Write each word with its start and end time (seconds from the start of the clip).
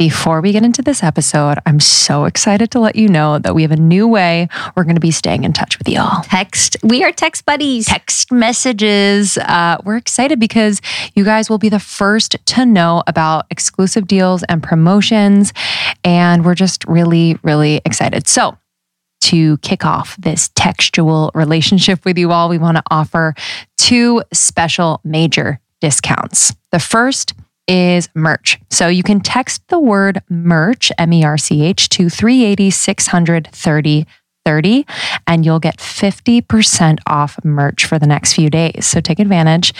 Before 0.00 0.40
we 0.40 0.52
get 0.52 0.64
into 0.64 0.80
this 0.80 1.02
episode, 1.02 1.58
I'm 1.66 1.78
so 1.78 2.24
excited 2.24 2.70
to 2.70 2.80
let 2.80 2.96
you 2.96 3.06
know 3.06 3.38
that 3.38 3.54
we 3.54 3.60
have 3.60 3.70
a 3.70 3.76
new 3.76 4.08
way 4.08 4.48
we're 4.74 4.84
going 4.84 4.94
to 4.94 5.00
be 5.00 5.10
staying 5.10 5.44
in 5.44 5.52
touch 5.52 5.78
with 5.78 5.90
y'all. 5.90 6.22
Text. 6.22 6.78
We 6.82 7.04
are 7.04 7.12
text 7.12 7.44
buddies. 7.44 7.84
Text 7.84 8.32
messages. 8.32 9.36
Uh, 9.36 9.76
we're 9.84 9.98
excited 9.98 10.40
because 10.40 10.80
you 11.14 11.22
guys 11.22 11.50
will 11.50 11.58
be 11.58 11.68
the 11.68 11.78
first 11.78 12.38
to 12.46 12.64
know 12.64 13.02
about 13.06 13.44
exclusive 13.50 14.06
deals 14.06 14.42
and 14.44 14.62
promotions. 14.62 15.52
And 16.02 16.46
we're 16.46 16.54
just 16.54 16.86
really, 16.86 17.36
really 17.42 17.82
excited. 17.84 18.26
So, 18.26 18.56
to 19.24 19.58
kick 19.58 19.84
off 19.84 20.16
this 20.16 20.48
textual 20.54 21.30
relationship 21.34 22.06
with 22.06 22.16
you 22.16 22.32
all, 22.32 22.48
we 22.48 22.56
want 22.56 22.78
to 22.78 22.82
offer 22.90 23.34
two 23.76 24.22
special 24.32 25.02
major 25.04 25.60
discounts. 25.82 26.56
The 26.72 26.80
first 26.80 27.34
is 27.70 28.08
merch. 28.14 28.58
So 28.68 28.88
you 28.88 29.04
can 29.04 29.20
text 29.20 29.62
the 29.68 29.78
word 29.78 30.20
merch, 30.28 30.90
M 30.98 31.12
E 31.12 31.24
R 31.24 31.38
C 31.38 31.64
H, 31.64 31.88
to 31.90 32.10
380 32.10 32.70
630 32.70 34.06
30 34.44 34.86
and 35.26 35.44
you'll 35.44 35.60
get 35.60 35.76
50% 35.76 36.98
off 37.06 37.38
merch 37.44 37.84
for 37.84 37.98
the 37.98 38.06
next 38.06 38.32
few 38.32 38.50
days. 38.50 38.86
So 38.86 39.00
take 39.00 39.18
advantage. 39.18 39.72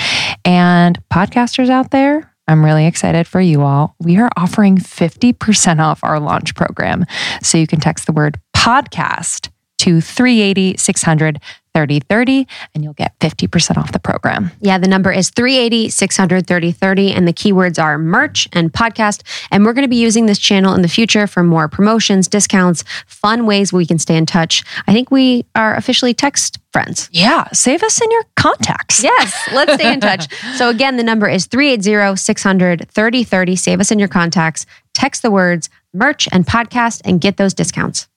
And 0.45 1.03
podcasters 1.13 1.71
out 1.71 1.91
there, 1.91 2.33
I'm 2.47 2.65
really 2.65 2.87
excited 2.87 3.27
for 3.27 3.41
you 3.41 3.63
all. 3.63 3.97
We 4.01 4.19
are 4.19 4.31
offering 4.37 4.77
50% 4.77 5.81
off 5.81 6.05
our 6.05 6.21
launch 6.21 6.55
program. 6.55 7.07
So 7.43 7.59
you 7.59 7.67
can 7.67 7.81
text 7.81 8.07
the 8.07 8.13
word 8.13 8.39
podcast 8.55 9.51
to 9.79 10.01
380 10.01 10.77
600 10.77 11.41
3030 11.75 12.47
and 12.75 12.85
you'll 12.85 12.93
get 12.93 13.19
50% 13.21 13.77
off 13.77 13.93
the 13.93 13.99
program. 13.99 14.51
Yeah, 14.61 14.79
the 14.79 14.89
number 14.89 15.13
is 15.13 15.31
380 15.31 15.91
630 15.91 16.73
30 16.73 17.13
and 17.13 17.29
the 17.29 17.33
keywords 17.33 17.83
are 17.83 17.99
merch 17.99 18.49
and 18.53 18.73
podcast. 18.73 19.23
And 19.51 19.65
we're 19.65 19.73
going 19.73 19.85
to 19.85 19.89
be 19.89 19.97
using 19.97 20.27
this 20.27 20.39
channel 20.39 20.75
in 20.75 20.83
the 20.83 20.89
future 20.89 21.27
for 21.27 21.43
more 21.43 21.69
promotions, 21.69 22.29
discounts, 22.29 22.85
fun 23.07 23.47
ways 23.47 23.73
we 23.73 23.87
can 23.87 23.99
stay 23.99 24.17
in 24.17 24.27
touch. 24.27 24.65
I 24.87 24.93
think 24.93 25.11
we 25.11 25.47
are 25.55 25.75
officially 25.75 26.15
text 26.15 26.59
friends. 26.73 27.09
Yeah, 27.13 27.49
save 27.53 27.83
us 27.83 28.01
in 28.01 28.11
your 28.11 28.25
contacts. 28.37 29.03
Yes, 29.03 29.35
let's 29.53 29.75
stay 29.75 29.93
in 29.93 30.01
touch. 30.01 30.29
So 30.57 30.69
again, 30.69 30.97
the 30.97 31.03
number 31.03 31.29
is 31.29 31.47
380 31.47 32.17
600 32.17 32.91
3030. 32.91 33.57
Save 33.57 33.81
us 33.81 33.91
in 33.91 33.99
your 33.99 34.09
contacts. 34.09 34.67
Text 34.95 35.23
the 35.23 35.31
words 35.31 35.71
merch 35.93 36.29
and 36.33 36.47
podcast 36.47 37.01
and 37.05 37.21
get 37.21 37.37
those 37.37 37.55
discounts. 37.55 38.10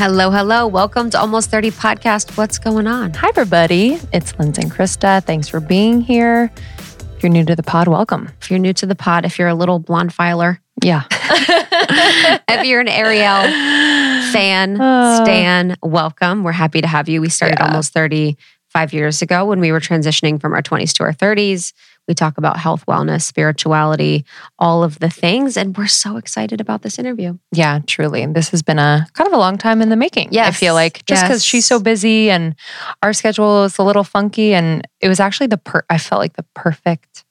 Hello, 0.00 0.30
hello. 0.30 0.66
Welcome 0.66 1.10
to 1.10 1.20
Almost 1.20 1.50
30 1.50 1.72
Podcast. 1.72 2.38
What's 2.38 2.58
going 2.58 2.86
on? 2.86 3.12
Hi, 3.12 3.28
everybody. 3.28 3.98
It's 4.14 4.36
Lindsay 4.38 4.62
and 4.62 4.70
Krista. 4.70 5.22
Thanks 5.22 5.46
for 5.46 5.60
being 5.60 6.00
here. 6.00 6.50
If 6.78 7.22
you're 7.22 7.28
new 7.30 7.44
to 7.44 7.54
the 7.54 7.62
pod, 7.62 7.86
welcome. 7.86 8.30
If 8.40 8.50
you're 8.50 8.58
new 8.58 8.72
to 8.72 8.86
the 8.86 8.94
pod, 8.94 9.26
if 9.26 9.38
you're 9.38 9.48
a 9.48 9.54
little 9.54 9.78
blonde 9.78 10.14
filer, 10.14 10.58
Yeah. 10.82 11.02
if 11.10 12.64
you're 12.64 12.80
an 12.80 12.86
Arielle 12.86 14.32
fan, 14.32 14.80
Uh. 14.80 15.22
Stan, 15.22 15.76
welcome. 15.82 16.44
We're 16.44 16.52
happy 16.52 16.80
to 16.80 16.86
have 16.88 17.10
you. 17.10 17.20
We 17.20 17.28
started 17.28 17.58
Yeah. 17.60 17.66
almost 17.66 17.92
35 17.92 18.94
years 18.94 19.20
ago 19.20 19.44
when 19.44 19.60
we 19.60 19.70
were 19.70 19.80
transitioning 19.80 20.40
from 20.40 20.54
our 20.54 20.62
20s 20.62 20.94
to 20.94 21.02
our 21.02 21.12
30s. 21.12 21.74
We 22.10 22.14
talk 22.14 22.38
about 22.38 22.56
health, 22.56 22.84
wellness, 22.86 23.22
spirituality, 23.22 24.24
all 24.58 24.82
of 24.82 24.98
the 24.98 25.08
things. 25.08 25.56
And 25.56 25.76
we're 25.78 25.86
so 25.86 26.16
excited 26.16 26.60
about 26.60 26.82
this 26.82 26.98
interview. 26.98 27.38
Yeah, 27.52 27.78
truly. 27.86 28.26
This 28.26 28.48
has 28.48 28.62
been 28.64 28.80
a 28.80 29.06
kind 29.12 29.28
of 29.28 29.32
a 29.32 29.36
long 29.38 29.56
time 29.58 29.80
in 29.80 29.90
the 29.90 29.96
making. 29.96 30.30
Yeah, 30.32 30.46
I 30.48 30.50
feel 30.50 30.74
like 30.74 31.04
just 31.06 31.22
because 31.22 31.44
she's 31.44 31.66
so 31.66 31.78
busy 31.78 32.28
and 32.28 32.56
our 33.00 33.12
schedule 33.12 33.62
is 33.62 33.78
a 33.78 33.84
little 33.84 34.02
funky, 34.02 34.54
and 34.54 34.84
it 35.00 35.06
was 35.08 35.20
actually 35.20 35.46
the 35.46 35.58
per. 35.58 35.84
I 35.88 35.98
felt 35.98 36.18
like 36.18 36.32
the 36.34 36.44
perfect 36.56 37.24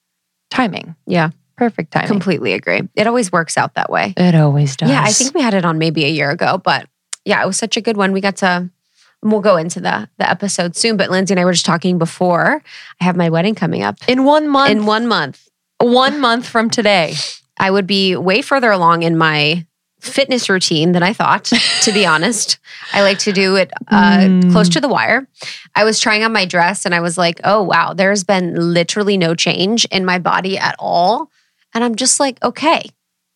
timing. 0.49 0.95
Yeah, 1.05 1.31
Perfect 1.57 1.91
timing. 1.91 2.07
completely 2.07 2.53
agree. 2.53 2.83
It 2.95 3.05
always 3.05 3.33
works 3.33 3.57
out 3.57 3.73
that 3.75 3.89
way. 3.89 4.13
It 4.15 4.33
always 4.33 4.77
does. 4.77 4.89
Yeah, 4.89 5.03
I 5.03 5.11
think 5.11 5.33
we 5.35 5.41
had 5.41 5.53
it 5.53 5.65
on 5.65 5.77
maybe 5.77 6.05
a 6.05 6.09
year 6.09 6.29
ago, 6.31 6.57
but 6.57 6.87
yeah, 7.25 7.43
it 7.43 7.45
was 7.45 7.57
such 7.57 7.75
a 7.75 7.81
good 7.81 7.97
one. 7.97 8.13
We 8.13 8.21
got 8.21 8.37
to 8.37 8.69
we'll 9.21 9.41
go 9.41 9.57
into 9.57 9.79
the 9.79 10.09
the 10.17 10.29
episode 10.29 10.75
soon, 10.75 10.97
but 10.97 11.09
Lindsay 11.09 11.33
and 11.33 11.39
I 11.39 11.45
were 11.45 11.53
just 11.53 11.65
talking 11.65 11.97
before. 11.97 12.61
I 12.99 13.03
have 13.03 13.15
my 13.15 13.29
wedding 13.29 13.55
coming 13.55 13.83
up 13.83 13.97
in 14.07 14.23
one 14.25 14.47
month, 14.47 14.71
in 14.71 14.85
one 14.85 15.07
month. 15.07 15.47
one 15.79 16.19
month 16.19 16.47
from 16.47 16.69
today. 16.69 17.15
I 17.59 17.69
would 17.71 17.87
be 17.87 18.15
way 18.15 18.41
further 18.41 18.71
along 18.71 19.03
in 19.03 19.17
my 19.17 19.65
fitness 19.99 20.49
routine 20.49 20.93
than 20.93 21.03
I 21.03 21.11
thought, 21.11 21.51
to 21.81 21.91
be 21.91 22.05
honest. 22.13 22.57
I 22.93 23.01
like 23.01 23.19
to 23.19 23.33
do 23.33 23.57
it 23.57 23.69
uh, 23.89 24.19
Mm. 24.29 24.51
close 24.53 24.69
to 24.69 24.79
the 24.79 24.87
wire. 24.87 25.27
I 25.75 25.83
was 25.83 25.99
trying 25.99 26.23
on 26.23 26.31
my 26.31 26.45
dress 26.45 26.85
and 26.85 26.95
I 26.95 27.01
was 27.01 27.17
like, 27.17 27.41
oh, 27.43 27.61
wow, 27.63 27.93
there's 27.93 28.23
been 28.23 28.73
literally 28.73 29.17
no 29.17 29.35
change 29.35 29.83
in 29.91 30.05
my 30.05 30.17
body 30.19 30.57
at 30.57 30.75
all. 30.79 31.29
And 31.73 31.83
I'm 31.83 31.95
just 31.95 32.17
like, 32.17 32.41
okay, 32.41 32.89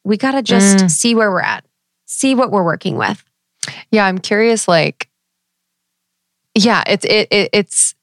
we 0.06 0.16
got 0.16 0.32
to 0.32 0.42
just 0.42 0.78
Mm. 0.86 0.90
see 0.92 1.16
where 1.16 1.30
we're 1.30 1.42
at, 1.42 1.66
see 2.06 2.34
what 2.34 2.50
we're 2.50 2.64
working 2.64 2.96
with. 2.96 3.22
Yeah, 3.92 4.06
I'm 4.06 4.18
curious. 4.20 4.66
Like, 4.66 5.10
yeah, 6.56 6.84
it's 6.88 7.06
it, 7.06 7.28
it 7.32 7.50
it's 7.54 7.96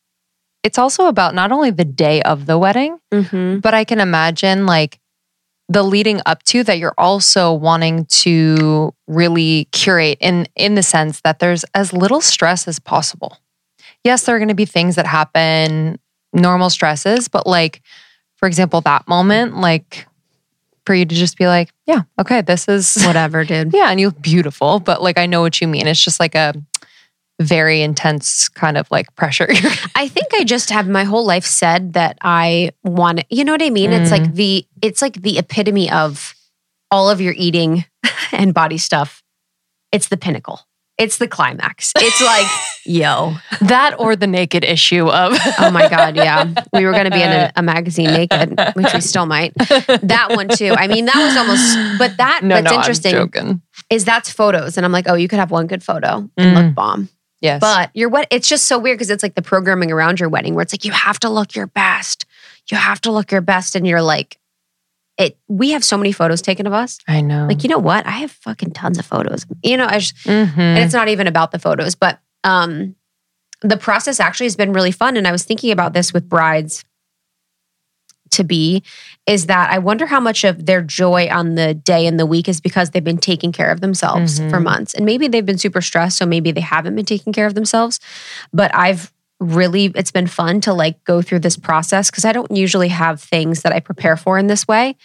it's 0.62 0.78
also 0.78 1.06
about 1.06 1.34
not 1.34 1.52
only 1.52 1.70
the 1.70 1.84
day 1.84 2.22
of 2.22 2.46
the 2.46 2.58
wedding, 2.58 2.98
Mm-hmm. 3.12 3.58
but 3.60 3.74
I 3.74 3.84
can 3.84 4.00
imagine 4.00 4.66
like 4.66 4.98
the 5.68 5.82
leading 5.82 6.20
up 6.26 6.42
to 6.42 6.64
that 6.64 6.78
you're 6.78 6.94
also 6.98 7.52
wanting 7.52 8.04
to 8.06 8.92
really 9.06 9.68
curate 9.72 10.18
in 10.20 10.46
in 10.56 10.74
the 10.74 10.82
sense 10.82 11.20
that 11.22 11.38
there's 11.38 11.64
as 11.74 11.92
little 11.92 12.20
stress 12.20 12.66
as 12.68 12.78
possible. 12.78 13.38
Yes, 14.04 14.24
there 14.24 14.34
are 14.34 14.38
going 14.38 14.48
to 14.48 14.54
be 14.54 14.64
things 14.66 14.96
that 14.96 15.06
happen, 15.06 15.98
normal 16.32 16.70
stresses, 16.70 17.28
but 17.28 17.46
like 17.46 17.82
for 18.36 18.46
example, 18.46 18.80
that 18.80 19.06
moment, 19.06 19.58
like 19.58 20.06
for 20.86 20.94
you 20.94 21.04
to 21.04 21.14
just 21.14 21.36
be 21.36 21.46
like, 21.46 21.70
yeah, 21.86 22.02
okay, 22.18 22.40
this 22.40 22.66
is 22.66 23.02
Whatever, 23.04 23.44
dude. 23.44 23.72
yeah, 23.74 23.90
and 23.90 24.00
you 24.00 24.08
look 24.08 24.20
beautiful, 24.22 24.80
but 24.80 25.02
like 25.02 25.18
I 25.18 25.26
know 25.26 25.40
what 25.42 25.60
you 25.60 25.68
mean. 25.68 25.86
It's 25.86 26.02
just 26.02 26.18
like 26.18 26.34
a 26.34 26.54
very 27.40 27.80
intense 27.82 28.48
kind 28.50 28.76
of 28.76 28.86
like 28.90 29.14
pressure. 29.16 29.48
I 29.94 30.08
think 30.08 30.28
I 30.34 30.44
just 30.44 30.70
have 30.70 30.86
my 30.88 31.04
whole 31.04 31.24
life 31.24 31.44
said 31.44 31.94
that 31.94 32.18
I 32.22 32.70
want 32.84 33.24
you 33.30 33.44
know 33.44 33.52
what 33.52 33.62
I 33.62 33.70
mean? 33.70 33.92
It's 33.92 34.10
like 34.10 34.34
the 34.34 34.66
it's 34.82 35.00
like 35.02 35.22
the 35.22 35.38
epitome 35.38 35.90
of 35.90 36.34
all 36.90 37.08
of 37.08 37.20
your 37.20 37.34
eating 37.36 37.84
and 38.32 38.52
body 38.54 38.78
stuff. 38.78 39.22
It's 39.90 40.08
the 40.08 40.16
pinnacle. 40.16 40.60
It's 40.98 41.16
the 41.16 41.26
climax. 41.28 41.92
It's 41.96 42.20
like, 42.20 42.46
yo. 42.84 43.32
that 43.62 43.98
or 43.98 44.16
the 44.16 44.26
naked 44.26 44.64
issue 44.64 45.08
of 45.08 45.32
Oh 45.58 45.70
my 45.70 45.88
God, 45.88 46.14
yeah. 46.14 46.52
We 46.74 46.84
were 46.84 46.92
gonna 46.92 47.10
be 47.10 47.22
in 47.22 47.30
a, 47.30 47.50
a 47.56 47.62
magazine 47.62 48.12
naked, 48.12 48.60
which 48.74 48.92
we 48.92 49.00
still 49.00 49.24
might. 49.24 49.54
That 49.56 50.28
one 50.32 50.48
too. 50.48 50.74
I 50.76 50.88
mean, 50.88 51.06
that 51.06 51.16
was 51.16 51.36
almost 51.38 51.98
but 51.98 52.18
that 52.18 52.42
no, 52.44 52.56
that's 52.56 52.70
no, 52.70 52.78
interesting 52.78 53.62
is 53.88 54.04
that's 54.04 54.30
photos. 54.30 54.76
And 54.76 54.84
I'm 54.84 54.92
like, 54.92 55.08
oh, 55.08 55.14
you 55.14 55.26
could 55.26 55.38
have 55.38 55.50
one 55.50 55.66
good 55.66 55.82
photo 55.82 56.28
and 56.36 56.54
look 56.54 56.64
Mm. 56.66 56.74
bomb. 56.74 57.08
Yes, 57.40 57.60
But 57.60 57.90
your 57.94 58.08
what 58.10 58.26
it's 58.30 58.48
just 58.48 58.66
so 58.66 58.78
weird 58.78 58.98
because 58.98 59.10
it's 59.10 59.22
like 59.22 59.34
the 59.34 59.42
programming 59.42 59.90
around 59.90 60.20
your 60.20 60.28
wedding 60.28 60.54
where 60.54 60.62
it's 60.62 60.72
like 60.74 60.84
you 60.84 60.92
have 60.92 61.18
to 61.20 61.30
look 61.30 61.54
your 61.54 61.66
best. 61.66 62.26
You 62.70 62.76
have 62.76 63.00
to 63.02 63.10
look 63.12 63.32
your 63.32 63.40
best. 63.40 63.74
And 63.74 63.86
you're 63.86 64.02
like, 64.02 64.38
it 65.18 65.38
we 65.48 65.70
have 65.70 65.82
so 65.84 65.96
many 65.96 66.12
photos 66.12 66.42
taken 66.42 66.66
of 66.66 66.72
us. 66.72 66.98
I 67.08 67.20
know. 67.22 67.46
Like, 67.46 67.62
you 67.62 67.68
know 67.70 67.78
what? 67.78 68.06
I 68.06 68.12
have 68.12 68.30
fucking 68.30 68.72
tons 68.72 68.98
of 68.98 69.06
photos. 69.06 69.46
You 69.62 69.76
know, 69.78 69.86
I 69.86 69.98
just, 70.00 70.16
Mhm. 70.26 70.58
and 70.58 70.78
it's 70.78 70.92
not 70.94 71.08
even 71.08 71.26
about 71.26 71.50
the 71.50 71.58
photos, 71.58 71.94
but 71.94 72.20
um 72.44 72.94
the 73.62 73.76
process 73.76 74.20
actually 74.20 74.46
has 74.46 74.56
been 74.56 74.72
really 74.72 74.90
fun. 74.92 75.16
And 75.16 75.26
I 75.26 75.32
was 75.32 75.44
thinking 75.44 75.70
about 75.70 75.92
this 75.92 76.12
with 76.12 76.28
brides 76.28 76.84
to 78.32 78.44
be 78.44 78.82
is 79.26 79.46
that 79.46 79.70
I 79.70 79.78
wonder 79.78 80.06
how 80.06 80.20
much 80.20 80.44
of 80.44 80.66
their 80.66 80.82
joy 80.82 81.28
on 81.30 81.54
the 81.54 81.74
day 81.74 82.06
and 82.06 82.18
the 82.18 82.26
week 82.26 82.48
is 82.48 82.60
because 82.60 82.90
they've 82.90 83.04
been 83.04 83.18
taking 83.18 83.52
care 83.52 83.70
of 83.70 83.80
themselves 83.80 84.38
for 84.38 84.58
Mhm. 84.58 84.64
months. 84.64 84.94
And 84.94 85.04
maybe 85.06 85.28
they've 85.28 85.46
been 85.46 85.58
super 85.58 85.80
stressed, 85.80 86.16
so 86.18 86.26
maybe 86.26 86.50
they 86.52 86.60
haven't 86.60 86.94
been 86.96 87.04
taking 87.04 87.32
care 87.32 87.46
of 87.46 87.54
themselves. 87.54 88.00
But 88.52 88.74
I've 88.74 89.12
really 89.38 89.86
it's 89.94 90.10
been 90.10 90.26
fun 90.26 90.60
to 90.60 90.72
like 90.72 91.02
go 91.04 91.22
through 91.22 91.38
this 91.40 91.56
process 91.56 92.10
because 92.10 92.26
I 92.26 92.32
don't 92.32 92.50
usually 92.54 92.88
have 92.88 93.22
things 93.22 93.62
that 93.62 93.72
I 93.72 93.80
prepare 93.80 94.16
for 94.18 94.38
in 94.38 94.48
this 94.48 94.68
way 94.68 94.96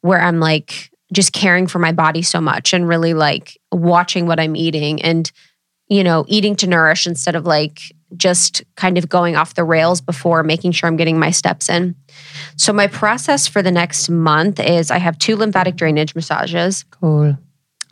where 0.00 0.20
I'm 0.22 0.40
like 0.40 0.90
just 1.12 1.34
caring 1.34 1.66
for 1.66 1.78
my 1.78 1.92
body 1.92 2.22
so 2.22 2.40
much 2.40 2.72
and 2.72 2.88
really 2.88 3.12
like 3.12 3.58
watching 3.70 4.24
what 4.26 4.40
I'm 4.40 4.56
eating 4.56 5.02
and 5.02 5.30
you 5.88 6.02
know 6.02 6.24
eating 6.26 6.56
to 6.56 6.66
nourish 6.66 7.06
instead 7.06 7.34
of 7.34 7.44
like 7.44 7.80
just 8.16 8.62
kind 8.76 8.98
of 8.98 9.08
going 9.08 9.36
off 9.36 9.54
the 9.54 9.64
rails 9.64 10.00
before 10.00 10.42
making 10.42 10.72
sure 10.72 10.88
I'm 10.88 10.96
getting 10.96 11.18
my 11.18 11.30
steps 11.30 11.68
in. 11.68 11.94
So 12.56 12.72
my 12.72 12.86
process 12.86 13.46
for 13.46 13.62
the 13.62 13.70
next 13.70 14.08
month 14.08 14.60
is 14.60 14.90
I 14.90 14.98
have 14.98 15.18
two 15.18 15.36
lymphatic 15.36 15.76
drainage 15.76 16.14
massages 16.14 16.84
cool. 16.90 17.36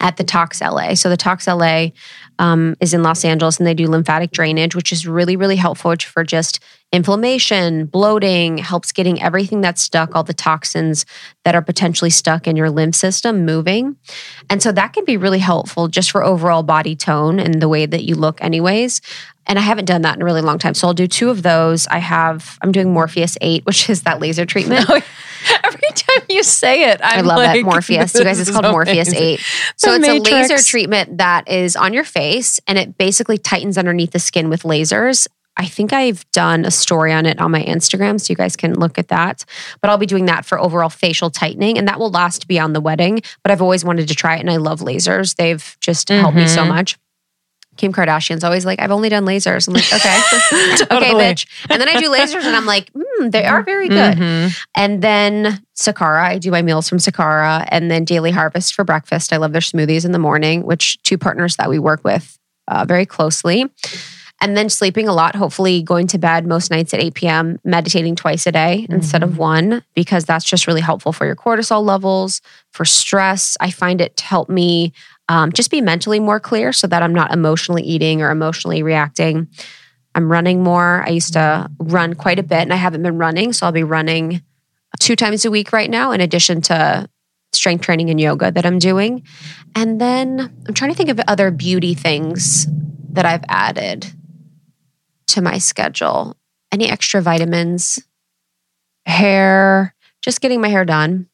at 0.00 0.16
the 0.16 0.24
Tox 0.24 0.60
LA. 0.60 0.94
So 0.94 1.08
the 1.08 1.16
Tox 1.16 1.46
LA 1.46 1.88
um, 2.38 2.74
is 2.80 2.94
in 2.94 3.02
Los 3.02 3.24
Angeles 3.24 3.58
and 3.58 3.66
they 3.66 3.74
do 3.74 3.86
lymphatic 3.86 4.30
drainage, 4.30 4.74
which 4.74 4.92
is 4.92 5.06
really, 5.06 5.36
really 5.36 5.56
helpful 5.56 5.94
for 5.96 6.24
just 6.24 6.60
inflammation, 6.92 7.86
bloating, 7.86 8.58
helps 8.58 8.90
getting 8.92 9.22
everything 9.22 9.60
that's 9.60 9.80
stuck, 9.82 10.16
all 10.16 10.24
the 10.24 10.34
toxins 10.34 11.06
that 11.44 11.54
are 11.54 11.62
potentially 11.62 12.10
stuck 12.10 12.46
in 12.46 12.56
your 12.56 12.70
lymph 12.70 12.96
system 12.96 13.44
moving. 13.44 13.96
And 14.48 14.62
so 14.62 14.72
that 14.72 14.92
can 14.92 15.04
be 15.04 15.16
really 15.16 15.38
helpful 15.38 15.88
just 15.88 16.10
for 16.10 16.24
overall 16.24 16.62
body 16.62 16.96
tone 16.96 17.38
and 17.38 17.62
the 17.62 17.68
way 17.68 17.86
that 17.86 18.04
you 18.04 18.16
look, 18.16 18.42
anyways. 18.42 19.00
And 19.50 19.58
I 19.58 19.62
haven't 19.62 19.86
done 19.86 20.02
that 20.02 20.14
in 20.14 20.22
a 20.22 20.24
really 20.24 20.42
long 20.42 20.58
time. 20.58 20.74
So 20.74 20.86
I'll 20.86 20.94
do 20.94 21.08
two 21.08 21.28
of 21.28 21.42
those. 21.42 21.88
I 21.88 21.98
have, 21.98 22.56
I'm 22.62 22.70
doing 22.70 22.92
Morpheus 22.92 23.36
8, 23.40 23.66
which 23.66 23.90
is 23.90 24.02
that 24.02 24.20
laser 24.20 24.46
treatment. 24.46 24.88
Every 25.64 25.80
time 25.96 26.22
you 26.28 26.44
say 26.44 26.90
it, 26.90 27.00
I'm 27.02 27.18
I 27.18 27.22
love 27.22 27.36
like, 27.38 27.56
that 27.58 27.64
Morpheus. 27.64 28.14
You 28.14 28.22
guys, 28.22 28.38
it's 28.38 28.48
called 28.48 28.64
Morpheus 28.70 29.08
amazing. 29.08 29.22
8. 29.40 29.40
So 29.76 29.98
The 29.98 30.06
it's 30.14 30.28
a 30.30 30.32
laser 30.32 30.58
treatment 30.58 31.18
that 31.18 31.48
is 31.48 31.74
on 31.74 31.92
your 31.92 32.04
face 32.04 32.60
and 32.68 32.78
it 32.78 32.96
basically 32.96 33.38
tightens 33.38 33.76
underneath 33.76 34.12
the 34.12 34.20
skin 34.20 34.50
with 34.50 34.62
lasers. 34.62 35.26
I 35.56 35.66
think 35.66 35.92
I've 35.92 36.30
done 36.30 36.64
a 36.64 36.70
story 36.70 37.12
on 37.12 37.26
it 37.26 37.40
on 37.40 37.50
my 37.50 37.62
Instagram, 37.64 38.20
so 38.20 38.30
you 38.30 38.36
guys 38.36 38.54
can 38.56 38.74
look 38.78 38.98
at 38.98 39.08
that. 39.08 39.44
But 39.82 39.90
I'll 39.90 39.98
be 39.98 40.06
doing 40.06 40.26
that 40.26 40.46
for 40.46 40.58
overall 40.60 40.88
facial 40.88 41.28
tightening, 41.28 41.76
and 41.76 41.88
that 41.88 41.98
will 41.98 42.10
last 42.10 42.46
beyond 42.46 42.74
the 42.74 42.80
wedding. 42.80 43.20
But 43.42 43.50
I've 43.50 43.60
always 43.60 43.84
wanted 43.84 44.08
to 44.08 44.14
try 44.14 44.36
it, 44.36 44.40
and 44.40 44.48
I 44.48 44.56
love 44.56 44.78
lasers. 44.80 45.34
They've 45.34 45.76
just 45.80 46.08
helped 46.08 46.36
me 46.36 46.46
so 46.46 46.62
Mhm. 46.62 46.68
much. 46.68 46.98
Kim 47.80 47.94
Kardashian's 47.94 48.44
always 48.44 48.66
like, 48.66 48.78
I've 48.78 48.90
only 48.90 49.08
done 49.08 49.24
lasers. 49.24 49.66
I'm 49.66 49.72
like, 49.72 49.90
okay, 49.90 50.20
okay, 50.96 51.14
bitch. 51.14 51.46
And 51.70 51.80
then 51.80 51.88
I 51.88 51.98
do 51.98 52.10
lasers, 52.10 52.44
and 52.44 52.54
I'm 52.54 52.66
like, 52.66 52.92
mm, 52.92 53.32
they 53.32 53.46
are 53.46 53.62
very 53.62 53.88
good. 53.88 54.18
Mhm. 54.18 54.54
And 54.74 55.00
then 55.00 55.62
Sakara, 55.74 56.22
I 56.22 56.36
do 56.38 56.50
my 56.50 56.60
meals 56.60 56.90
from 56.90 56.98
Sakara, 56.98 57.66
and 57.70 57.90
then 57.90 58.04
Daily 58.04 58.32
Harvest 58.32 58.74
for 58.74 58.84
breakfast. 58.84 59.32
I 59.32 59.38
love 59.38 59.52
their 59.52 59.62
smoothies 59.62 60.04
in 60.04 60.12
the 60.12 60.18
morning, 60.18 60.64
which 60.66 61.02
two 61.04 61.16
partners 61.16 61.56
that 61.56 61.70
we 61.70 61.78
work 61.78 62.04
with 62.04 62.38
uh, 62.68 62.84
very 62.84 63.06
closely. 63.06 63.64
And 64.42 64.56
then 64.56 64.70
sleeping 64.70 65.06
a 65.06 65.12
lot, 65.12 65.34
hopefully 65.34 65.82
going 65.82 66.06
to 66.08 66.18
bed 66.18 66.46
most 66.46 66.70
nights 66.70 66.94
at 66.94 67.00
8 67.00 67.12
p.m., 67.14 67.58
meditating 67.62 68.16
twice 68.16 68.46
a 68.46 68.52
day 68.52 68.86
instead 68.88 69.22
of 69.22 69.36
one, 69.36 69.82
because 69.94 70.24
that's 70.24 70.46
just 70.46 70.66
really 70.66 70.80
helpful 70.80 71.12
for 71.12 71.26
your 71.26 71.36
cortisol 71.36 71.84
levels, 71.84 72.40
for 72.72 72.86
stress. 72.86 73.58
I 73.60 73.70
find 73.70 74.00
it 74.00 74.16
to 74.16 74.24
help 74.24 74.48
me 74.48 74.94
um, 75.30 75.52
just 75.52 75.70
be 75.70 75.80
mentally 75.80 76.18
more 76.18 76.40
clear 76.40 76.72
so 76.72 76.88
that 76.88 77.04
I'm 77.04 77.14
not 77.14 77.32
emotionally 77.32 77.84
eating 77.84 78.20
or 78.20 78.32
emotionally 78.32 78.82
reacting. 78.82 79.46
I'm 80.12 80.30
running 80.30 80.60
more. 80.64 81.04
I 81.06 81.10
used 81.10 81.34
to 81.34 81.70
run 81.78 82.14
quite 82.14 82.40
a 82.40 82.42
bit 82.42 82.62
and 82.62 82.72
I 82.72 82.76
haven't 82.76 83.04
been 83.04 83.16
running. 83.16 83.52
So 83.52 83.64
I'll 83.64 83.70
be 83.70 83.84
running 83.84 84.42
two 84.98 85.14
times 85.14 85.44
a 85.44 85.50
week 85.52 85.72
right 85.72 85.88
now, 85.88 86.10
in 86.10 86.20
addition 86.20 86.62
to 86.62 87.08
strength 87.52 87.84
training 87.84 88.10
and 88.10 88.20
yoga 88.20 88.50
that 88.50 88.66
I'm 88.66 88.80
doing. 88.80 89.22
And 89.76 90.00
then 90.00 90.52
I'm 90.66 90.74
trying 90.74 90.90
to 90.90 90.96
think 90.96 91.10
of 91.10 91.20
other 91.28 91.52
beauty 91.52 91.94
things 91.94 92.66
that 93.12 93.24
I've 93.24 93.44
added 93.48 94.12
to 95.28 95.40
my 95.40 95.58
schedule. 95.58 96.36
Any 96.72 96.90
extra 96.90 97.22
vitamins? 97.22 98.00
Hair, 99.06 99.94
Just 100.22 100.40
getting 100.40 100.60
my 100.60 100.68
hair 100.68 100.84
done. 100.84 101.28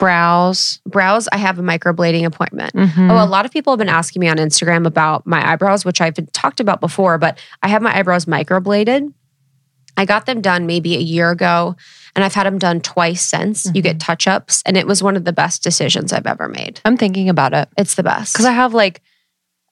Brows. 0.00 0.80
Brows, 0.86 1.28
I 1.30 1.36
have 1.36 1.58
a 1.60 1.62
microblading 1.62 2.24
appointment. 2.24 2.74
Mhm. 2.74 3.10
Oh, 3.10 3.22
a 3.22 3.26
lot 3.26 3.44
of 3.44 3.52
people 3.52 3.72
have 3.72 3.78
been 3.78 3.88
asking 3.88 4.18
me 4.20 4.28
on 4.28 4.38
Instagram 4.38 4.86
about 4.86 5.24
my 5.26 5.48
eyebrows, 5.52 5.84
which 5.84 6.00
I've 6.00 6.16
talked 6.32 6.58
about 6.58 6.80
before, 6.80 7.18
but 7.18 7.38
I 7.62 7.68
have 7.68 7.82
my 7.82 7.96
eyebrows 7.96 8.24
microbladed. 8.24 9.12
I 9.96 10.04
got 10.06 10.26
them 10.26 10.40
done 10.40 10.66
maybe 10.66 10.96
a 10.96 11.00
year 11.00 11.30
ago, 11.30 11.76
and 12.16 12.24
I've 12.24 12.34
had 12.34 12.46
them 12.46 12.58
done 12.58 12.80
twice 12.80 13.22
since. 13.22 13.66
You 13.74 13.82
get 13.82 14.00
touch 14.00 14.26
ups, 14.26 14.62
and 14.64 14.76
it 14.76 14.86
was 14.86 15.02
one 15.02 15.16
of 15.16 15.24
the 15.24 15.32
best 15.32 15.62
decisions 15.62 16.12
I've 16.12 16.26
ever 16.26 16.48
made. 16.48 16.80
I'm 16.84 16.96
thinking 16.96 17.28
about 17.28 17.52
it 17.52 17.68
It's 17.76 17.94
the 17.94 18.02
best. 18.02 18.32
because 18.32 18.46
I 18.46 18.52
have 18.52 18.72
like 18.72 19.02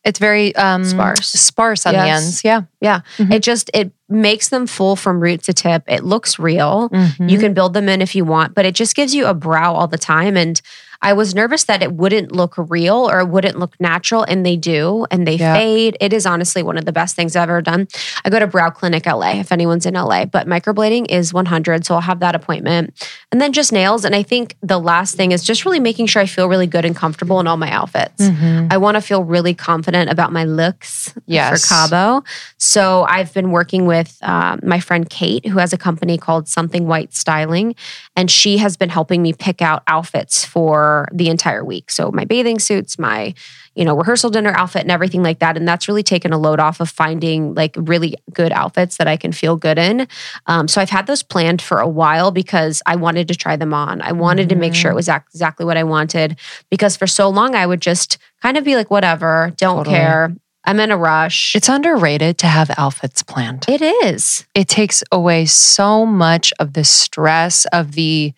it's 0.05 0.19
very 0.19 0.55
um 0.56 0.85
Sparse. 0.85 1.29
sparse 1.31 1.85
on 1.87 1.95
the 1.95 2.00
ends. 2.00 2.43
Yeah. 2.45 2.62
yeah, 2.81 3.00
Mhm. 3.19 3.33
it 3.35 3.43
just 3.43 3.71
it 3.75 3.93
makes 4.09 4.49
them 4.49 4.67
full 4.67 4.97
from 4.97 5.21
root 5.21 5.43
to 5.45 5.53
tip. 5.53 5.83
It 5.87 6.03
looks 6.05 6.39
real. 6.39 6.89
Mhm. 6.91 7.29
You 7.31 7.39
can 7.39 7.53
build 7.53 7.75
them 7.75 7.89
in 7.89 8.00
if 8.00 8.15
you 8.15 8.25
want, 8.25 8.55
but 8.55 8.65
it 8.65 8.75
just 8.75 8.95
gives 8.97 9.15
you 9.15 9.27
a 9.27 9.35
brow 9.35 9.75
all 9.75 9.87
the 9.89 9.99
time. 9.99 10.37
And 10.37 10.61
I 11.00 11.12
was 11.12 11.35
nervous 11.35 11.65
that 11.65 11.83
it 11.83 11.93
wouldn't 11.93 12.33
look 12.33 12.55
real 12.56 13.09
or 13.09 13.21
it 13.21 13.29
wouldn't 13.29 13.59
look 13.59 13.75
natural, 13.81 14.23
and 14.25 14.45
they 14.45 14.56
do, 14.56 15.06
and 15.11 15.27
they 15.27 15.37
Yeah. 15.37 15.55
fade. 15.55 15.97
It 16.00 16.12
is 16.12 16.27
honestly 16.27 16.62
one 16.62 16.77
of 16.77 16.85
the 16.87 16.93
best 16.93 17.15
things 17.15 17.37
I've 17.37 17.45
ever 17.45 17.62
done. 17.62 17.87
I 18.25 18.31
go 18.31 18.39
to 18.41 18.47
Brow 18.49 18.71
Clinic 18.71 19.06
LA 19.06 19.39
if 19.41 19.53
anyone's 19.53 19.87
in 19.87 19.95
LA, 19.95 20.25
but 20.25 20.49
microblading 20.49 21.06
is 21.11 21.33
100, 21.33 21.85
so 21.87 21.95
I'll 21.95 22.00
have 22.00 22.21
that 22.21 22.35
appointment. 22.35 22.93
And 23.31 23.41
then 23.41 23.53
just 23.53 23.73
nails. 23.73 24.05
And 24.05 24.15
I 24.15 24.23
think 24.25 24.56
the 24.62 24.79
last 24.79 25.15
thing 25.15 25.31
is 25.33 25.45
just 25.45 25.65
really 25.65 25.79
making 25.81 26.06
sure 26.06 26.21
I 26.23 26.27
feel 26.27 26.49
really 26.49 26.67
good 26.67 26.85
and 26.85 26.97
comfortable 26.97 27.39
in 27.41 27.47
all 27.47 27.56
my 27.56 27.71
outfits. 27.71 28.23
Mhm. 28.29 28.73
I 28.73 28.77
want 28.79 28.97
to 28.97 29.00
feel 29.00 29.23
really 29.23 29.55
confident 29.55 30.11
about 30.11 30.33
my 30.33 30.45
looks 30.45 31.15
Yes. 31.27 31.62
for 31.62 31.69
Cabo. 31.75 32.25
So 32.56 33.05
I've 33.09 33.33
been 33.35 33.50
working 33.53 33.87
with 33.87 34.17
um, 34.23 34.61
my 34.65 34.81
friend 34.81 35.09
Kate, 35.09 35.47
who 35.47 35.59
has 35.59 35.73
a 35.73 35.79
company 35.79 36.19
called 36.19 36.49
Something 36.49 36.87
White 36.87 37.15
Styling, 37.15 37.75
and 38.17 38.31
she 38.31 38.59
has 38.59 38.77
been 38.77 38.89
helping 38.89 39.23
me 39.23 39.33
pick 39.33 39.62
out 39.62 39.83
outfits 39.87 40.45
for 40.45 40.88
the 41.12 41.29
entire 41.29 41.64
week. 41.64 41.90
So 41.90 42.11
my 42.12 42.25
bathing 42.25 42.58
suits, 42.58 42.99
my 42.99 43.35
you 43.75 43.85
know 43.85 43.96
rehearsal 43.96 44.31
dinner 44.31 44.52
outfit, 44.56 44.82
and 44.82 44.90
everything 44.90 45.23
like 45.23 45.38
that. 45.38 45.56
And 45.56 45.67
that's 45.67 45.88
really 45.88 46.02
taken 46.02 46.32
a 46.32 46.38
load 46.38 46.61
off 46.61 46.81
of 46.81 46.88
finding 46.88 47.55
like 47.55 47.75
really 47.76 48.17
good 48.32 48.52
outfits 48.52 48.96
that 48.96 49.06
I 49.06 49.17
can 49.17 49.32
feel 49.32 49.56
good 49.56 49.79
in. 49.79 50.08
Um, 50.46 50.67
so 50.69 50.81
I've 50.81 50.90
had 50.90 51.06
those 51.06 51.23
planned 51.23 51.62
for 51.62 51.79
a 51.79 51.88
while 51.88 52.31
because 52.31 52.82
I 52.87 52.96
wanted 52.96 53.29
to 53.29 53.35
try 53.35 53.56
them 53.56 53.73
on. 53.73 54.02
I 54.02 54.12
wanted 54.12 54.49
to 54.49 54.56
make 54.56 54.75
sure 54.75 54.90
it 54.90 54.94
was 54.94 55.08
exactly 55.08 55.64
what 55.64 55.76
I 55.76 55.85
wanted 55.85 56.38
because 56.70 56.96
for 56.96 57.06
so 57.06 57.29
long 57.29 57.55
I 57.55 57.67
would 57.67 57.81
just 57.81 58.19
kind 58.43 58.56
of 58.56 58.64
be 58.64 58.75
like, 58.76 58.90
whatever, 58.90 59.52
don't 59.56 59.79
Totally. 59.79 59.96
care. 59.96 60.35
I'm 60.64 60.81
in 60.81 60.90
a 60.90 60.99
rush. 60.99 61.56
It's 61.56 61.69
underrated 61.69 62.37
to 62.38 62.46
have 62.46 62.70
outfits 62.76 63.23
planned. 63.23 63.64
It 63.69 63.81
is. 63.81 64.44
it 64.55 64.69
takes 64.69 65.02
away 65.11 65.46
so 65.46 66.05
much 66.05 66.52
of 66.58 66.75
the 66.75 66.85
stress 66.85 67.64
of 67.67 67.93
the 67.93 68.35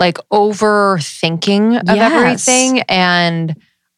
like 0.00 0.18
overthinking 0.32 1.78
of 1.88 1.96
Yes. 1.96 2.12
everything 2.12 2.80
and 2.88 3.54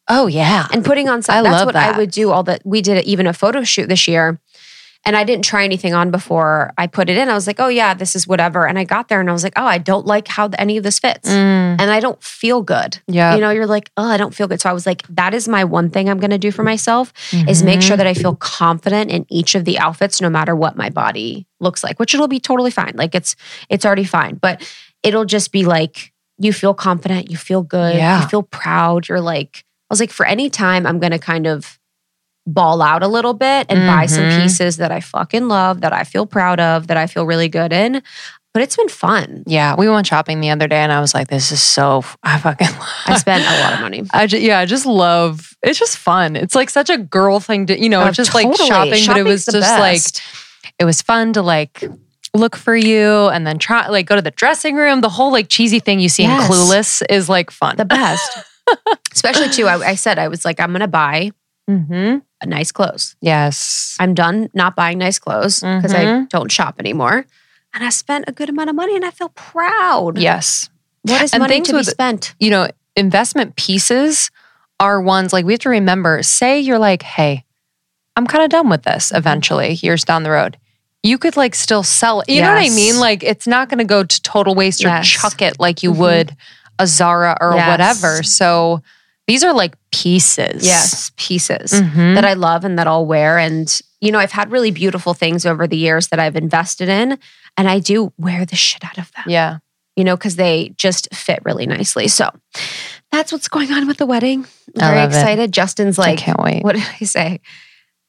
oh 0.09 0.27
yeah 0.27 0.67
And 0.71 0.83
putting 0.85 1.09
on 1.09 1.19
I 1.29 1.41
that's 1.41 1.45
love 1.53 1.65
what 1.67 1.73
that. 1.73 1.95
I 1.95 1.97
would 1.97 2.11
do 2.11 2.31
all 2.31 2.43
that. 2.43 2.61
We 2.65 2.81
did 2.81 3.03
even 3.05 3.25
a 3.27 3.33
photo 3.33 3.63
shoot 3.63 3.87
this 3.87 4.07
year. 4.07 4.39
And 5.05 5.17
I 5.17 5.25
didn't 5.25 5.43
try 5.43 5.65
anything 5.65 5.93
on 5.93 6.11
before 6.11 6.71
I 6.77 6.87
put 6.87 7.09
it 7.09 7.17
in. 7.17 7.27
I 7.27 7.33
was 7.33 7.45
like, 7.45 7.59
oh, 7.59 7.67
yeah, 7.67 7.93
this 7.93 8.15
is 8.15 8.25
whatever. 8.25 8.65
And 8.65 8.79
I 8.79 8.85
got 8.85 9.09
there 9.09 9.19
and 9.19 9.29
I 9.29 9.33
was 9.33 9.43
like, 9.43 9.51
oh, 9.57 9.65
I 9.65 9.77
don't 9.77 10.05
like 10.05 10.29
how 10.29 10.49
any 10.57 10.77
of 10.77 10.83
this 10.85 10.97
fits. 10.97 11.27
Mm, 11.29 11.75
And 11.77 11.91
I 11.91 11.99
don't 11.99 12.23
feel 12.23 12.61
good. 12.61 12.99
yeah 13.07 13.35
You 13.35 13.41
know, 13.41 13.49
you're 13.49 13.65
like, 13.67 13.91
oh, 13.97 14.07
I 14.07 14.15
don't 14.15 14.33
feel 14.33 14.47
good. 14.47 14.61
So 14.61 14.69
I 14.69 14.73
was 14.73 14.85
like, 14.85 15.05
that 15.09 15.33
is 15.33 15.49
my 15.49 15.65
one 15.65 15.89
thing 15.89 16.07
I'm 16.09 16.19
going 16.19 16.31
to 16.31 16.37
do 16.37 16.51
for 16.51 16.63
myself 16.63 17.11
is 17.33 17.63
make 17.63 17.81
sure 17.81 17.97
that 17.97 18.07
I 18.07 18.13
feel 18.13 18.35
confident 18.37 19.11
in 19.11 19.25
each 19.29 19.55
of 19.55 19.65
the 19.65 19.77
outfits, 19.77 20.21
no 20.21 20.29
matter 20.29 20.55
what 20.55 20.77
my 20.77 20.89
body 20.89 21.47
looks 21.59 21.83
like, 21.83 21.99
which 21.99 22.13
it'll 22.13 22.29
be 22.29 22.39
totally 22.39 22.71
fine. 22.71 22.93
Like 22.95 23.13
it's 23.13 23.35
it's 23.67 23.85
already 23.85 24.05
fine, 24.05 24.35
but 24.35 24.61
it'll 25.03 25.25
just 25.25 25.51
be 25.51 25.65
like 25.65 26.11
you 26.39 26.51
feel 26.51 26.73
confident, 26.73 27.29
you 27.29 27.37
feel 27.37 27.61
good, 27.61 27.95
Yeah. 27.95 28.21
you 28.21 28.27
feel 28.27 28.43
proud. 28.43 29.07
You're 29.07 29.21
like, 29.21 29.63
I 29.89 29.93
was 29.93 29.99
like, 29.99 30.11
for 30.11 30.25
any 30.25 30.49
time 30.49 30.85
I'm 30.87 30.99
gonna 30.99 31.19
kind 31.19 31.45
of 31.45 31.79
ball 32.45 32.81
out 32.81 33.03
a 33.03 33.07
little 33.07 33.33
bit 33.33 33.67
and 33.69 33.87
buy 33.87 34.05
some 34.07 34.23
Mhm. 34.25 34.41
pieces 34.41 34.77
that 34.77 34.91
I 34.91 34.99
fucking 34.99 35.47
love, 35.47 35.81
that 35.81 35.93
I 35.93 36.03
feel 36.03 36.25
proud 36.25 36.59
of, 36.59 36.87
that 36.87 36.97
I 36.97 37.07
feel 37.07 37.25
really 37.25 37.47
good 37.47 37.71
in. 37.71 38.01
But 38.53 38.61
it's 38.63 38.75
been 38.75 38.89
fun. 38.89 39.43
yeah 39.47 39.75
we 39.75 39.89
went 39.89 40.05
shopping 40.05 40.39
the 40.39 40.51
other 40.51 40.67
day 40.67 40.77
and 40.77 40.91
i 40.91 40.99
was 40.99 41.15
like 41.15 41.27
this 41.27 41.51
is 41.51 41.59
so 41.59 42.03
i 42.23 42.37
fucking 42.37 42.67
I 43.07 43.17
spent 43.17 43.43
a 43.43 43.59
lot 43.63 43.73
of 43.73 43.79
money. 43.79 44.03
I 44.13 44.27
just, 44.27 44.43
yeah, 44.43 44.59
I 44.59 44.65
just 44.65 44.85
love. 44.85 45.55
It's 45.63 45.79
just 45.79 45.97
fun. 45.97 46.35
It's 46.35 46.53
like 46.53 46.69
such 46.69 46.89
a 46.91 46.97
girl 46.97 47.39
thing 47.39 47.65
to, 47.67 47.79
you 47.79 47.89
know, 47.89 48.03
Oh, 48.03 48.07
it's 48.07 48.17
just 48.17 48.33
like 48.35 48.45
totally. 48.45 48.67
shopping, 48.69 49.03
but 49.07 49.17
it 49.17 49.23
was 49.23 49.45
just 49.45 49.79
like 49.79 50.01
it 50.79 50.85
was 50.85 51.01
fun 51.01 51.33
to 51.33 51.41
like 51.41 51.83
look 52.33 52.55
for 52.55 52.75
you 52.75 53.27
and 53.29 53.45
then 53.45 53.59
try 53.59 53.87
like 53.89 54.05
go 54.07 54.15
to 54.15 54.21
the 54.21 54.31
dressing 54.31 54.75
room. 54.75 55.01
The 55.01 55.09
whole 55.09 55.31
like 55.31 55.49
cheesy 55.49 55.79
thing 55.79 55.99
you 55.99 56.09
see 56.09 56.23
Yes. 56.23 56.45
in 56.49 56.51
Clueless 56.51 57.03
is 57.09 57.29
like 57.29 57.51
fun. 57.51 57.75
the 57.77 57.85
best. 57.85 58.37
Especially 59.13 59.49
too, 59.49 59.67
I, 59.67 59.89
I 59.89 59.95
said 59.95 60.17
I 60.19 60.27
was 60.27 60.43
like, 60.45 60.59
I'm 60.59 60.71
gonna 60.71 60.87
buy 60.87 61.31
mm-hmm. 61.69 62.19
a 62.41 62.45
nice 62.45 62.71
clothes. 62.71 63.15
Yes. 63.21 63.95
I'm 63.99 64.13
done 64.13 64.49
not 64.53 64.75
buying 64.75 64.97
nice 64.97 65.19
clothes 65.19 65.59
because 65.59 65.93
I 65.93 66.05
Mhm. 66.05 66.29
don't 66.29 66.51
shop 66.51 66.75
anymore. 66.79 67.25
And 67.73 67.83
I 67.83 67.89
spent 67.89 68.25
a 68.27 68.31
good 68.31 68.49
amount 68.49 68.69
of 68.69 68.75
money 68.75 68.95
and 68.95 69.03
I 69.05 69.11
feel 69.11 69.29
proud. 69.29 70.17
Yes. 70.17 70.69
What 71.03 71.21
is 71.21 71.33
And 71.33 71.41
money 71.41 71.61
to 71.61 71.73
be 71.73 71.83
spent? 71.83 72.33
You 72.39 72.49
know, 72.51 72.67
investment 72.95 73.55
pieces 73.55 74.31
are 74.79 75.01
ones 75.01 75.33
like 75.33 75.45
we 75.45 75.53
have 75.53 75.59
to 75.61 75.69
remember. 75.69 76.21
Say 76.23 76.59
you're 76.59 76.79
like, 76.79 77.01
hey, 77.03 77.43
I'm 78.15 78.27
kind 78.27 78.43
of 78.43 78.49
done 78.49 78.69
with 78.69 78.83
this 78.83 79.11
eventually, 79.13 79.73
years 79.73 80.03
down 80.03 80.23
the 80.23 80.31
road. 80.31 80.57
You 81.03 81.17
could 81.17 81.35
like 81.37 81.53
still 81.53 81.83
sell 81.83 82.21
it. 82.21 82.29
You 82.29 82.41
know 82.41 82.53
what 82.53 82.63
I 82.63 82.69
mean? 82.69 82.97
Like 82.99 83.23
it's 83.23 83.45
not 83.45 83.69
going 83.69 83.79
to 83.79 83.83
go 83.85 84.03
to 84.03 84.21
total 84.21 84.55
waste 84.55 84.83
or 84.85 85.01
chuck 85.01 85.41
it 85.41 85.59
like 85.59 85.83
you 85.83 85.91
Mhm. 85.93 85.97
would 85.97 86.35
a 86.79 86.87
Zara 86.87 87.37
or 87.41 87.53
Yes. 87.55 87.67
whatever. 87.69 88.23
So 88.23 88.81
these 89.27 89.43
are 89.43 89.53
like 89.53 89.75
pieces. 89.91 90.65
Yes, 90.65 91.11
pieces 91.17 91.71
Mhm. 91.73 92.15
that 92.15 92.25
I 92.25 92.33
love 92.33 92.63
and 92.65 92.79
that 92.79 92.87
I'll 92.87 93.05
wear. 93.05 93.37
And, 93.37 93.69
you 94.01 94.11
know, 94.11 94.19
I've 94.19 94.31
had 94.31 94.51
really 94.51 94.71
beautiful 94.71 95.13
things 95.13 95.45
over 95.45 95.67
the 95.67 95.77
years 95.77 96.07
that 96.07 96.19
I've 96.19 96.35
invested 96.35 96.89
in. 96.89 97.19
And 97.57 97.69
I 97.69 97.79
do 97.79 98.11
wear 98.17 98.45
the 98.45 98.55
shit 98.55 98.83
out 98.83 98.97
of 98.97 99.11
them, 99.11 99.25
yeah. 99.27 99.57
you 99.95 100.03
know, 100.03 100.15
because 100.17 100.37
they 100.37 100.73
just 100.77 101.13
fit 101.13 101.39
really 101.45 101.67
nicely. 101.67 102.07
So 102.07 102.29
that's 103.11 103.31
what's 103.31 103.47
going 103.47 103.71
on 103.71 103.87
with 103.87 103.97
the 103.97 104.05
wedding. 104.07 104.47
I'm 104.75 104.83
I 104.83 104.87
very 104.87 104.99
love 105.01 105.11
it. 105.11 105.15
excited. 105.17 105.51
Justin's 105.51 105.99
I 105.99 106.01
like, 106.11 106.19
can't 106.19 106.39
wait. 106.41 106.63
what 106.63 106.75
did 106.75 106.83
I 106.99 107.05
say? 107.05 107.39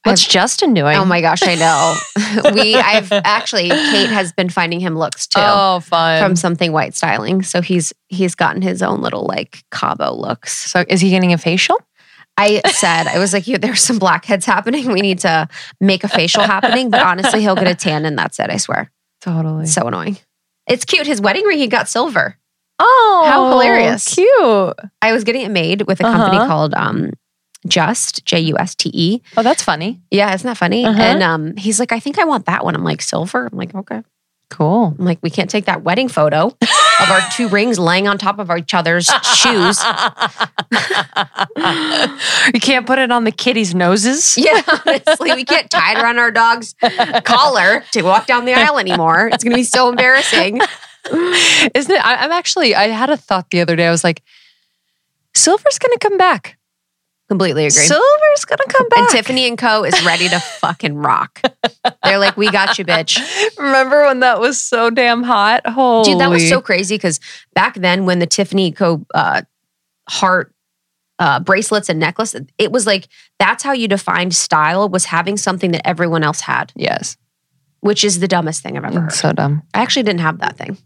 What's 0.04 0.26
Justin 0.26 0.74
doing? 0.74 0.96
Oh 0.96 1.04
my 1.04 1.20
gosh, 1.20 1.42
I 1.42 1.54
know. 1.54 2.50
we, 2.54 2.74
I've 2.74 3.10
actually, 3.10 3.68
Kate 3.68 4.10
has 4.10 4.32
been 4.32 4.48
finding 4.50 4.80
him 4.80 4.96
looks 4.96 5.26
too. 5.26 5.40
Oh, 5.42 5.80
fun. 5.80 6.22
from 6.22 6.36
something 6.36 6.72
white 6.72 6.94
styling. 6.94 7.42
So 7.42 7.60
he's 7.62 7.92
he's 8.08 8.34
gotten 8.34 8.60
his 8.62 8.82
own 8.82 9.00
little 9.00 9.24
like 9.24 9.64
Cabo 9.70 10.12
looks. 10.14 10.56
so 10.56 10.84
is 10.88 11.00
he 11.00 11.10
getting 11.10 11.32
a 11.32 11.38
facial? 11.38 11.78
I 12.36 12.60
said, 12.66 13.06
I 13.06 13.18
was 13.20 13.32
like, 13.32 13.46
"You, 13.46 13.58
there's 13.58 13.80
some 13.80 13.98
blackheads 14.00 14.44
happening. 14.44 14.90
We 14.92 15.00
need 15.00 15.20
to 15.20 15.48
make 15.80 16.02
a 16.04 16.08
facial 16.08 16.42
happening." 16.42 16.90
But 16.90 17.00
honestly, 17.02 17.40
he'll 17.42 17.54
get 17.54 17.68
a 17.68 17.74
tan, 17.76 18.04
and 18.04 18.18
that's 18.18 18.38
it. 18.40 18.50
I 18.50 18.56
swear. 18.56 18.90
Totally. 19.20 19.66
So 19.66 19.86
annoying. 19.86 20.18
It's 20.66 20.84
cute. 20.84 21.06
His 21.06 21.20
wedding 21.20 21.44
ring, 21.44 21.58
he 21.58 21.66
got 21.68 21.88
silver. 21.88 22.36
oh, 22.80 23.24
How 23.26 23.50
hilarious. 23.50 24.12
Cute. 24.14 24.74
I 25.00 25.12
was 25.12 25.22
getting 25.24 25.42
it 25.42 25.50
made 25.50 25.82
with 25.86 26.00
a 26.00 26.02
company 26.02 26.38
Uh-huh. 26.38 26.46
called 26.48 26.74
um, 26.74 27.12
Just 27.66 28.24
J 28.24 28.40
U 28.40 28.58
S 28.58 28.74
T 28.74 28.90
E. 28.92 29.22
Oh, 29.36 29.42
that's 29.42 29.62
funny. 29.62 30.00
Yeah, 30.10 30.34
isn't 30.34 30.46
that 30.46 30.56
funny? 30.56 30.84
Uh-huh. 30.84 31.00
And 31.00 31.22
um, 31.22 31.56
he's 31.56 31.80
like, 31.80 31.92
I 31.92 32.00
think 32.00 32.18
I 32.18 32.24
want 32.24 32.46
that 32.46 32.64
one. 32.64 32.74
I'm 32.74 32.84
like, 32.84 33.00
silver. 33.02 33.48
I'm 33.50 33.56
like, 33.58 33.74
okay. 33.74 34.02
Cool. 34.50 34.94
I'm 34.98 35.04
like, 35.04 35.18
we 35.22 35.30
can't 35.30 35.48
take 35.50 35.64
that 35.64 35.82
wedding 35.82 36.08
photo 36.08 36.46
of 36.46 37.10
our 37.10 37.20
two 37.32 37.48
rings 37.48 37.78
laying 37.78 38.06
on 38.06 38.18
top 38.18 38.38
of 38.38 38.50
each 38.56 38.74
other's 38.74 39.06
shoes. 39.06 39.82
you 42.52 42.60
can't 42.60 42.86
put 42.86 42.98
it 42.98 43.10
on 43.10 43.24
the 43.24 43.32
kitties' 43.32 43.74
noses. 43.74 44.36
Yeah, 44.44 44.60
honestly, 44.86 45.32
we 45.32 45.44
can't 45.44 45.70
tie 45.70 45.92
it 45.92 46.02
around 46.02 46.18
our 46.18 46.30
dog's 46.30 46.74
collar 47.24 47.82
to 47.92 48.02
walk 48.02 48.26
down 48.26 48.44
the 48.44 48.52
aisle 48.52 48.78
anymore. 48.78 49.28
It's 49.32 49.42
gonna 49.42 49.56
be 49.56 49.64
so 49.64 49.88
embarrassing. 49.88 50.60
Isn't 51.10 51.94
it? 51.94 52.04
I, 52.04 52.16
I'm 52.16 52.32
actually, 52.32 52.74
I 52.74 52.88
had 52.88 53.10
a 53.10 53.16
thought 53.16 53.50
the 53.50 53.60
other 53.60 53.74
day. 53.76 53.86
I 53.86 53.90
was 53.90 54.04
like, 54.04 54.22
silver's 55.34 55.78
going 55.78 55.92
to 55.92 55.98
come 55.98 56.16
back. 56.16 56.58
Completely 57.28 57.62
agree. 57.62 57.70
Silver's 57.70 58.44
to 58.46 58.56
come 58.68 58.88
back. 58.90 58.98
and 58.98 59.08
Tiffany 59.08 59.48
and 59.48 59.56
Co. 59.56 59.82
is 59.84 60.04
ready 60.04 60.28
to 60.28 60.38
fucking 60.60 60.94
rock. 60.96 61.40
They're 62.04 62.18
like, 62.18 62.36
we 62.36 62.50
got 62.50 62.78
you, 62.78 62.84
bitch. 62.84 63.18
Remember 63.58 64.02
when 64.04 64.20
that 64.20 64.40
was 64.40 64.62
so 64.62 64.90
damn 64.90 65.22
hot? 65.22 65.66
Holy. 65.66 66.04
Dude, 66.10 66.20
that 66.20 66.28
was 66.30 66.46
so 66.48 66.60
crazy 66.60 66.96
because 66.96 67.20
back 67.54 67.74
then 67.76 68.04
when 68.04 68.18
the 68.18 68.26
Tiffany 68.26 68.72
Co. 68.72 69.06
Uh, 69.14 69.42
heart 70.08 70.52
uh, 71.18 71.40
bracelets 71.40 71.88
and 71.88 71.98
necklace, 71.98 72.36
it 72.58 72.70
was 72.72 72.86
like 72.86 73.08
that's 73.38 73.62
how 73.62 73.72
you 73.72 73.88
defined 73.88 74.34
style 74.34 74.88
was 74.90 75.06
having 75.06 75.36
something 75.38 75.70
that 75.72 75.86
everyone 75.86 76.22
else 76.24 76.40
had, 76.40 76.72
Yes. 76.76 77.16
which 77.80 78.04
is 78.04 78.20
the 78.20 78.28
dumbest 78.28 78.62
thing 78.62 78.76
I've 78.76 78.84
ever 78.84 79.00
heard. 79.00 79.12
So 79.12 79.32
dumb. 79.32 79.62
I 79.72 79.80
actually 79.80 80.02
didn't 80.02 80.20
have 80.20 80.40
that 80.40 80.58
thing. 80.58 80.76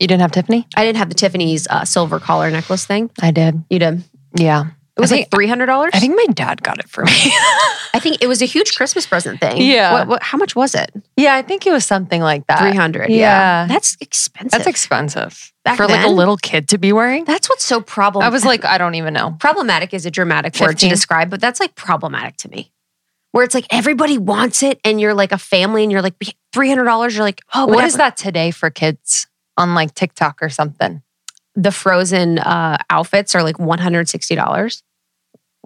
You 0.00 0.08
didn't 0.08 0.22
have 0.22 0.32
Tiffany? 0.32 0.66
I 0.76 0.84
didn't 0.84 0.98
have 0.98 1.08
the 1.08 1.14
Tiffany's 1.14 1.66
uh, 1.68 1.84
silver 1.84 2.18
collar 2.18 2.50
necklace 2.50 2.84
thing. 2.84 3.10
I 3.22 3.30
did. 3.30 3.62
You 3.70 3.78
did. 3.78 4.02
Yeah. 4.36 4.66
It 4.96 5.00
was 5.00 5.10
like 5.10 5.30
three 5.30 5.46
hundred 5.46 5.66
dollars. 5.66 5.90
I 5.92 6.00
think 6.00 6.16
my 6.16 6.24
dad 6.32 6.62
got 6.62 6.78
it 6.78 6.88
for 6.88 7.04
me. 7.04 7.12
I 7.92 8.00
think 8.00 8.22
it 8.22 8.28
was 8.28 8.40
a 8.40 8.46
huge 8.46 8.74
Christmas 8.76 9.06
present 9.06 9.40
thing. 9.40 9.60
Yeah. 9.60 9.92
What, 9.92 10.08
what, 10.08 10.22
how 10.22 10.38
much 10.38 10.56
was 10.56 10.74
it? 10.74 10.90
yeah, 11.18 11.34
I 11.34 11.42
think 11.42 11.66
it 11.66 11.72
was 11.72 11.84
something 11.84 12.22
like 12.22 12.46
that. 12.46 12.60
Three 12.60 12.74
hundred. 12.74 13.10
yeah. 13.10 13.66
That's 13.68 13.96
expensive. 14.00 14.52
That's 14.52 14.66
expensive. 14.66 15.52
Back 15.64 15.76
for 15.76 15.86
like 15.86 16.06
a 16.06 16.08
little 16.08 16.36
kid 16.38 16.68
to 16.68 16.78
be 16.78 16.92
wearing. 16.94 17.24
That's 17.24 17.48
what's 17.50 17.64
so 17.64 17.80
problem. 17.80 18.24
I 18.24 18.28
was 18.30 18.44
like, 18.44 18.64
I 18.64 18.78
don't 18.78 18.94
even 18.94 19.12
know. 19.12 19.36
problematic 19.38 19.92
is 19.92 20.06
a 20.06 20.10
dramatic 20.10 20.58
word 20.58 20.78
to 20.78 20.88
describe, 20.88 21.28
but 21.28 21.40
that's 21.40 21.60
like 21.60 21.74
problematic 21.74 22.36
to 22.38 22.48
me. 22.48 22.72
Where 23.32 23.44
it's 23.44 23.54
like 23.54 23.66
everybody 23.68 24.16
wants 24.16 24.62
it, 24.62 24.80
and 24.82 24.98
you're 24.98 25.12
like 25.12 25.32
a 25.32 25.38
family, 25.38 25.82
and 25.82 25.92
you're 25.92 26.00
like 26.02 26.14
three 26.54 26.70
hundred 26.70 26.84
dollars. 26.84 27.14
You're 27.14 27.24
like, 27.24 27.42
oh, 27.54 27.66
What 27.66 27.84
is 27.84 27.96
that 27.98 28.16
today 28.16 28.50
for 28.50 28.70
kids 28.70 29.26
on 29.58 29.74
like 29.74 29.94
TikTok 29.94 30.42
or 30.42 30.48
something? 30.48 31.02
The 31.54 31.70
Frozen 31.72 32.38
uh, 32.38 32.78
outfits 32.88 33.34
are 33.34 33.42
like 33.42 33.58
one 33.58 33.78
hundred 33.78 34.08
sixty 34.08 34.34
dollars. 34.34 34.82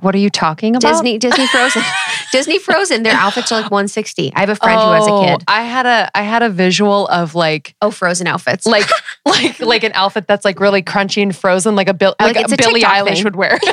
What 0.00 0.14
are 0.14 0.18
you 0.18 0.30
talking 0.30 0.76
about? 0.76 0.88
Disney, 0.90 1.18
Disney 1.18 1.46
Frozen, 1.46 1.82
Disney 2.32 2.58
Frozen. 2.58 3.02
Their 3.02 3.14
outfits 3.14 3.50
are 3.52 3.60
like 3.62 3.70
one 3.70 3.88
sixty. 3.88 4.32
I 4.34 4.40
have 4.40 4.48
a 4.48 4.56
friend 4.56 4.80
who 4.80 4.90
has 4.90 5.06
a 5.06 5.10
Oh, 5.10 5.24
kid. 5.24 5.44
I 5.48 5.62
had 5.62 5.86
a 5.86 6.10
I 6.16 6.22
had 6.22 6.42
a 6.42 6.48
visual 6.50 7.06
of 7.08 7.34
like 7.34 7.74
Oh, 7.82 7.90
Frozen 7.90 8.26
outfits. 8.26 8.66
like 8.66 8.88
like 9.26 9.60
like 9.60 9.84
an 9.84 9.92
outfit 9.94 10.26
that's 10.26 10.44
like 10.44 10.60
really 10.60 10.82
crunchy 10.82 11.22
and 11.22 11.34
frozen, 11.34 11.76
like 11.76 11.88
a 11.88 11.94
Bill 11.94 12.14
Like, 12.20 12.36
like, 12.36 12.50
a 12.50 12.54
a 12.54 12.56
Billie 12.56 12.80
TikTok 12.80 12.92
Eilish 13.06 13.14
thing. 13.16 13.24
would 13.24 13.36
wear. 13.36 13.58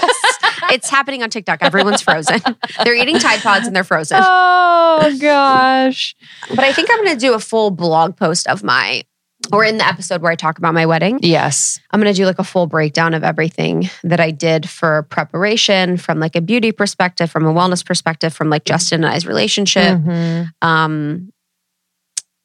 it's 0.69 0.89
happening 0.89 1.23
on 1.23 1.29
TikTok. 1.29 1.59
Everyone's 1.61 2.01
frozen. 2.01 2.41
they're 2.83 2.95
eating 2.95 3.19
Tide 3.19 3.39
Pods 3.41 3.67
and 3.67 3.75
they're 3.75 3.83
frozen. 3.83 4.19
oh 4.21 5.17
gosh. 5.21 6.15
But 6.49 6.59
I 6.59 6.73
think 6.73 6.89
I'm 6.91 7.03
going 7.03 7.15
to 7.15 7.19
do 7.19 7.33
a 7.33 7.39
full 7.39 7.71
blog 7.71 8.15
post 8.17 8.47
of 8.47 8.63
my, 8.63 9.03
or 9.51 9.63
in 9.63 9.77
the 9.77 9.87
episode 9.87 10.21
where 10.21 10.31
I 10.31 10.35
talk 10.35 10.57
about 10.57 10.73
my 10.73 10.85
wedding. 10.85 11.19
Yes. 11.21 11.79
I'm 11.91 12.01
going 12.01 12.13
to 12.13 12.17
do 12.17 12.25
like 12.25 12.39
a 12.39 12.43
full 12.43 12.67
breakdown 12.67 13.13
of 13.13 13.23
everything 13.23 13.89
that 14.03 14.19
I 14.19 14.31
did 14.31 14.69
for 14.69 15.03
preparation 15.03 15.97
from 15.97 16.19
like 16.19 16.35
a 16.35 16.41
beauty 16.41 16.71
perspective, 16.71 17.31
from 17.31 17.45
a 17.45 17.53
wellness 17.53 17.85
perspective, 17.85 18.33
from 18.33 18.49
like 18.49 18.65
Justin 18.65 19.03
and 19.03 19.13
I's 19.13 19.25
relationship. 19.25 19.99
Mhm. 19.99 20.49
Um, 20.61 21.31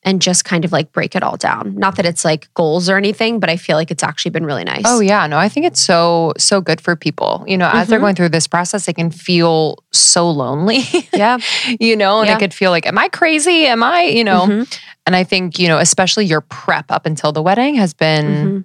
and 0.05 0.21
just 0.21 0.45
kind 0.45 0.65
of 0.65 0.73
like 0.73 0.91
break 0.93 1.15
it 1.15 1.23
all 1.23 1.37
down. 1.37 1.77
Not 1.77 1.97
that 1.97 2.05
it's 2.07 2.25
like 2.25 2.53
goals 2.55 2.89
or 2.89 2.97
anything, 2.97 3.39
but 3.39 3.49
I 3.49 3.57
feel 3.57 3.77
like 3.77 3.91
it's 3.91 4.03
actually 4.03 4.33
been 4.33 4.45
really 4.45 4.65
nice. 4.65 4.83
Oh 4.85 5.01
yeah, 5.01 5.27
no, 5.29 5.39
I 5.39 5.49
think 5.49 5.67
it's 5.67 5.81
so 5.81 6.33
so 6.39 6.61
good 6.61 6.81
for 6.81 6.97
people. 6.97 7.45
You 7.47 7.57
know, 7.57 7.71
as 7.73 7.89
they're 7.89 7.99
Mhm. 7.99 8.03
going 8.03 8.15
through 8.17 8.31
this 8.31 8.47
process, 8.49 8.87
they 8.87 8.93
can 8.93 9.11
feel 9.11 9.79
so 9.93 10.29
lonely. 10.31 10.83
yeah. 11.13 11.39
you 11.79 11.97
know, 11.97 12.19
and 12.21 12.29
Yeah. 12.29 12.37
it 12.37 12.41
could 12.41 12.55
feel 12.55 12.71
like, 12.73 12.87
am 12.87 12.99
I 12.99 13.09
crazy? 13.09 13.67
Am 13.67 13.83
I, 13.83 14.03
you 14.03 14.25
know? 14.25 14.47
Mhm. 14.47 14.79
And 15.07 15.15
I 15.17 15.25
think 15.25 15.59
you 15.59 15.69
know, 15.69 15.79
especially 15.79 16.27
your 16.27 16.41
prep 16.41 16.91
up 16.91 17.07
until 17.07 17.33
the 17.33 17.43
wedding 17.43 17.77
has 17.77 17.95
been. 17.95 18.27
Mhm. 18.27 18.65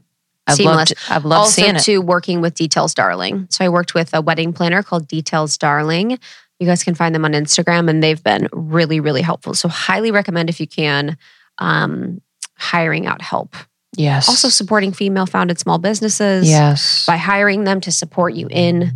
I've 0.50 0.56
Seamless. 0.56 0.76
loved. 0.78 0.94
I've 1.10 1.26
loved 1.26 1.40
also 1.40 1.62
seeing 1.62 1.76
it. 1.76 1.82
to 1.84 1.98
working 2.00 2.40
with 2.40 2.54
Details 2.56 2.94
Darling. 2.94 3.48
So 3.50 3.66
I 3.66 3.70
worked 3.70 3.94
with 3.94 4.14
a 4.14 4.22
wedding 4.22 4.54
planner 4.54 4.82
called 4.82 5.06
Details 5.08 5.58
Darling. 5.58 6.20
You 6.60 6.66
guys 6.66 6.84
can 6.84 6.96
find 6.96 7.14
them 7.14 7.26
on 7.26 7.34
Instagram 7.34 7.90
and 7.90 8.02
they've 8.02 8.24
been 8.24 8.48
really, 8.52 9.00
really 9.00 9.22
helpful. 9.22 9.54
So 9.54 9.68
highly 9.70 10.12
recommend 10.12 10.50
if 10.50 10.60
you 10.60 10.68
can 10.68 11.18
um, 11.60 12.22
hiring 12.56 13.06
out 13.06 13.22
help. 13.22 13.56
Yes. 13.96 14.28
Also 14.28 14.50
supporting 14.50 14.92
female 14.92 15.26
founded 15.26 15.60
small 15.60 15.80
businesses 15.80 16.50
yes. 16.50 17.06
by 17.06 17.18
hiring 17.18 17.64
them 17.64 17.82
to 17.82 17.92
support 17.92 18.34
you 18.34 18.48
in, 18.50 18.92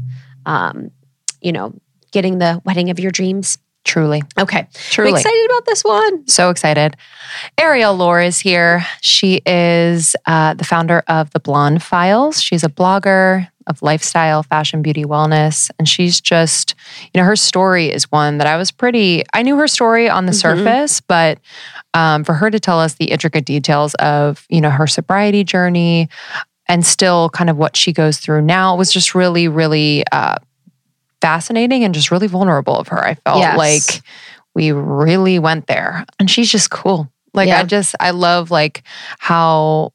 um, 0.46 0.92
you 1.42 1.52
know, 1.52 1.74
getting 2.12 2.38
the 2.38 2.62
wedding 2.66 2.90
of 2.90 3.00
your 3.00 3.12
dreams. 3.12 3.58
Truly. 3.84 4.22
Okay. 4.38 4.60
I'm 4.60 4.68
Truly. 4.74 5.12
excited 5.12 5.46
about 5.46 5.66
this 5.66 5.84
one. 5.84 6.28
So 6.28 6.52
excited. 6.52 6.96
Arielle 7.58 7.98
Lorre 7.98 8.28
is 8.28 8.40
here. 8.40 8.86
She 9.02 9.42
is 9.44 10.16
uh, 10.28 10.54
the 10.54 10.64
founder 10.64 11.04
of 11.08 11.32
the 11.32 11.40
Blonde 11.40 11.82
Files. 11.82 12.42
She's 12.42 12.64
a 12.64 12.70
blogger 12.70 13.48
of 13.72 13.82
lifestyle, 13.82 14.44
fashion, 14.44 14.84
beauty, 14.84 15.04
wellness. 15.04 15.72
And 15.80 15.90
she's 15.90 16.22
just, 16.22 16.76
you 17.14 17.20
know, 17.20 17.26
her 17.26 17.36
story 17.36 17.92
is 17.92 18.12
one 18.12 18.38
that 18.38 18.46
I 18.46 18.58
was 18.58 18.70
pretty, 18.72 19.24
I 19.34 19.42
knew 19.42 19.58
her 19.58 19.68
story 19.68 20.08
on 20.08 20.28
the 20.28 20.32
Mhm. 20.32 20.36
surface, 20.36 21.02
but 21.02 21.40
um, 21.96 22.24
for 22.24 22.34
her 22.36 22.52
to 22.52 22.60
tell 22.60 22.80
us 22.80 22.94
the 22.94 23.06
intricate 23.06 23.46
details 23.46 23.96
of, 23.96 24.46
you 24.50 24.62
know, 24.62 24.70
her 24.70 24.86
sobriety 24.86 25.44
journey 25.44 26.08
and 26.68 26.86
still 26.86 27.30
kind 27.32 27.50
of 27.50 27.58
what 27.58 27.76
she 27.76 27.92
goes 27.92 28.18
through 28.20 28.44
now 28.44 28.76
was 28.76 28.92
just 28.94 29.16
really, 29.16 29.48
really 29.48 30.04
uh, 30.12 30.36
fascinating 31.22 31.84
and 31.84 31.94
just 31.94 32.12
really 32.12 32.28
vulnerable 32.28 32.76
of 32.78 32.88
her. 32.90 33.04
I 33.04 33.16
felt 33.16 33.40
Yes. 33.40 33.58
like 33.58 34.04
we 34.54 34.72
really 34.72 35.40
went 35.40 35.68
there 35.68 36.06
and 36.20 36.30
she's 36.30 36.52
just 36.52 36.70
cool 36.70 37.10
like 37.34 37.48
i 37.48 37.64
just 37.64 37.96
i 38.02 38.12
love 38.12 38.52
like 38.52 38.84
how 39.18 39.94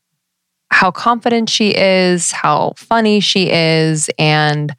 how 0.71 0.91
confident 0.91 1.49
she 1.49 1.71
is 1.77 2.33
how 2.33 2.73
funny 2.77 3.21
she 3.21 3.51
is 3.51 4.11
and 4.19 4.75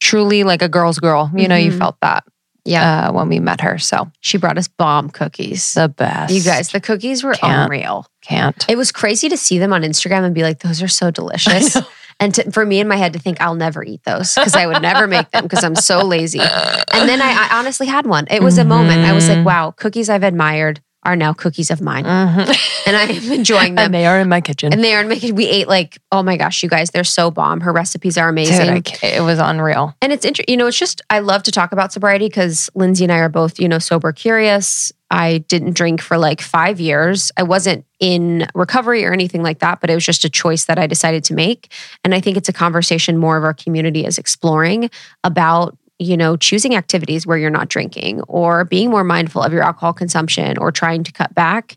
truly 0.00 0.44
like 0.44 0.62
a 0.62 0.68
girl's 0.68 0.98
girl 0.98 1.30
you 1.34 1.48
know 1.48 1.56
you 1.56 1.70
Mhm. 1.70 1.78
felt 1.78 1.96
that 2.00 2.24
Yeah. 2.64 3.08
uh, 3.08 3.12
when 3.12 3.28
we 3.28 3.38
met 3.40 3.60
her 3.60 3.78
so 3.78 4.10
She 4.20 4.38
brought 4.38 4.58
us 4.58 4.68
bomb 4.68 5.08
cookies. 5.10 5.74
the 5.74 5.88
best 5.88 6.32
You 6.34 6.42
guys, 6.42 6.70
the 6.70 6.80
cookies 6.80 7.22
were 7.22 7.34
Can't. 7.34 7.64
unreal. 7.70 8.06
can't 8.22 8.64
It 8.68 8.76
was 8.76 8.90
crazy 8.92 9.28
to 9.28 9.36
see 9.36 9.58
them 9.58 9.72
on 9.72 9.82
Instagram 9.82 10.24
and 10.24 10.34
be 10.34 10.42
like, 10.42 10.60
those 10.60 10.82
are 10.82 10.88
so 10.88 11.10
delicious. 11.10 11.76
And 12.18 12.34
to, 12.34 12.50
for 12.50 12.64
me 12.64 12.80
in 12.80 12.88
my 12.88 12.96
head 12.96 13.12
to 13.12 13.18
think 13.18 13.42
I'll 13.42 13.54
never 13.56 13.84
eat 13.84 14.00
those 14.04 14.34
because 14.34 14.54
I 14.56 14.66
would 14.66 14.80
never 14.80 15.06
make 15.06 15.30
them 15.32 15.42
because 15.42 15.62
I'm 15.62 15.76
so 15.76 16.00
lazy. 16.02 16.40
And 16.40 17.06
then 17.08 17.20
I, 17.20 17.30
I 17.50 17.58
honestly 17.58 17.86
had 17.86 18.06
one. 18.06 18.26
It 18.30 18.42
was 18.42 18.56
a 18.56 18.64
moment. 18.64 19.04
I 19.04 19.12
was 19.12 19.28
like, 19.28 19.38
Mhm. 19.38 19.44
wow, 19.44 19.70
cookies 19.76 20.08
I've 20.08 20.22
admired 20.22 20.80
are 21.06 21.16
now 21.16 21.32
cookies 21.32 21.70
of 21.70 21.80
mine. 21.80 22.04
Mhm. 22.04 22.84
And 22.86 22.96
I 22.96 23.04
am 23.04 23.32
enjoying 23.32 23.74
them. 23.76 23.86
and 23.86 23.94
they 23.94 24.06
are 24.06 24.18
in 24.20 24.28
my 24.28 24.40
kitchen 24.40 24.72
And 24.72 24.82
they 24.82 24.94
are 24.94 25.04
making, 25.04 25.34
we 25.36 25.46
ate 25.46 25.68
like, 25.68 25.98
oh 26.12 26.22
my 26.22 26.36
gosh, 26.36 26.62
you 26.62 26.68
guys, 26.68 26.90
they're 26.90 27.04
so 27.04 27.30
bomb. 27.30 27.60
Her 27.60 27.72
recipes 27.72 28.18
are 28.18 28.28
amazing. 28.28 28.82
Dude, 28.82 28.98
it 29.02 29.22
was 29.22 29.38
unreal 29.38 29.94
And 30.02 30.12
it's 30.12 30.24
interesting, 30.24 30.52
you 30.52 30.56
know, 30.56 30.66
it's 30.66 30.78
just, 30.78 31.00
I 31.08 31.20
love 31.20 31.44
to 31.44 31.52
talk 31.52 31.72
about 31.72 31.92
sobriety 31.92 32.26
because 32.26 32.68
Lindsay 32.74 33.04
and 33.04 33.12
I 33.12 33.18
are 33.18 33.28
both, 33.28 33.58
you 33.60 33.68
know, 33.68 33.78
sober 33.78 34.12
curious. 34.12 34.92
I 35.08 35.38
didn't 35.46 35.74
drink 35.74 36.00
for 36.02 36.18
like 36.18 36.40
five 36.40 36.80
years. 36.80 37.30
I 37.36 37.44
wasn't 37.44 37.84
in 38.00 38.48
recovery 38.54 39.04
or 39.04 39.12
anything 39.12 39.42
like 39.44 39.60
that, 39.60 39.80
but 39.80 39.88
it 39.88 39.94
was 39.94 40.04
just 40.04 40.24
a 40.24 40.28
choice 40.28 40.64
that 40.64 40.78
I 40.78 40.88
decided 40.88 41.22
to 41.24 41.34
make. 41.34 41.72
And 42.02 42.12
I 42.12 42.20
think 42.20 42.36
it's 42.36 42.48
a 42.48 42.52
conversation 42.52 43.16
more 43.16 43.36
of 43.36 43.44
our 43.44 43.54
community 43.54 44.04
is 44.04 44.18
exploring 44.18 44.90
about, 45.22 45.78
you 45.98 46.16
know, 46.16 46.36
choosing 46.36 46.74
activities 46.74 47.26
where 47.26 47.38
you're 47.38 47.50
not 47.50 47.68
drinking 47.68 48.20
or 48.22 48.64
being 48.64 48.90
more 48.90 49.04
mindful 49.04 49.42
of 49.42 49.52
your 49.52 49.62
alcohol 49.62 49.92
consumption 49.92 50.58
or 50.58 50.70
trying 50.70 51.02
to 51.04 51.12
cut 51.12 51.34
back. 51.34 51.76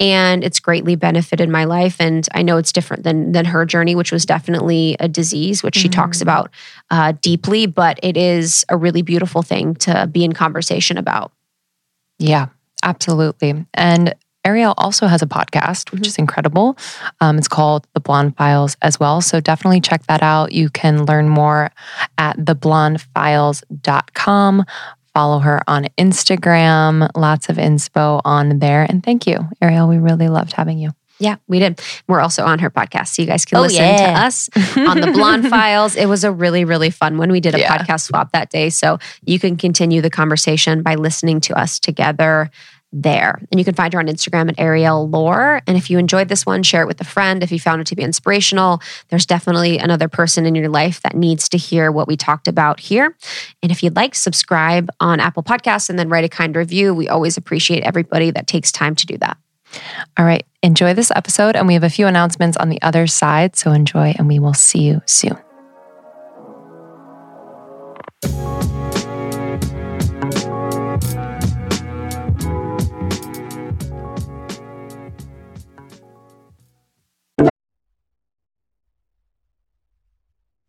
And 0.00 0.44
it's 0.44 0.60
greatly 0.60 0.94
benefited 0.94 1.48
my 1.48 1.64
life. 1.64 2.00
And 2.00 2.26
I 2.32 2.42
know 2.42 2.56
it's 2.56 2.72
different 2.72 3.02
than 3.02 3.32
than 3.32 3.44
her 3.44 3.66
journey, 3.66 3.94
which 3.94 4.12
was 4.12 4.24
definitely 4.24 4.96
a 5.00 5.08
disease, 5.08 5.62
which 5.62 5.76
she 5.76 5.88
talks 5.88 6.20
about 6.20 6.50
uh, 6.90 7.14
deeply, 7.20 7.66
but 7.66 7.98
it 8.02 8.16
is 8.16 8.64
a 8.68 8.76
really 8.76 9.02
beautiful 9.02 9.42
thing 9.42 9.74
to 9.76 10.06
be 10.06 10.24
in 10.24 10.32
conversation 10.32 10.98
about. 10.98 11.32
Yeah, 12.18 12.46
absolutely. 12.82 13.66
And 13.74 14.14
Arielle 14.48 14.74
also 14.78 15.06
has 15.06 15.20
a 15.20 15.26
podcast, 15.26 15.92
which 15.92 16.00
mm-hmm. 16.02 16.08
is 16.08 16.16
incredible. 16.16 16.78
Um, 17.20 17.36
it's 17.38 17.48
called 17.48 17.86
The 17.92 18.00
Blonde 18.00 18.34
Files 18.36 18.78
as 18.80 18.98
well. 18.98 19.20
So 19.20 19.40
definitely 19.40 19.82
check 19.82 20.06
that 20.06 20.22
out. 20.22 20.52
You 20.52 20.70
can 20.70 21.04
learn 21.04 21.28
more 21.28 21.70
at 22.16 22.38
theblondefiles.com. 22.38 24.64
Follow 25.14 25.38
her 25.40 25.60
on 25.66 25.86
Instagram. 25.98 27.10
Lots 27.14 27.48
of 27.48 27.56
inspo 27.56 28.20
on 28.24 28.60
there. 28.60 28.86
And 28.88 29.04
thank 29.04 29.26
you, 29.26 29.40
Arielle. 29.60 29.88
We 29.88 29.98
really 29.98 30.28
loved 30.28 30.52
having 30.52 30.78
you. 30.78 30.92
Yeah, 31.20 31.38
we 31.48 31.58
did. 31.58 31.80
We're 32.06 32.20
also 32.20 32.44
on 32.44 32.60
her 32.60 32.70
podcast. 32.70 33.08
So 33.08 33.22
you 33.22 33.28
guys 33.28 33.44
can 33.44 33.58
oh, 33.58 33.62
listen 33.62 33.82
yeah. 33.82 34.14
to 34.14 34.20
us 34.26 34.48
on 34.76 35.00
the 35.00 35.10
Blonde 35.10 35.48
Files. 35.50 35.96
It 35.96 36.06
was 36.06 36.22
a 36.22 36.30
really, 36.30 36.64
really 36.64 36.90
fun 36.90 37.18
one. 37.18 37.32
We 37.32 37.40
did 37.40 37.56
a 37.56 37.58
yeah. 37.58 37.76
podcast 37.76 38.02
swap 38.02 38.30
that 38.32 38.50
day. 38.50 38.70
So 38.70 39.00
you 39.24 39.40
can 39.40 39.56
continue 39.56 40.00
the 40.00 40.10
conversation 40.10 40.82
by 40.82 40.94
listening 40.94 41.40
to 41.42 41.58
us 41.58 41.78
together 41.80 42.50
there. 42.92 43.40
And 43.50 43.58
you 43.58 43.64
can 43.64 43.74
find 43.74 43.92
her 43.92 43.98
on 43.98 44.06
Instagram 44.06 44.48
at 44.48 44.56
Arielle 44.56 45.10
Lorre. 45.10 45.60
And 45.66 45.76
if 45.76 45.90
you 45.90 45.98
enjoyed 45.98 46.28
this 46.28 46.46
one, 46.46 46.62
share 46.62 46.82
it 46.82 46.86
with 46.86 47.00
a 47.00 47.04
friend. 47.04 47.42
If 47.42 47.52
you 47.52 47.60
found 47.60 47.80
it 47.80 47.86
to 47.88 47.96
be 47.96 48.02
inspirational, 48.02 48.80
there's 49.08 49.26
definitely 49.26 49.78
another 49.78 50.08
person 50.08 50.46
in 50.46 50.54
your 50.54 50.68
life 50.68 51.00
that 51.02 51.14
needs 51.14 51.48
to 51.50 51.58
hear 51.58 51.92
what 51.92 52.08
we 52.08 52.16
talked 52.16 52.48
about 52.48 52.80
here. 52.80 53.16
And 53.62 53.70
if 53.70 53.82
you'd 53.82 53.96
like, 53.96 54.14
subscribe 54.14 54.90
on 55.00 55.20
Apple 55.20 55.42
Podcasts 55.42 55.90
and 55.90 55.98
then 55.98 56.08
write 56.08 56.24
a 56.24 56.28
kind 56.28 56.56
review. 56.56 56.94
We 56.94 57.08
always 57.08 57.36
appreciate 57.36 57.82
everybody 57.82 58.30
that 58.30 58.46
takes 58.46 58.72
time 58.72 58.94
to 58.96 59.06
do 59.06 59.18
that. 59.18 59.36
All 60.16 60.24
right. 60.24 60.46
Enjoy 60.62 60.94
this 60.94 61.12
episode. 61.14 61.56
And 61.56 61.66
we 61.66 61.74
have 61.74 61.84
a 61.84 61.90
few 61.90 62.06
announcements 62.06 62.56
on 62.56 62.68
the 62.68 62.80
other 62.80 63.06
side. 63.06 63.56
So 63.56 63.72
enjoy, 63.72 64.14
and 64.18 64.26
we 64.28 64.38
will 64.38 64.54
see 64.54 64.80
you 64.80 65.02
soon. 65.06 65.36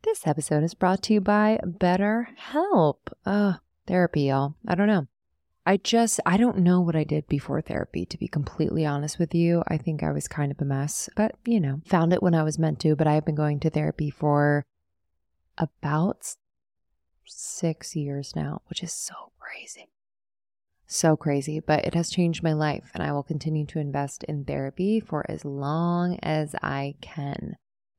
This 0.10 0.26
episode 0.26 0.64
is 0.64 0.74
brought 0.74 1.04
to 1.04 1.14
you 1.14 1.22
by 1.22 1.60
BetterHelp. 1.64 2.96
Uh, 3.28 3.54
therapy, 3.86 4.22
y'all. 4.24 4.56
I 4.68 4.74
don't 4.74 4.88
know. 4.88 5.06
I 5.68 5.78
just, 5.78 6.20
I 6.26 6.36
don't 6.36 6.58
know 6.58 6.82
what 6.82 6.96
I 6.96 7.04
did 7.04 7.28
before 7.28 7.62
therapy, 7.62 8.08
to 8.08 8.18
be 8.18 8.28
completely 8.28 8.88
honest 8.88 9.20
with 9.20 9.36
you. 9.36 9.62
I 9.68 9.78
think 9.78 10.02
I 10.02 10.12
was 10.12 10.28
kind 10.28 10.52
of 10.52 10.60
a 10.60 10.66
mess, 10.66 11.12
but 11.16 11.36
you 11.46 11.60
know, 11.60 11.82
found 11.86 12.12
it 12.12 12.24
when 12.24 12.34
I 12.34 12.42
was 12.42 12.58
meant 12.58 12.80
to. 12.80 12.96
But 12.96 13.06
I've 13.06 13.24
been 13.24 13.36
going 13.36 13.60
to 13.60 13.70
therapy 13.70 14.10
for 14.10 14.66
about 15.60 16.36
six 17.26 17.96
years 17.96 18.36
now, 18.36 18.64
which 18.68 18.82
is 18.82 18.92
so 18.92 19.14
crazy. 19.38 19.90
So 20.88 21.16
crazy, 21.18 21.60
but 21.60 21.86
it 21.86 21.94
has 21.94 22.10
changed 22.10 22.42
my 22.42 22.54
life, 22.54 22.90
and 22.96 23.04
I 23.04 23.12
will 23.12 23.22
continue 23.22 23.68
to 23.68 23.80
invest 23.80 24.24
in 24.24 24.44
therapy 24.44 25.00
for 25.00 25.24
as 25.30 25.46
long 25.46 26.18
as 26.24 26.56
I 26.64 26.96
can. 27.00 27.58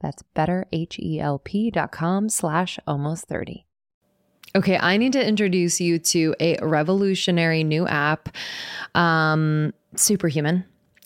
That's 0.00 0.22
betterhelp.com 0.34 2.28
slash 2.28 2.78
almost 2.86 3.26
30. 3.28 3.66
Okay, 4.54 4.78
I 4.78 4.96
need 4.96 5.12
to 5.12 5.26
introduce 5.26 5.80
you 5.80 5.98
to 5.98 6.34
a 6.40 6.56
revolutionary 6.62 7.62
new 7.62 7.86
app, 7.86 8.30
um, 8.94 9.74
Superhuman. 9.94 10.64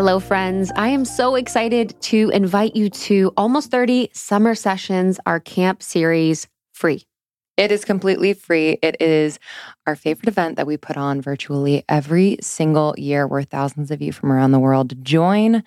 Hello, 0.00 0.18
friends. 0.18 0.72
I 0.76 0.88
am 0.88 1.04
so 1.04 1.34
excited 1.34 1.94
to 2.00 2.30
invite 2.30 2.74
you 2.74 2.88
to 2.88 3.34
Almost 3.36 3.70
30 3.70 4.08
Summer 4.14 4.54
Sessions, 4.54 5.20
our 5.26 5.38
camp 5.38 5.82
series, 5.82 6.48
free. 6.72 7.04
It 7.58 7.70
is 7.70 7.84
completely 7.84 8.32
free. 8.32 8.78
It 8.80 8.96
is 8.98 9.38
our 9.86 9.94
favorite 9.94 10.28
event 10.28 10.56
that 10.56 10.66
we 10.66 10.78
put 10.78 10.96
on 10.96 11.20
virtually 11.20 11.84
every 11.86 12.38
single 12.40 12.94
year 12.96 13.26
where 13.26 13.42
thousands 13.42 13.90
of 13.90 14.00
you 14.00 14.10
from 14.10 14.32
around 14.32 14.52
the 14.52 14.58
world 14.58 14.94
join 15.04 15.62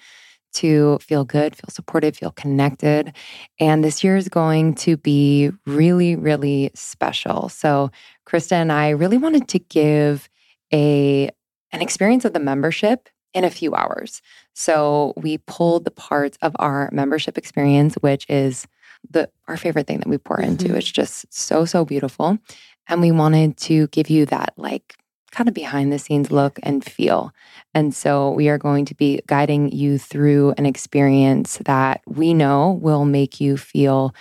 to 0.54 0.98
feel 0.98 1.26
good, 1.26 1.56
feel 1.56 1.70
supported, 1.70 2.18
feel 2.18 2.32
connected. 2.32 3.16
And 3.60 3.84
this 3.84 4.04
year 4.04 4.18
is 4.18 4.30
going 4.30 4.74
to 4.78 4.98
be 4.98 5.52
really, 5.68 6.16
really 6.16 6.72
special. 6.74 7.50
So, 7.50 7.92
Krista 8.28 8.54
and 8.54 8.72
I 8.72 8.90
really 8.90 9.18
wanted 9.18 9.48
to 9.50 9.60
give 9.60 10.28
a 10.74 11.30
an 11.72 11.82
experience 11.84 12.26
of 12.26 12.34
the 12.34 12.40
membership 12.40 13.10
in 13.34 13.44
a 13.44 13.50
few 13.50 13.74
hours. 13.74 14.22
So 14.54 15.14
we 15.18 15.40
pulled 15.40 15.86
the 15.86 15.92
parts 15.92 16.38
of 16.42 16.56
our 16.60 16.90
membership 16.92 17.38
experience, 17.38 17.96
which 17.96 18.26
is 18.30 18.68
the 19.10 19.30
our 19.48 19.58
favorite 19.58 19.88
thing 19.88 20.00
that 20.00 20.08
we 20.08 20.18
pour 20.18 20.40
into. 20.40 20.66
Mm-hmm. 20.66 20.78
It's 20.78 20.92
just 20.92 21.34
so, 21.34 21.66
so 21.66 21.84
beautiful. 21.84 22.38
And 22.88 23.02
we 23.02 23.12
wanted 23.12 23.58
to 23.58 23.88
give 23.88 24.10
you 24.10 24.26
that 24.28 24.54
like 24.58 24.96
kind 25.32 25.48
of 25.48 25.56
behind 25.56 25.92
the 25.92 26.00
scenes 26.00 26.32
look 26.32 26.60
and 26.64 26.86
feel. 26.86 27.34
And 27.74 27.94
so 27.94 28.30
we 28.32 28.50
are 28.50 28.60
going 28.60 28.86
to 28.86 28.96
be 28.96 29.20
guiding 29.26 29.72
you 29.72 29.98
through 29.98 30.54
an 30.58 30.66
experience 30.66 31.58
that 31.66 32.02
we 32.06 32.34
know 32.34 32.72
will 32.72 33.04
make 33.04 33.42
you 33.42 33.58
feel 33.58 34.14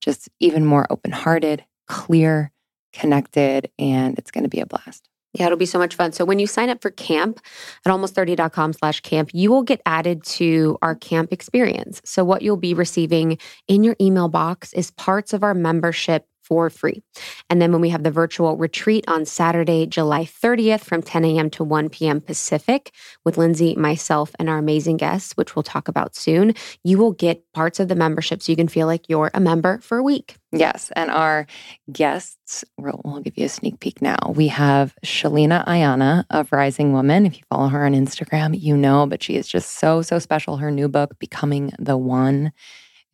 just 0.00 0.28
even 0.40 0.64
more 0.64 0.86
open 0.90 1.12
hearted, 1.12 1.64
clear, 1.86 2.50
connected, 2.92 3.70
and 3.78 4.18
it's 4.18 4.30
going 4.30 4.44
to 4.44 4.50
be 4.50 4.60
a 4.60 4.66
blast. 4.66 5.08
Yeah, 5.34 5.46
it'll 5.46 5.58
be 5.58 5.66
so 5.66 5.80
much 5.80 5.96
fun. 5.96 6.12
So 6.12 6.24
when 6.24 6.38
you 6.38 6.46
sign 6.46 6.70
up 6.70 6.80
for 6.80 6.90
camp 6.90 7.40
at 7.84 7.90
almost30.com 7.92 8.72
slash 8.72 9.00
camp, 9.00 9.30
you 9.32 9.50
will 9.50 9.64
get 9.64 9.82
added 9.84 10.22
to 10.24 10.78
our 10.80 10.94
camp 10.94 11.32
experience. 11.32 12.00
So 12.04 12.24
what 12.24 12.42
you'll 12.42 12.56
be 12.56 12.72
receiving 12.72 13.38
in 13.66 13.82
your 13.82 13.96
email 14.00 14.28
box 14.28 14.72
is 14.74 14.92
parts 14.92 15.32
of 15.32 15.42
our 15.42 15.54
membership 15.54 16.28
for 16.44 16.70
free. 16.70 17.02
And 17.48 17.60
then 17.60 17.72
when 17.72 17.80
we 17.80 17.88
have 17.88 18.02
the 18.02 18.10
virtual 18.10 18.56
retreat 18.56 19.04
on 19.08 19.24
Saturday, 19.24 19.86
July 19.86 20.24
30th 20.24 20.80
from 20.80 21.02
10 21.02 21.24
a.m. 21.24 21.50
to 21.50 21.64
1 21.64 21.88
p.m. 21.88 22.20
Pacific 22.20 22.92
with 23.24 23.38
Lindsay, 23.38 23.74
myself, 23.76 24.32
and 24.38 24.48
our 24.48 24.58
amazing 24.58 24.98
guests, 24.98 25.32
which 25.32 25.56
we'll 25.56 25.62
talk 25.62 25.88
about 25.88 26.14
soon, 26.14 26.54
you 26.82 26.98
will 26.98 27.12
get 27.12 27.42
parts 27.52 27.80
of 27.80 27.88
the 27.88 27.94
membership 27.94 28.42
so 28.42 28.52
you 28.52 28.56
can 28.56 28.68
feel 28.68 28.86
like 28.86 29.08
you're 29.08 29.30
a 29.34 29.40
member 29.40 29.78
for 29.78 29.98
a 29.98 30.02
week. 30.02 30.36
Yes. 30.52 30.92
And 30.94 31.10
our 31.10 31.46
guests, 31.90 32.64
we'll, 32.78 33.00
we'll 33.04 33.20
give 33.20 33.36
you 33.36 33.46
a 33.46 33.48
sneak 33.48 33.80
peek 33.80 34.00
now. 34.00 34.32
We 34.34 34.48
have 34.48 34.94
Sheleana 35.04 35.66
Aiyana 35.66 36.24
of 36.30 36.52
Rising 36.52 36.92
Woman. 36.92 37.26
If 37.26 37.38
you 37.38 37.44
follow 37.50 37.68
her 37.68 37.84
on 37.84 37.92
Instagram, 37.92 38.58
you 38.58 38.76
know, 38.76 39.06
but 39.06 39.22
she 39.22 39.36
is 39.36 39.48
just 39.48 39.72
so, 39.72 40.02
so 40.02 40.18
special. 40.18 40.58
Her 40.58 40.70
new 40.70 40.88
book, 40.88 41.18
Becoming 41.18 41.72
the 41.78 41.96
One 41.96 42.52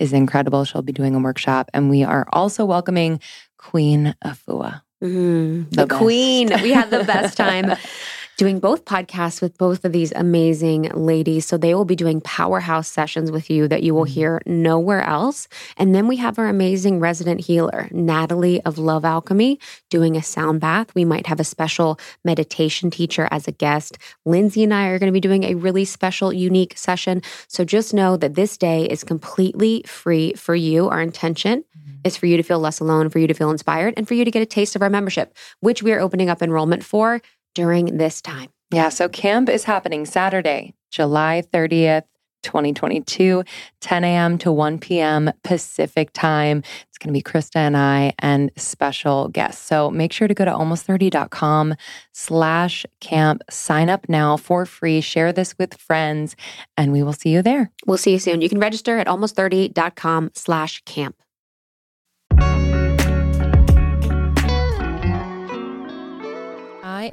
is 0.00 0.12
incredible. 0.12 0.64
She'll 0.64 0.82
be 0.82 0.92
doing 0.92 1.14
a 1.14 1.20
workshop. 1.20 1.70
And 1.72 1.88
we 1.90 2.02
are 2.02 2.26
also 2.32 2.64
welcoming 2.64 3.20
Queen 3.58 4.16
Afua. 4.24 4.82
Mm, 5.02 5.70
the, 5.70 5.86
the 5.86 5.94
queen. 5.94 6.50
we 6.62 6.72
had 6.72 6.90
the 6.90 7.04
best 7.04 7.36
time 7.36 7.72
doing 8.40 8.58
both 8.58 8.86
podcasts 8.86 9.42
with 9.42 9.58
both 9.58 9.84
of 9.84 9.92
these 9.92 10.12
amazing 10.12 10.84
ladies. 10.94 11.44
So 11.44 11.58
they 11.58 11.74
will 11.74 11.84
be 11.84 11.94
doing 11.94 12.22
powerhouse 12.22 12.88
sessions 12.88 13.30
with 13.30 13.50
you 13.50 13.68
that 13.68 13.82
you 13.82 13.92
will 13.92 14.06
mm-hmm. 14.06 14.14
hear 14.14 14.40
nowhere 14.46 15.02
else. 15.02 15.46
And 15.76 15.94
then 15.94 16.08
we 16.08 16.16
have 16.16 16.38
our 16.38 16.48
amazing 16.48 17.00
resident 17.00 17.40
healer, 17.40 17.86
Natalie 17.90 18.62
of 18.62 18.78
Love 18.78 19.04
Alchemy, 19.04 19.60
doing 19.90 20.16
a 20.16 20.22
sound 20.22 20.58
bath. 20.58 20.94
We 20.94 21.04
might 21.04 21.26
have 21.26 21.38
a 21.38 21.44
special 21.44 22.00
meditation 22.24 22.90
teacher 22.90 23.28
as 23.30 23.46
a 23.46 23.52
guest. 23.52 23.98
Lindsay 24.24 24.64
and 24.64 24.72
I 24.72 24.86
are 24.86 24.98
going 24.98 25.12
to 25.12 25.12
be 25.12 25.20
doing 25.20 25.44
a 25.44 25.56
really 25.56 25.84
special, 25.84 26.32
unique 26.32 26.78
session. 26.78 27.20
So 27.46 27.66
just 27.66 27.92
know 27.92 28.16
that 28.16 28.36
this 28.36 28.56
day 28.56 28.86
is 28.86 29.04
completely 29.04 29.82
free 29.86 30.32
for 30.32 30.54
you. 30.54 30.88
Our 30.88 31.02
intention 31.02 31.62
mm-hmm. 31.78 31.96
is 32.04 32.16
for 32.16 32.24
you 32.24 32.38
to 32.38 32.42
feel 32.42 32.58
less 32.58 32.80
alone, 32.80 33.10
for 33.10 33.18
you 33.18 33.26
to 33.26 33.34
feel 33.34 33.50
inspired, 33.50 33.92
and 33.98 34.08
for 34.08 34.14
you 34.14 34.24
to 34.24 34.30
get 34.30 34.40
a 34.40 34.46
taste 34.46 34.76
of 34.76 34.80
our 34.80 34.88
membership, 34.88 35.36
which 35.60 35.82
we 35.82 35.92
are 35.92 36.00
opening 36.00 36.30
up 36.30 36.40
enrollment 36.40 36.82
for 36.82 37.20
during 37.54 37.96
this 37.98 38.20
time. 38.20 38.50
Yeah, 38.72 38.88
so 38.88 39.08
camp 39.08 39.48
is 39.48 39.64
happening 39.64 40.06
Saturday, 40.06 40.74
July 40.90 41.42
30th. 41.52 42.04
2022, 42.42 43.44
10 43.80 44.04
a.m. 44.04 44.38
to 44.38 44.52
1 44.52 44.78
p.m. 44.78 45.30
Pacific 45.44 46.10
time. 46.12 46.62
It's 46.88 46.98
going 46.98 47.08
to 47.08 47.12
be 47.12 47.22
Krista 47.22 47.56
and 47.56 47.76
I 47.76 48.14
and 48.18 48.50
special 48.56 49.28
guests. 49.28 49.64
So 49.64 49.90
make 49.90 50.12
sure 50.12 50.28
to 50.28 50.34
go 50.34 50.44
to 50.44 50.50
almost30.com 50.50 51.74
slash 52.12 52.86
camp. 53.00 53.42
Sign 53.50 53.88
up 53.88 54.08
now 54.08 54.36
for 54.36 54.66
free. 54.66 55.00
Share 55.00 55.32
this 55.32 55.56
with 55.58 55.74
friends 55.74 56.36
and 56.76 56.92
we 56.92 57.02
will 57.02 57.12
see 57.12 57.30
you 57.30 57.42
there. 57.42 57.70
We'll 57.86 57.98
see 57.98 58.12
you 58.12 58.18
soon. 58.18 58.40
You 58.40 58.48
can 58.48 58.60
register 58.60 58.98
at 58.98 59.06
almost30.com 59.06 60.30
slash 60.34 60.82
camp. 60.84 61.16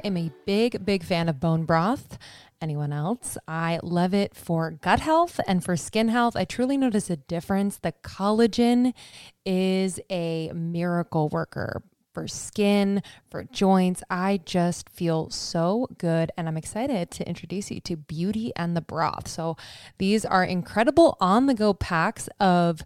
Am 0.04 0.16
a 0.16 0.32
big, 0.46 0.84
big 0.84 1.02
fan 1.02 1.28
of 1.28 1.40
bone 1.40 1.64
broth. 1.64 2.18
Anyone 2.60 2.92
else? 2.92 3.38
I 3.46 3.78
love 3.82 4.14
it 4.14 4.34
for 4.34 4.72
gut 4.72 5.00
health 5.00 5.38
and 5.46 5.64
for 5.64 5.76
skin 5.76 6.08
health. 6.08 6.34
I 6.34 6.44
truly 6.44 6.76
notice 6.76 7.08
a 7.08 7.16
difference. 7.16 7.78
The 7.78 7.92
collagen 8.02 8.94
is 9.46 10.00
a 10.10 10.50
miracle 10.52 11.28
worker 11.28 11.82
for 12.12 12.26
skin, 12.26 13.00
for 13.30 13.44
joints. 13.44 14.02
I 14.10 14.40
just 14.44 14.88
feel 14.88 15.30
so 15.30 15.86
good 15.98 16.32
and 16.36 16.48
I'm 16.48 16.56
excited 16.56 17.12
to 17.12 17.28
introduce 17.28 17.70
you 17.70 17.80
to 17.82 17.96
Beauty 17.96 18.52
and 18.56 18.76
the 18.76 18.80
Broth. 18.80 19.28
So, 19.28 19.56
these 19.98 20.24
are 20.24 20.42
incredible 20.42 21.16
on 21.20 21.46
the 21.46 21.54
go 21.54 21.72
packs 21.74 22.28
of 22.40 22.82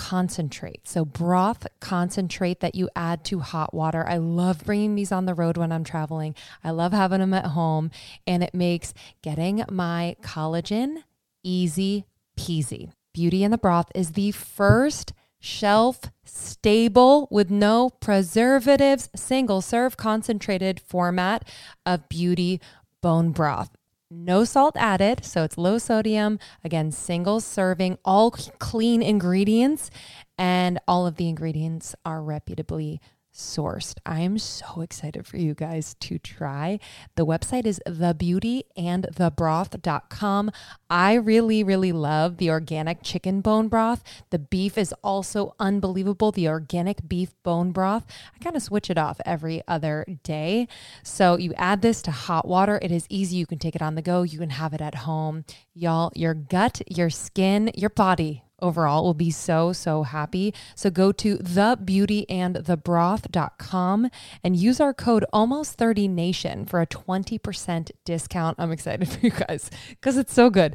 concentrate. 0.00 0.88
So, 0.88 1.04
broth 1.04 1.66
concentrate 1.78 2.60
that 2.60 2.74
you 2.74 2.88
add 2.96 3.22
to 3.26 3.40
hot 3.40 3.74
water. 3.74 4.08
I 4.08 4.16
love 4.16 4.64
bringing 4.64 4.94
these 4.94 5.12
on 5.12 5.26
the 5.26 5.34
road 5.34 5.58
when 5.58 5.70
I'm 5.70 5.84
traveling. 5.84 6.34
I 6.64 6.70
love 6.70 6.92
having 6.92 7.20
them 7.20 7.34
at 7.34 7.48
home, 7.48 7.90
and 8.26 8.42
it 8.42 8.54
makes 8.54 8.94
getting 9.20 9.62
my 9.70 10.16
collagen 10.22 11.02
easy 11.42 12.06
peasy. 12.34 12.90
Beauty 13.12 13.44
and 13.44 13.52
the 13.52 13.58
Broth 13.58 13.92
is 13.94 14.12
the 14.12 14.30
first 14.30 15.12
shelf 15.38 16.00
stable 16.24 17.28
with 17.30 17.50
no 17.50 17.90
preservatives, 17.90 19.10
single 19.14 19.60
serve 19.60 19.98
concentrated 19.98 20.80
format 20.80 21.46
of 21.84 22.08
beauty 22.08 22.58
bone 23.02 23.32
broth 23.32 23.76
no 24.10 24.44
salt 24.44 24.76
added. 24.76 25.24
So 25.24 25.44
it's 25.44 25.56
low 25.56 25.78
sodium, 25.78 26.38
again, 26.64 26.90
single 26.90 27.40
serving, 27.40 27.98
all 28.04 28.30
clean 28.30 29.02
ingredients, 29.02 29.90
and 30.36 30.78
all 30.88 31.06
of 31.06 31.16
the 31.16 31.28
ingredients 31.28 31.94
are 32.04 32.22
reputably 32.22 33.00
sourced. 33.40 33.96
I 34.04 34.20
am 34.20 34.36
so 34.38 34.82
excited 34.82 35.26
for 35.26 35.38
you 35.38 35.54
guys 35.54 35.96
to 36.00 36.18
try. 36.18 36.78
The 37.16 37.24
website 37.26 37.66
is 37.66 37.80
thebeautyandthebroth.com. 37.86 40.50
I 40.88 41.14
really, 41.14 41.64
really 41.64 41.92
love 41.92 42.36
the 42.36 42.50
organic 42.50 43.02
chicken 43.02 43.40
bone 43.40 43.68
broth. 43.68 44.04
The 44.30 44.38
beef 44.38 44.76
is 44.76 44.92
also 45.02 45.54
unbelievable. 45.58 46.30
The 46.32 46.48
organic 46.48 47.08
beef 47.08 47.34
bone 47.42 47.72
broth. 47.72 48.04
I 48.34 48.38
kind 48.42 48.56
of 48.56 48.62
switch 48.62 48.90
it 48.90 48.98
off 48.98 49.20
every 49.24 49.62
other 49.66 50.04
day. 50.22 50.68
So 51.02 51.38
you 51.38 51.54
add 51.54 51.80
this 51.82 52.02
to 52.02 52.10
hot 52.10 52.46
water. 52.46 52.78
It 52.82 52.92
is 52.92 53.06
easy. 53.08 53.36
You 53.36 53.46
can 53.46 53.58
take 53.58 53.74
it 53.74 53.82
on 53.82 53.94
the 53.94 54.02
go. 54.02 54.22
You 54.22 54.38
can 54.38 54.50
have 54.50 54.74
it 54.74 54.80
at 54.80 54.94
home. 54.94 55.44
Y'all, 55.74 56.12
your 56.14 56.34
gut, 56.34 56.82
your 56.86 57.10
skin, 57.10 57.72
your 57.74 57.90
body 57.90 58.44
overall 58.62 59.04
will 59.04 59.14
be 59.14 59.30
so, 59.30 59.72
so 59.72 60.02
happy. 60.02 60.52
So 60.74 60.90
go 60.90 61.12
to 61.12 61.38
thebeautyandthebroth.com 61.38 64.10
and 64.42 64.56
use 64.56 64.80
our 64.80 64.92
code 64.94 65.24
almost30nation 65.32 66.68
for 66.68 66.80
a 66.80 66.86
20% 66.86 67.90
discount. 68.04 68.56
I'm 68.58 68.72
excited 68.72 69.08
for 69.08 69.20
you 69.20 69.30
guys 69.30 69.70
because 69.90 70.16
it's 70.16 70.34
so 70.34 70.50
good. 70.50 70.74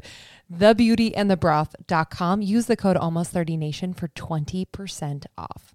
Thebeautyandthebroth.com. 0.52 2.42
Use 2.42 2.66
the 2.66 2.76
code 2.76 2.96
almost30nation 2.96 3.96
for 3.96 4.08
20% 4.08 5.26
off. 5.36 5.74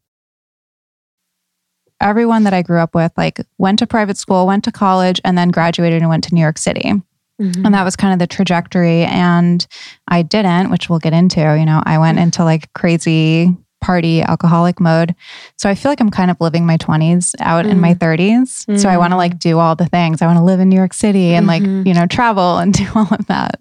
Everyone 2.00 2.43
that 2.45 2.54
I 2.54 2.62
grew 2.63 2.80
up 2.80 2.95
with, 2.95 3.12
like, 3.15 3.41
went 3.60 3.78
to 3.80 3.86
private 3.86 4.17
school, 4.17 4.47
went 4.47 4.63
to 4.63 4.71
college, 4.71 5.21
and 5.24 5.38
then 5.38 5.50
graduated 5.50 6.02
and 6.02 6.10
went 6.10 6.24
to 6.24 6.34
New 6.34 6.41
York 6.41 6.58
City. 6.58 6.93
Mm-hmm. 7.41 7.65
And 7.65 7.73
that 7.73 7.84
was 7.84 7.95
kind 7.95 8.13
of 8.13 8.19
the 8.19 8.27
trajectory. 8.27 9.04
And 9.04 9.65
I 10.08 10.21
didn't, 10.21 10.69
which 10.69 10.89
we'll 10.89 10.99
get 10.99 11.13
into. 11.13 11.39
You 11.39 11.65
know, 11.65 11.82
I 11.86 11.97
went 11.97 12.19
into 12.19 12.43
like 12.43 12.71
crazy 12.73 13.56
party 13.82 14.21
alcoholic 14.21 14.80
mode. 14.80 15.15
So 15.58 15.67
I 15.67 15.75
feel 15.75 15.91
like 15.91 15.99
I'm 15.99 16.12
kind 16.12 16.32
of 16.32 16.38
living 16.39 16.65
my 16.65 16.77
20s 16.77 17.34
out 17.39 17.65
mm. 17.65 17.71
in 17.71 17.80
my 17.82 17.95
30s. 17.95 18.65
Mm. 18.67 18.80
So 18.80 18.88
I 18.88 18.97
want 18.97 19.12
to 19.12 19.17
like 19.17 19.39
do 19.39 19.60
all 19.60 19.75
the 19.75 19.88
things. 19.88 20.21
I 20.21 20.27
want 20.27 20.38
to 20.38 20.43
live 20.43 20.60
in 20.60 20.69
New 20.69 20.75
York 20.75 20.93
City 20.93 21.34
and 21.34 21.47
mm-hmm. 21.47 21.77
like, 21.77 21.88
you 21.88 21.93
know, 21.93 22.06
travel 22.06 22.60
and 22.60 22.73
do 22.77 22.88
all 22.95 23.12
of 23.12 23.25
that. 23.25 23.60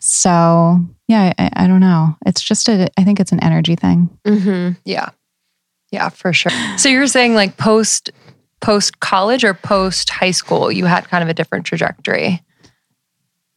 So 0.00 0.78
yeah, 1.08 1.32
I, 1.38 1.50
I, 1.54 1.66
don't 1.66 1.80
know. 1.80 2.16
It's 2.26 2.42
just 2.42 2.68
a, 2.68 2.88
I 2.98 3.04
think 3.04 3.18
it's 3.18 3.32
an 3.32 3.42
energy 3.42 3.74
thing. 3.74 4.10
Mm-hmm. 4.26 4.78
Yeah. 4.84 5.08
Yeah, 5.90 6.08
for 6.10 6.32
sure. 6.32 6.52
So 6.78 6.88
you're 6.88 7.06
saying 7.06 7.34
like 7.34 7.56
post, 7.56 8.10
post 8.60 9.00
college 9.00 9.44
or 9.44 9.52
post 9.52 10.08
high 10.08 10.30
school, 10.30 10.70
you 10.70 10.86
had 10.86 11.08
kind 11.08 11.22
of 11.22 11.28
a 11.28 11.34
different 11.34 11.66
trajectory? 11.66 12.42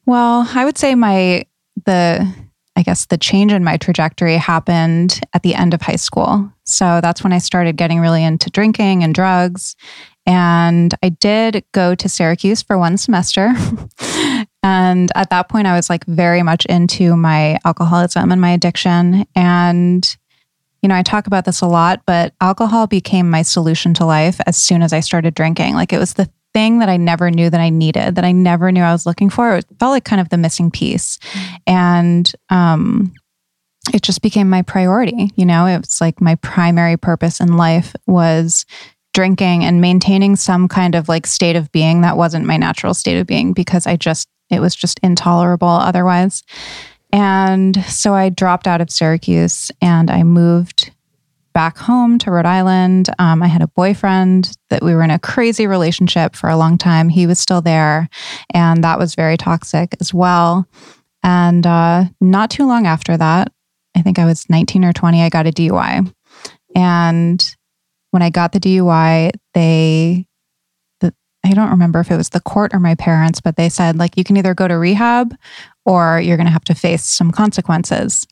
Well, 0.06 0.48
I 0.54 0.66
would 0.66 0.78
say 0.78 0.96
my, 0.96 1.46
the, 1.86 2.32
I 2.76 2.84
guess 2.84 3.06
the 3.06 3.18
change 3.18 3.52
in 3.52 3.64
my 3.64 3.78
trajectory 3.78 4.38
happened 4.38 5.22
at 5.34 5.44
the 5.44 5.56
end 5.56 5.74
of 5.74 5.82
high 5.82 5.96
school. 5.96 6.52
So 6.64 7.00
that's 7.02 7.24
when 7.24 7.34
I 7.34 7.38
started 7.38 7.78
getting 7.78 8.00
really 8.00 8.24
into 8.24 8.50
drinking 8.50 9.04
and 9.04 9.16
drugs. 9.16 9.76
And 10.26 10.94
I 11.04 11.10
did 11.10 11.64
go 11.72 11.96
to 11.96 12.10
Syracuse 12.10 12.62
for 12.62 12.78
one 12.78 12.98
semester. 12.98 13.54
and 14.64 15.12
at 15.16 15.30
that 15.30 15.50
point, 15.50 15.68
I 15.68 15.76
was 15.76 15.90
like 15.90 16.04
very 16.06 16.42
much 16.42 16.66
into 16.66 17.16
my 17.16 17.60
alcoholism 17.64 18.32
and 18.32 18.42
my 18.42 18.52
addiction. 18.52 19.26
And, 19.36 20.18
you 20.82 20.90
know, 20.90 20.96
I 20.96 21.04
talk 21.04 21.28
about 21.28 21.46
this 21.46 21.62
a 21.62 21.68
lot, 21.68 22.02
but 22.08 22.34
alcohol 22.42 22.88
became 22.88 23.30
my 23.30 23.44
solution 23.44 23.94
to 23.96 24.06
life 24.06 24.40
as 24.48 24.58
soon 24.58 24.82
as 24.82 24.94
I 24.94 25.00
started 25.00 25.36
drinking. 25.36 25.76
Like 25.76 25.94
it 25.94 26.00
was 26.00 26.16
the 26.16 26.30
thing 26.56 26.80
that 26.80 26.88
I 26.88 26.96
never 26.96 27.30
knew 27.30 27.50
that 27.50 27.60
I 27.60 27.70
needed, 27.70 28.16
that 28.16 28.24
I 28.24 28.32
never 28.32 28.72
knew 28.72 28.82
I 28.82 28.94
was 28.94 29.06
looking 29.06 29.30
for. 29.30 29.58
It 29.58 29.66
felt 29.78 29.92
like 29.92 30.06
kind 30.06 30.22
of 30.22 30.30
the 30.30 30.38
missing 30.38 30.72
piece. 30.72 31.20
And 31.68 32.32
um, 32.50 33.14
it 33.94 34.02
just 34.02 34.22
became 34.22 34.50
my 34.50 34.62
priority. 34.62 35.32
You 35.36 35.46
know, 35.46 35.66
it 35.66 35.80
was 35.80 36.00
like 36.00 36.22
my 36.22 36.36
primary 36.36 36.96
purpose 36.96 37.42
in 37.42 37.58
life 37.58 37.94
was 38.08 38.66
drinking 39.14 39.66
and 39.66 39.82
maintaining 39.82 40.38
some 40.38 40.70
kind 40.70 40.96
of 40.96 41.10
like 41.10 41.28
state 41.28 41.58
of 41.58 41.70
being 41.74 42.02
that 42.02 42.16
wasn't 42.16 42.46
my 42.46 42.56
natural 42.56 42.94
state 42.94 43.20
of 43.20 43.28
being 43.28 43.52
because 43.52 43.86
I 43.86 43.98
just, 43.98 44.30
it 44.50 44.62
was 44.62 44.76
just 44.76 44.98
intolerable 45.04 45.68
otherwise. 45.68 46.42
And 47.12 47.84
so 47.84 48.14
I 48.14 48.30
dropped 48.30 48.66
out 48.66 48.80
of 48.80 48.90
Syracuse 48.90 49.72
and 49.82 50.10
I 50.10 50.24
moved 50.24 50.92
back 51.56 51.78
home 51.78 52.20
to 52.20 52.30
Rhode 52.30 52.46
Island. 52.46 53.10
Um, 53.18 53.42
I 53.42 53.48
had 53.48 53.62
a 53.62 53.68
boyfriend 53.70 54.56
that 54.70 54.84
we 54.84 54.94
were 54.94 55.02
in 55.02 55.10
a 55.10 55.18
crazy 55.18 55.66
relationship 55.66 56.36
for 56.36 56.50
a 56.50 56.58
long 56.58 56.78
time. 56.78 57.08
He 57.08 57.26
was 57.26 57.40
still 57.40 57.62
there, 57.62 58.10
and 58.54 58.84
that 58.84 59.00
was 59.00 59.16
very 59.16 59.38
toxic 59.38 59.96
as 60.02 60.14
well. 60.14 60.68
And 61.24 61.66
uh, 61.66 62.04
not 62.20 62.52
too 62.52 62.68
long 62.68 62.86
after 62.86 63.16
that, 63.16 63.54
I 63.96 64.02
think 64.02 64.20
I 64.20 64.26
was 64.26 64.48
19 64.50 64.84
or 64.84 64.92
20, 64.92 65.24
I 65.24 65.30
got 65.30 65.48
a 65.48 65.52
DUI. 65.52 66.14
And 66.76 67.56
when 68.12 68.22
I 68.22 68.30
got 68.30 68.52
the 68.52 68.60
DUI, 68.60 69.32
they, 69.54 70.28
the, 71.00 71.14
I 71.46 71.52
don't 71.52 71.72
remember 71.72 72.02
if 72.02 72.12
it 72.12 72.18
was 72.18 72.30
the 72.30 72.42
court 72.42 72.74
or 72.74 72.82
my 72.82 72.96
parents, 72.96 73.40
but 73.40 73.56
they 73.56 73.70
said, 73.70 73.98
like, 73.98 74.18
you 74.18 74.26
can 74.26 74.36
either 74.36 74.54
go 74.54 74.68
to 74.68 74.78
rehab 74.78 75.34
or 75.86 76.20
you're 76.20 76.38
going 76.38 76.48
to 76.48 76.54
have 76.54 76.66
to 76.66 76.76
face 76.76 77.06
some 77.06 77.32
consequences. 77.32 78.28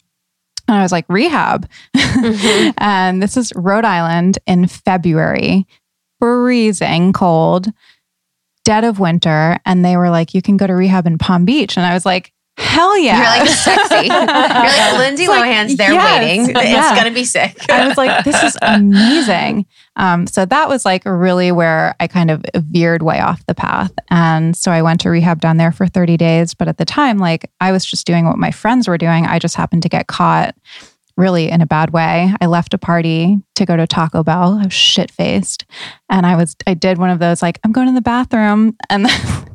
And 0.67 0.78
I 0.78 0.82
was 0.82 0.91
like, 0.91 1.06
rehab. 1.10 1.69
Mm-hmm. 1.95 2.71
and 2.78 3.21
this 3.21 3.38
is 3.38 3.52
Rhode 3.56 3.86
Island 3.86 4.39
in 4.47 4.67
February, 4.67 5.67
freezing 6.19 7.13
cold, 7.13 7.67
dead 8.63 8.84
of 8.84 8.99
winter. 8.99 9.58
And 9.65 9.84
they 9.84 9.97
were 9.97 10.10
like, 10.10 10.34
you 10.34 10.41
can 10.41 10.58
go 10.58 10.67
to 10.67 10.73
rehab 10.73 11.06
in 11.06 11.17
Palm 11.17 11.45
Beach. 11.45 11.78
And 11.78 11.86
I 11.86 11.93
was 11.93 12.06
like, 12.06 12.34
Hell 12.58 12.97
yeah. 12.99 13.17
You're 13.17 13.45
like 13.45 13.49
sexy. 13.58 14.08
You're 14.08 14.26
like 14.26 14.97
Lindsay 14.97 15.28
like, 15.28 15.43
Lohan's 15.43 15.76
there 15.76 15.91
yes, 15.91 16.21
waiting. 16.21 16.56
It's 16.56 16.91
going 16.91 17.06
to 17.06 17.12
be 17.12 17.26
sick. 17.26 17.58
I 17.69 17.88
was 17.88 17.97
like, 17.97 18.23
this 18.23 18.41
is 18.43 18.58
amazing. 18.62 19.65
Um, 19.95 20.25
so 20.27 20.45
that 20.45 20.69
was 20.69 20.86
like 20.86 21.03
really 21.06 21.51
where 21.51 21.95
I 21.99 22.08
kind 22.08 22.32
of 22.32 22.43
veered 22.56 23.03
way 23.03 23.19
off 23.19 23.45
the 23.45 23.56
path. 23.56 23.91
And 24.10 24.56
so 24.58 24.71
I 24.71 24.82
went 24.82 25.01
to 25.01 25.10
rehab 25.10 25.39
down 25.39 25.58
there 25.58 25.71
for 25.71 25.88
30 25.88 26.17
days. 26.17 26.53
But 26.53 26.67
at 26.67 26.77
the 26.77 26.86
time, 26.86 27.19
like 27.19 27.49
I 27.62 27.71
was 27.71 27.86
just 27.86 28.08
doing 28.08 28.25
what 28.25 28.38
my 28.38 28.51
friends 28.51 28.88
were 28.88 28.97
doing. 28.97 29.25
I 29.25 29.39
just 29.39 29.56
happened 29.56 29.84
to 29.84 29.89
get 29.89 30.08
caught 30.08 30.56
really 31.15 31.49
in 31.49 31.62
a 31.62 31.65
bad 31.65 31.91
way. 31.91 32.34
I 32.41 32.47
left 32.47 32.73
a 32.73 32.78
party 32.78 33.38
to 33.56 33.65
go 33.65 33.78
to 33.78 33.86
Taco 33.86 34.23
Bell. 34.23 34.58
I 34.60 34.63
was 34.65 34.73
shit 34.73 35.12
faced. 35.12 35.65
And 36.10 36.26
I 36.26 36.36
was, 36.36 36.56
I 36.65 36.73
did 36.73 36.97
one 36.97 37.12
of 37.12 37.19
those, 37.19 37.41
like, 37.41 37.60
I'm 37.63 37.71
going 37.71 37.88
to 37.88 37.93
the 37.93 38.02
bathroom 38.02 38.76
and 38.89 39.08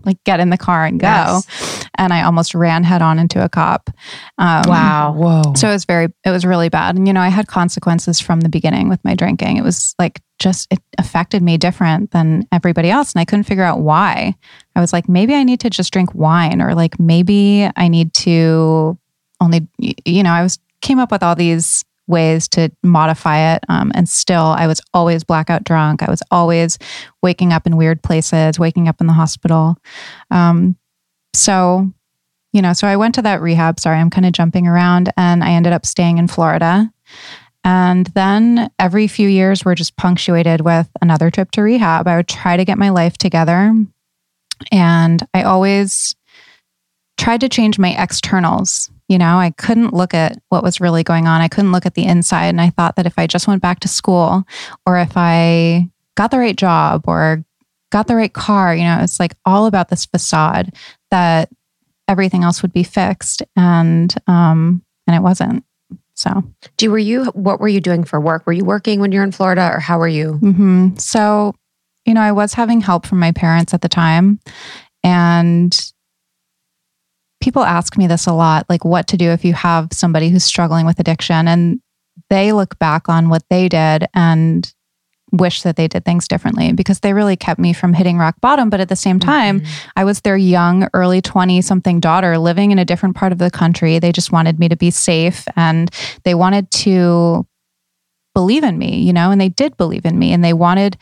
like 0.05 0.23
get 0.25 0.40
in 0.40 0.51
the 0.51 0.57
car 0.57 0.85
and 0.85 1.01
go. 1.01 1.07
Yes. 1.07 1.87
And 1.97 2.12
I 2.12 2.23
almost 2.23 2.55
ran 2.55 2.85
head 2.85 3.03
on 3.03 3.18
into 3.18 3.44
a 3.44 3.49
cop. 3.49 3.90
Um, 4.38 4.62
wow. 4.66 5.12
Whoa. 5.16 5.55
So 5.55 5.68
it 5.68 5.73
was 5.73 5.85
very, 5.85 6.09
it 6.25 6.31
was 6.31 6.47
really 6.47 6.68
bad. 6.68 6.97
And, 6.97 7.09
you 7.09 7.12
know, 7.12 7.21
I 7.21 7.29
had 7.29 7.49
consequences 7.49 8.21
from 8.21 8.40
the 8.40 8.49
beginning 8.49 8.88
with 8.88 9.05
my 9.05 9.14
drinking. 9.14 9.57
It 9.57 9.64
was 9.64 9.97
like 9.99 10.21
just, 10.38 10.73
it 10.73 10.79
affected 10.99 11.42
me 11.42 11.59
different 11.59 12.12
than 12.12 12.47
everybody 12.53 12.88
else. 12.88 13.12
And 13.12 13.21
I 13.21 13.25
couldn't 13.25 13.44
figure 13.44 13.64
out 13.64 13.81
why. 13.81 14.35
I 14.77 14.81
was 14.81 14.92
like, 14.92 15.09
maybe 15.09 15.35
I 15.35 15.42
need 15.42 15.59
to 15.61 15.71
just 15.71 15.92
drink 15.92 16.14
wine 16.14 16.62
or 16.62 16.77
like 16.77 17.01
maybe 17.01 17.68
I 17.75 17.88
need 17.88 18.14
to 18.14 18.97
only, 19.40 19.66
you 19.79 20.23
know, 20.23 20.31
I 20.31 20.42
was 20.42 20.59
came 20.80 20.98
up 20.98 21.10
with 21.10 21.22
all 21.22 21.34
these 21.34 21.84
ways 22.06 22.48
to 22.48 22.70
modify 22.82 23.54
it. 23.54 23.64
Um, 23.68 23.92
and 23.94 24.08
still, 24.08 24.54
I 24.56 24.66
was 24.66 24.80
always 24.94 25.24
blackout 25.24 25.64
drunk. 25.64 26.02
I 26.02 26.10
was 26.10 26.22
always 26.30 26.78
waking 27.22 27.52
up 27.52 27.66
in 27.66 27.76
weird 27.76 28.02
places, 28.02 28.58
waking 28.58 28.88
up 28.88 29.00
in 29.00 29.06
the 29.06 29.12
hospital. 29.12 29.76
Um, 30.30 30.76
so, 31.34 31.92
you 32.52 32.62
know, 32.62 32.72
so 32.72 32.88
I 32.88 32.96
went 32.96 33.14
to 33.16 33.22
that 33.22 33.42
rehab. 33.42 33.78
Sorry, 33.78 33.98
I'm 33.98 34.10
kind 34.10 34.26
of 34.26 34.32
jumping 34.32 34.66
around, 34.66 35.12
and 35.16 35.44
I 35.44 35.50
ended 35.50 35.72
up 35.74 35.84
staying 35.84 36.18
in 36.18 36.28
Florida. 36.28 36.90
And 37.62 38.06
then 38.08 38.70
every 38.78 39.06
few 39.08 39.28
years 39.28 39.64
were 39.64 39.74
just 39.74 39.96
punctuated 39.96 40.62
with 40.62 40.88
another 41.02 41.30
trip 41.30 41.50
to 41.52 41.62
rehab. 41.62 42.08
I 42.08 42.16
would 42.16 42.28
try 42.28 42.56
to 42.56 42.64
get 42.64 42.78
my 42.78 42.88
life 42.88 43.18
together. 43.18 43.74
And 44.72 45.26
I 45.34 45.42
always 45.42 46.16
tried 47.18 47.42
to 47.42 47.48
change 47.48 47.78
my 47.78 47.90
externals 47.90 48.90
you 49.09 49.16
know, 49.18 49.38
I 49.38 49.51
couldn't 49.51 49.94
look 49.94 50.12
at 50.12 50.38
what 50.51 50.62
was 50.62 50.81
really 50.81 51.03
going 51.03 51.27
on. 51.27 51.40
I 51.40 51.49
couldn't 51.49 51.73
look 51.73 51.87
at 51.87 51.94
the 51.94 52.05
inside. 52.05 52.49
And 52.49 52.61
I 52.61 52.71
thought 52.71 52.97
that 52.97 53.07
if 53.07 53.18
I 53.18 53.27
just 53.27 53.49
went 53.49 53.62
back 53.62 53.81
to 53.81 53.88
school 53.88 54.44
or 54.87 54.99
if 54.99 55.12
I 55.16 55.88
got 56.14 56.31
the 56.31 56.38
right 56.38 56.57
job 56.57 57.05
or 57.07 57.42
got 57.90 58.07
the 58.07 58.16
right 58.16 58.33
car, 58.33 58.75
you 58.75 58.85
know, 58.85 58.99
it's 59.01 59.18
like 59.18 59.35
all 59.47 59.66
about 59.66 59.88
this 59.88 60.05
facade 60.05 60.75
that 61.11 61.49
everything 62.07 62.44
else 62.44 62.61
would 62.61 62.73
be 62.73 62.83
fixed. 62.83 63.42
And, 63.57 64.14
um, 64.27 64.83
and 65.07 65.16
it 65.16 65.23
wasn't. 65.23 65.64
So, 66.14 66.42
do 66.77 66.90
were 66.90 66.99
you 66.99 67.27
what 67.27 67.61
were 67.61 67.68
you 67.68 67.81
doing 67.81 68.03
for 68.03 68.21
work? 68.21 68.44
Were 68.44 68.53
you 68.53 68.64
working 68.64 68.99
when 68.99 69.12
you're 69.12 69.23
in 69.23 69.31
Florida, 69.31 69.71
or 69.73 69.79
how 69.79 69.99
were 69.99 70.09
you? 70.09 70.40
Mm-hmm. 70.42 70.97
So, 70.97 71.55
you 72.05 72.12
know, 72.12 72.21
I 72.21 72.33
was 72.33 72.55
having 72.55 72.81
help 72.81 73.07
from 73.07 73.21
my 73.21 73.31
parents 73.31 73.73
at 73.73 73.83
the 73.83 73.88
time, 73.88 74.40
and 75.05 75.92
people 77.40 77.62
ask 77.62 77.96
me 77.96 78.07
this 78.07 78.27
a 78.27 78.33
lot 78.33 78.66
like 78.68 78.85
what 78.85 79.07
to 79.09 79.16
do 79.16 79.31
if 79.31 79.44
you 79.44 79.55
have 79.55 79.88
somebody 79.92 80.29
who's 80.29 80.44
struggling 80.44 80.87
with 80.87 80.98
addiction? 80.98 81.48
And 81.48 81.81
they 82.31 82.53
look 82.53 82.79
back 82.79 83.09
on 83.09 83.29
what 83.29 83.44
they 83.48 83.68
did 83.68 84.07
and 84.14 84.72
wish 85.33 85.62
that 85.62 85.77
they 85.77 85.88
did 85.88 86.05
things 86.05 86.27
differently 86.27 86.72
because 86.72 87.01
they 87.01 87.12
really 87.12 87.37
kept 87.37 87.61
me 87.61 87.72
from 87.72 87.92
hitting 87.92 88.18
rock 88.18 88.40
bottom. 88.40 88.70
But 88.70 88.81
at 88.81 88.88
the 88.88 88.96
same 88.96 89.20
time 89.20 89.61
mm-hmm. 89.61 89.88
I 89.96 90.05
was 90.05 90.20
their 90.20 90.37
young 90.37 90.88
early 90.94 91.20
20 91.20 91.61
something 91.62 92.01
daughter 92.01 92.38
living 92.38 92.70
in 92.70 92.79
a 92.79 92.85
different 92.85 93.16
part 93.16 93.33
of 93.33 93.38
the 93.38 93.51
country. 93.51 93.98
They 93.98 94.12
just 94.12 94.33
wanted 94.33 94.59
me 94.59 94.68
to 94.68 94.77
be 94.77 94.90
safe 94.90 95.46
and 95.57 95.90
they 96.24 96.35
wanted 96.35 96.70
to 96.70 97.46
believe 98.35 98.62
in 98.62 98.79
me 98.79 99.01
you 99.01 99.12
know 99.12 99.31
and 99.33 99.40
they 99.40 99.48
did 99.48 99.77
believe 99.77 100.07
in 100.07 100.16
me 100.16 100.33
and 100.33 100.44
they 100.44 100.53
wanted 100.53 100.96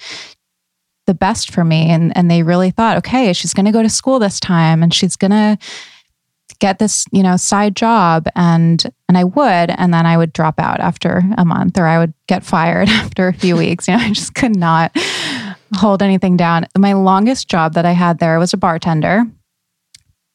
the 1.07 1.15
best 1.15 1.53
for 1.53 1.65
me. 1.65 1.91
And 1.91 2.17
and 2.17 2.31
they 2.31 2.43
really 2.43 2.71
thought 2.71 2.99
okay 2.99 3.33
she's 3.33 3.55
going 3.55 3.67
to 3.67 3.73
go 3.73 3.83
to 3.83 3.89
school 3.89 4.19
this 4.19 4.41
time 4.41 4.83
and 4.83 4.93
she's 4.93 5.17
going 5.17 5.31
to 5.31 5.59
get 6.59 6.79
this, 6.79 7.05
you 7.13 7.23
know, 7.23 7.37
side 7.37 7.77
job 7.77 8.27
and 8.35 8.85
and 9.09 9.17
I 9.17 9.25
would 9.25 9.71
and 9.71 9.93
then 9.93 10.07
I 10.07 10.17
would 10.17 10.33
drop 10.33 10.59
out 10.59 10.81
after 10.81 11.23
a 11.37 11.45
month 11.45 11.79
or 11.79 11.87
I 11.87 11.99
would 11.99 12.15
get 12.27 12.45
fired 12.45 12.89
after 12.91 13.29
a 13.29 13.33
few 13.33 13.57
weeks. 13.57 13.89
You 13.89 13.97
know, 13.97 14.03
I 14.03 14.13
just 14.13 14.35
could 14.35 14.57
not 14.57 14.97
hold 15.77 16.03
anything 16.03 16.37
down. 16.37 16.67
My 16.77 16.93
longest 16.93 17.49
job 17.49 17.75
that 17.75 17.87
I 17.87 17.93
had 17.93 18.19
there 18.19 18.39
was 18.39 18.53
a 18.53 18.57
bartender. 18.57 19.25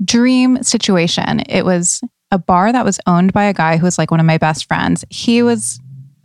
Dream 0.04 0.64
situation. 0.64 1.42
It 1.48 1.64
was 1.64 2.02
a 2.32 2.40
bar 2.40 2.72
that 2.72 2.86
was 2.86 3.00
owned 3.06 3.34
by 3.34 3.44
a 3.46 3.54
guy 3.54 3.78
who 3.78 3.86
was 3.86 3.98
like 3.98 4.10
one 4.10 4.20
of 4.20 4.26
my 4.26 4.38
best 4.38 4.68
friends. 4.68 5.06
He 5.10 5.44
was 5.44 5.80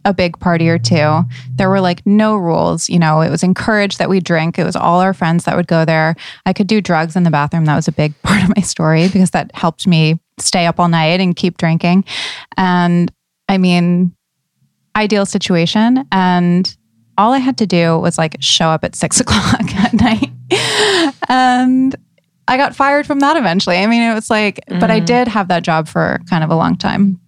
a 0.07 0.15
big 0.15 0.39
party 0.41 0.69
or 0.71 0.79
two. 0.79 1.25
There 1.57 1.69
were 1.69 1.81
like 1.83 2.01
no 2.07 2.37
rules. 2.37 2.89
You 2.89 2.99
know, 2.99 3.21
it 3.21 3.29
was 3.31 3.43
encouraged 3.43 3.99
that 3.99 4.09
we 4.09 4.21
drink. 4.21 4.59
It 4.59 4.65
was 4.65 4.77
all 4.77 5.01
our 5.01 5.13
friends 5.13 5.45
that 5.45 5.57
would 5.57 5.67
go 5.67 5.85
there. 5.85 6.15
I 6.47 6.53
could 6.55 6.69
do 6.69 6.81
drugs 6.81 7.17
in 7.17 7.25
the 7.25 7.31
bathroom. 7.31 7.65
That 7.67 7.77
was 7.77 7.89
a 7.89 7.93
big 7.93 8.15
part 8.23 8.43
of 8.43 8.49
my 8.57 8.63
story 8.63 9.09
because 9.09 9.33
that 9.33 9.51
helped 9.55 9.87
me 9.87 10.19
stay 10.39 10.65
up 10.67 10.81
all 10.81 10.89
night 10.89 11.21
and 11.21 11.37
keep 11.37 11.59
drinking. 11.59 12.05
And 12.57 13.13
I 13.49 13.59
mean, 13.59 14.15
ideal 14.97 15.27
situation. 15.27 16.07
And 16.13 16.75
all 17.19 17.33
I 17.33 17.39
had 17.39 17.59
to 17.59 17.67
do 17.67 17.99
was 17.99 18.17
like 18.19 18.37
show 18.41 18.69
up 18.69 18.85
at 18.85 18.95
six 19.03 19.21
o'clock 19.21 19.61
at 19.75 19.93
night. 19.95 20.31
and 21.29 21.95
I 22.49 22.57
got 22.57 22.77
fired 22.77 23.07
from 23.07 23.19
that 23.21 23.37
eventually. 23.37 23.79
I 23.79 23.87
mean, 23.87 24.03
it 24.09 24.15
was 24.15 24.31
like, 24.31 24.61
but 24.69 24.91
I 24.91 25.01
Mhm. 25.01 25.07
did 25.07 25.29
have 25.29 25.49
that 25.49 25.65
job 25.65 25.89
for 25.89 26.21
kind 26.31 26.45
of 26.45 26.51
a 26.51 26.55
long 26.55 26.77
time. 26.77 27.19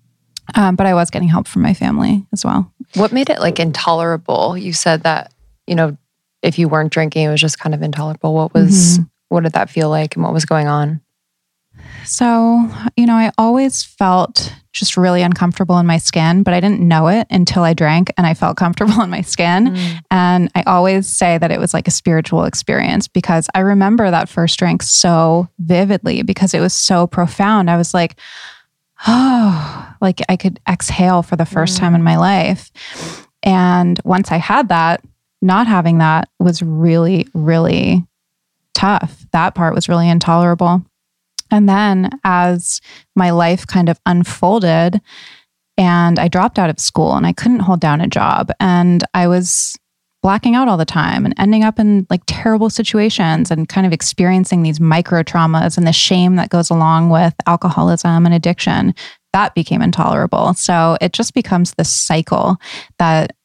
Um, 0.54 0.76
but 0.76 0.86
I 0.86 0.94
was 0.94 1.10
getting 1.10 1.28
help 1.28 1.46
from 1.46 1.62
my 1.62 1.74
family 1.74 2.26
as 2.32 2.44
well. 2.44 2.72
What 2.94 3.12
made 3.12 3.30
it 3.30 3.40
like 3.40 3.60
intolerable? 3.60 4.56
You 4.56 4.72
said 4.72 5.02
that, 5.02 5.32
you 5.66 5.74
know, 5.74 5.96
if 6.42 6.58
you 6.58 6.68
weren't 6.68 6.92
drinking, 6.92 7.24
it 7.26 7.30
was 7.30 7.40
just 7.40 7.58
kind 7.58 7.74
of 7.74 7.82
intolerable. 7.82 8.34
What 8.34 8.54
was, 8.54 8.98
what 9.28 9.42
did 9.42 9.52
that 9.52 9.70
feel 9.70 9.90
like 9.90 10.14
and 10.14 10.24
what 10.24 10.32
was 10.32 10.44
going 10.44 10.68
on? 10.68 11.00
So, 12.04 12.70
you 12.96 13.06
know, 13.06 13.14
I 13.14 13.32
always 13.36 13.82
felt 13.82 14.54
just 14.72 14.96
really 14.96 15.22
uncomfortable 15.22 15.78
in 15.78 15.86
my 15.86 15.98
skin, 15.98 16.42
but 16.42 16.54
I 16.54 16.60
didn't 16.60 16.80
know 16.80 17.08
it 17.08 17.26
until 17.30 17.64
I 17.64 17.74
drank 17.74 18.12
and 18.16 18.26
I 18.26 18.34
felt 18.34 18.56
comfortable 18.56 19.00
in 19.02 19.10
my 19.10 19.20
skin. 19.20 19.76
And 20.10 20.50
I 20.54 20.62
always 20.62 21.06
say 21.06 21.38
that 21.38 21.50
it 21.50 21.60
was 21.60 21.74
like 21.74 21.88
a 21.88 21.92
spiritual 21.92 22.44
experience 22.44 23.08
because 23.08 23.48
I 23.54 23.60
remember 23.60 24.10
that 24.10 24.28
first 24.28 24.58
drink 24.58 24.82
so 24.82 25.48
vividly 25.58 26.22
because 26.22 26.54
it 26.54 26.60
was 26.60 26.72
so 26.72 27.06
profound. 27.06 27.70
I 27.70 27.76
was 27.76 27.92
like, 27.92 28.18
oh, 29.06 29.94
like 30.00 30.20
I 30.28 30.36
could 30.36 30.60
exhale 30.68 31.22
for 31.22 31.36
the 31.36 31.46
first 31.46 31.76
mm. 31.76 31.80
time 31.80 31.94
in 31.94 32.02
my 32.02 32.16
life. 32.16 32.70
And 33.42 34.00
once 34.04 34.32
I 34.32 34.36
had 34.36 34.68
that, 34.68 35.02
not 35.40 35.66
having 35.66 35.98
that 35.98 36.28
was 36.38 36.62
really, 36.62 37.28
really 37.34 38.04
tough. 38.74 39.26
That 39.32 39.54
part 39.54 39.74
was 39.74 39.88
really 39.88 40.08
intolerable. 40.08 40.82
And 41.50 41.68
then 41.68 42.10
as 42.24 42.80
my 43.16 43.30
life 43.30 43.66
kind 43.66 43.88
of 43.88 43.98
unfolded, 44.04 45.00
and 45.76 46.18
I 46.18 46.28
dropped 46.28 46.58
out 46.58 46.70
of 46.70 46.80
school 46.80 47.14
and 47.14 47.26
I 47.26 47.32
couldn't 47.32 47.60
hold 47.60 47.80
down 47.80 48.00
a 48.00 48.08
job, 48.08 48.50
and 48.60 49.04
I 49.14 49.28
was 49.28 49.78
blacking 50.22 50.54
out 50.54 50.68
all 50.68 50.76
the 50.76 50.84
time 50.84 51.24
and 51.24 51.34
ending 51.38 51.62
up 51.62 51.78
in 51.78 52.06
like 52.10 52.22
terrible 52.26 52.70
situations 52.70 53.50
and 53.50 53.68
kind 53.68 53.86
of 53.86 53.92
experiencing 53.92 54.62
these 54.62 54.80
micro 54.80 55.22
traumas 55.22 55.78
and 55.78 55.86
the 55.86 55.92
shame 55.92 56.36
that 56.36 56.50
goes 56.50 56.70
along 56.70 57.10
with 57.10 57.34
alcoholism 57.46 58.26
and 58.26 58.34
addiction. 58.34 58.94
That 59.32 59.54
became 59.54 59.82
intolerable. 59.82 60.54
So 60.54 60.96
it 61.00 61.12
just 61.12 61.34
becomes 61.34 61.74
this 61.74 61.92
cycle 61.92 62.56
that 62.98 63.36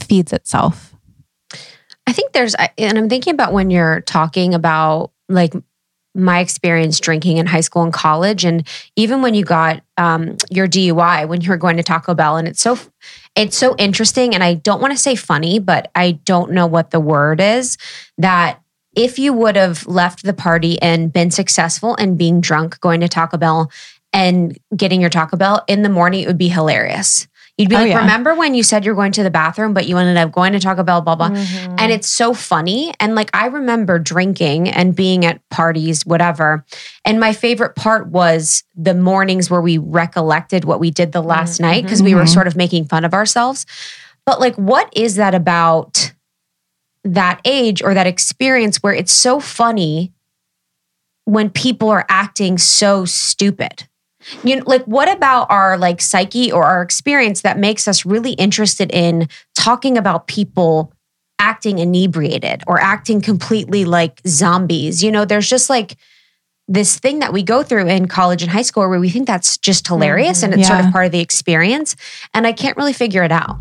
feeds 0.00 0.32
itself. 0.32 0.94
I 2.06 2.12
think 2.12 2.32
there's, 2.32 2.54
and 2.78 2.96
I'm 2.96 3.08
thinking 3.08 3.34
about 3.34 3.52
when 3.52 3.70
you're 3.70 4.00
talking 4.00 4.54
about 4.54 5.10
like 5.28 5.52
my 6.14 6.40
experience 6.40 6.98
drinking 7.00 7.36
in 7.36 7.46
high 7.46 7.60
school 7.60 7.82
and 7.82 7.92
college, 7.92 8.44
and 8.44 8.66
even 8.96 9.22
when 9.22 9.34
you 9.34 9.44
got 9.44 9.82
um, 9.96 10.36
your 10.50 10.66
DUI, 10.66 11.28
when 11.28 11.40
you 11.40 11.50
were 11.50 11.56
going 11.56 11.76
to 11.76 11.82
Taco 11.82 12.14
Bell, 12.14 12.36
and 12.36 12.48
it's 12.48 12.60
so, 12.60 12.78
it's 13.38 13.56
so 13.56 13.76
interesting. 13.76 14.34
And 14.34 14.42
I 14.42 14.54
don't 14.54 14.80
want 14.80 14.92
to 14.92 14.98
say 14.98 15.14
funny, 15.14 15.58
but 15.60 15.90
I 15.94 16.12
don't 16.12 16.52
know 16.52 16.66
what 16.66 16.90
the 16.90 17.00
word 17.00 17.40
is 17.40 17.78
that 18.18 18.60
if 18.96 19.18
you 19.18 19.32
would 19.32 19.54
have 19.54 19.86
left 19.86 20.24
the 20.24 20.32
party 20.32 20.80
and 20.82 21.12
been 21.12 21.30
successful 21.30 21.94
and 21.96 22.18
being 22.18 22.40
drunk, 22.40 22.80
going 22.80 23.00
to 23.00 23.08
Taco 23.08 23.36
Bell 23.36 23.70
and 24.12 24.58
getting 24.76 25.00
your 25.00 25.10
Taco 25.10 25.36
Bell 25.36 25.62
in 25.68 25.82
the 25.82 25.88
morning, 25.88 26.22
it 26.22 26.26
would 26.26 26.38
be 26.38 26.48
hilarious. 26.48 27.28
You'd 27.58 27.68
be 27.70 27.74
Oh, 27.74 27.80
like, 27.80 27.88
yeah. 27.88 27.98
remember 27.98 28.34
when 28.36 28.54
you 28.54 28.62
said 28.62 28.84
you're 28.84 28.94
going 28.94 29.10
to 29.12 29.24
the 29.24 29.30
bathroom, 29.30 29.74
but 29.74 29.88
you 29.88 29.98
ended 29.98 30.16
up 30.16 30.30
going 30.30 30.52
to 30.52 30.60
Taco 30.60 30.84
Bell, 30.84 31.00
blah, 31.00 31.16
blah. 31.16 31.30
And 31.32 31.90
it's 31.92 32.06
so 32.06 32.32
funny. 32.32 32.94
And 33.00 33.16
like, 33.16 33.30
I 33.34 33.46
remember 33.46 33.98
drinking 33.98 34.68
and 34.68 34.94
being 34.94 35.24
at 35.26 35.40
parties, 35.50 36.06
whatever. 36.06 36.64
And 37.04 37.18
my 37.18 37.32
favorite 37.32 37.74
part 37.74 38.06
was 38.06 38.62
the 38.76 38.94
mornings 38.94 39.50
where 39.50 39.60
we 39.60 39.76
recollected 39.76 40.64
what 40.64 40.78
we 40.78 40.92
did 40.92 41.10
the 41.10 41.20
last 41.20 41.58
night 41.60 41.82
because 41.82 42.00
we 42.00 42.14
were 42.14 42.22
Mhm. 42.22 42.32
sort 42.32 42.46
of 42.46 42.54
making 42.54 42.84
fun 42.86 43.04
of 43.04 43.12
ourselves. 43.12 43.66
But 44.24 44.38
like, 44.38 44.54
what 44.54 44.88
is 44.94 45.16
that 45.16 45.34
about 45.34 46.12
that 47.02 47.40
age 47.44 47.82
or 47.82 47.92
that 47.92 48.06
experience 48.06 48.78
where 48.84 48.92
it's 48.94 49.12
so 49.12 49.40
funny 49.40 50.12
when 51.24 51.50
people 51.50 51.88
are 51.88 52.06
acting 52.08 52.56
so 52.56 53.04
stupid? 53.04 53.88
You 54.44 54.56
know, 54.56 54.62
like 54.66 54.84
what 54.84 55.10
about 55.10 55.50
our 55.50 55.78
like 55.78 56.00
psyche 56.00 56.52
or 56.52 56.64
our 56.64 56.82
experience 56.82 57.42
that 57.42 57.58
makes 57.58 57.88
us 57.88 58.04
really 58.04 58.32
interested 58.32 58.90
in 58.92 59.28
talking 59.54 59.98
about 59.98 60.26
people 60.26 60.92
acting 61.38 61.78
inebriated 61.78 62.62
or 62.66 62.80
acting 62.80 63.20
completely 63.20 63.84
like 63.84 64.20
zombies? 64.26 65.02
You 65.02 65.12
know, 65.12 65.24
there's 65.24 65.48
just 65.48 65.70
like 65.70 65.96
this 66.68 66.98
thing 66.98 67.20
that 67.20 67.32
we 67.32 67.42
go 67.42 67.62
through 67.62 67.86
in 67.88 68.06
college 68.08 68.42
and 68.42 68.50
high 68.50 68.62
school 68.62 68.88
where 68.88 69.00
we 69.00 69.08
think 69.08 69.26
that's 69.26 69.56
just 69.56 69.86
hilarious 69.86 70.42
and 70.42 70.52
it's 70.52 70.68
sort 70.68 70.84
of 70.84 70.92
part 70.92 71.06
of 71.06 71.12
the 71.12 71.20
experience. 71.20 71.96
And 72.34 72.46
I 72.46 72.52
can't 72.52 72.76
really 72.76 72.92
figure 72.92 73.22
it 73.22 73.32
out. 73.32 73.58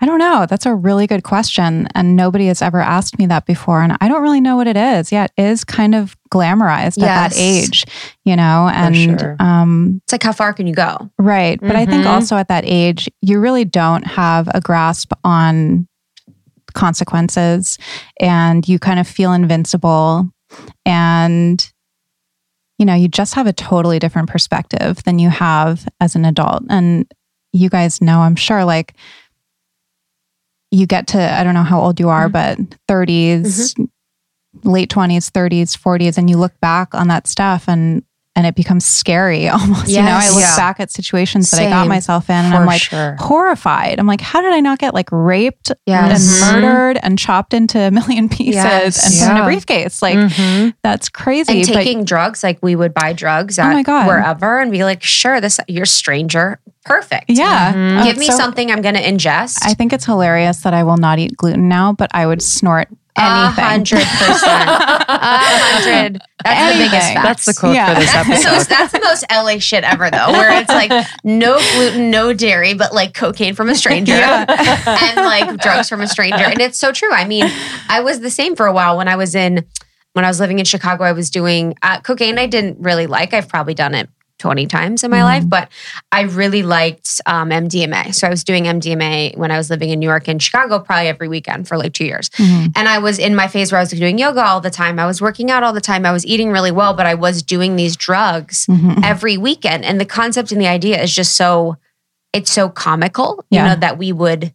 I 0.00 0.04
don't 0.06 0.18
know. 0.18 0.44
That's 0.46 0.66
a 0.66 0.74
really 0.74 1.06
good 1.06 1.24
question. 1.24 1.88
And 1.94 2.16
nobody 2.16 2.48
has 2.48 2.60
ever 2.60 2.80
asked 2.80 3.18
me 3.18 3.24
that 3.26 3.46
before. 3.46 3.80
And 3.80 3.96
I 4.00 4.08
don't 4.08 4.22
really 4.22 4.42
know 4.42 4.56
what 4.56 4.66
it 4.66 4.76
is. 4.76 5.10
Yeah, 5.10 5.24
it 5.24 5.32
is 5.42 5.64
kind 5.64 5.94
of 5.94 6.14
glamorized 6.30 7.02
at 7.02 7.30
that 7.30 7.32
age, 7.36 7.84
you 8.24 8.36
know? 8.36 8.68
And 8.74 9.18
sure. 9.20 9.36
um, 9.40 10.00
It's 10.04 10.12
like, 10.12 10.22
how 10.22 10.32
far 10.32 10.52
can 10.52 10.66
you 10.66 10.74
go? 10.74 11.10
right. 11.18 11.58
But 11.60 11.76
I 11.76 11.86
think 11.86 12.04
Mhm. 12.04 12.10
also 12.10 12.36
at 12.36 12.48
that 12.48 12.64
age, 12.66 13.08
you 13.22 13.40
really 13.40 13.64
don't 13.64 14.06
have 14.06 14.48
a 14.54 14.60
grasp 14.60 15.12
on 15.24 15.88
consequences 16.74 17.78
and 18.20 18.68
you 18.68 18.78
kind 18.78 19.00
of 19.00 19.08
feel 19.08 19.32
invincible. 19.32 20.28
And 20.84 21.72
you 22.78 22.84
know, 22.84 22.94
you 22.94 23.08
just 23.08 23.32
have 23.34 23.46
a 23.46 23.54
totally 23.54 23.98
different 23.98 24.28
perspective 24.28 25.02
than 25.04 25.18
you 25.18 25.30
have 25.30 25.88
as 25.98 26.14
an 26.14 26.26
adult. 26.26 26.62
And 26.68 27.10
you 27.54 27.70
guys 27.70 28.02
know, 28.02 28.18
I'm 28.18 28.36
sure, 28.36 28.66
like, 28.66 28.94
you 30.70 30.86
get 30.86 31.06
to, 31.08 31.20
I 31.20 31.44
don't 31.44 31.54
know 31.54 31.62
how 31.62 31.80
old 31.80 32.00
you 32.00 32.08
are, 32.08 32.28
mm-hmm. 32.28 32.64
but 32.64 32.78
30s, 32.88 33.74
mm-hmm. 33.74 34.68
late 34.68 34.90
20s, 34.90 35.30
30s, 35.30 35.76
40s, 35.76 36.18
and 36.18 36.28
you 36.28 36.36
look 36.36 36.58
back 36.60 36.94
on 36.94 37.08
that 37.08 37.26
stuff 37.26 37.68
and 37.68 38.02
and 38.36 38.46
it 38.46 38.54
becomes 38.54 38.84
scary 38.84 39.48
almost. 39.56 39.88
You 39.88 40.02
know, 40.02 40.12
I 40.12 40.28
look 40.30 40.40
Yeah. 40.40 40.56
back 40.56 40.78
at 40.78 40.90
situations 40.92 41.50
that 41.50 41.60
I 41.60 41.68
got 41.70 41.88
myself 41.88 42.28
in 42.30 42.36
and 42.36 42.52
For 42.52 42.60
I'm 42.60 42.66
like 42.66 42.82
sure. 42.82 43.16
horrified. 43.18 43.98
I'm 43.98 44.06
like, 44.06 44.20
how 44.20 44.40
did 44.42 44.52
I 44.52 44.60
not 44.60 44.78
get 44.78 44.94
like 44.94 45.08
raped 45.10 45.72
Yes. 45.86 46.42
and 46.42 46.62
murdered 46.62 46.98
and 47.02 47.18
chopped 47.18 47.54
into 47.54 47.78
a 47.80 47.90
million 47.90 48.28
pieces 48.38 48.54
Yes. 48.56 49.20
and 49.20 49.28
put 49.30 49.36
in 49.38 49.42
a 49.42 49.44
briefcase? 49.46 50.02
Like, 50.02 50.16
Mhm. 50.18 50.74
that's 50.82 51.08
crazy. 51.08 51.60
and 51.60 51.66
but- 51.68 51.74
taking 51.74 52.04
drugs, 52.04 52.44
like 52.44 52.58
we 52.62 52.76
would 52.76 52.94
buy 52.94 53.12
drugs 53.12 53.58
Oh 53.58 53.62
at 53.62 53.72
my 53.72 53.82
God. 53.82 54.06
wherever 54.06 54.60
and 54.60 54.70
be 54.70 54.84
like, 54.84 55.02
sure, 55.02 55.40
this 55.40 55.58
you're 55.66 55.84
a 55.84 55.86
stranger. 55.86 56.60
Perfect. 56.84 57.24
yeah. 57.30 57.72
Mhm. 57.72 58.00
Oh, 58.00 58.04
Give 58.04 58.10
it's 58.12 58.20
me 58.20 58.26
so- 58.26 58.36
something 58.36 58.70
I'm 58.70 58.80
gonna 58.82 59.00
ingest. 59.00 59.58
I 59.62 59.74
think 59.74 59.92
it's 59.92 60.04
hilarious 60.04 60.58
that 60.58 60.72
I 60.74 60.84
will 60.84 60.98
not 60.98 61.18
eat 61.18 61.36
gluten 61.36 61.68
now, 61.68 61.92
but 61.94 62.10
I 62.14 62.26
would 62.26 62.42
snort 62.42 62.88
A 63.18 63.50
hundred 63.50 64.02
percent. 64.04 64.68
A 64.68 65.38
hundred. 65.38 66.20
That's 66.44 66.72
the 66.72 66.78
biggest 66.84 67.12
fact. 67.12 67.22
That's 67.22 67.44
the 67.46 67.54
quote 67.54 67.74
Yeah. 67.74 67.94
for 67.94 68.00
this 68.00 68.12
That's 68.12 68.42
so, 68.42 68.74
that's 68.74 68.92
the 68.92 69.00
most 69.00 69.24
LA 69.32 69.58
shit 69.58 69.84
ever, 69.84 70.10
though, 70.10 70.32
where 70.32 70.60
it's 70.60 70.68
like 70.68 70.90
no 71.24 71.58
gluten, 71.74 72.10
no 72.10 72.32
dairy, 72.32 72.74
but 72.74 72.92
like 72.92 73.14
cocaine 73.14 73.54
from 73.54 73.68
a 73.68 73.74
stranger 73.74 74.12
and 74.14 75.16
like 75.16 75.58
drugs 75.60 75.88
from 75.88 76.00
a 76.00 76.08
stranger. 76.08 76.44
And 76.44 76.60
it's 76.60 76.78
so 76.78 76.92
true. 76.92 77.12
I 77.12 77.24
mean, 77.26 77.44
I 77.88 78.00
was 78.00 78.20
the 78.20 78.30
same 78.30 78.54
for 78.54 78.66
a 78.66 78.72
while 78.72 78.96
when 78.96 79.08
I 79.08 79.16
was 79.16 79.34
in, 79.34 79.64
when 80.12 80.24
I 80.24 80.28
was 80.28 80.38
living 80.40 80.58
in 80.58 80.64
Chicago, 80.64 81.04
I 81.04 81.12
was 81.12 81.30
doing 81.30 81.74
uh, 81.82 82.00
cocaine 82.00 82.38
I 82.38 82.46
didn't 82.46 82.78
really 82.80 83.06
like. 83.06 83.34
I've 83.34 83.48
probably 83.48 83.74
done 83.74 83.94
it 83.94 84.08
20 84.38 84.66
times 84.66 85.02
in 85.02 85.10
my 85.10 85.24
life, 85.24 85.48
but 85.48 85.70
I 86.12 86.22
really 86.22 86.62
liked 86.62 87.20
um, 87.26 87.48
MDMA. 87.50 88.14
So 88.14 88.26
I 88.26 88.30
was 88.30 88.44
doing 88.44 88.64
MDMA 88.64 89.36
when 89.36 89.50
I 89.50 89.56
was 89.56 89.70
living 89.70 89.88
in 89.90 89.98
New 89.98 90.06
York 90.08 90.28
and 90.28 90.42
Chicago 90.42 90.78
probably 90.78 91.08
every 91.08 91.26
weekend 91.28 91.66
for 91.66 91.78
like 91.78 91.94
two 91.94 92.04
years. 92.04 92.28
Mhm. 92.30 92.72
And 92.76 92.88
I 92.88 92.98
was 92.98 93.18
in 93.18 93.34
my 93.34 93.48
phase 93.48 93.72
where 93.72 93.78
I 93.78 93.82
was 93.82 93.90
doing 93.90 94.18
yoga 94.18 94.44
all 94.44 94.60
the 94.60 94.70
time. 94.70 94.98
I 94.98 95.06
was 95.06 95.22
working 95.22 95.50
out 95.50 95.62
all 95.62 95.72
the 95.72 95.80
time. 95.80 96.04
I 96.04 96.12
was 96.12 96.26
eating 96.26 96.50
really 96.50 96.70
well, 96.70 96.92
but 96.92 97.06
I 97.06 97.14
was 97.14 97.42
doing 97.42 97.76
these 97.76 97.96
drugs 97.96 98.66
Mhm. 98.66 99.02
every 99.04 99.38
weekend. 99.38 99.84
And 99.84 99.98
the 99.98 100.04
concept 100.04 100.52
and 100.52 100.60
the 100.60 100.66
idea 100.68 101.02
is 101.02 101.14
just 101.14 101.34
so 101.34 101.76
it's 102.32 102.52
so 102.52 102.68
comical, 102.68 103.42
you 103.50 103.62
know, 103.62 103.74
that 103.76 103.96
we 103.96 104.12
would 104.12 104.52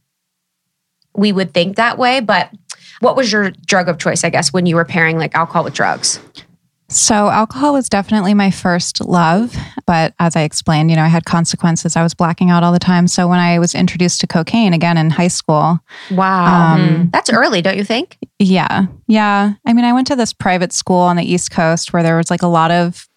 we 1.16 1.32
would 1.32 1.54
think 1.54 1.76
that 1.78 1.98
way. 1.98 2.20
But 2.20 2.52
what 3.00 3.16
was 3.16 3.32
your 3.32 3.50
drug 3.66 3.90
of 3.90 3.98
choice, 3.98 4.24
I 4.24 4.30
guess, 4.30 4.54
when 4.54 4.66
you 4.68 4.76
were 4.76 4.86
pairing 4.86 5.18
like 5.18 5.34
alcohol 5.36 5.64
with 5.64 5.74
drugs? 5.74 6.20
So, 6.92 7.30
alcohol 7.30 7.74
was 7.74 7.88
definitely 7.88 8.34
my 8.34 8.52
first 8.52 9.00
love. 9.06 9.56
But 9.88 10.14
as 10.20 10.36
I 10.36 10.42
explained, 10.42 10.90
you 10.90 10.98
know, 10.98 11.04
I 11.04 11.08
had 11.08 11.24
consequences. 11.26 11.96
I 11.96 12.04
was 12.04 12.14
blacking 12.14 12.50
out 12.50 12.64
all 12.64 12.74
the 12.74 12.80
time. 12.80 13.08
So, 13.08 13.28
when 13.30 13.40
I 13.40 13.60
was 13.60 13.74
introduced 13.74 14.20
to 14.22 14.28
cocaine 14.28 14.74
again 14.74 14.98
in 14.98 15.10
high 15.10 15.30
school, 15.30 15.80
Wow. 16.12 16.76
Um, 16.76 17.10
That's 17.14 17.30
early, 17.32 17.62
don't 17.62 17.78
you 17.78 17.86
think? 17.86 18.18
yeah, 18.40 18.88
yeah. 19.08 19.54
I 19.66 19.74
mean, 19.74 19.86
I 19.86 19.94
went 19.94 20.08
to 20.08 20.16
this 20.16 20.34
private 20.34 20.74
school 20.74 21.00
on 21.00 21.16
the 21.16 21.24
East 21.24 21.50
Coast 21.52 21.94
where 21.94 22.04
there 22.04 22.18
was 22.18 22.30
like 22.30 22.42
a 22.42 22.48
lot 22.48 22.72
of, 22.72 23.08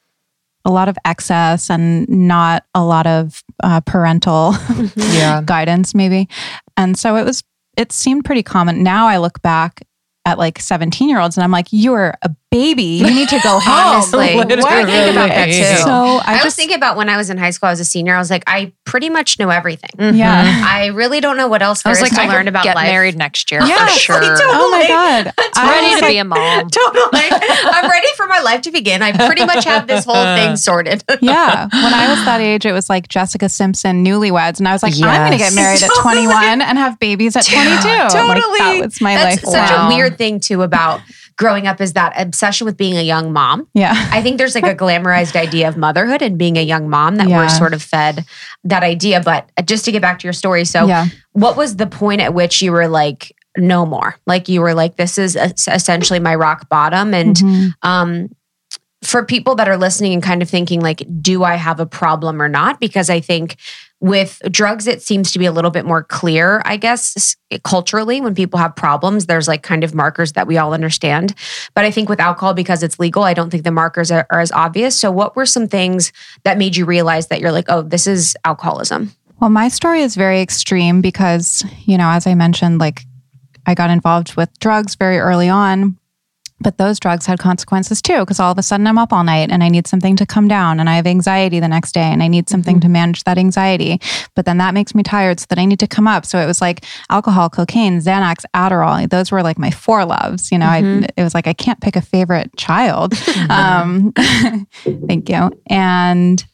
a 0.65 0.71
lot 0.71 0.89
of 0.89 0.97
excess 1.05 1.69
and 1.71 2.09
not 2.09 2.65
a 2.75 2.85
lot 2.85 3.07
of 3.07 3.43
uh, 3.63 3.81
parental 3.81 4.55
Yeah. 4.97 5.43
guidance, 5.45 5.95
maybe. 5.95 6.29
And 6.77 6.97
so 6.99 7.17
it 7.17 7.25
was, 7.25 7.43
it 7.77 7.91
seemed 7.93 8.25
pretty 8.25 8.43
common. 8.45 8.83
Now 8.83 9.07
I 9.09 9.19
look 9.19 9.43
back 9.43 9.83
at 10.27 10.39
like 10.39 10.59
17 10.59 11.09
year 11.09 11.21
olds 11.21 11.37
and 11.37 11.45
I'm 11.45 11.51
like, 11.51 11.71
you 11.73 11.93
are 11.93 12.15
a 12.23 12.31
baby. 12.55 12.83
You 13.03 13.11
need 13.13 13.29
to 13.31 13.41
go 13.43 13.57
oh, 13.57 13.59
home. 13.61 13.95
Honestly, 13.97 14.37
What? 14.37 14.53
I 14.53 14.85
think 14.85 15.13
about 15.13 15.29
that 15.29 15.47
too. 15.47 15.83
So 15.83 15.91
I, 15.91 16.23
I, 16.27 16.33
was 16.35 16.43
just 16.45 16.57
thinking 16.57 16.77
about 16.77 16.97
when 16.97 17.09
I 17.09 17.17
was 17.17 17.29
in 17.31 17.37
high 17.39 17.51
school, 17.51 17.67
I 17.69 17.73
was 17.73 17.81
a 17.81 17.85
senior. 17.85 18.15
I 18.15 18.19
was 18.19 18.31
like, 18.31 18.45
I 18.47 18.73
pretty 18.85 19.11
much 19.11 19.39
know 19.41 19.51
everything. 19.51 19.91
Mm-hmm. 19.99 20.17
yeah. 20.17 20.63
I 20.65 20.87
really 20.87 21.21
don't 21.21 21.37
know 21.37 21.49
what 21.49 21.63
else 21.63 21.81
I 21.85 21.89
there 21.89 21.91
was 21.93 21.99
is 21.99 22.03
like, 22.03 22.13
to 22.13 22.21
I 22.23 22.27
learn 22.29 22.45
could 22.45 22.49
about 22.49 22.65
get 22.65 22.77
life. 22.77 22.87
married 22.87 23.17
next 23.17 23.51
year 23.51 23.61
Yeah, 23.65 23.87
for 23.87 23.93
sure. 23.99 24.21
like, 24.23 24.39
Oh 24.41 24.71
my 24.71 24.87
god. 24.87 25.33
I'm 25.57 25.69
Ready 25.69 25.95
to 25.97 26.01
like, 26.03 26.13
be 26.13 26.19
a 26.19 26.25
mom. 26.25 26.69
Totally. 26.71 27.27
I'm 27.31 27.91
ready 27.91 28.09
for 28.17 28.27
my 28.29 28.41
life 28.41 28.63
to 28.63 28.71
begin. 28.71 29.03
I 29.03 29.13
pretty 29.27 29.45
much 29.45 29.65
have 29.65 29.87
this 29.87 30.05
whole 30.05 30.15
thing 30.37 30.57
sorted. 30.57 31.03
yeah. 31.21 31.65
When 31.73 31.93
I 31.95 32.09
was 32.15 32.25
that 32.25 32.41
age, 32.41 32.65
it 32.67 32.73
was 32.73 32.89
like 32.89 33.09
Jessica 33.09 33.49
Simpson, 33.49 34.05
newlyweds. 34.05 34.59
And 34.59 34.69
I 34.69 34.73
was 34.73 34.83
like, 34.83 34.95
I'm 34.95 35.01
going 35.29 35.33
to 35.33 35.39
get 35.39 35.55
married 35.55 35.83
at 35.83 35.91
21 36.01 36.63
and 36.63 36.79
have 36.79 36.99
babies 37.01 37.37
at 37.37 37.45
22. 37.47 37.65
Like, 37.89 38.11
Totally. 38.13 38.59
that 38.59 38.81
was 38.85 39.01
my 39.01 39.15
That's 39.17 39.43
life. 39.45 39.53
such 39.53 39.71
Wow. 39.71 39.89
a 39.91 39.95
weird 39.95 40.19
thing 40.19 40.39
too 40.41 40.63
about 40.63 41.01
growing 41.37 41.67
up 41.67 41.81
is 41.81 41.95
that 41.95 42.13
obsession 42.17 42.65
with 42.65 42.77
being 42.77 42.97
a 42.97 43.03
young 43.03 43.33
mom. 43.33 43.67
Yeah. 43.75 43.93
I 44.13 44.23
think 44.23 44.39
there's 44.39 44.55
like 44.55 44.65
a 44.65 44.75
glamorized 44.75 45.35
idea 45.37 45.69
of 45.69 45.77
motherhood 45.77 46.23
and 46.23 46.39
being 46.39 46.57
a 46.57 46.63
young 46.63 46.89
mom 46.89 47.17
that 47.17 47.29
Yeah. 47.29 47.39
we're 47.39 47.49
sort 47.49 47.75
of 47.75 47.83
fed 47.83 48.25
that 48.65 48.83
idea. 48.83 49.21
But 49.21 49.49
just 49.65 49.85
to 49.87 49.93
get 49.93 50.01
back 50.03 50.19
to 50.21 50.25
your 50.27 50.33
story, 50.33 50.65
so 50.65 50.87
yeah. 50.87 51.07
what 51.33 51.57
was 51.57 51.77
the 51.77 51.87
point 51.87 52.21
at 52.21 52.35
which 52.35 52.63
you 52.63 52.71
were 52.73 52.89
like, 52.89 53.35
no 53.57 53.85
more? 53.87 54.17
Like 54.27 54.49
you 54.49 54.61
were 54.61 54.75
like, 54.75 54.97
this 54.97 55.19
is 55.19 55.37
essentially 55.37 56.21
my 56.21 56.35
rock 56.35 56.69
bottom. 56.69 57.15
And 57.15 57.37
Mhm. 57.37 57.73
um, 57.83 58.29
for 59.03 59.23
people 59.25 59.55
that 59.57 59.69
are 59.69 59.77
listening 59.77 60.13
and 60.15 60.23
kind 60.23 60.41
of 60.41 60.49
thinking 60.49 60.81
like, 60.81 61.03
do 61.21 61.45
I 61.45 61.57
have 61.57 61.79
a 61.79 61.87
problem 61.87 62.41
or 62.41 62.49
not? 62.49 62.81
Because 62.81 63.11
I 63.11 63.21
think 63.21 63.57
with 64.05 64.39
drugs, 64.51 64.87
it 64.87 65.01
seems 65.01 65.33
to 65.33 65.39
be 65.39 65.47
a 65.47 65.51
little 65.51 65.71
bit 65.71 65.87
more 65.87 66.05
clear, 66.05 66.61
I 66.67 66.77
guess, 66.77 67.35
culturally. 67.63 68.21
When 68.21 68.35
people 68.35 68.59
have 68.59 68.77
problems, 68.77 69.25
there's 69.25 69.49
like 69.49 69.63
kind 69.63 69.83
of 69.83 69.95
markers 69.95 70.33
that 70.33 70.47
we 70.47 70.59
all 70.59 70.75
understand. 70.75 71.35
But 71.73 71.87
I 71.87 71.91
think 71.91 72.11
with 72.11 72.21
alcohol, 72.21 72.53
because 72.53 72.83
it's 72.83 72.99
legal, 72.99 73.23
I 73.23 73.33
don't 73.33 73.49
think 73.49 73.65
the 73.65 73.71
markers 73.71 74.11
are, 74.11 74.27
are 74.29 74.41
as 74.41 74.53
obvious. 74.53 74.95
So, 74.95 75.11
what 75.11 75.35
were 75.37 75.47
some 75.47 75.69
things 75.69 76.13
that 76.43 76.59
made 76.59 76.77
you 76.77 76.85
realize 76.85 77.29
that 77.29 77.41
you're 77.41 77.51
like, 77.51 77.65
oh, 77.71 77.81
this 77.81 78.07
is 78.07 78.37
alcoholism? 78.45 79.11
Well, 79.41 79.49
my 79.49 79.69
story 79.69 80.03
is 80.03 80.17
very 80.17 80.43
extreme 80.43 81.01
because, 81.01 81.65
you 81.87 81.97
know, 81.97 82.11
as 82.11 82.27
I 82.27 82.35
mentioned, 82.35 82.81
like 82.81 83.05
I 83.65 83.75
got 83.75 83.89
involved 83.89 84.37
with 84.37 84.51
drugs 84.61 84.97
very 84.97 85.19
early 85.19 85.49
on, 85.49 85.99
but 86.65 86.79
those 86.79 86.99
drugs 86.99 87.27
had 87.27 87.39
consequences 87.39 88.03
too, 88.03 88.21
because 88.21 88.41
all 88.41 88.51
of 88.51 88.59
a 88.59 88.63
sudden 88.63 88.87
I'm 88.89 88.99
up 88.99 89.13
all 89.13 89.23
night 89.23 89.51
and 89.53 89.63
I 89.63 89.69
need 89.69 89.87
something 89.87 90.17
to 90.17 90.27
come 90.27 90.49
down 90.49 90.81
and 90.81 90.91
I 90.91 90.97
have 90.97 91.07
anxiety 91.07 91.61
the 91.61 91.69
next 91.69 91.93
day 91.93 92.01
and 92.03 92.23
I 92.23 92.27
need 92.27 92.49
something 92.49 92.81
to 92.81 92.89
manage 92.89 93.23
that 93.25 93.39
anxiety. 93.39 94.01
But 94.35 94.47
then 94.47 94.59
that 94.59 94.75
makes 94.75 94.95
me 94.95 95.03
tired 95.05 95.39
so 95.39 95.47
that 95.51 95.59
I 95.61 95.67
need 95.67 95.79
to 95.81 95.87
come 95.87 96.09
up. 96.09 96.27
So 96.27 96.39
it 96.41 96.47
was 96.47 96.61
like 96.61 96.85
alcohol, 97.11 97.49
cocaine, 97.51 98.01
Xanax, 98.01 98.45
Adderall. 98.55 99.09
Those 99.09 99.31
were 99.31 99.43
like 99.45 99.59
my 99.59 99.71
four 99.71 100.05
loves. 100.05 100.51
You 100.51 100.59
know, 100.59 100.67
Mhm. 100.67 101.05
I, 101.05 101.09
it 101.17 101.23
was 101.23 101.35
like 101.35 101.47
I 101.47 101.53
can't 101.53 101.81
pick 101.81 101.95
a 101.95 102.01
favorite 102.03 102.51
child. 102.57 103.15
Um, 103.51 104.13
thank 105.07 105.29
you. 105.29 105.51
And 105.69 106.45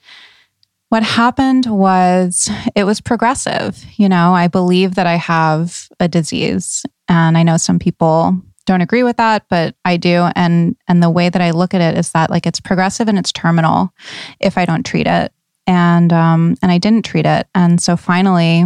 what 0.89 1.05
happened 1.05 1.67
was 1.67 2.51
it 2.75 2.83
was 2.83 3.01
progressive. 3.01 3.85
You 3.97 4.09
know, 4.09 4.35
I 4.35 4.49
believe 4.49 4.97
that 4.97 5.07
I 5.07 5.15
have 5.15 5.89
a 6.01 6.09
disease, 6.09 6.85
and 7.09 7.39
I 7.39 7.45
know 7.45 7.57
some 7.59 7.79
people 7.79 8.41
don't 8.71 8.83
agree 8.83 9.03
with 9.03 9.17
that, 9.17 9.47
but 9.51 9.75
I 9.85 9.97
do. 9.97 10.29
And 10.37 10.77
and 10.87 11.03
the 11.03 11.11
way 11.11 11.29
that 11.29 11.43
I 11.43 11.51
look 11.51 11.75
at 11.75 11.81
it 11.81 11.99
is 11.99 12.13
that 12.13 12.31
like 12.31 12.47
it's 12.47 12.61
progressive 12.61 13.09
and 13.09 13.19
it's 13.19 13.33
terminal 13.33 13.93
if 14.39 14.57
I 14.57 14.65
don't 14.65 14.87
treat 14.87 15.09
it. 15.09 15.33
And 15.67 16.13
um, 16.13 16.55
and 16.63 16.71
I 16.71 16.79
didn't 16.79 17.05
treat 17.05 17.27
it, 17.27 17.47
and 17.55 17.81
so 17.81 17.97
finally. 17.97 18.65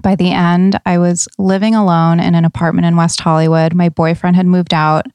By 0.00 0.14
the 0.14 0.30
end, 0.30 0.78
I 0.86 0.98
was 0.98 1.26
living 1.38 1.74
alone 1.74 2.20
in 2.20 2.36
an 2.36 2.44
apartment 2.44 2.86
in 2.86 2.94
West 2.94 3.18
Hollywood. 3.18 3.74
My 3.74 3.88
boyfriend 3.88 4.36
had 4.36 4.46
moved 4.46 4.72
out 4.72 5.06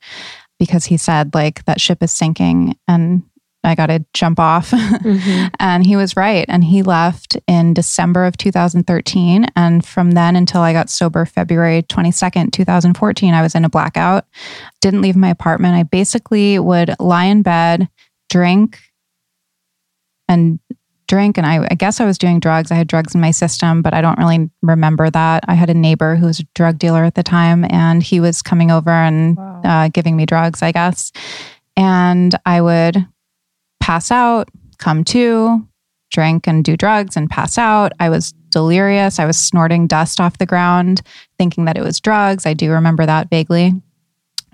because 0.60 0.84
he 0.84 0.98
said 0.98 1.34
like 1.34 1.64
that 1.64 1.80
ship 1.80 2.04
is 2.04 2.12
sinking 2.12 2.78
and 2.86 3.24
I 3.64 3.76
got 3.76 3.88
to 3.88 4.06
jump 4.14 4.40
off. 4.40 4.74
and 5.60 5.86
he 5.86 5.96
was 5.96 6.18
right. 6.18 6.46
And 6.50 6.64
he 6.64 6.84
left 6.84 7.38
in 7.48 7.74
December 7.74 8.26
of 8.26 8.38
2013. 8.38 9.46
And 9.56 9.86
from 9.86 10.12
then 10.12 10.36
until 10.36 10.62
I 10.62 10.74
got 10.74 10.90
sober, 10.90 11.26
February 11.26 11.84
22nd, 11.84 12.52
2014, 12.52 13.34
I 13.34 13.42
was 13.42 13.56
in 13.56 13.66
a 13.66 13.70
blackout. 13.70 14.26
Didn't 14.82 15.02
leave 15.02 15.16
my 15.16 15.30
apartment. 15.30 15.76
I 15.76 15.84
basically 15.84 16.60
would 16.60 16.94
lie 17.00 17.26
in 17.26 17.42
bed, 17.42 17.88
drink, 18.30 18.80
and 20.28 20.60
drink. 21.08 21.38
And 21.38 21.46
I, 21.46 21.68
I 21.70 21.76
guess 21.76 22.02
I 22.02 22.06
was 22.06 22.18
doing 22.18 22.40
drugs. 22.40 22.72
I 22.72 22.76
had 22.76 22.88
drugs 22.88 23.16
in 23.16 23.22
my 23.22 23.32
system, 23.32 23.82
but 23.82 23.94
I 23.94 24.02
don't 24.02 24.18
really 24.18 24.50
remember 24.62 25.10
that. 25.10 25.46
I 25.48 25.54
had 25.54 25.70
a 25.70 25.74
neighbor 25.74 26.16
who 26.16 26.26
was 26.26 26.40
a 26.40 26.48
drug 26.56 26.80
dealer 26.80 27.04
at 27.04 27.16
the 27.16 27.24
time, 27.24 27.66
and 27.70 28.02
he 28.02 28.20
was 28.20 28.42
coming 28.42 28.72
over 28.72 28.90
and 28.90 29.38
uh, 29.64 29.90
giving 29.90 30.16
me 30.16 30.26
drugs, 30.26 30.62
I 30.62 30.72
guess. 30.72 31.12
And 31.76 32.36
I 32.46 32.62
would 32.62 33.06
pass 33.84 34.12
out, 34.12 34.48
come 34.78 35.04
to, 35.04 35.68
drink 36.10 36.48
and 36.48 36.64
do 36.64 36.78
drugs 36.78 37.18
and 37.18 37.30
pass 37.30 37.58
out. 37.58 37.92
I 38.00 38.08
was 38.10 38.32
delirious. 38.50 39.20
I 39.20 39.26
was 39.26 39.38
snorting 39.38 39.88
dust 39.88 40.22
off 40.22 40.38
the 40.38 40.46
ground, 40.46 41.02
thinking 41.38 41.66
that 41.66 41.78
it 41.78 41.84
was 41.84 42.00
drugs. 42.00 42.46
I 42.46 42.54
do 42.54 42.72
remember 42.72 43.06
that 43.06 43.30
vaguely. 43.30 43.74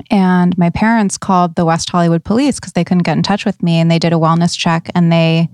And 0.09 0.57
my 0.57 0.71
parents 0.71 1.19
called 1.19 1.53
the 1.53 1.65
West 1.65 1.91
Hollywood 1.91 2.23
police 2.23 2.59
because 2.59 2.73
they 2.73 2.83
couldn't 2.83 3.03
get 3.03 3.17
in 3.17 3.21
touch 3.21 3.45
with 3.45 3.61
me. 3.61 3.75
And 3.75 3.91
they 3.91 3.99
did 3.99 4.13
a 4.13 4.15
wellness 4.15 4.57
check 4.57 4.89
and 4.95 5.11
they 5.11 5.47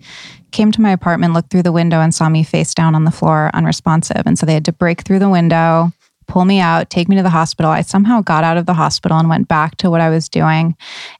came 0.51 0.71
to 0.71 0.79
my 0.79 0.91
apartment, 0.91 1.33
looked 1.33 1.51
through 1.51 1.63
the 1.63 1.73
window, 1.73 1.99
and 1.99 2.15
saw 2.15 2.29
me 2.29 2.43
face 2.43 2.73
down 2.73 2.95
on 2.95 3.03
the 3.03 3.11
floor, 3.11 3.51
unresponsive. 3.53 4.23
And 4.25 4.39
so 4.39 4.45
they 4.45 4.53
had 4.53 4.65
to 4.65 4.71
break 4.71 5.01
through 5.01 5.19
the 5.19 5.27
window, 5.27 5.91
pull 6.27 6.45
me 6.45 6.61
out, 6.61 6.89
take 6.89 7.09
me 7.09 7.17
to 7.17 7.23
the 7.23 7.29
hospital. 7.29 7.71
I 7.71 7.81
somehow 7.81 8.21
got 8.21 8.45
out 8.45 8.55
of 8.55 8.67
the 8.67 8.73
hospital 8.73 9.19
and 9.19 9.27
went 9.27 9.49
back 9.49 9.75
to 9.77 9.89
what 9.89 9.99
I 9.99 10.09
was 10.09 10.29
doing. 10.29 10.77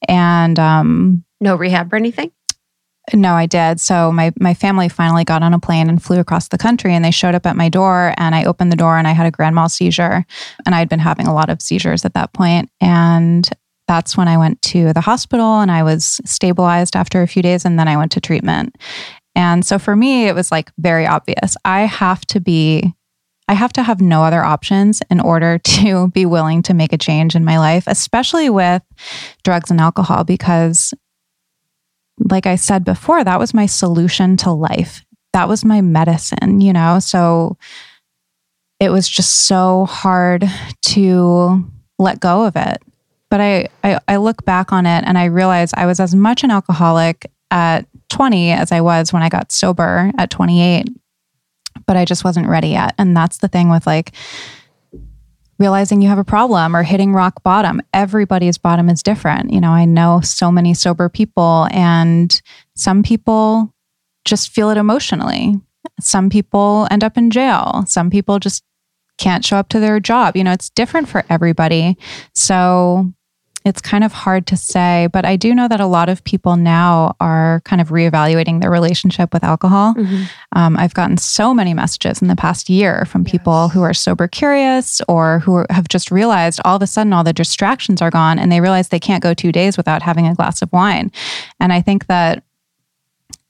And 0.08 0.58
um, 0.58 1.26
No 1.42 1.58
rehab 1.58 1.92
or 1.92 1.98
anything? 1.98 2.32
No, 3.14 3.34
I 3.34 3.46
did. 3.46 3.80
So 3.80 4.12
my 4.12 4.34
my 4.40 4.54
family 4.54 4.90
finally 4.90 5.24
got 5.24 5.44
on 5.44 5.54
a 5.54 5.60
plane 5.60 5.90
and 5.90 6.02
flew 6.02 6.20
across 6.20 6.48
the 6.48 6.58
country 6.58 6.94
and 6.94 7.06
they 7.06 7.12
showed 7.12 7.36
up 7.36 7.46
at 7.46 7.56
my 7.56 7.70
door 7.70 8.14
and 8.18 8.34
I 8.34 8.46
opened 8.46 8.72
the 8.72 8.78
door 8.78 8.98
and 8.98 9.08
I 9.08 9.12
had 9.12 9.28
a 9.28 9.32
grand 9.32 9.56
mal 9.56 9.70
seizure 9.70 10.26
and 10.66 10.76
I'd 10.76 10.90
been 10.90 11.00
having 11.00 11.28
a 11.28 11.34
lot 11.34 11.50
of 11.50 11.62
seizures 11.62 12.06
at 12.06 12.14
that 12.16 12.34
point 12.34 12.70
and 12.82 13.48
that's 13.88 14.18
when 14.18 14.28
I 14.28 14.38
went 14.38 14.62
to 14.64 14.94
the 14.94 15.02
hospital 15.02 15.60
and 15.60 15.70
I 15.70 15.84
was 15.84 16.20
stabilized 16.26 16.96
after 16.96 17.22
a 17.22 17.28
few 17.28 17.44
days 17.44 17.66
and 17.66 17.78
then 17.78 17.88
I 17.88 17.98
went 17.98 18.12
to 18.14 18.22
treatment. 18.22 18.76
And 19.36 19.64
so 19.64 19.78
for 19.78 19.96
me 19.96 20.28
it 20.28 20.34
was 20.34 20.52
like 20.52 20.72
very 20.80 21.06
obvious. 21.06 21.56
I 21.64 21.82
have 21.82 22.26
to 22.28 22.40
be 22.40 22.94
I 23.48 23.54
have 23.54 23.74
to 23.74 23.84
have 23.84 24.02
no 24.02 24.24
other 24.24 24.44
options 24.44 25.04
in 25.12 25.20
order 25.20 25.60
to 25.64 26.08
be 26.10 26.26
willing 26.26 26.64
to 26.64 26.74
make 26.74 26.94
a 26.94 26.98
change 26.98 27.36
in 27.36 27.46
my 27.46 27.60
life, 27.60 27.84
especially 27.86 28.50
with 28.50 28.82
drugs 29.44 29.70
and 29.70 29.80
alcohol 29.80 30.24
because 30.24 30.94
like 32.20 32.46
I 32.46 32.56
said 32.56 32.86
before, 32.86 33.24
that 33.24 33.40
was 33.40 33.54
my 33.54 33.66
solution 33.66 34.38
to 34.38 34.52
life. 34.52 35.06
That 35.34 35.50
was 35.50 35.66
my 35.66 35.82
medicine, 35.82 36.62
you 36.62 36.74
know? 36.74 37.00
So 37.00 37.58
it 38.80 38.90
was 38.90 39.08
just 39.08 39.48
so 39.48 39.86
hard 39.86 40.50
to 40.84 41.72
let 42.00 42.20
go 42.20 42.46
of 42.46 42.56
it. 42.56 42.82
But 43.30 43.42
I, 43.42 43.68
I, 43.84 44.00
I 44.08 44.16
look 44.18 44.46
back 44.46 44.72
on 44.72 44.86
it 44.86 45.04
and 45.06 45.18
I 45.18 45.26
realize 45.26 45.74
I 45.74 45.86
was 45.86 46.00
as 46.00 46.16
much 46.16 46.44
an 46.44 46.52
alcoholic 46.52 47.30
at 47.52 47.86
20 48.10 48.52
as 48.52 48.72
I 48.72 48.82
was 48.82 49.12
when 49.12 49.24
I 49.24 49.30
got 49.30 49.52
sober 49.52 50.12
at 50.18 50.30
28. 50.30 50.90
But 51.86 51.98
I 51.98 52.06
just 52.06 52.24
wasn't 52.24 52.48
ready 52.48 52.70
yet. 52.70 52.96
And 52.98 53.16
that's 53.16 53.40
the 53.40 53.48
thing 53.48 53.70
with 53.70 53.86
like 53.86 54.14
realizing 55.58 56.02
you 56.02 56.10
have 56.10 56.18
a 56.18 56.24
problem 56.24 56.76
or 56.76 56.84
hitting 56.84 57.14
rock 57.14 57.44
bottom. 57.44 57.82
Everybody's 57.94 58.58
bottom 58.58 58.90
is 58.90 59.04
different. 59.04 59.52
You 59.52 59.62
know, 59.62 59.72
I 59.72 59.86
know 59.86 60.22
so 60.22 60.52
many 60.52 60.74
sober 60.74 61.10
people, 61.10 61.68
and 61.72 62.42
some 62.76 63.04
people 63.04 63.74
just 64.26 64.50
feel 64.50 64.70
it 64.70 64.78
emotionally. 64.78 65.56
Some 66.00 66.30
people 66.30 66.88
end 66.92 67.04
up 67.04 67.18
in 67.18 67.32
jail. 67.32 67.86
Some 67.88 68.10
people 68.10 68.40
just 68.40 68.64
can't 69.18 69.46
show 69.46 69.58
up 69.58 69.70
to 69.70 69.80
their 69.80 70.00
job. 70.00 70.36
You 70.36 70.44
know, 70.44 70.52
it's 70.52 70.70
different 70.70 71.08
for 71.08 71.24
everybody. 71.30 71.98
So 72.34 73.14
it's 73.66 73.82
kind 73.82 74.04
of 74.04 74.14
hard 74.14 74.46
to 74.48 74.56
say, 74.56 75.10
but 75.12 75.26
I 75.26 75.36
do 75.36 75.56
know 75.56 75.68
that 75.68 75.80
a 75.80 75.88
lot 75.88 76.08
of 76.08 76.24
people 76.24 76.56
now 76.56 77.16
are 77.20 77.62
kind 77.66 77.82
of 77.82 77.90
reevaluating 77.90 78.62
their 78.62 78.70
relationship 78.70 79.34
with 79.34 79.44
alcohol. 79.44 79.96
Um, 80.54 80.78
I've 80.78 80.94
gotten 80.94 81.18
so 81.18 81.52
many 81.52 81.74
messages 81.74 82.22
in 82.22 82.28
the 82.28 82.36
past 82.36 82.70
year 82.70 83.06
from 83.06 83.26
people 83.26 83.70
who 83.70 83.82
are 83.82 83.94
sober 83.94 84.28
curious 84.28 85.02
or 85.10 85.40
who 85.40 85.56
are, 85.56 85.68
have 85.72 85.88
just 85.88 86.12
realized 86.12 86.62
all 86.64 86.76
of 86.76 86.84
a 86.84 86.88
sudden 86.88 87.12
all 87.12 87.24
the 87.24 87.34
distractions 87.34 88.04
are 88.04 88.12
gone 88.12 88.38
and 88.38 88.52
they 88.52 88.62
realize 88.62 88.90
they 88.90 89.00
can't 89.00 89.24
go 89.24 89.34
two 89.34 89.52
days 89.52 89.78
without 89.78 90.04
having 90.04 90.28
a 90.28 90.36
glass 90.36 90.62
of 90.62 90.72
wine. 90.72 91.12
And 91.60 91.74
I 91.74 91.82
think 91.82 92.06
that 92.06 92.44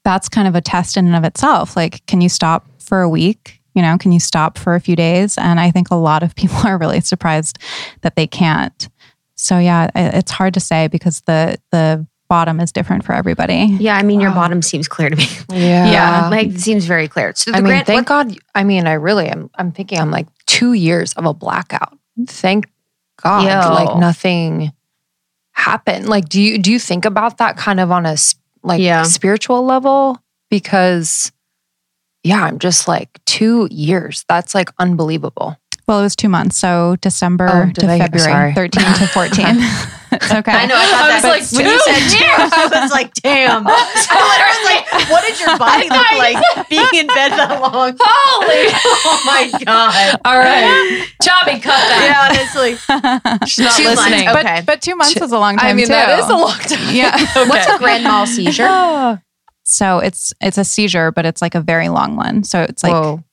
that's 0.05 0.29
kind 0.29 0.47
of 0.47 0.55
a 0.55 0.61
test 0.61 0.95
in 0.95 1.07
and 1.07 1.15
of 1.15 1.25
itself. 1.25 1.75
Like, 1.75 2.05
can 2.05 2.21
you 2.21 2.29
stop 2.29 2.65
for 2.79 3.01
a 3.01 3.09
week? 3.09 3.59
You 3.73 3.81
know, 3.81 3.97
can 3.97 4.13
you 4.13 4.21
stop 4.21 4.57
for 4.57 4.75
a 4.75 4.79
few 4.79 4.95
days? 4.95 5.37
And 5.37 5.59
I 5.59 5.71
think 5.71 5.91
a 5.91 5.95
lot 5.95 6.23
of 6.23 6.35
people 6.37 6.57
are 6.65 6.77
really 6.77 7.01
surprised 7.01 7.59
that 8.01 8.15
they 8.15 8.27
can't. 8.27 8.87
So 9.45 9.59
yeah, 9.59 9.89
it's 9.95 10.31
hard 10.31 10.55
to 10.55 10.59
say 10.59 10.87
because 10.87 11.21
the 11.21 11.57
the 11.71 12.05
bottom 12.27 12.59
is 12.59 12.71
different 12.71 13.05
for 13.05 13.13
everybody. 13.13 13.77
Yeah, 13.79 13.95
I 13.95 14.01
mean, 14.01 14.19
your 14.19 14.31
bottom 14.31 14.63
seems 14.63 14.87
clear 14.87 15.09
to 15.11 15.15
me. 15.15 15.27
Yeah. 15.53 15.91
yeah, 15.91 16.29
like 16.29 16.47
it 16.47 16.59
seems 16.59 16.85
very 16.85 17.07
clear. 17.07 17.33
So 17.35 17.51
the 17.51 17.57
I 17.57 17.61
mean, 17.61 17.69
grant, 17.69 17.85
thank 17.87 18.09
what- 18.09 18.27
God. 18.29 18.37
I 18.55 18.63
mean, 18.63 18.87
I 18.87 18.93
really 18.93 19.27
am. 19.27 19.51
I'm 19.55 19.71
thinking 19.71 19.99
I'm 19.99 20.09
like 20.09 20.27
two 20.47 20.73
years 20.73 21.13
of 21.13 21.25
a 21.25 21.33
blackout. 21.33 21.95
Thank 22.27 22.67
God. 23.21 23.43
Yo. 23.45 23.71
Like 23.73 23.97
nothing 23.99 24.71
happened. 25.51 26.09
Like, 26.09 26.27
do 26.27 26.41
you 26.41 26.57
do 26.57 26.71
you 26.71 26.79
think 26.79 27.05
about 27.05 27.37
that 27.37 27.55
kind 27.57 27.79
of 27.79 27.91
on 27.91 28.05
a 28.07 28.15
like 28.63 28.81
Yeah. 28.81 29.03
spiritual 29.03 29.63
level? 29.63 30.17
Because 30.49 31.31
yeah, 32.23 32.43
I'm 32.43 32.57
just 32.57 32.87
like 32.87 33.09
two 33.25 33.67
years. 33.69 34.25
That's 34.27 34.55
like 34.55 34.71
unbelievable. 34.79 35.57
Well, 35.87 35.99
it 35.99 36.03
was 36.03 36.15
two 36.15 36.29
months. 36.29 36.57
So 36.57 36.95
December 37.01 37.47
Oh, 37.47 37.65
to 37.67 37.81
did 37.81 37.89
I- 37.89 37.99
February, 37.99 38.31
sorry. 38.31 38.53
13 38.55 38.83
to 38.95 39.07
14. 39.07 39.45
it's 40.15 40.31
okay. 40.33 40.51
I 40.51 40.65
know. 40.65 40.75
I 40.75 40.85
thought 40.89 41.11
I 41.11 41.21
that 41.21 41.37
was 41.37 41.53
like, 41.53 41.61
when 41.61 41.71
you 41.71 41.77
two 41.77 41.83
said 41.85 42.09
two, 42.09 42.25
I 42.25 42.81
was 42.81 42.91
like, 42.91 43.13
damn. 43.21 43.67
I 43.69 43.69
literally 43.69 44.49
was 44.49 44.65
like, 44.65 45.09
what 45.11 45.21
did 45.27 45.39
your 45.39 45.57
body 45.59 45.89
look 45.89 46.11
like 46.17 46.69
being 46.69 47.05
in 47.05 47.07
bed 47.07 47.31
that 47.37 47.61
long? 47.61 47.93
Holy! 47.99 48.65
Oh 48.73 49.21
my 49.25 49.63
god. 49.63 50.19
All 50.25 50.37
right, 50.39 51.05
Chubby, 51.21 51.59
cut 51.61 51.77
that. 51.77 52.01
Yeah, 52.01 52.33
honestly. 52.33 52.77
She's 53.47 53.65
not 53.65 53.77
Two 53.77 53.83
months, 53.85 54.01
listening. 54.01 54.29
okay. 54.29 54.41
But, 54.61 54.65
but 54.65 54.81
two 54.81 54.95
months 54.95 55.15
is 55.21 55.31
a 55.31 55.37
long 55.37 55.57
time 55.57 55.67
I 55.69 55.73
mean, 55.73 55.85
too. 55.85 55.93
that 55.93 56.17
is 56.19 56.25
a 56.29 56.33
long 56.33 56.57
time. 56.57 56.95
Yeah. 56.95 57.13
What's 57.47 57.67
a 57.67 57.77
grand 57.77 58.03
mal 58.03 58.25
seizure? 58.25 59.21
So 59.67 59.97
it's 59.97 60.31
it's 60.41 60.59
a 60.59 60.63
seizure, 60.63 61.11
but 61.11 61.25
it's 61.25 61.41
like 61.41 61.55
a 61.55 61.59
very 61.59 61.89
long 61.89 62.15
one. 62.15 62.43
So 62.43 62.61
it's 62.61 62.83
like 62.83 62.93
Whoa. 62.93 63.23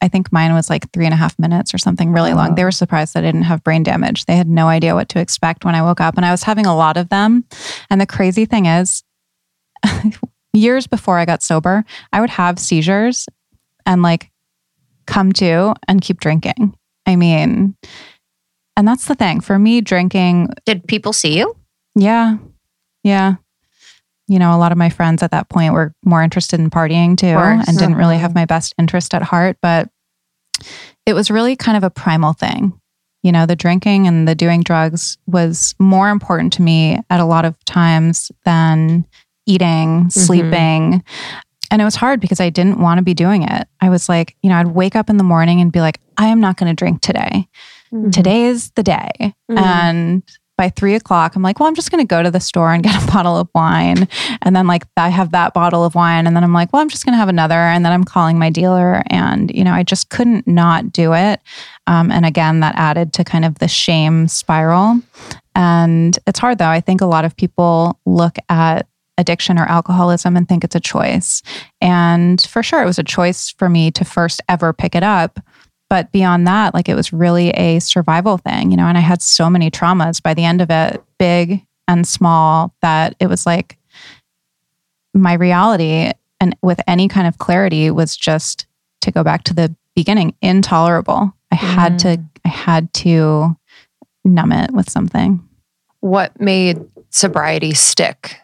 I 0.00 0.08
think 0.08 0.32
mine 0.32 0.54
was 0.54 0.70
like 0.70 0.90
three 0.92 1.04
and 1.04 1.14
a 1.14 1.16
half 1.16 1.38
minutes 1.38 1.74
or 1.74 1.78
something 1.78 2.12
really 2.12 2.32
long. 2.32 2.54
They 2.54 2.64
were 2.64 2.70
surprised 2.70 3.14
that 3.14 3.24
I 3.24 3.26
didn't 3.26 3.42
have 3.42 3.64
brain 3.64 3.82
damage. 3.82 4.24
They 4.26 4.36
had 4.36 4.48
no 4.48 4.68
idea 4.68 4.94
what 4.94 5.08
to 5.10 5.20
expect 5.20 5.64
when 5.64 5.74
I 5.74 5.82
woke 5.82 6.00
up, 6.00 6.16
and 6.16 6.24
I 6.24 6.30
was 6.30 6.42
having 6.42 6.66
a 6.66 6.76
lot 6.76 6.96
of 6.96 7.08
them. 7.08 7.44
And 7.90 8.00
the 8.00 8.06
crazy 8.06 8.44
thing 8.44 8.66
is, 8.66 9.02
years 10.52 10.86
before 10.86 11.18
I 11.18 11.24
got 11.24 11.42
sober, 11.42 11.84
I 12.12 12.20
would 12.20 12.30
have 12.30 12.58
seizures 12.58 13.26
and 13.86 14.02
like 14.02 14.30
come 15.06 15.32
to 15.34 15.74
and 15.86 16.00
keep 16.00 16.20
drinking. 16.20 16.74
I 17.06 17.16
mean, 17.16 17.76
and 18.76 18.86
that's 18.86 19.06
the 19.06 19.14
thing 19.14 19.40
for 19.40 19.58
me, 19.58 19.80
drinking 19.80 20.50
Did 20.66 20.86
people 20.86 21.12
see 21.12 21.38
you? 21.38 21.56
yeah. 21.94 22.36
Yeah. 23.04 23.36
You 24.28 24.38
know, 24.38 24.54
a 24.54 24.58
lot 24.58 24.72
of 24.72 24.78
my 24.78 24.90
friends 24.90 25.22
at 25.22 25.30
that 25.30 25.48
point 25.48 25.72
were 25.72 25.92
more 26.04 26.22
interested 26.22 26.60
in 26.60 26.70
partying 26.70 27.16
too 27.16 27.26
and 27.26 27.78
didn't 27.78 27.96
really 27.96 28.18
have 28.18 28.30
uh-huh. 28.30 28.40
my 28.40 28.44
best 28.44 28.74
interest 28.78 29.14
at 29.14 29.22
heart. 29.22 29.56
But 29.62 29.88
it 31.06 31.14
was 31.14 31.30
really 31.30 31.56
kind 31.56 31.76
of 31.76 31.84
a 31.84 31.90
primal 31.90 32.34
thing. 32.34 32.78
You 33.22 33.32
know, 33.32 33.46
the 33.46 33.56
drinking 33.56 34.06
and 34.06 34.28
the 34.28 34.34
doing 34.34 34.62
drugs 34.62 35.18
was 35.26 35.74
more 35.78 36.10
important 36.10 36.52
to 36.54 36.62
me 36.62 37.00
at 37.10 37.20
a 37.20 37.24
lot 37.24 37.44
of 37.44 37.56
times 37.64 38.30
than 38.44 39.06
eating, 39.46 40.04
mm-hmm. 40.04 40.08
sleeping. 40.08 41.02
And 41.70 41.82
it 41.82 41.84
was 41.84 41.96
hard 41.96 42.20
because 42.20 42.40
I 42.40 42.50
didn't 42.50 42.80
want 42.80 42.98
to 42.98 43.02
be 43.02 43.14
doing 43.14 43.42
it. 43.42 43.68
I 43.80 43.90
was 43.90 44.08
like, 44.08 44.36
you 44.42 44.50
know, 44.50 44.56
I'd 44.56 44.68
wake 44.68 44.94
up 44.94 45.10
in 45.10 45.16
the 45.16 45.24
morning 45.24 45.60
and 45.60 45.72
be 45.72 45.80
like, 45.80 46.00
I 46.16 46.28
am 46.28 46.40
not 46.40 46.56
going 46.56 46.70
to 46.70 46.78
drink 46.78 47.00
today 47.00 47.48
mm-hmm. 47.92 48.10
today 48.10 48.44
is 48.44 48.70
the 48.72 48.82
day. 48.82 49.34
Mhm. 49.50 49.58
And 49.58 50.22
by 50.58 50.68
three 50.68 50.94
o'clock, 50.94 51.34
I'm 51.34 51.42
like, 51.42 51.58
well, 51.58 51.68
I'm 51.68 51.74
just 51.74 51.90
going 51.90 52.04
to 52.04 52.06
go 52.06 52.22
to 52.22 52.30
the 52.30 52.40
store 52.40 52.74
and 52.74 52.82
get 52.82 53.02
a 53.02 53.06
bottle 53.12 53.38
of 53.38 53.48
wine. 53.54 54.06
And 54.42 54.54
then, 54.54 54.66
like, 54.66 54.84
I 54.98 55.08
have 55.08 55.32
that 55.32 55.54
bottle 55.54 55.84
of 55.84 55.94
wine. 55.94 56.26
And 56.26 56.36
then 56.36 56.44
I'm 56.44 56.52
like, 56.52 56.70
well, 56.72 56.82
I'm 56.82 56.90
just 56.90 57.06
going 57.06 57.14
to 57.14 57.18
have 57.18 57.30
another. 57.30 57.54
And 57.54 57.82
then 57.82 57.92
I'm 57.92 58.04
calling 58.04 58.38
my 58.38 58.50
dealer. 58.50 59.02
And, 59.06 59.50
you 59.54 59.64
know, 59.64 59.72
I 59.72 59.84
just 59.84 60.10
couldn't 60.10 60.46
not 60.46 60.92
do 60.92 61.14
it. 61.14 61.40
Um, 61.86 62.10
and 62.10 62.26
again, 62.26 62.60
that 62.60 62.74
added 62.76 63.14
to 63.14 63.24
kind 63.24 63.46
of 63.46 63.60
the 63.60 63.68
shame 63.68 64.28
spiral. 64.28 65.00
And 65.54 66.18
it's 66.26 66.38
hard, 66.38 66.58
though. 66.58 66.66
I 66.66 66.80
think 66.80 67.00
a 67.00 67.06
lot 67.06 67.24
of 67.24 67.34
people 67.34 67.98
look 68.04 68.36
at 68.50 68.86
addiction 69.16 69.58
or 69.58 69.64
alcoholism 69.64 70.36
and 70.36 70.48
think 70.48 70.64
it's 70.64 70.76
a 70.76 70.80
choice. 70.80 71.42
And 71.80 72.40
for 72.42 72.62
sure, 72.62 72.82
it 72.82 72.86
was 72.86 72.98
a 72.98 73.04
choice 73.04 73.50
for 73.50 73.68
me 73.68 73.90
to 73.92 74.04
first 74.04 74.40
ever 74.48 74.72
pick 74.72 74.94
it 74.94 75.02
up. 75.02 75.40
But 75.90 76.12
beyond 76.12 76.46
that, 76.46 76.74
like 76.74 76.88
it 76.88 76.94
was 76.94 77.12
really 77.12 77.50
a 77.50 77.78
survival 77.78 78.36
thing, 78.36 78.70
you 78.70 78.76
know, 78.76 78.86
and 78.86 78.98
I 78.98 79.00
had 79.00 79.22
so 79.22 79.48
many 79.48 79.70
traumas 79.70 80.22
by 80.22 80.34
the 80.34 80.44
end 80.44 80.60
of 80.60 80.70
it, 80.70 81.02
big 81.18 81.64
and 81.86 82.06
small, 82.06 82.74
that 82.82 83.14
it 83.20 83.26
was 83.26 83.46
like 83.46 83.78
my 85.14 85.32
reality 85.32 86.10
and 86.40 86.54
with 86.62 86.80
any 86.86 87.08
kind 87.08 87.26
of 87.26 87.38
clarity 87.38 87.90
was 87.90 88.16
just 88.16 88.66
to 89.00 89.10
go 89.10 89.24
back 89.24 89.44
to 89.44 89.54
the 89.54 89.74
beginning, 89.94 90.34
intolerable. 90.42 91.32
I 91.50 91.56
had 91.56 91.98
to, 92.00 92.08
mm. 92.08 92.28
I 92.44 92.48
had 92.48 92.92
to 92.94 93.56
numb 94.24 94.52
it 94.52 94.72
with 94.72 94.90
something. 94.90 95.42
What 96.00 96.38
made 96.40 96.78
sobriety 97.10 97.72
stick 97.72 98.36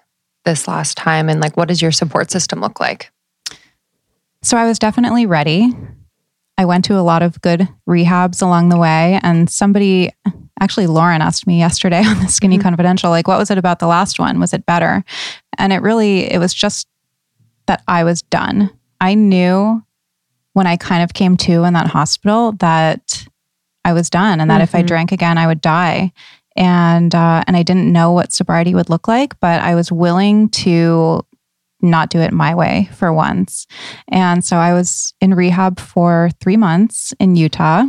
this 0.44 0.66
last 0.66 0.96
time, 0.96 1.28
and 1.28 1.40
like, 1.40 1.56
what 1.56 1.68
does 1.68 1.80
your 1.80 1.92
support 1.92 2.30
system 2.30 2.60
look 2.60 2.80
like? 2.80 3.10
So 4.42 4.56
I 4.56 4.66
was 4.66 4.78
definitely 4.78 5.26
ready. 5.26 5.70
I 6.56 6.64
went 6.64 6.84
to 6.86 6.98
a 6.98 7.02
lot 7.02 7.22
of 7.22 7.40
good 7.40 7.68
rehabs 7.88 8.40
along 8.42 8.68
the 8.68 8.76
way. 8.78 9.18
And 9.22 9.50
somebody, 9.50 10.10
actually, 10.60 10.86
Lauryn 10.86 11.20
asked 11.20 11.46
me 11.46 11.58
yesterday 11.58 12.02
on 12.06 12.20
the 12.20 12.28
Skinny 12.28 12.58
Mhm. 12.58 12.62
Confidential, 12.62 13.10
like, 13.10 13.26
what 13.28 13.38
was 13.38 13.50
it 13.50 13.58
about 13.58 13.78
the 13.80 13.86
last 13.86 14.18
one? 14.18 14.38
Was 14.40 14.52
it 14.54 14.66
better? 14.66 15.04
And 15.58 15.72
it 15.72 15.82
really, 15.82 16.30
it 16.32 16.38
was 16.38 16.54
just 16.54 16.86
that 17.66 17.82
I 17.88 18.04
was 18.04 18.22
done. 18.22 18.70
I 19.00 19.14
knew 19.14 19.82
when 20.52 20.66
I 20.66 20.76
kind 20.76 21.02
of 21.02 21.12
came 21.14 21.36
to 21.38 21.64
in 21.64 21.72
that 21.74 21.88
hospital 21.88 22.52
that 22.60 23.26
I 23.84 23.92
was 23.92 24.08
done 24.08 24.40
and 24.40 24.50
that 24.50 24.60
if 24.60 24.74
I 24.74 24.82
Mhm. 24.82 24.86
drank 24.86 25.12
again, 25.12 25.36
I 25.38 25.46
would 25.46 25.60
die. 25.60 26.12
And 26.56 27.12
uh, 27.12 27.42
and 27.48 27.56
I 27.56 27.64
didn't 27.64 27.92
know 27.92 28.12
what 28.12 28.32
sobriety 28.32 28.76
would 28.76 28.88
look 28.88 29.08
like, 29.08 29.38
but 29.40 29.60
I 29.60 29.74
was 29.74 29.90
willing 29.90 30.48
to 30.50 31.26
not 31.84 32.10
do 32.10 32.18
it 32.20 32.32
my 32.32 32.54
way 32.54 32.88
for 32.94 33.12
once. 33.12 33.66
And 34.08 34.44
so 34.44 34.56
I 34.56 34.72
was 34.72 35.14
in 35.20 35.34
rehab 35.34 35.78
for 35.78 36.30
three 36.40 36.56
months 36.56 37.12
in 37.20 37.36
Utah, 37.36 37.84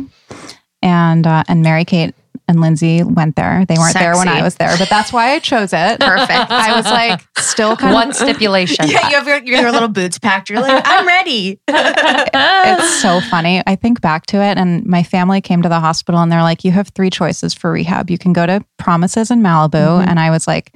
and 0.82 1.26
uh, 1.26 1.42
and 1.48 1.62
Mary 1.62 1.84
Kate 1.84 2.14
and 2.48 2.60
Lindsay 2.60 3.02
went 3.02 3.34
there. 3.34 3.64
They 3.66 3.76
weren't 3.76 3.94
there 3.94 4.14
when 4.14 4.28
I 4.28 4.40
was 4.42 4.54
there, 4.54 4.76
but 4.78 4.88
that's 4.88 5.12
why 5.12 5.30
I 5.32 5.40
chose 5.40 5.72
it. 5.72 5.98
Perfect. 6.00 6.48
I 6.50 6.76
was 6.76 6.84
like 6.84 7.20
still 7.38 7.76
kind 7.76 7.90
of 7.90 7.94
One 7.94 8.08
of. 8.10 8.14
stipulation. 8.16 8.86
Yeah, 8.88 9.08
you 9.08 9.16
have 9.16 9.26
your, 9.26 9.42
your 9.42 9.72
little 9.72 9.88
boots 9.88 10.18
packed. 10.20 10.48
You're 10.48 10.60
like, 10.60 10.80
I'm 10.86 11.06
ready. 11.06 11.58
It's 11.68 13.00
so 13.00 13.20
funny. 13.20 13.62
I 13.66 13.74
think 13.76 14.00
back 14.00 14.26
to 14.26 14.42
it, 14.42 14.58
and 14.58 14.84
my 14.86 15.02
family 15.02 15.40
came 15.40 15.62
to 15.62 15.68
the 15.68 15.80
hospital, 15.80 16.20
and 16.20 16.30
they're 16.30 16.42
like, 16.42 16.64
"You 16.64 16.70
have 16.72 16.88
three 16.88 17.10
choices 17.10 17.54
for 17.54 17.72
rehab. 17.72 18.10
You 18.10 18.18
can 18.18 18.32
go 18.32 18.46
to 18.46 18.64
Promises 18.78 19.30
in 19.30 19.40
Malibu," 19.42 19.72
Mhm. 20.02 20.06
and 20.06 20.20
I 20.20 20.30
was 20.30 20.46
like, 20.46 20.74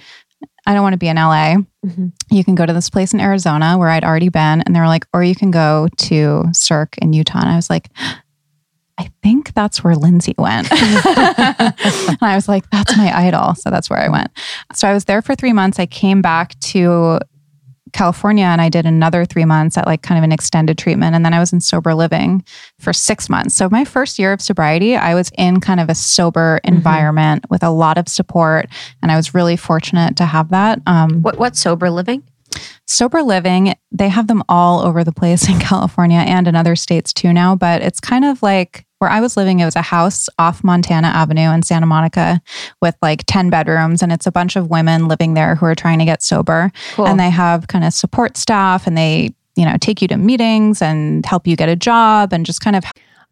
"I 0.66 0.74
don't 0.74 0.82
want 0.82 0.94
to 0.94 0.98
be 0.98 1.08
in 1.08 1.16
LA." 1.16 1.56
Mhm. 1.86 2.12
You 2.30 2.44
can 2.44 2.54
go 2.54 2.66
to 2.66 2.72
this 2.72 2.90
place 2.90 3.12
in 3.14 3.20
Arizona 3.20 3.76
where 3.78 3.88
I'd 3.88 4.04
already 4.04 4.28
been, 4.28 4.60
and 4.62 4.74
they 4.74 4.80
were 4.80 4.86
like, 4.86 5.06
"Or 5.12 5.22
you 5.24 5.34
can 5.34 5.50
go 5.50 5.88
to 5.96 6.44
Cirque 6.52 6.96
in 6.98 7.12
Utah." 7.12 7.40
And 7.40 7.48
I 7.50 7.56
was 7.56 7.70
like. 7.70 7.88
I 8.98 9.08
think 9.22 9.54
that's 9.54 9.82
where 9.82 9.96
Lindsay 9.96 10.34
went. 10.36 10.70
and 10.70 10.78
I 12.20 12.32
was 12.34 12.48
like, 12.50 12.68
that's 12.68 12.94
my 12.98 13.10
idol. 13.16 13.54
So 13.54 13.70
that's 13.70 13.88
where 13.88 13.98
I 13.98 14.10
went. 14.10 14.30
So 14.74 14.86
I 14.86 14.92
was 14.92 15.06
there 15.06 15.22
for 15.22 15.34
three 15.34 15.54
months. 15.54 15.78
I 15.78 15.86
came 15.86 16.20
back 16.20 16.58
to 16.60 17.18
California 17.92 18.44
and 18.44 18.60
I 18.60 18.68
did 18.68 18.86
another 18.86 19.24
three 19.24 19.44
months 19.44 19.76
at 19.78 19.86
like 19.86 20.02
kind 20.02 20.18
of 20.18 20.24
an 20.24 20.32
extended 20.32 20.78
treatment. 20.78 21.14
And 21.14 21.24
then 21.24 21.34
I 21.34 21.38
was 21.38 21.52
in 21.52 21.60
sober 21.60 21.94
living 21.94 22.44
for 22.78 22.92
six 22.92 23.28
months. 23.28 23.54
So 23.54 23.68
my 23.70 23.84
first 23.84 24.18
year 24.18 24.32
of 24.32 24.40
sobriety, 24.40 24.96
I 24.96 25.14
was 25.14 25.30
in 25.36 25.60
kind 25.60 25.80
of 25.80 25.88
a 25.88 25.94
sober 25.94 26.60
Mhm. 26.64 26.68
environment 26.68 27.44
with 27.50 27.62
a 27.62 27.70
lot 27.70 27.98
of 27.98 28.08
support. 28.08 28.66
And 29.02 29.10
I 29.12 29.16
was 29.16 29.34
really 29.34 29.56
fortunate 29.56 30.16
to 30.16 30.24
have 30.26 30.50
that. 30.50 30.80
Um, 30.86 31.22
What 31.22 31.38
what's 31.38 31.60
sober 31.60 31.90
living? 31.90 32.22
sober 32.86 33.22
living, 33.22 33.74
they 33.92 34.08
have 34.08 34.26
them 34.26 34.42
all 34.48 34.80
over 34.80 35.04
the 35.04 35.12
place 35.12 35.48
in 35.48 35.58
California 35.60 36.18
and 36.18 36.48
in 36.48 36.56
other 36.56 36.74
states 36.74 37.12
too 37.12 37.32
now. 37.32 37.54
But 37.54 37.82
it's 37.82 38.00
kind 38.00 38.24
of 38.24 38.42
like 38.42 38.84
where 39.00 39.10
I 39.10 39.20
was 39.20 39.36
living, 39.36 39.60
it 39.60 39.64
was 39.64 39.76
a 39.76 39.82
house 39.82 40.28
off 40.38 40.62
Montana 40.62 41.08
Avenue 41.08 41.50
in 41.52 41.62
Santa 41.62 41.86
Monica 41.86 42.40
with 42.82 42.96
like 43.00 43.24
10 43.26 43.48
bedrooms. 43.48 44.02
And 44.02 44.12
it's 44.12 44.26
a 44.26 44.32
bunch 44.32 44.56
of 44.56 44.68
women 44.68 45.08
living 45.08 45.32
there 45.34 45.54
who 45.54 45.64
are 45.66 45.74
trying 45.74 45.98
to 46.00 46.04
get 46.04 46.22
sober. 46.22 46.70
Cool. 46.92 47.06
And 47.06 47.18
they 47.18 47.30
have 47.30 47.66
kind 47.68 47.84
of 47.84 47.94
support 47.94 48.36
staff 48.36 48.86
and 48.86 48.98
they, 48.98 49.34
you 49.56 49.64
know, 49.64 49.76
take 49.80 50.02
you 50.02 50.08
to 50.08 50.18
meetings 50.18 50.82
and 50.82 51.24
help 51.24 51.46
you 51.46 51.56
get 51.56 51.70
a 51.70 51.76
job 51.76 52.34
and 52.34 52.44
just 52.44 52.60
kind 52.60 52.76
of 52.76 52.84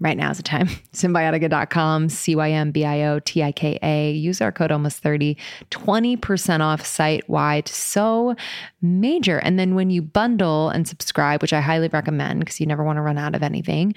right 0.00 0.16
now 0.16 0.30
is 0.30 0.36
the 0.36 0.42
time. 0.42 0.66
Cymbiotika.com, 0.92 2.08
C 2.08 2.34
Y 2.34 2.50
M 2.50 2.70
B 2.70 2.84
I 2.84 3.02
O 3.04 3.18
T 3.20 3.42
I 3.42 3.52
K 3.52 3.78
A. 3.82 4.12
Use 4.12 4.40
our 4.40 4.52
code 4.52 4.72
almost 4.72 4.98
30, 4.98 5.36
20% 5.70 6.60
off 6.60 6.84
site 6.84 7.28
wide. 7.28 7.68
So 7.68 8.34
major. 8.80 9.38
And 9.38 9.58
then 9.58 9.74
when 9.74 9.90
you 9.90 10.02
bundle 10.02 10.70
and 10.70 10.86
subscribe, 10.86 11.42
which 11.42 11.52
I 11.52 11.60
highly 11.60 11.88
recommend 11.88 12.40
because 12.40 12.60
you 12.60 12.66
never 12.66 12.84
want 12.84 12.96
to 12.96 13.02
run 13.02 13.18
out 13.18 13.34
of 13.34 13.42
anything, 13.42 13.94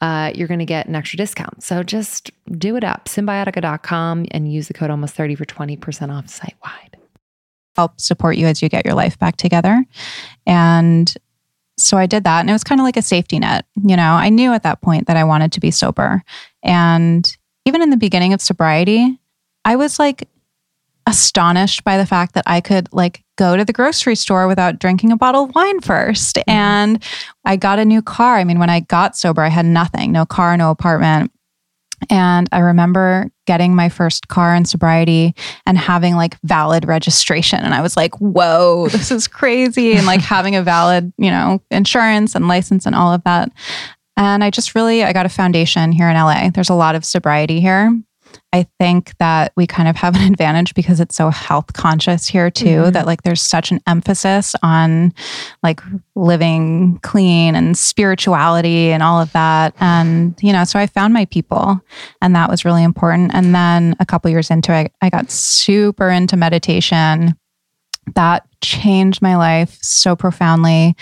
uh, 0.00 0.32
you're 0.34 0.48
going 0.48 0.60
to 0.60 0.66
get 0.66 0.86
an 0.86 0.94
extra 0.94 1.16
discount. 1.16 1.62
So 1.62 1.82
just 1.82 2.30
do 2.52 2.76
it 2.76 2.84
up. 2.84 3.06
Cymbiotika.com 3.06 4.26
and 4.30 4.52
use 4.52 4.68
the 4.68 4.74
code 4.74 4.90
almost 4.90 5.14
30 5.14 5.34
for 5.34 5.44
20% 5.44 6.16
off 6.16 6.28
site 6.28 6.56
wide. 6.64 6.96
Help 7.76 8.00
support 8.00 8.36
you 8.36 8.46
as 8.46 8.62
you 8.62 8.70
get 8.70 8.86
your 8.86 8.94
life 8.94 9.18
back 9.18 9.36
together. 9.36 9.84
And 10.46 11.14
so 11.78 11.96
I 11.96 12.06
did 12.06 12.24
that 12.24 12.40
and 12.40 12.50
it 12.50 12.52
was 12.52 12.64
kind 12.64 12.80
of 12.80 12.84
like 12.84 12.96
a 12.96 13.02
safety 13.02 13.38
net. 13.38 13.66
You 13.74 13.96
know, 13.96 14.12
I 14.12 14.28
knew 14.28 14.52
at 14.52 14.62
that 14.62 14.80
point 14.80 15.06
that 15.06 15.16
I 15.16 15.24
wanted 15.24 15.52
to 15.52 15.60
be 15.60 15.70
sober. 15.70 16.22
And 16.62 17.36
even 17.64 17.82
in 17.82 17.90
the 17.90 17.96
beginning 17.96 18.32
of 18.32 18.40
sobriety, 18.40 19.18
I 19.64 19.76
was 19.76 19.98
like 19.98 20.28
astonished 21.06 21.84
by 21.84 21.96
the 21.96 22.06
fact 22.06 22.34
that 22.34 22.44
I 22.46 22.60
could 22.60 22.92
like 22.92 23.22
go 23.36 23.56
to 23.56 23.64
the 23.64 23.72
grocery 23.72 24.16
store 24.16 24.48
without 24.48 24.78
drinking 24.78 25.12
a 25.12 25.16
bottle 25.16 25.44
of 25.44 25.54
wine 25.54 25.80
1st 25.80 26.38
mm-hmm. 26.38 26.50
And 26.50 27.02
I 27.44 27.56
got 27.56 27.78
a 27.78 27.84
new 27.84 28.02
car. 28.02 28.36
I 28.36 28.44
mean, 28.44 28.58
when 28.58 28.70
I 28.70 28.80
got 28.80 29.16
sober, 29.16 29.42
I 29.42 29.48
had 29.48 29.66
nothing 29.66 30.12
no 30.12 30.26
car, 30.26 30.56
no 30.56 30.70
apartment. 30.70 31.30
And 32.10 32.48
I 32.52 32.58
remember 32.58 33.30
getting 33.46 33.74
my 33.74 33.88
first 33.88 34.28
car 34.28 34.54
in 34.54 34.64
sobriety 34.64 35.34
and 35.66 35.78
having 35.78 36.16
like 36.16 36.38
valid 36.42 36.86
registration. 36.86 37.60
And 37.60 37.74
I 37.74 37.80
was 37.80 37.96
like, 37.96 38.14
whoa, 38.20 38.88
this 38.90 39.10
is 39.10 39.28
crazy. 39.28 39.94
And 39.94 40.06
like 40.06 40.20
having 40.20 40.56
a 40.56 40.62
valid, 40.62 41.12
you 41.18 41.30
know, 41.30 41.62
insurance 41.70 42.34
and 42.34 42.48
license 42.48 42.86
and 42.86 42.94
all 42.94 43.12
of 43.12 43.24
that. 43.24 43.50
And 44.16 44.42
I 44.42 44.50
just 44.50 44.74
really, 44.74 45.04
I 45.04 45.12
got 45.12 45.26
a 45.26 45.30
foundation 45.30 45.92
here 45.92 46.08
in 46.08 46.16
LA. 46.16 46.50
There's 46.50 46.70
a 46.70 46.74
lot 46.74 46.94
of 46.94 47.04
sobriety 47.04 47.60
here. 47.60 47.92
I 48.52 48.66
think 48.78 49.16
that 49.18 49.52
we 49.56 49.66
kind 49.66 49.88
of 49.88 49.96
have 49.96 50.14
an 50.14 50.22
advantage 50.32 50.74
because 50.74 51.00
it's 51.00 51.14
so 51.14 51.30
health 51.30 51.72
conscious 51.72 52.26
here 52.26 52.50
too 52.50 52.64
mm-hmm. 52.64 52.90
that 52.92 53.06
like 53.06 53.22
there's 53.22 53.42
such 53.42 53.70
an 53.70 53.80
emphasis 53.86 54.54
on 54.62 55.12
like 55.62 55.80
living 56.14 56.98
clean 57.02 57.54
and 57.54 57.76
spirituality 57.76 58.92
and 58.92 59.02
all 59.02 59.20
of 59.20 59.32
that 59.32 59.74
and 59.80 60.34
you 60.40 60.52
know 60.52 60.64
so 60.64 60.78
I 60.78 60.86
found 60.86 61.12
my 61.12 61.26
people 61.26 61.80
and 62.22 62.34
that 62.34 62.48
was 62.48 62.64
really 62.64 62.82
important 62.82 63.32
and 63.34 63.54
then 63.54 63.94
a 64.00 64.06
couple 64.06 64.30
years 64.30 64.50
into 64.50 64.72
it 64.72 64.92
I 65.02 65.10
got 65.10 65.30
super 65.30 66.08
into 66.08 66.36
meditation 66.36 67.34
that 68.14 68.46
changed 68.62 69.20
my 69.20 69.36
life 69.36 69.78
so 69.82 70.14
profoundly. 70.14 70.94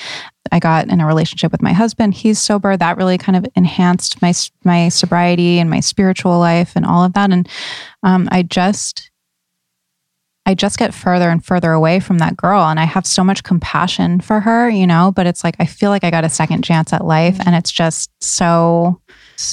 I 0.53 0.59
got 0.59 0.89
in 0.89 1.01
a 1.01 1.07
relationship 1.07 1.53
with 1.53 1.63
my 1.63 1.73
husband. 1.73 2.15
He's 2.15 2.39
sober. 2.39 2.77
That 2.77 2.97
really 2.97 3.19
kind 3.19 3.37
of 3.37 3.47
enhanced 3.55 4.21
my 4.23 4.33
my 4.63 4.89
sobriety 4.89 5.59
and 5.59 5.71
my 5.71 5.81
spiritual 5.81 6.39
life 6.39 6.73
and 6.77 6.85
all 6.85 7.05
of 7.05 7.15
that. 7.15 7.33
And 7.33 7.49
um, 8.03 8.29
I 8.31 8.43
just 8.43 9.11
I 10.47 10.55
just 10.55 10.79
get 10.79 10.93
further 10.93 11.31
and 11.31 11.45
further 11.45 11.73
away 11.73 12.01
from 12.01 12.19
that 12.19 12.37
girl. 12.37 12.63
And 12.63 12.79
I 12.79 12.85
have 12.85 13.07
so 13.07 13.25
much 13.25 13.43
compassion 13.43 14.21
for 14.21 14.41
her, 14.41 14.69
you 14.69 14.87
know, 14.87 15.13
but 15.15 15.27
it's 15.27 15.43
like 15.43 15.57
I 15.59 15.65
feel 15.65 15.91
like 15.91 16.05
I 16.05 16.11
got 16.11 16.25
a 16.25 16.29
second 16.29 16.63
chance 16.63 16.93
at 16.93 17.05
life. 17.05 17.39
And 17.47 17.55
it's 17.55 17.73
just 17.73 18.11
so, 18.21 19.01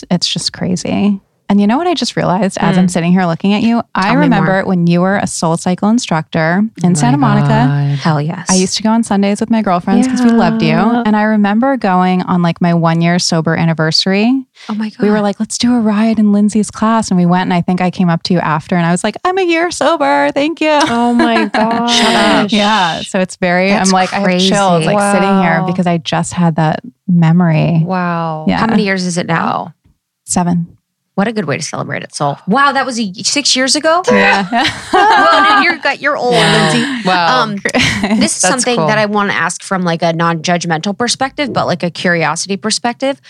it's 0.10 0.28
just 0.28 0.52
crazy. 0.52 1.22
And 1.52 1.60
you 1.60 1.68
know 1.68 1.78
what 1.78 1.86
I 1.86 1.94
just 1.96 2.16
realized 2.16 2.58
as 2.62 2.78
mm. 2.78 2.80
I'm 2.80 2.88
sitting 2.88 3.12
here 3.12 3.26
looking 3.26 3.52
at 3.52 3.62
you? 3.62 3.82
Tell 3.82 3.90
I 3.94 4.14
remember 4.14 4.64
when 4.64 4.88
you 4.88 5.02
were 5.02 5.18
a 5.18 5.24
SoulCycle 5.24 5.92
instructor 5.92 6.62
in 6.82 6.92
oh 6.92 6.94
Santa 6.94 7.18
Monica. 7.18 7.50
God. 7.50 7.98
Hell 7.98 8.22
yes. 8.22 8.50
I 8.50 8.54
used 8.56 8.78
to 8.78 8.84
go 8.84 8.90
on 8.90 9.04
Sundays 9.04 9.42
with 9.42 9.50
my 9.50 9.62
girlfriends 9.62 10.08
because 10.08 10.22
yeah. 10.22 10.28
we 10.28 10.32
loved 10.32 10.62
you. 10.62 10.72
And 10.72 11.14
I 11.14 11.24
remember 11.24 11.76
going 11.76 12.22
on 12.22 12.42
like 12.42 12.62
my 12.62 12.74
one 12.74 13.02
year 13.02 13.20
sober 13.20 13.54
anniversary. 13.54 14.46
Oh 14.70 14.76
my 14.76 14.92
God. 14.92 15.02
We 15.02 15.10
were 15.10 15.20
like, 15.20 15.42
let's 15.42 15.58
do 15.58 15.76
a 15.76 15.82
ride 15.82 16.20
in 16.20 16.32
Lindsey's 16.32 16.72
class. 16.72 17.12
And 17.12 17.20
we 17.20 17.26
went 17.26 17.44
and 17.44 17.54
I 17.54 17.60
think 17.60 17.82
I 17.82 17.92
came 17.92 18.08
up 18.08 18.24
to 18.24 18.34
you 18.34 18.40
after 18.40 18.78
and 18.78 18.86
I 18.86 18.92
was 18.92 19.04
like, 19.04 19.18
I'm 19.26 19.38
a 19.38 19.44
year 19.44 19.72
sober. 19.72 20.32
Thank 20.32 20.62
you. 20.62 20.80
Oh 20.84 21.14
my 21.14 21.46
God. 21.54 22.50
Yeah. 22.50 23.02
So 23.02 23.20
it's 23.20 23.36
very, 23.36 23.72
That's 23.72 23.90
I'm 23.90 23.94
like, 23.94 24.08
crazy. 24.08 24.54
I 24.54 24.58
have 24.58 24.80
chills 24.80 24.86
like 24.86 24.96
wow. 24.96 25.12
sitting 25.12 25.42
here 25.42 25.64
because 25.68 25.86
I 25.86 25.98
just 25.98 26.32
had 26.32 26.56
that 26.56 26.80
memory. 27.10 27.82
Wow. 27.84 28.46
Yeah. 28.48 28.60
How 28.60 28.68
many 28.68 28.86
years 28.86 29.04
is 29.04 29.18
it 29.18 29.28
now? 29.28 29.76
Seven. 30.24 30.78
What 31.22 31.28
a 31.28 31.34
good 31.34 31.46
way 31.46 31.56
to 31.56 31.64
celebrate 31.64 32.02
it, 32.02 32.16
Soul. 32.16 32.40
Wow, 32.48 32.72
that 32.72 32.84
was 32.84 33.00
a, 33.00 33.14
six 33.22 33.56
years 33.56 33.76
ago. 33.76 34.02
Yeah. 34.12 34.50
well, 34.94 35.64
you're 35.64 35.80
you're 36.00 36.18
old, 36.18 36.34
yeah. 36.34 36.72
Lindsey. 36.74 37.08
Wow. 37.08 37.44
Um, 37.44 37.56
this 38.20 38.32
is 38.32 38.42
something 38.42 38.76
cool. 38.76 38.88
that 38.88 38.98
I 38.98 39.06
want 39.06 39.30
to 39.30 39.36
ask 39.36 39.62
from 39.62 39.84
like 39.84 40.02
a 40.02 40.14
non-judgmental 40.14 40.98
perspective, 40.98 41.54
but 41.54 41.68
like 41.68 41.84
a 41.84 41.92
curiosity 41.92 42.58
perspective, 42.58 43.22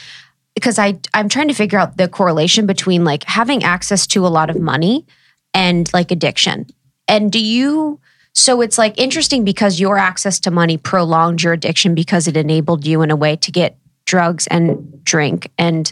because 0.56 0.80
I 0.80 1.00
I'm 1.14 1.28
trying 1.28 1.50
to 1.50 1.54
figure 1.54 1.78
out 1.78 1.98
the 1.98 2.08
correlation 2.08 2.66
between 2.66 3.04
like 3.04 3.26
having 3.26 3.62
access 3.62 4.08
to 4.08 4.26
a 4.26 4.30
lot 4.30 4.50
of 4.50 4.58
money 4.58 5.06
and 5.54 5.92
like 5.92 6.12
addiction. 6.12 6.68
And 7.10 7.30
do 7.30 7.44
you? 7.44 8.00
So 8.32 8.62
it's 8.62 8.78
like 8.78 8.98
interesting 8.98 9.44
because 9.44 9.82
your 9.82 9.98
access 9.98 10.40
to 10.42 10.52
money 10.52 10.78
prolonged 10.78 11.44
your 11.44 11.52
addiction 11.52 11.94
because 11.94 12.30
it 12.30 12.38
enabled 12.38 12.88
you 12.88 13.02
in 13.02 13.12
a 13.12 13.18
way 13.18 13.36
to 13.36 13.52
get 13.52 13.78
drugs 14.06 14.48
and 14.48 15.04
drink 15.04 15.52
and 15.58 15.92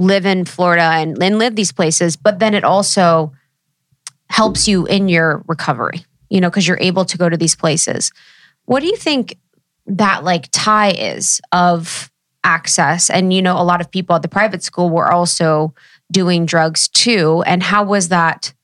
live 0.00 0.24
in 0.24 0.44
Florida 0.44 0.82
and, 0.82 1.22
and 1.22 1.38
live 1.38 1.56
these 1.56 1.72
places, 1.72 2.16
but 2.16 2.38
then 2.38 2.54
it 2.54 2.64
also 2.64 3.32
helps 4.30 4.66
you 4.66 4.86
in 4.86 5.08
your 5.08 5.44
recovery, 5.46 6.04
you 6.30 6.40
know, 6.40 6.48
because 6.48 6.66
you're 6.66 6.80
able 6.80 7.04
to 7.04 7.18
go 7.18 7.28
to 7.28 7.36
these 7.36 7.54
places. 7.54 8.10
What 8.64 8.80
do 8.80 8.86
you 8.86 8.96
think 8.96 9.36
that 9.86 10.24
like 10.24 10.48
tie 10.52 10.92
is 10.92 11.40
of 11.52 12.10
access? 12.44 13.10
And, 13.10 13.32
you 13.32 13.42
know, 13.42 13.60
a 13.60 13.64
lot 13.64 13.80
of 13.80 13.90
people 13.90 14.16
at 14.16 14.22
the 14.22 14.28
private 14.28 14.62
school 14.62 14.88
were 14.88 15.12
also 15.12 15.74
doing 16.10 16.46
drugs 16.46 16.88
too. 16.88 17.42
And 17.46 17.62
how 17.62 17.84
was 17.84 18.08
that? 18.08 18.54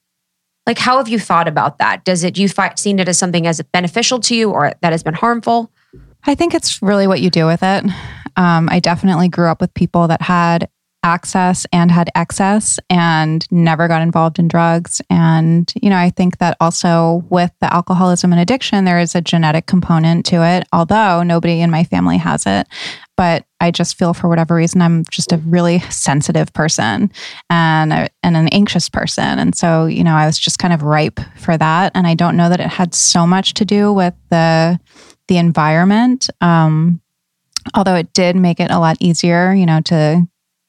Like, 0.67 0.79
how 0.79 0.97
have 0.97 1.09
you 1.09 1.19
thought 1.19 1.49
about 1.49 1.79
that? 1.79 2.05
Does 2.05 2.25
it, 2.25 2.39
you 2.39 2.49
find, 2.49 2.79
seen 2.79 2.99
it 2.99 3.09
as 3.09 3.19
something 3.19 3.47
as 3.47 3.61
beneficial 3.73 4.21
to 4.21 4.35
you 4.35 4.51
or 4.51 4.73
that 4.81 4.93
has 4.93 5.03
been 5.03 5.15
harmful? 5.15 5.71
I 6.25 6.35
think 6.35 6.55
it's 6.55 6.81
really 6.83 7.07
what 7.07 7.21
you 7.21 7.31
do 7.31 7.47
with 7.47 7.63
it. 7.63 7.85
Um, 8.37 8.69
I 8.71 8.81
definitely 8.81 9.29
grew 9.29 9.49
up 9.49 9.61
with 9.61 9.73
people 9.75 10.09
that 10.09 10.23
had 10.23 10.69
access 11.07 11.67
and 11.73 11.91
had 11.91 12.11
excess 12.17 12.81
and 12.91 13.47
never 13.53 13.87
got 13.87 14.03
involved 14.03 14.41
in 14.41 14.49
drugs. 14.49 15.01
And, 15.09 15.73
you 15.81 15.89
know, 15.89 15.97
I 15.97 16.11
think 16.11 16.39
that 16.39 16.57
also 16.61 17.25
with 17.31 17.53
the 17.61 17.73
alcoholism 17.73 18.33
and 18.33 18.41
addiction, 18.41 18.85
there 18.85 18.99
is 18.99 19.15
a 19.15 19.21
genetic 19.21 19.67
component 19.67 20.27
to 20.27 20.43
it. 20.43 20.67
Although 20.73 21.23
nobody 21.23 21.61
in 21.61 21.71
my 21.71 21.85
family 21.85 22.19
has 22.19 22.45
it, 22.45 22.67
but 23.17 23.47
I 23.61 23.71
just 23.71 23.97
feel 23.97 24.15
for 24.15 24.29
whatever 24.29 24.57
reason 24.57 24.83
I'm 24.83 25.05
just 25.11 25.33
a 25.33 25.39
really 25.39 25.79
sensitive 25.91 26.53
person 26.53 27.13
and 27.49 27.93
a, 27.93 28.09
and 28.25 28.37
an 28.37 28.49
anxious 28.49 28.89
person, 28.89 29.39
and 29.39 29.55
so 29.55 29.87
you 29.87 30.05
know 30.05 30.15
I 30.15 30.27
was 30.27 30.39
just 30.39 30.59
kind 30.59 30.75
of 30.75 30.83
ripe 30.83 31.19
for 31.39 31.57
that. 31.57 31.93
And 31.95 32.07
I 32.07 32.15
don't 32.15 32.37
know 32.37 32.51
that 32.51 32.61
it 32.61 32.67
had 32.67 32.95
so 32.95 33.27
much 33.27 33.55
to 33.55 33.65
do 33.65 33.93
with 33.93 34.13
the 34.29 34.79
the 35.29 35.39
environment, 35.39 36.29
um, 36.43 37.01
although 37.75 37.95
it 37.95 38.13
did 38.13 38.37
make 38.37 38.61
it 38.61 38.71
a 38.71 38.79
lot 38.79 38.99
easier, 39.01 39.55
you 39.55 39.65
know, 39.65 39.81
to 39.83 40.27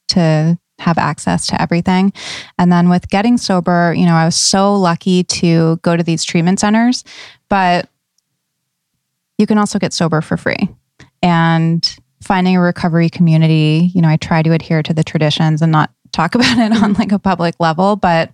to 0.09 0.57
have 0.79 0.97
access 0.97 1.47
to 1.47 1.61
everything. 1.61 2.13
And 2.57 2.71
then 2.71 2.89
with 2.89 3.09
getting 3.09 3.37
sober, 3.37 3.93
you 3.95 4.05
know, 4.05 4.13
I 4.13 4.25
was 4.25 4.35
so 4.35 4.75
lucky 4.75 5.23
to 5.23 5.77
go 5.77 5.97
to 5.97 6.03
these 6.03 6.23
treatment 6.23 6.59
centers, 6.59 7.03
but 7.49 7.89
you 9.37 9.47
can 9.47 9.57
also 9.57 9.79
get 9.79 9.93
sober 9.93 10.21
for 10.21 10.37
free. 10.37 10.69
And 11.21 11.97
finding 12.23 12.55
a 12.57 12.61
recovery 12.61 13.09
community, 13.09 13.91
you 13.93 14.01
know, 14.01 14.09
I 14.09 14.17
try 14.17 14.43
to 14.43 14.51
adhere 14.51 14.83
to 14.83 14.93
the 14.93 15.03
traditions 15.03 15.61
and 15.61 15.71
not 15.71 15.91
talk 16.11 16.35
about 16.35 16.57
it 16.57 16.71
on 16.71 16.93
like 16.93 17.11
a 17.11 17.19
public 17.19 17.55
level, 17.59 17.95
but 17.95 18.31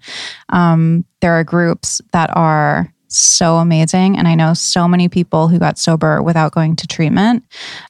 um, 0.49 1.05
there 1.21 1.33
are 1.33 1.43
groups 1.43 2.01
that 2.11 2.29
are 2.35 2.91
so 3.07 3.57
amazing. 3.57 4.17
And 4.17 4.27
I 4.27 4.35
know 4.35 4.53
so 4.53 4.87
many 4.87 5.07
people 5.07 5.47
who 5.47 5.59
got 5.59 5.77
sober 5.77 6.21
without 6.21 6.51
going 6.51 6.75
to 6.77 6.87
treatment. 6.87 7.43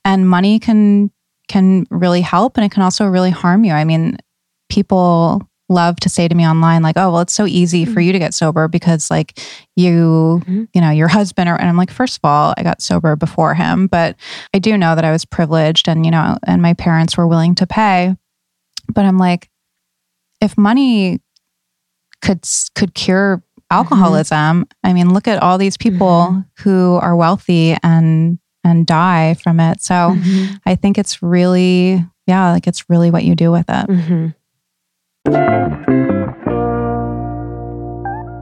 And 0.04 0.30
money 0.30 0.60
can 0.60 1.12
can 1.54 1.86
really 1.92 2.22
help 2.22 2.58
and 2.58 2.66
it 2.66 2.72
can 2.72 2.82
also 2.82 3.06
really 3.06 3.30
harm 3.30 3.64
you. 3.64 3.74
I 3.74 3.84
mean, 3.84 4.18
people 4.70 5.48
love 5.70 5.98
to 5.98 6.10
say 6.10 6.28
to 6.28 6.36
me 6.36 6.46
online 6.46 6.84
like 6.84 6.98
oh 6.98 7.10
well 7.10 7.22
it's 7.22 7.34
so 7.34 7.48
easy 7.48 7.86
for 7.86 7.92
mm-hmm. 7.92 8.02
you 8.02 8.12
to 8.12 8.20
get 8.20 8.34
sober 8.34 8.68
because 8.68 9.10
like 9.10 9.40
you 9.76 10.42
mm-hmm. 10.44 10.66
you 10.74 10.82
know 10.82 10.92
your 10.92 11.08
husband 11.08 11.50
or 11.50 11.56
and 11.56 11.70
i'm 11.70 11.78
like 11.78 11.90
first 11.90 12.18
of 12.18 12.26
all 12.26 12.54
i 12.58 12.64
got 12.64 12.82
sober 12.82 13.16
before 13.16 13.56
him 13.56 13.88
but 13.88 14.16
i 14.54 14.60
do 14.60 14.78
know 14.78 14.94
that 14.94 15.06
i 15.06 15.12
was 15.12 15.24
privileged 15.24 15.88
and 15.88 16.06
you 16.06 16.12
know 16.12 16.38
and 16.46 16.62
my 16.62 16.74
parents 16.74 17.18
were 17.18 17.26
willing 17.26 17.56
to 17.56 17.66
pay 17.66 18.14
but 18.94 19.06
i'm 19.06 19.18
like 19.18 19.50
if 20.42 20.58
money 20.58 21.22
could 22.22 22.46
could 22.76 22.94
cure 22.94 23.42
alcoholism 23.72 24.66
mm-hmm. 24.66 24.88
i 24.88 24.92
mean 24.92 25.14
look 25.14 25.30
at 25.30 25.42
all 25.42 25.58
these 25.58 25.78
people 25.78 26.28
mm-hmm. 26.30 26.42
who 26.62 27.00
are 27.02 27.16
wealthy 27.16 27.76
and 27.82 28.38
and 28.64 28.86
die 28.86 29.34
from 29.36 29.60
it 29.60 29.82
so 29.82 29.94
mm-hmm. 29.94 30.56
i 30.66 30.76
think 30.76 30.98
it's 30.98 31.22
really 31.22 32.04
yeah 32.28 32.52
like 32.52 32.68
it's 32.68 32.90
really 32.90 33.12
what 33.12 33.24
you 33.24 33.36
do 33.36 33.52
with 33.52 33.66
it 33.70 33.88
mm-hmm. 33.88 34.30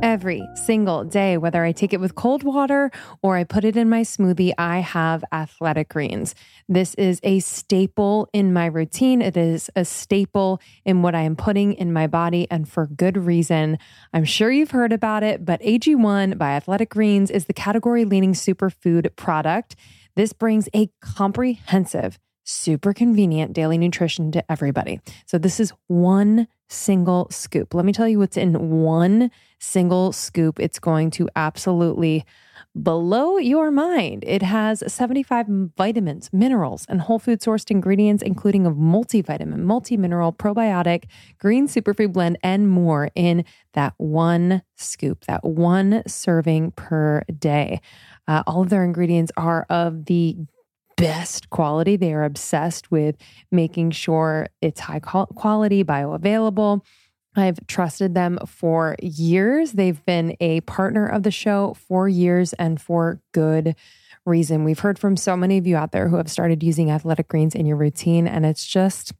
Every 0.03 0.45
single 0.55 1.03
day, 1.03 1.37
whether 1.37 1.63
I 1.63 1.71
take 1.71 1.93
it 1.93 1.99
with 1.99 2.15
cold 2.15 2.43
water 2.43 2.91
or 3.21 3.37
I 3.37 3.43
put 3.43 3.63
it 3.63 3.77
in 3.77 3.87
my 3.87 4.01
smoothie, 4.01 4.51
I 4.57 4.79
have 4.79 5.23
athletic 5.31 5.89
greens. 5.89 6.33
This 6.67 6.95
is 6.95 7.19
a 7.23 7.39
staple 7.39 8.27
in 8.33 8.51
my 8.51 8.65
routine. 8.65 9.21
It 9.21 9.37
is 9.37 9.69
a 9.75 9.85
staple 9.85 10.59
in 10.85 11.01
what 11.01 11.13
I 11.13 11.21
am 11.21 11.35
putting 11.35 11.73
in 11.73 11.93
my 11.93 12.07
body, 12.07 12.47
and 12.49 12.67
for 12.67 12.87
good 12.87 13.15
reason. 13.15 13.77
I'm 14.11 14.25
sure 14.25 14.51
you've 14.51 14.71
heard 14.71 14.91
about 14.91 15.21
it, 15.23 15.45
but 15.45 15.61
AG1 15.61 16.37
by 16.37 16.51
Athletic 16.51 16.89
Greens 16.89 17.29
is 17.29 17.45
the 17.45 17.53
category 17.53 18.03
leading 18.03 18.33
superfood 18.33 19.15
product. 19.15 19.75
This 20.15 20.33
brings 20.33 20.67
a 20.73 20.89
comprehensive, 21.01 22.19
super 22.43 22.93
convenient 22.93 23.53
daily 23.53 23.77
nutrition 23.77 24.31
to 24.31 24.51
everybody. 24.51 24.99
So, 25.25 25.37
this 25.37 25.59
is 25.59 25.73
one 25.87 26.47
single 26.69 27.27
scoop. 27.29 27.73
Let 27.73 27.85
me 27.85 27.93
tell 27.93 28.07
you 28.07 28.19
what's 28.19 28.37
in 28.37 28.81
one 28.81 29.29
single 29.59 30.11
scoop. 30.11 30.59
It's 30.59 30.79
going 30.79 31.11
to 31.11 31.29
absolutely 31.35 32.25
blow 32.73 33.37
your 33.37 33.71
mind. 33.71 34.23
It 34.25 34.41
has 34.41 34.83
75 34.87 35.47
vitamins, 35.77 36.29
minerals, 36.31 36.85
and 36.87 37.01
whole 37.01 37.19
food 37.19 37.41
sourced 37.41 37.69
ingredients, 37.69 38.23
including 38.23 38.65
a 38.65 38.71
multivitamin, 38.71 39.59
multi-mineral, 39.59 40.33
probiotic, 40.33 41.05
green 41.37 41.67
superfood 41.67 42.13
blend, 42.13 42.37
and 42.43 42.69
more 42.69 43.09
in 43.15 43.43
that 43.73 43.93
one 43.97 44.61
scoop, 44.75 45.25
that 45.25 45.43
one 45.43 46.03
serving 46.07 46.71
per 46.71 47.23
day. 47.37 47.81
Uh, 48.27 48.43
all 48.47 48.61
of 48.61 48.69
their 48.69 48.83
ingredients 48.83 49.31
are 49.37 49.65
of 49.69 50.05
the 50.05 50.37
best 50.97 51.49
quality. 51.49 51.95
They 51.95 52.13
are 52.13 52.23
obsessed 52.23 52.91
with 52.91 53.15
making 53.51 53.91
sure 53.91 54.47
it's 54.61 54.81
high 54.81 54.99
quality, 54.99 55.83
bioavailable. 55.83 56.81
I've 57.35 57.65
trusted 57.67 58.13
them 58.13 58.39
for 58.45 58.95
years. 59.01 59.71
They've 59.71 60.03
been 60.05 60.35
a 60.39 60.61
partner 60.61 61.07
of 61.07 61.23
the 61.23 61.31
show 61.31 61.75
for 61.87 62.09
years 62.09 62.53
and 62.53 62.79
for 62.79 63.21
good 63.31 63.75
reason. 64.25 64.63
We've 64.63 64.79
heard 64.79 64.99
from 64.99 65.17
so 65.17 65.35
many 65.35 65.57
of 65.57 65.65
you 65.65 65.75
out 65.75 65.91
there 65.91 66.09
who 66.09 66.17
have 66.17 66.29
started 66.29 66.61
using 66.61 66.91
athletic 66.91 67.29
greens 67.29 67.55
in 67.55 67.65
your 67.65 67.77
routine, 67.77 68.27
and 68.27 68.45
it's 68.45 68.65
just, 68.65 69.13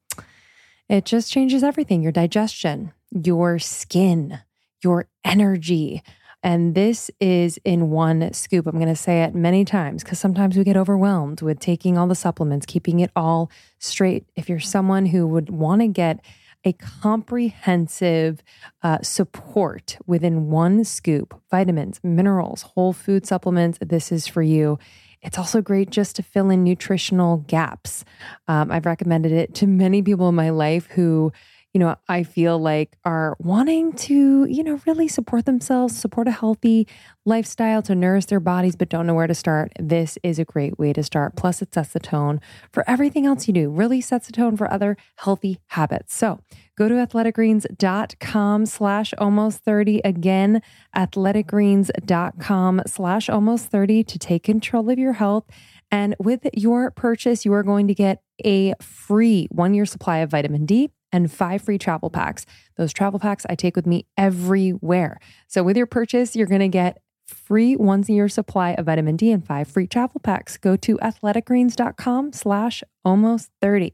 it 0.90 1.06
just 1.06 1.32
changes 1.32 1.64
everything 1.64 2.04
your 2.04 2.12
digestion, 2.12 2.92
your 3.12 3.60
skin, 3.60 4.40
your 4.84 5.08
energy. 5.24 6.04
And 6.44 6.74
this 6.74 7.12
is 7.20 7.60
in 7.64 7.90
one 7.92 8.34
scoop. 8.34 8.66
I'm 8.66 8.76
going 8.76 8.88
to 8.88 8.96
say 8.96 9.24
it 9.24 9.36
many 9.36 9.64
times 9.64 10.04
because 10.04 10.20
sometimes 10.20 10.58
we 10.58 10.64
get 10.64 10.78
overwhelmed 10.78 11.42
with 11.42 11.60
taking 11.60 11.98
all 11.98 12.08
the 12.08 12.16
supplements, 12.16 12.66
keeping 12.66 13.00
it 13.00 13.12
all 13.16 13.52
straight. 13.78 14.26
If 14.36 14.50
you're 14.50 14.60
someone 14.60 15.08
who 15.08 15.28
would 15.28 15.50
want 15.50 15.82
to 15.82 15.88
get 15.88 16.20
a 16.64 16.74
comprehensive 16.74 18.44
uh, 18.84 19.00
support 19.02 19.98
within 20.06 20.50
one 20.50 20.84
scoop 20.84 21.40
vitamins, 21.50 22.00
minerals, 22.04 22.62
whole 22.62 22.94
food 22.94 23.26
supplements, 23.26 23.78
this 23.82 24.12
is 24.12 24.28
for 24.28 24.42
you. 24.42 24.78
It's 25.22 25.38
also 25.38 25.62
great 25.62 25.92
just 25.92 26.16
to 26.16 26.24
fill 26.24 26.50
in 26.50 26.64
nutritional 26.64 27.38
gaps. 27.38 28.04
Um, 28.48 28.72
I've 28.72 28.86
recommended 28.86 29.32
it 29.32 29.54
to 29.56 29.68
many 29.68 30.02
people 30.02 30.30
in 30.30 30.36
my 30.36 30.50
life 30.50 30.88
who 30.88 31.32
you 31.74 31.80
know, 31.80 31.96
I 32.10 32.24
feel 32.24 32.60
like 32.60 32.98
are 33.06 33.38
wanting 33.40 33.94
to, 33.94 34.46
you 34.46 34.64
know, 34.64 34.82
really 34.86 35.08
support 35.08 35.46
themselves, 35.46 35.98
support 35.98 36.28
a 36.28 36.32
healthy 36.32 36.86
lifestyle 37.26 37.82
to 37.84 37.96
nourish 37.96 38.26
their 38.26 38.42
bodies, 38.42 38.76
but 38.76 38.90
don't 38.90 39.08
know 39.08 39.14
where 39.14 39.28
to 39.28 39.34
start. 39.34 39.72
This 39.80 40.18
is 40.22 40.38
a 40.38 40.44
great 40.44 40.78
way 40.78 40.92
to 40.92 41.02
start. 41.02 41.38
Plus, 41.38 41.62
it 41.62 41.74
sets 41.74 41.94
the 41.94 42.00
tone 42.00 42.42
for 42.74 42.84
everything 42.90 43.26
else 43.26 43.48
you 43.48 43.54
do, 43.54 43.70
really 43.70 44.02
sets 44.02 44.28
the 44.28 44.34
tone 44.34 44.58
for 44.58 44.72
other 44.72 44.98
healthy 45.18 45.60
habits. 45.68 46.14
So 46.14 46.40
go 46.78 46.90
to 46.90 46.96
athleticgreens.com 46.96 48.66
slash 48.66 49.14
almost 49.18 49.60
30. 49.60 50.02
Again, 50.04 50.62
athleticgreens.com 50.94 52.82
slash 52.86 53.30
almost 53.30 53.68
30 53.68 54.04
to 54.04 54.20
take 54.20 54.44
control 54.44 54.90
of 54.90 55.00
your 55.00 55.14
health. 55.14 55.46
And 55.90 56.16
with 56.20 56.48
your 56.54 56.92
purchase, 56.92 57.46
you 57.46 57.54
are 57.54 57.64
going 57.64 57.88
to 57.88 57.94
get 57.94 58.22
a 58.44 58.74
free 58.82 59.48
one 59.52 59.74
year 59.74 59.86
supply 59.86 60.18
of 60.18 60.32
vitamin 60.32 60.66
D 60.66 60.90
and 61.12 61.32
five 61.32 61.62
free 61.62 61.78
travel 61.78 62.10
packs. 62.10 62.46
Those 62.78 62.94
travel 62.94 63.20
packs 63.20 63.46
I 63.50 63.56
take 63.56 63.76
with 63.76 63.86
me 63.86 64.06
everywhere. 64.18 65.20
So 65.48 65.64
with 65.64 65.78
your 65.78 65.88
purchase, 65.88 66.36
you're 66.36 66.48
going 66.48 66.62
to 66.62 66.68
get 66.68 67.02
free 67.26 67.76
once 67.76 68.10
a 68.10 68.14
year 68.14 68.30
supply 68.30 68.72
of 68.72 68.86
vitamin 68.86 69.16
D 69.16 69.32
and 69.32 69.46
five 69.46 69.68
free 69.68 69.88
travel 69.88 70.20
packs. 70.22 70.58
Go 70.58 70.76
to 70.78 70.98
athleticgreens.com 70.98 72.34
slash 72.34 72.84
almost 73.04 73.50
30. 73.62 73.94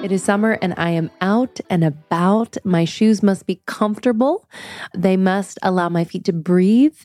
It 0.00 0.12
is 0.12 0.22
summer 0.22 0.52
and 0.62 0.74
I 0.76 0.90
am 0.90 1.10
out 1.20 1.58
and 1.68 1.82
about. 1.82 2.56
My 2.64 2.84
shoes 2.84 3.20
must 3.20 3.46
be 3.46 3.60
comfortable. 3.66 4.48
They 4.96 5.16
must 5.16 5.58
allow 5.60 5.88
my 5.88 6.04
feet 6.04 6.24
to 6.26 6.32
breathe. 6.32 6.96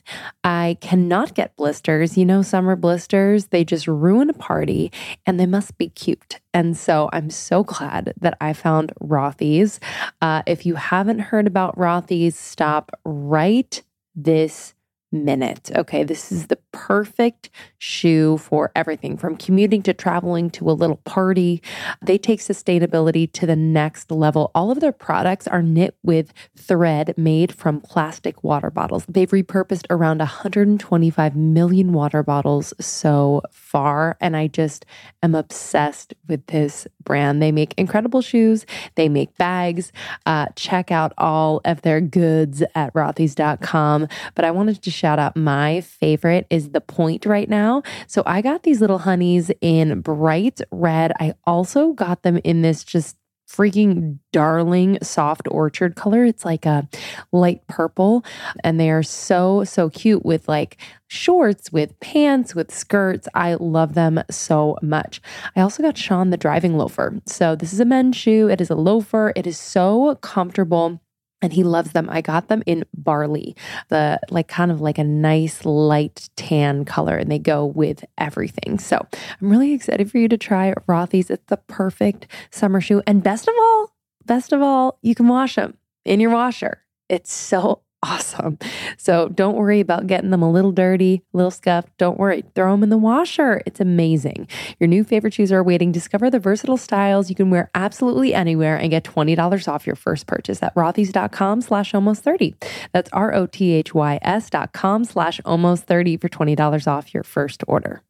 I 0.44 0.78
cannot 0.80 1.34
get 1.34 1.56
blisters. 1.56 2.16
You 2.16 2.24
know, 2.24 2.40
summer 2.42 2.76
blisters, 2.76 3.46
they 3.46 3.64
just 3.64 3.88
ruin 3.88 4.30
a 4.30 4.32
party 4.32 4.92
and 5.26 5.40
they 5.40 5.46
must 5.46 5.76
be 5.76 5.88
cute. 5.88 6.38
And 6.54 6.76
so 6.76 7.10
I'm 7.12 7.30
so 7.30 7.64
glad 7.64 8.14
that 8.20 8.36
I 8.40 8.52
found 8.52 8.92
Rothy's. 9.02 9.80
Uh, 10.22 10.42
if 10.46 10.64
you 10.64 10.76
haven't 10.76 11.18
heard 11.18 11.48
about 11.48 11.76
Rothy's, 11.76 12.36
stop 12.36 12.92
right 13.04 13.82
this 14.14 14.72
minute. 15.14 15.70
Okay, 15.74 16.04
this 16.04 16.30
is 16.30 16.48
the 16.48 16.58
perfect 16.72 17.50
shoe 17.78 18.36
for 18.38 18.72
everything 18.74 19.16
from 19.16 19.36
commuting 19.36 19.82
to 19.82 19.94
traveling 19.94 20.50
to 20.50 20.70
a 20.70 20.72
little 20.72 20.96
party. 21.04 21.62
They 22.02 22.18
take 22.18 22.40
sustainability 22.40 23.32
to 23.32 23.46
the 23.46 23.56
next 23.56 24.10
level. 24.10 24.50
All 24.54 24.70
of 24.70 24.80
their 24.80 24.92
products 24.92 25.46
are 25.46 25.62
knit 25.62 25.96
with 26.02 26.32
thread 26.56 27.14
made 27.16 27.54
from 27.54 27.80
plastic 27.80 28.42
water 28.42 28.70
bottles. 28.70 29.04
They've 29.08 29.30
repurposed 29.30 29.86
around 29.90 30.18
125 30.18 31.36
million 31.36 31.92
water 31.92 32.22
bottles 32.22 32.74
so 32.80 33.42
far, 33.50 34.16
and 34.20 34.36
I 34.36 34.48
just 34.48 34.84
am 35.22 35.34
obsessed 35.34 36.14
with 36.28 36.46
this 36.46 36.86
brand. 37.04 37.42
They 37.42 37.52
make 37.52 37.74
incredible 37.76 38.22
shoes, 38.22 38.66
they 38.94 39.08
make 39.08 39.36
bags. 39.36 39.92
Uh, 40.26 40.46
check 40.56 40.90
out 40.90 41.12
all 41.18 41.60
of 41.64 41.82
their 41.82 42.00
goods 42.00 42.62
at 42.74 42.92
rothys.com. 42.94 44.08
But 44.34 44.44
I 44.44 44.50
wanted 44.50 44.82
to 44.82 44.90
shout 44.90 45.18
out 45.18 45.36
my 45.36 45.80
favorite 45.80 46.46
is 46.50 46.70
the 46.70 46.80
point 46.80 47.26
right 47.26 47.48
now. 47.48 47.82
So 48.06 48.22
I 48.26 48.42
got 48.42 48.62
these 48.62 48.80
little 48.80 48.98
honeys 48.98 49.50
in 49.60 50.00
bright 50.00 50.60
red. 50.70 51.12
I 51.20 51.34
also 51.44 51.92
got 51.92 52.22
them 52.22 52.38
in 52.44 52.62
this 52.62 52.84
just 52.84 53.16
freaking 53.48 54.18
darling 54.32 54.98
soft 55.02 55.46
orchard 55.50 55.96
color. 55.96 56.24
It's 56.24 56.44
like 56.44 56.66
a 56.66 56.88
light 57.32 57.66
purple. 57.66 58.24
And 58.62 58.80
they 58.80 58.90
are 58.90 59.02
so, 59.02 59.64
so 59.64 59.90
cute 59.90 60.24
with 60.24 60.48
like 60.48 60.78
shorts, 61.06 61.72
with 61.72 61.98
pants, 62.00 62.54
with 62.54 62.74
skirts. 62.74 63.28
I 63.34 63.54
love 63.54 63.94
them 63.94 64.22
so 64.30 64.76
much. 64.82 65.20
I 65.56 65.60
also 65.60 65.82
got 65.82 65.98
Sean 65.98 66.30
the 66.30 66.36
driving 66.36 66.76
loafer. 66.76 67.20
So 67.26 67.54
this 67.54 67.72
is 67.72 67.80
a 67.80 67.84
men's 67.84 68.16
shoe. 68.16 68.48
It 68.48 68.60
is 68.60 68.70
a 68.70 68.74
loafer. 68.74 69.32
It 69.36 69.46
is 69.46 69.58
so 69.58 70.16
comfortable 70.16 71.00
and 71.44 71.52
he 71.52 71.62
loves 71.62 71.92
them. 71.92 72.08
I 72.10 72.22
got 72.22 72.48
them 72.48 72.62
in 72.64 72.84
barley, 72.96 73.54
the 73.90 74.18
like 74.30 74.48
kind 74.48 74.72
of 74.72 74.80
like 74.80 74.96
a 74.96 75.04
nice 75.04 75.66
light 75.66 76.30
tan 76.36 76.86
color, 76.86 77.18
and 77.18 77.30
they 77.30 77.38
go 77.38 77.66
with 77.66 78.02
everything. 78.16 78.78
So 78.78 79.06
I'm 79.40 79.50
really 79.50 79.74
excited 79.74 80.10
for 80.10 80.16
you 80.16 80.26
to 80.28 80.38
try 80.38 80.72
Rothy's. 80.88 81.28
It's 81.28 81.44
the 81.48 81.58
perfect 81.58 82.26
summer 82.50 82.80
shoe. 82.80 83.02
And 83.06 83.22
best 83.22 83.46
of 83.46 83.54
all, 83.56 83.94
best 84.24 84.54
of 84.54 84.62
all, 84.62 84.98
you 85.02 85.14
can 85.14 85.28
wash 85.28 85.56
them 85.56 85.76
in 86.06 86.18
your 86.18 86.30
washer. 86.30 86.82
It's 87.10 87.30
so 87.30 87.82
awesome. 88.04 88.58
So 88.98 89.28
don't 89.28 89.56
worry 89.56 89.80
about 89.80 90.06
getting 90.06 90.30
them 90.30 90.42
a 90.42 90.50
little 90.50 90.72
dirty, 90.72 91.22
a 91.32 91.36
little 91.36 91.50
scuffed. 91.50 91.96
Don't 91.96 92.18
worry. 92.18 92.44
Throw 92.54 92.72
them 92.72 92.82
in 92.82 92.90
the 92.90 92.98
washer. 92.98 93.62
It's 93.66 93.80
amazing. 93.80 94.46
Your 94.78 94.88
new 94.88 95.04
favorite 95.04 95.34
shoes 95.34 95.50
are 95.50 95.62
waiting. 95.62 95.90
Discover 95.90 96.30
the 96.30 96.38
versatile 96.38 96.76
styles 96.76 97.30
you 97.30 97.34
can 97.34 97.50
wear 97.50 97.70
absolutely 97.74 98.34
anywhere 98.34 98.76
and 98.76 98.90
get 98.90 99.04
$20 99.04 99.68
off 99.68 99.86
your 99.86 99.96
first 99.96 100.26
purchase 100.26 100.62
at 100.62 100.74
rothys.com 100.74 101.62
slash 101.62 101.94
almost 101.94 102.22
30. 102.22 102.54
That's 102.92 103.10
R-O-T-H-Y-S 103.12 104.50
dot 104.50 104.72
com 104.72 105.04
slash 105.04 105.40
almost 105.44 105.84
30 105.84 106.18
for 106.18 106.28
$20 106.28 106.86
off 106.86 107.14
your 107.14 107.22
first 107.22 107.64
order. 107.66 108.02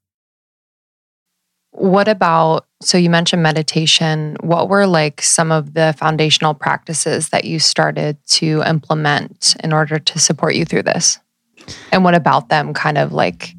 What 1.77 2.07
about, 2.07 2.66
so 2.83 2.97
you 2.97 3.11
mentioned 3.11 3.43
meditation. 3.43 4.37
What 4.41 4.68
were 4.68 4.87
like 4.87 5.20
some 5.20 5.51
of 5.51 5.75
the 5.75 5.93
foundational 5.99 6.55
practices 6.55 7.31
that 7.31 7.45
you 7.45 7.59
started 7.59 8.16
to 8.29 8.62
implement 8.64 9.57
in 9.62 9.72
order 9.72 9.99
to 9.99 10.18
support 10.20 10.55
you 10.55 10.64
through 10.64 10.85
this? 10.85 11.18
And 11.91 12.05
what 12.05 12.14
about 12.14 12.49
them 12.49 12.75
kind 12.75 12.97
of 12.97 13.12
like 13.12 13.55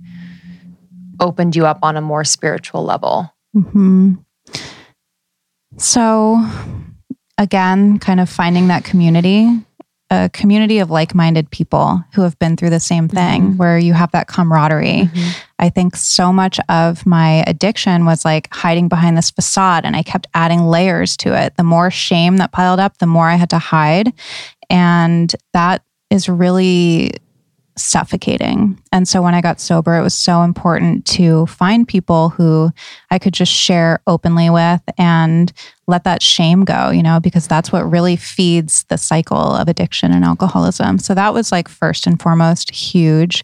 opened 1.19 1.57
you 1.57 1.65
up 1.65 1.79
on 1.83 1.97
a 1.97 2.01
more 2.01 2.23
spiritual 2.23 2.85
level? 2.85 3.33
hmm 3.53 4.13
So, 5.77 6.41
again, 7.37 7.99
kind 7.99 8.21
of 8.21 8.29
finding 8.29 8.69
that 8.69 8.85
community, 8.85 9.49
a 10.09 10.29
community 10.29 10.79
of 10.79 10.89
like 10.89 11.13
minded 11.13 11.51
people 11.51 12.01
who 12.13 12.21
have 12.21 12.39
been 12.39 12.55
through 12.55 12.69
the 12.69 12.79
same 12.79 13.09
thing 13.09 13.41
Mhm. 13.53 13.57
where 13.57 13.77
you 13.77 13.93
have 13.93 14.11
that 14.11 14.27
camaraderie. 14.27 15.09
I 15.57 15.69
think 15.69 15.95
so 15.95 16.33
much 16.33 16.59
of 16.67 17.05
my 17.05 17.43
addiction 17.47 18.05
was 18.05 18.25
like 18.25 18.53
hiding 18.53 18.89
behind 18.89 19.17
this 19.17 19.31
facade, 19.31 19.85
and 19.85 19.95
I 19.95 20.03
kept 20.03 20.27
adding 20.33 20.61
layers 20.61 21.15
to 21.17 21.33
it. 21.39 21.55
The 21.55 21.63
more 21.63 21.89
shame 21.89 22.37
that 22.37 22.51
piled 22.51 22.79
up, 22.79 22.97
the 22.97 23.07
more 23.07 23.27
I 23.27 23.35
had 23.35 23.49
to 23.51 23.59
hide. 23.59 24.11
And 24.69 25.33
that 25.53 25.83
is 26.09 26.27
really 26.27 27.11
suffocating. 27.77 28.81
And 28.91 29.07
so 29.07 29.21
when 29.21 29.33
I 29.33 29.41
got 29.41 29.59
sober, 29.59 29.97
it 29.97 30.01
was 30.01 30.13
so 30.13 30.43
important 30.43 31.05
to 31.07 31.45
find 31.47 31.87
people 31.87 32.29
who 32.29 32.71
I 33.11 33.19
could 33.19 33.33
just 33.33 33.51
share 33.51 33.99
openly 34.07 34.49
with 34.49 34.81
and 34.97 35.51
let 35.87 36.05
that 36.05 36.21
shame 36.21 36.63
go, 36.63 36.89
you 36.89 37.03
know, 37.03 37.19
because 37.19 37.47
that's 37.47 37.71
what 37.71 37.89
really 37.89 38.15
feeds 38.15 38.85
the 38.85 38.97
cycle 38.97 39.37
of 39.37 39.67
addiction 39.67 40.13
and 40.13 40.23
alcoholism. 40.23 40.99
So 40.99 41.13
that 41.15 41.33
was 41.33 41.51
like 41.51 41.67
first 41.67 42.07
and 42.07 42.21
foremost 42.21 42.71
huge. 42.71 43.43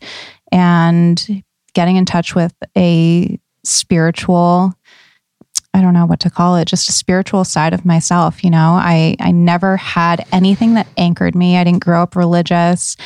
And 0.51 1.43
getting 1.73 1.95
in 1.95 2.05
touch 2.05 2.35
with 2.35 2.53
a 2.77 3.39
spiritual 3.63 4.73
I 5.73 5.79
don't 5.79 5.93
know 5.93 6.05
what 6.05 6.19
to 6.21 6.29
call 6.29 6.57
it, 6.57 6.67
just 6.67 6.89
a 6.89 6.91
spiritual 6.91 7.45
side 7.45 7.73
of 7.73 7.85
myself, 7.85 8.43
you 8.43 8.49
know. 8.49 8.73
I 8.73 9.15
I 9.19 9.31
never 9.31 9.77
had 9.77 10.25
anything 10.33 10.73
that 10.73 10.87
anchored 10.97 11.33
me. 11.33 11.55
I 11.57 11.63
didn't 11.63 11.83
grow 11.83 12.03
up 12.03 12.15
religious. 12.15 12.97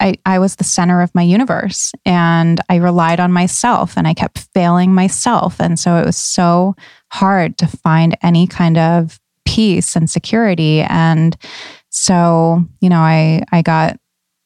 I, 0.00 0.14
I 0.26 0.38
was 0.38 0.56
the 0.56 0.64
center 0.64 1.00
of 1.00 1.14
my 1.14 1.22
universe 1.22 1.92
and 2.04 2.60
I 2.68 2.76
relied 2.76 3.20
on 3.20 3.32
myself 3.32 3.96
and 3.96 4.08
I 4.08 4.14
kept 4.14 4.48
failing 4.54 4.94
myself. 4.94 5.60
And 5.60 5.78
so 5.78 5.96
it 5.96 6.04
was 6.04 6.16
so 6.16 6.74
hard 7.12 7.56
to 7.58 7.66
find 7.66 8.16
any 8.22 8.46
kind 8.46 8.78
of 8.78 9.20
peace 9.44 9.94
and 9.94 10.10
security. 10.10 10.80
And 10.80 11.36
so, 11.90 12.64
you 12.80 12.88
know, 12.88 13.00
I 13.00 13.42
I 13.52 13.62
got 13.62 13.98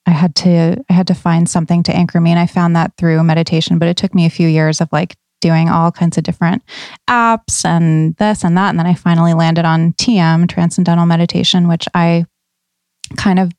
I 0.06 0.10
had 0.10 0.34
to 0.36 0.76
I 0.88 0.92
had 0.92 1.06
to 1.08 1.14
find 1.14 1.48
something 1.48 1.82
to 1.84 1.94
anchor 1.94 2.20
me. 2.20 2.30
And 2.30 2.38
I 2.40 2.46
found 2.46 2.76
that 2.76 2.92
through 2.96 3.22
meditation, 3.24 3.78
but 3.78 3.88
it 3.88 3.96
took 3.96 4.14
me 4.14 4.24
a 4.26 4.30
few 4.30 4.48
years 4.48 4.80
of 4.80 4.88
like 4.92 5.16
doing 5.40 5.68
all 5.68 5.92
kinds 5.92 6.16
of 6.16 6.24
different 6.24 6.62
apps 7.10 7.64
and 7.64 8.16
this 8.16 8.44
and 8.44 8.56
that. 8.56 8.70
And 8.70 8.78
then 8.78 8.86
I 8.86 8.94
finally 8.94 9.34
landed 9.34 9.64
on 9.64 9.92
TM, 9.94 10.48
Transcendental 10.48 11.06
Meditation, 11.06 11.68
which 11.68 11.86
I 11.94 12.24
kind 13.16 13.38
of 13.38 13.50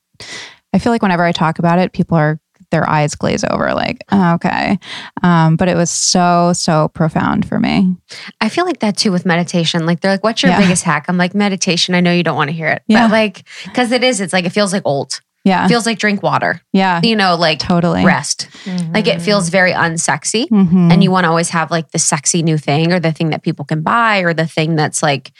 I 0.74 0.80
feel 0.80 0.92
like 0.92 1.02
whenever 1.02 1.24
I 1.24 1.32
talk 1.32 1.60
about 1.60 1.80
it, 1.80 1.94
people 1.94 2.18
are 2.18 2.40
their 2.70 2.90
eyes 2.90 3.16
glaze 3.16 3.46
over, 3.50 3.74
like, 3.74 4.04
oh, 4.12 4.34
okay. 4.34 4.78
Um, 5.24 5.56
but 5.56 5.70
it 5.70 5.78
was 5.78 5.90
so, 5.90 6.52
so 6.54 6.90
profound 6.90 7.48
for 7.48 7.60
me. 7.62 7.96
I 8.42 8.50
feel 8.50 8.66
like 8.66 8.80
that 8.80 8.98
too 8.98 9.12
with 9.14 9.26
meditation. 9.26 9.86
Like 9.86 10.02
they're 10.02 10.12
like, 10.12 10.24
"What's 10.24 10.44
your 10.44 10.52
Yeah. 10.52 10.60
biggest 10.60 10.84
hack?" 10.84 11.06
I'm 11.08 11.16
like, 11.18 11.34
"Meditation." 11.34 11.96
I 11.96 12.02
know 12.02 12.12
you 12.12 12.24
don't 12.24 12.36
want 12.36 12.50
to 12.50 12.54
hear 12.56 12.68
it, 12.68 12.82
Yeah. 12.88 13.06
but 13.06 13.12
like, 13.12 13.44
because 13.64 13.94
it 13.94 14.04
is. 14.04 14.20
It's 14.20 14.34
like 14.34 14.44
it 14.44 14.50
feels 14.50 14.74
like 14.74 14.82
old. 14.86 15.22
Yeah. 15.48 15.66
It 15.66 15.70
feels 15.70 15.86
like 15.86 15.98
drink 16.00 16.22
water. 16.22 16.62
yeah. 16.74 17.00
You 17.04 17.16
know, 17.16 17.36
like 17.36 17.60
Totally. 17.60 18.04
rest. 18.06 18.48
Like 18.94 19.08
it 19.08 19.22
feels 19.22 19.50
very 19.50 19.72
unsexy, 19.72 20.48
Mhm. 20.50 20.92
and 20.92 21.04
you 21.04 21.10
want 21.12 21.24
to 21.26 21.30
always 21.30 21.50
have 21.50 21.72
like 21.72 21.92
the 21.92 22.00
sexy 22.00 22.44
new 22.44 22.58
thing 22.58 22.92
or 22.94 23.00
the 23.00 23.12
thing 23.12 23.30
that 23.32 23.42
people 23.44 23.66
can 23.66 23.82
buy 23.82 24.20
or 24.20 24.34
the 24.34 24.46
thing 24.48 24.76
that's 24.76 25.02
like 25.02 25.32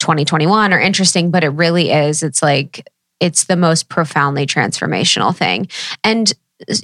2021 0.00 0.72
or 0.72 0.78
interesting. 0.78 1.30
But 1.30 1.44
it 1.44 1.48
really 1.50 1.90
is. 1.90 2.22
It's 2.22 2.42
like 2.42 2.86
it's 3.20 3.44
the 3.44 3.56
most 3.56 3.88
profoundly 3.88 4.46
transformational 4.46 5.34
thing, 5.34 5.68
and 6.04 6.32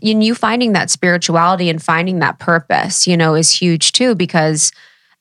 in 0.02 0.20
you 0.20 0.34
finding 0.34 0.72
that 0.74 0.90
spirituality 0.90 1.68
and 1.70 1.82
finding 1.82 2.18
that 2.18 2.38
purpose, 2.38 3.06
you 3.06 3.16
know, 3.16 3.34
is 3.34 3.50
huge 3.50 3.92
too 3.92 4.14
because 4.14 4.70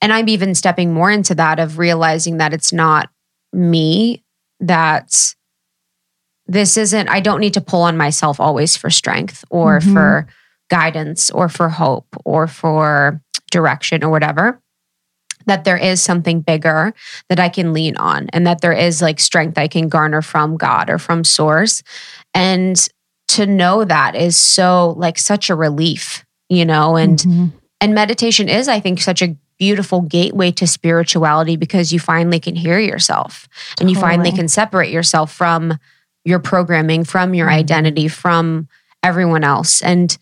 and 0.02 0.12
I'm 0.12 0.28
even 0.30 0.56
stepping 0.56 0.94
more 0.94 1.12
into 1.12 1.36
that 1.36 1.60
of 1.60 1.78
realizing 1.78 2.38
that 2.38 2.54
it's 2.54 2.74
not 2.74 3.10
me 3.54 4.24
that 4.60 5.34
this 6.52 6.76
isn't 6.78 7.08
I 7.10 7.20
don't 7.22 7.40
need 7.40 7.54
to 7.54 7.62
pull 7.62 7.82
on 7.84 7.98
myself 7.98 8.40
always 8.40 8.76
for 8.76 8.90
strength 8.90 9.44
or 9.50 9.80
Mhm. 9.80 9.94
for 9.94 10.28
guidance 10.70 11.30
or 11.32 11.50
for 11.50 11.70
hope 11.70 12.08
or 12.26 12.48
for 12.48 13.22
direction 13.52 14.04
or 14.04 14.10
whatever 14.10 14.60
that 15.48 15.64
there 15.64 15.78
is 15.78 16.02
something 16.02 16.42
bigger 16.42 16.94
that 17.30 17.40
I 17.40 17.50
can 17.50 17.74
lean 17.74 17.98
on 17.98 18.28
and 18.32 18.46
that 18.46 18.62
there 18.62 18.74
is 18.74 19.02
like 19.02 19.20
strength 19.20 19.58
I 19.58 19.68
can 19.68 19.90
garner 19.90 20.22
from 20.22 20.56
God 20.58 20.90
or 20.90 20.98
from 21.00 21.24
source 21.24 21.84
and 22.34 22.78
to 23.30 23.46
know 23.46 23.84
that 23.86 24.16
is 24.16 24.36
so 24.38 24.94
like 24.98 25.18
such 25.18 25.50
a 25.50 25.56
relief 25.56 26.26
you 26.50 26.66
know 26.66 26.96
and 26.98 27.20
Mhm. 27.20 27.52
and 27.80 27.96
meditation 27.96 28.50
is 28.50 28.68
i 28.68 28.80
think 28.82 29.00
such 29.00 29.22
a 29.22 29.36
beautiful 29.58 30.02
gateway 30.02 30.52
to 30.52 30.68
spirituality 30.68 31.56
because 31.56 31.94
you 31.94 32.00
finally 32.00 32.40
can 32.40 32.56
hear 32.56 32.78
yourself 32.80 33.48
and 33.80 33.90
you 33.90 33.96
finally 33.96 34.32
can 34.32 34.48
separate 34.50 34.92
yourself 34.92 35.32
from 35.32 35.78
your 36.26 36.40
programming 36.40 37.04
from 37.04 37.34
your 37.34 37.48
Mhm. 37.48 37.54
identity 37.54 38.08
from 38.08 38.68
everyone 39.04 39.44
else. 39.44 39.82
And 39.82 40.16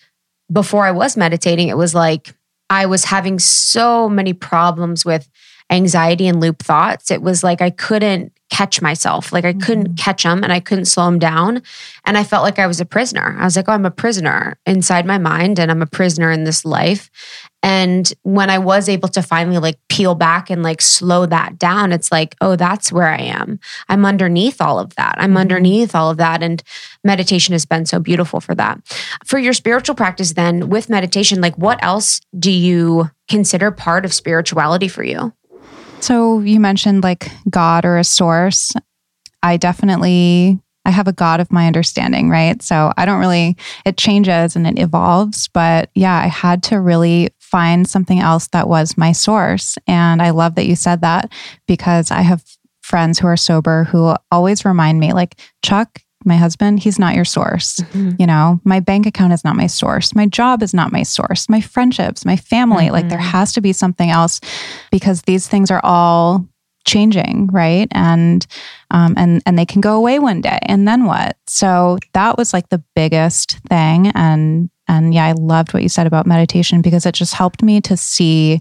before 0.52 0.86
i 0.86 0.92
was 0.92 1.16
meditating 1.16 1.68
it 1.68 1.78
was 1.78 1.94
like 1.94 2.34
i 2.72 2.86
was 2.88 3.06
having 3.06 3.38
so 3.40 4.10
many 4.10 4.34
problems 4.34 5.06
with 5.06 5.30
anxiety 5.72 6.28
and 6.28 6.40
loop 6.42 6.64
thoughts. 6.64 7.12
It 7.12 7.22
was 7.22 7.44
like 7.44 7.62
i 7.62 7.70
couldn't 7.70 8.32
catch 8.50 8.82
myself. 8.82 9.32
Like 9.32 9.46
i 9.46 9.54
couldn't 9.54 9.96
catch 9.96 10.24
them 10.24 10.44
and 10.44 10.52
i 10.52 10.60
couldn't 10.60 10.86
slow 10.86 11.06
them 11.06 11.20
down. 11.20 11.62
And 12.06 12.18
i 12.18 12.24
felt 12.24 12.44
like 12.44 12.58
i 12.58 12.66
was 12.66 12.80
a 12.80 12.86
prisoner. 12.86 13.38
I 13.40 13.44
was 13.44 13.56
like 13.56 13.70
oh 13.70 13.74
i'm 13.74 13.86
a 13.86 13.92
prisoner 13.92 14.58
inside 14.66 15.06
my 15.06 15.20
mind 15.20 15.60
and 15.60 15.70
i'm 15.70 15.84
a 15.84 15.86
prisoner 15.86 16.32
in 16.32 16.46
this 16.46 16.66
life 16.66 17.12
and 17.62 18.14
when 18.24 18.50
I 18.50 18.58
was 18.58 18.88
able 18.88 19.10
to 19.10 19.22
finally 19.22 19.58
like 19.58 19.78
peel 19.90 20.16
back 20.16 20.50
and 20.50 20.64
like 20.64 20.82
slow 20.82 21.26
that 21.26 21.60
down, 21.60 21.92
it's 21.92 22.12
like, 22.12 22.36
oh, 22.40 22.56
that's 22.56 22.92
where 22.92 23.08
I 23.10 23.18
am. 23.18 23.60
I'm 23.90 24.06
underneath 24.06 24.62
all 24.62 24.80
of 24.80 24.96
that. 24.96 25.16
I'm 25.18 25.34
Mhm. 25.34 25.40
underneath 25.40 25.94
all 25.94 26.10
of 26.10 26.18
that. 26.18 26.42
And 26.42 26.64
meditation 27.04 27.52
has 27.52 27.66
been 27.66 27.86
so 27.86 28.00
beautiful 28.00 28.40
for 28.40 28.56
that. 28.56 28.80
For 29.26 29.38
your 29.40 29.54
spiritual 29.54 29.96
practice, 29.96 30.34
then 30.34 30.70
with 30.70 30.90
meditation, 30.90 31.42
like 31.42 31.56
what 31.58 31.84
else 31.84 32.22
do 32.38 32.52
you 32.52 33.12
consider 33.28 33.72
part 33.72 34.06
of 34.06 34.14
spirituality 34.14 34.88
for 34.88 35.04
you? 35.04 35.34
So 36.00 36.40
you 36.40 36.62
mentioned 36.62 37.04
like 37.04 37.30
God 37.50 37.84
or 37.84 37.98
a 37.98 38.04
source. 38.06 38.72
I 39.44 39.58
definitely 39.58 40.60
I 40.86 40.92
have 40.92 41.10
a 41.10 41.14
God 41.14 41.40
of 41.40 41.52
my 41.52 41.68
understanding, 41.68 42.30
right? 42.30 42.60
So 42.64 42.92
I 42.98 43.06
don't 43.06 43.20
really 43.20 43.58
it 43.86 43.98
changes 43.98 44.56
and 44.56 44.66
it 44.66 44.80
evolves, 44.80 45.50
but 45.54 45.90
yeah, 45.94 46.18
I 46.18 46.28
had 46.28 46.64
to 46.64 46.80
really 46.80 47.30
find 47.50 47.88
something 47.90 48.20
else 48.20 48.48
that 48.50 48.68
was 48.70 48.98
my 48.98 49.12
source. 49.12 49.78
And 49.88 50.22
I 50.22 50.30
love 50.32 50.56
that 50.56 50.66
you 50.68 50.76
said 50.76 51.02
that 51.02 51.32
because 51.68 52.12
I 52.12 52.22
have 52.22 52.44
friends 52.82 53.20
who 53.20 53.28
are 53.28 53.38
sober 53.38 53.84
who 53.86 54.16
always 54.32 54.66
remind 54.66 55.00
me 55.00 55.14
like 55.14 55.36
Chuck, 55.64 56.02
my 56.26 56.36
husband, 56.36 56.80
he's 56.80 57.00
not 57.00 57.16
your 57.16 57.26
source. 57.26 57.82
You 58.20 58.28
know, 58.28 58.60
my 58.66 58.80
bank 58.82 59.06
account 59.06 59.32
is 59.34 59.44
not 59.46 59.56
my 59.56 59.68
source. 59.68 60.14
My 60.14 60.26
job 60.26 60.62
is 60.62 60.74
not 60.74 60.92
my 60.92 61.04
source. 61.04 61.48
My 61.48 61.62
friendships, 61.62 62.26
my 62.26 62.36
family, 62.36 62.90
like 62.90 63.08
there 63.10 63.20
Mhm. 63.20 63.32
has 63.32 63.54
to 63.54 63.62
be 63.62 63.72
something 63.74 64.10
else 64.10 64.42
because 64.92 65.22
these 65.24 65.48
things 65.48 65.72
are 65.72 65.82
all 65.84 66.46
changing, 66.86 67.48
right? 67.54 67.88
And 67.92 68.46
um, 68.92 69.14
and 69.18 69.42
and 69.46 69.58
they 69.58 69.66
can 69.66 69.80
go 69.82 69.96
away 69.96 70.18
one 70.20 70.42
day, 70.42 70.58
and 70.64 70.88
then 70.88 71.06
what? 71.06 71.38
So 71.48 72.00
that 72.14 72.38
was 72.38 72.54
like 72.54 72.70
the 72.70 72.84
biggest 72.96 73.60
thing, 73.70 74.08
and 74.16 74.70
and 74.90 75.14
yeah, 75.14 75.26
I 75.26 75.34
loved 75.34 75.74
what 75.74 75.84
you 75.84 75.88
said 75.88 76.08
about 76.08 76.26
meditation 76.26 76.82
because 76.82 77.06
it 77.06 77.14
just 77.14 77.36
helped 77.36 77.62
me 77.62 77.80
to 77.82 77.96
see 77.96 78.60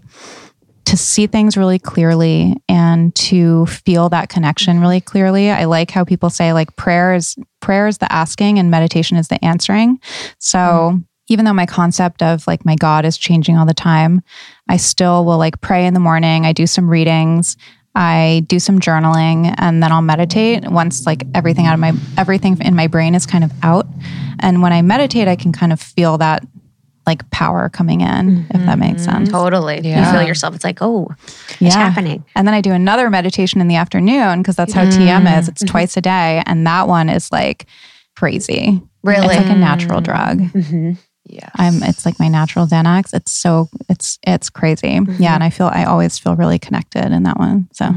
to 0.85 0.97
see 0.97 1.27
things 1.27 1.57
really 1.57 1.77
clearly 1.77 2.55
and 2.67 3.13
to 3.13 3.65
feel 3.67 4.09
that 4.09 4.29
connection 4.29 4.79
really 4.79 5.01
clearly. 5.01 5.51
I 5.51 5.65
like 5.65 5.91
how 5.91 6.03
people 6.03 6.29
say 6.29 6.53
like 6.53 6.75
prayer 6.77 7.13
is 7.13 7.35
prayer 7.61 7.87
is 7.87 7.97
the 7.97 8.11
asking 8.11 8.59
and 8.59 8.71
meditation 8.71 9.17
is 9.17 9.27
the 9.27 9.43
answering. 9.43 9.99
So 10.37 10.57
mm. 10.57 11.03
even 11.27 11.45
though 11.45 11.53
my 11.53 11.65
concept 11.65 12.23
of 12.23 12.45
like 12.47 12.63
my 12.63 12.75
God 12.75 13.05
is 13.05 13.17
changing 13.17 13.57
all 13.57 13.65
the 13.65 13.73
time, 13.73 14.21
I 14.67 14.77
still 14.77 15.25
will 15.25 15.37
like 15.37 15.61
pray 15.61 15.85
in 15.85 15.95
the 15.95 15.99
morning. 15.99 16.45
I 16.45 16.53
do 16.53 16.67
some 16.67 16.89
readings. 16.89 17.57
I 17.95 18.43
do 18.47 18.59
some 18.59 18.79
journaling 18.79 19.53
and 19.57 19.81
then 19.81 19.91
I'll 19.91 20.01
meditate 20.01 20.69
once 20.69 21.05
like 21.05 21.25
everything 21.33 21.65
out 21.65 21.73
of 21.73 21.79
my 21.79 21.93
everything 22.17 22.57
in 22.61 22.75
my 22.75 22.87
brain 22.87 23.15
is 23.15 23.25
kind 23.25 23.43
of 23.43 23.51
out. 23.63 23.87
And 24.39 24.61
when 24.61 24.71
I 24.71 24.81
meditate, 24.81 25.27
I 25.27 25.35
can 25.35 25.51
kind 25.51 25.73
of 25.73 25.81
feel 25.81 26.17
that 26.19 26.45
like 27.05 27.29
power 27.31 27.69
coming 27.69 28.01
in, 28.01 28.07
mm-hmm. 28.07 28.55
if 28.55 28.65
that 28.65 28.77
makes 28.77 29.01
mm-hmm. 29.01 29.17
sense. 29.17 29.31
Totally. 29.31 29.81
Yeah. 29.81 30.05
You 30.05 30.11
feel 30.19 30.27
yourself. 30.27 30.53
It's 30.53 30.63
like, 30.63 30.77
oh, 30.81 31.07
it's 31.23 31.61
yeah. 31.61 31.71
happening. 31.71 32.23
And 32.35 32.47
then 32.47 32.53
I 32.53 32.61
do 32.61 32.71
another 32.71 33.09
meditation 33.09 33.61
in 33.61 33.67
the 33.67 33.75
afternoon 33.75 34.41
because 34.41 34.55
that's 34.55 34.73
how 34.73 34.85
mm-hmm. 34.85 35.01
TM 35.01 35.39
is. 35.39 35.49
It's 35.49 35.63
mm-hmm. 35.63 35.71
twice 35.71 35.97
a 35.97 36.01
day. 36.01 36.43
And 36.45 36.67
that 36.67 36.87
one 36.87 37.09
is 37.09 37.31
like 37.31 37.65
crazy. 38.15 38.81
Really? 39.01 39.35
It's 39.35 39.45
like 39.45 39.55
a 39.55 39.57
natural 39.57 40.01
drug. 40.01 40.39
Mm-hmm. 40.39 40.91
Yeah. 41.29 41.49
I'm 41.55 41.83
it's 41.83 42.05
like 42.05 42.19
my 42.19 42.27
natural 42.27 42.65
Xanax. 42.65 43.13
It's 43.13 43.31
so 43.31 43.69
it's 43.87 44.17
it's 44.25 44.49
crazy. 44.49 44.87
Mm-hmm. 44.87 45.21
Yeah. 45.21 45.35
And 45.35 45.43
I 45.43 45.49
feel 45.49 45.67
I 45.67 45.85
always 45.85 46.17
feel 46.17 46.35
really 46.35 46.59
connected 46.59 47.11
in 47.11 47.23
that 47.23 47.37
one. 47.37 47.69
So 47.71 47.93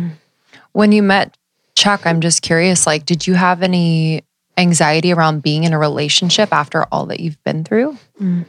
when 0.72 0.92
you 0.92 1.02
met 1.02 1.36
Chuck, 1.74 2.06
I'm 2.06 2.20
just 2.20 2.42
curious, 2.42 2.86
like, 2.86 3.06
did 3.06 3.26
you 3.26 3.34
have 3.34 3.62
any 3.62 4.22
anxiety 4.58 5.12
around 5.12 5.42
being 5.42 5.64
in 5.64 5.72
a 5.72 5.78
relationship 5.78 6.52
after 6.52 6.84
all 6.92 7.06
that 7.06 7.20
you've 7.20 7.42
been 7.44 7.64
through? 7.64 7.96
Mm. 8.20 8.46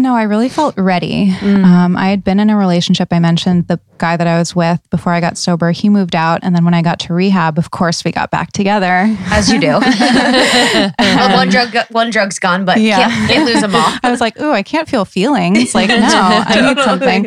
No, 0.00 0.14
I 0.14 0.22
really 0.22 0.48
felt 0.48 0.78
ready. 0.78 1.32
Mm. 1.32 1.64
Um, 1.64 1.96
I 1.96 2.10
had 2.10 2.22
been 2.22 2.38
in 2.38 2.50
a 2.50 2.56
relationship. 2.56 3.08
I 3.10 3.18
mentioned 3.18 3.66
the 3.66 3.80
guy 3.98 4.16
that 4.16 4.28
I 4.28 4.38
was 4.38 4.54
with 4.54 4.80
before 4.90 5.12
I 5.12 5.20
got 5.20 5.36
sober. 5.36 5.72
He 5.72 5.88
moved 5.88 6.14
out, 6.14 6.38
and 6.44 6.54
then 6.54 6.64
when 6.64 6.72
I 6.72 6.82
got 6.82 7.00
to 7.00 7.14
rehab, 7.14 7.58
of 7.58 7.72
course, 7.72 8.04
we 8.04 8.12
got 8.12 8.30
back 8.30 8.52
together, 8.52 9.12
as 9.32 9.50
you 9.50 9.58
do. 9.58 9.66
well, 11.00 11.36
one 11.36 11.48
drug, 11.48 11.76
one 11.90 12.10
drug's 12.10 12.38
gone, 12.38 12.64
but 12.64 12.80
yeah. 12.80 13.08
can't, 13.08 13.30
can't 13.30 13.44
lose 13.44 13.60
them 13.60 13.74
all. 13.74 13.92
I 14.04 14.12
was 14.12 14.20
like, 14.20 14.40
"Ooh, 14.40 14.52
I 14.52 14.62
can't 14.62 14.88
feel 14.88 15.04
feelings. 15.04 15.74
Like, 15.74 15.88
no, 15.88 15.96
I 15.98 16.60
need 16.74 16.78
something." 16.84 17.26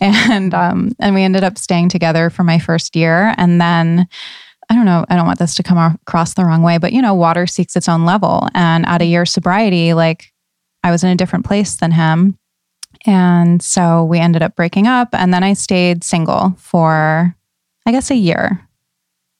And 0.00 0.54
um, 0.54 0.92
and 0.98 1.14
we 1.14 1.22
ended 1.22 1.44
up 1.44 1.58
staying 1.58 1.90
together 1.90 2.30
for 2.30 2.44
my 2.44 2.58
first 2.58 2.96
year, 2.96 3.34
and 3.36 3.60
then. 3.60 4.08
I 4.68 4.74
don't 4.74 4.84
know. 4.84 5.04
I 5.08 5.14
don't 5.14 5.26
want 5.26 5.38
this 5.38 5.54
to 5.54 5.62
come 5.62 5.78
across 5.78 6.34
the 6.34 6.44
wrong 6.44 6.60
way, 6.60 6.78
but 6.78 6.92
you 6.92 7.00
know, 7.00 7.14
water 7.14 7.46
seeks 7.46 7.76
its 7.76 7.88
own 7.88 8.04
level. 8.04 8.48
And 8.52 8.84
at 8.84 9.00
a 9.00 9.04
year 9.04 9.24
sobriety, 9.24 9.94
like 9.94 10.32
I 10.86 10.92
was 10.92 11.02
in 11.02 11.10
a 11.10 11.16
different 11.16 11.44
place 11.44 11.74
than 11.74 11.90
him. 11.90 12.38
And 13.06 13.60
so 13.60 14.04
we 14.04 14.20
ended 14.20 14.40
up 14.40 14.54
breaking 14.54 14.86
up. 14.86 15.08
And 15.12 15.34
then 15.34 15.42
I 15.42 15.54
stayed 15.54 16.04
single 16.04 16.54
for, 16.58 17.34
I 17.84 17.90
guess, 17.90 18.12
a 18.12 18.14
year. 18.14 18.60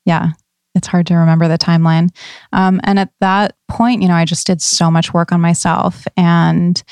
Yeah. 0.04 0.32
It's 0.74 0.88
hard 0.88 1.06
to 1.06 1.14
remember 1.14 1.46
the 1.46 1.56
timeline. 1.56 2.10
Um, 2.52 2.80
and 2.82 2.98
at 2.98 3.12
that 3.20 3.54
point, 3.68 4.02
you 4.02 4.08
know, 4.08 4.14
I 4.14 4.24
just 4.24 4.44
did 4.44 4.60
so 4.60 4.90
much 4.90 5.14
work 5.14 5.30
on 5.30 5.40
myself 5.40 6.04
and 6.16 6.82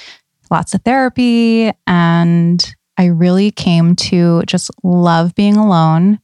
lots 0.53 0.73
of 0.73 0.83
therapy. 0.83 1.73
And 1.89 2.75
I 2.97 3.07
really 3.07 3.51
came 3.51 3.97
to 3.97 4.45
just 4.45 4.71
love 4.85 5.35
being 5.35 5.57
alone 5.57 6.21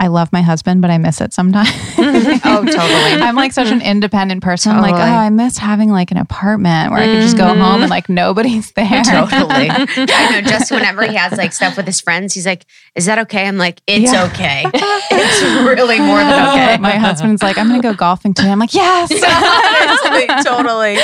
I 0.00 0.06
love 0.06 0.32
my 0.32 0.40
husband, 0.40 0.80
but 0.80 0.90
I 0.90 0.96
miss 0.96 1.20
it 1.20 1.34
sometimes. 1.34 1.68
oh, 2.44 2.64
totally. 2.64 3.22
I'm 3.22 3.36
like 3.36 3.52
such 3.52 3.68
an 3.68 3.80
independent 3.82 4.42
person. 4.42 4.72
Totally. 4.72 4.92
I'm 4.92 4.98
like, 4.98 5.08
oh, 5.08 5.16
I 5.16 5.30
miss 5.30 5.58
having 5.58 5.90
like 5.90 6.10
an 6.10 6.16
apartment 6.16 6.90
where 6.90 7.00
mm-hmm. 7.00 7.10
I 7.10 7.14
could 7.14 7.22
just 7.22 7.36
go 7.36 7.44
mm-hmm. 7.44 7.60
home 7.60 7.82
and 7.82 7.90
like 7.90 8.08
nobody's 8.08 8.72
there. 8.76 9.02
Totally. 9.02 9.70
I 9.70 10.30
know. 10.30 10.40
Just 10.42 10.70
whenever 10.70 11.06
he 11.06 11.14
has 11.16 11.36
like 11.36 11.52
stuff 11.52 11.76
with 11.76 11.86
his 11.86 12.00
friends, 12.00 12.34
he's 12.34 12.46
like, 12.46 12.64
"Is 12.94 13.06
that 13.06 13.18
okay?" 13.20 13.46
I'm 13.46 13.58
like, 13.58 13.80
"It's 13.86 14.12
yeah. 14.12 14.24
okay. 14.26 14.64
It's 15.12 15.42
really 15.42 15.98
more 15.98 16.18
than 16.18 16.48
okay." 16.48 16.78
My 16.78 16.92
husband's 16.92 17.42
like, 17.42 17.58
"I'm 17.58 17.68
gonna 17.68 17.82
go 17.82 17.94
golfing 17.94 18.34
today." 18.34 18.50
I'm 18.50 18.58
like, 18.58 18.72
"Yes, 18.72 19.08
totally." 20.44 20.96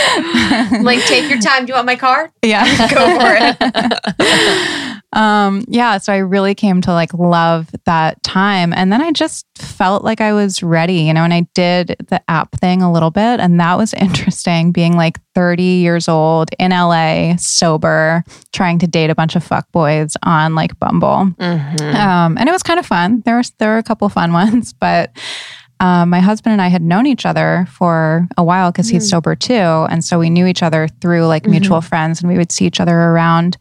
like, 0.82 1.04
take 1.04 1.28
your 1.28 1.40
time. 1.40 1.66
Do 1.66 1.70
you 1.70 1.74
want 1.74 1.86
my 1.86 1.96
car? 1.96 2.32
Yeah, 2.42 2.64
go 2.88 3.18
for 3.18 3.36
it 3.38 4.96
um, 5.16 5.64
yeah, 5.68 5.96
so 5.98 6.12
I 6.12 6.18
really 6.18 6.54
came 6.54 6.82
to 6.82 6.92
like 6.92 7.12
love 7.14 7.70
that 7.84 8.22
time. 8.22 8.72
And 8.72 8.92
then 8.92 9.00
I 9.00 9.12
just 9.12 9.46
felt 9.56 10.04
like 10.04 10.20
I 10.20 10.32
was 10.34 10.62
ready, 10.62 10.95
you 11.00 11.14
know, 11.14 11.22
and 11.22 11.34
I 11.34 11.46
did 11.54 11.96
the 12.08 12.20
app 12.28 12.52
thing 12.60 12.82
a 12.82 12.92
little 12.92 13.10
bit. 13.10 13.40
And 13.40 13.58
that 13.60 13.76
was 13.76 13.94
interesting 14.00 14.72
being 14.72 14.96
like 14.96 15.18
30 15.34 15.62
years 15.62 16.08
old 16.08 16.50
in 16.58 16.70
LA, 16.70 17.36
sober, 17.36 18.24
trying 18.52 18.78
to 18.80 18.86
date 18.86 19.10
a 19.10 19.14
bunch 19.14 19.36
of 19.36 19.44
fuck 19.44 19.70
boys 19.72 20.16
on 20.22 20.54
like 20.54 20.78
Bumble. 20.78 21.32
Mm-hmm. 21.38 21.96
Um, 21.96 22.36
and 22.38 22.48
it 22.48 22.52
was 22.52 22.62
kind 22.62 22.78
of 22.78 22.86
fun. 22.86 23.22
There 23.24 23.36
was 23.36 23.52
there 23.58 23.70
were 23.70 23.78
a 23.78 23.82
couple 23.82 24.08
fun 24.08 24.32
ones, 24.32 24.72
but 24.72 25.16
um, 25.78 26.08
my 26.08 26.20
husband 26.20 26.52
and 26.52 26.62
I 26.62 26.68
had 26.68 26.82
known 26.82 27.06
each 27.06 27.26
other 27.26 27.66
for 27.70 28.26
a 28.38 28.44
while 28.44 28.72
because 28.72 28.88
he's 28.88 29.06
mm. 29.06 29.10
sober 29.10 29.34
too. 29.34 29.52
And 29.52 30.02
so 30.02 30.18
we 30.18 30.30
knew 30.30 30.46
each 30.46 30.62
other 30.62 30.88
through 31.02 31.26
like 31.26 31.42
mm-hmm. 31.42 31.52
mutual 31.52 31.80
friends 31.82 32.20
and 32.20 32.30
we 32.30 32.38
would 32.38 32.50
see 32.50 32.64
each 32.64 32.80
other 32.80 32.96
around 32.96 33.58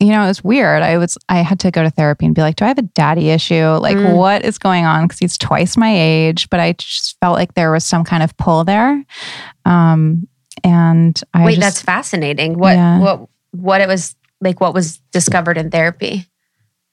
you 0.00 0.08
know, 0.08 0.24
it 0.24 0.28
was 0.28 0.42
weird. 0.42 0.82
I 0.82 0.96
was, 0.96 1.18
I 1.28 1.42
had 1.42 1.60
to 1.60 1.70
go 1.70 1.82
to 1.82 1.90
therapy 1.90 2.24
and 2.24 2.34
be 2.34 2.40
like, 2.40 2.56
do 2.56 2.64
I 2.64 2.68
have 2.68 2.78
a 2.78 2.82
daddy 2.82 3.28
issue? 3.28 3.66
Like, 3.80 3.98
mm. 3.98 4.16
what 4.16 4.44
is 4.44 4.56
going 4.58 4.86
on? 4.86 5.04
Because 5.04 5.18
he's 5.18 5.36
twice 5.36 5.76
my 5.76 5.92
age, 5.94 6.48
but 6.48 6.58
I 6.58 6.72
just 6.72 7.18
felt 7.20 7.36
like 7.36 7.52
there 7.52 7.70
was 7.70 7.84
some 7.84 8.02
kind 8.02 8.22
of 8.22 8.34
pull 8.38 8.64
there. 8.64 9.04
Um, 9.66 10.26
and 10.64 11.20
I 11.34 11.44
wait, 11.44 11.56
just, 11.56 11.60
that's 11.60 11.82
fascinating. 11.82 12.58
What, 12.58 12.76
yeah. 12.76 12.98
what, 12.98 13.28
what 13.50 13.80
it 13.82 13.88
was 13.88 14.16
like, 14.40 14.58
what 14.58 14.72
was 14.72 14.98
discovered 15.12 15.58
in 15.58 15.70
therapy? 15.70 16.26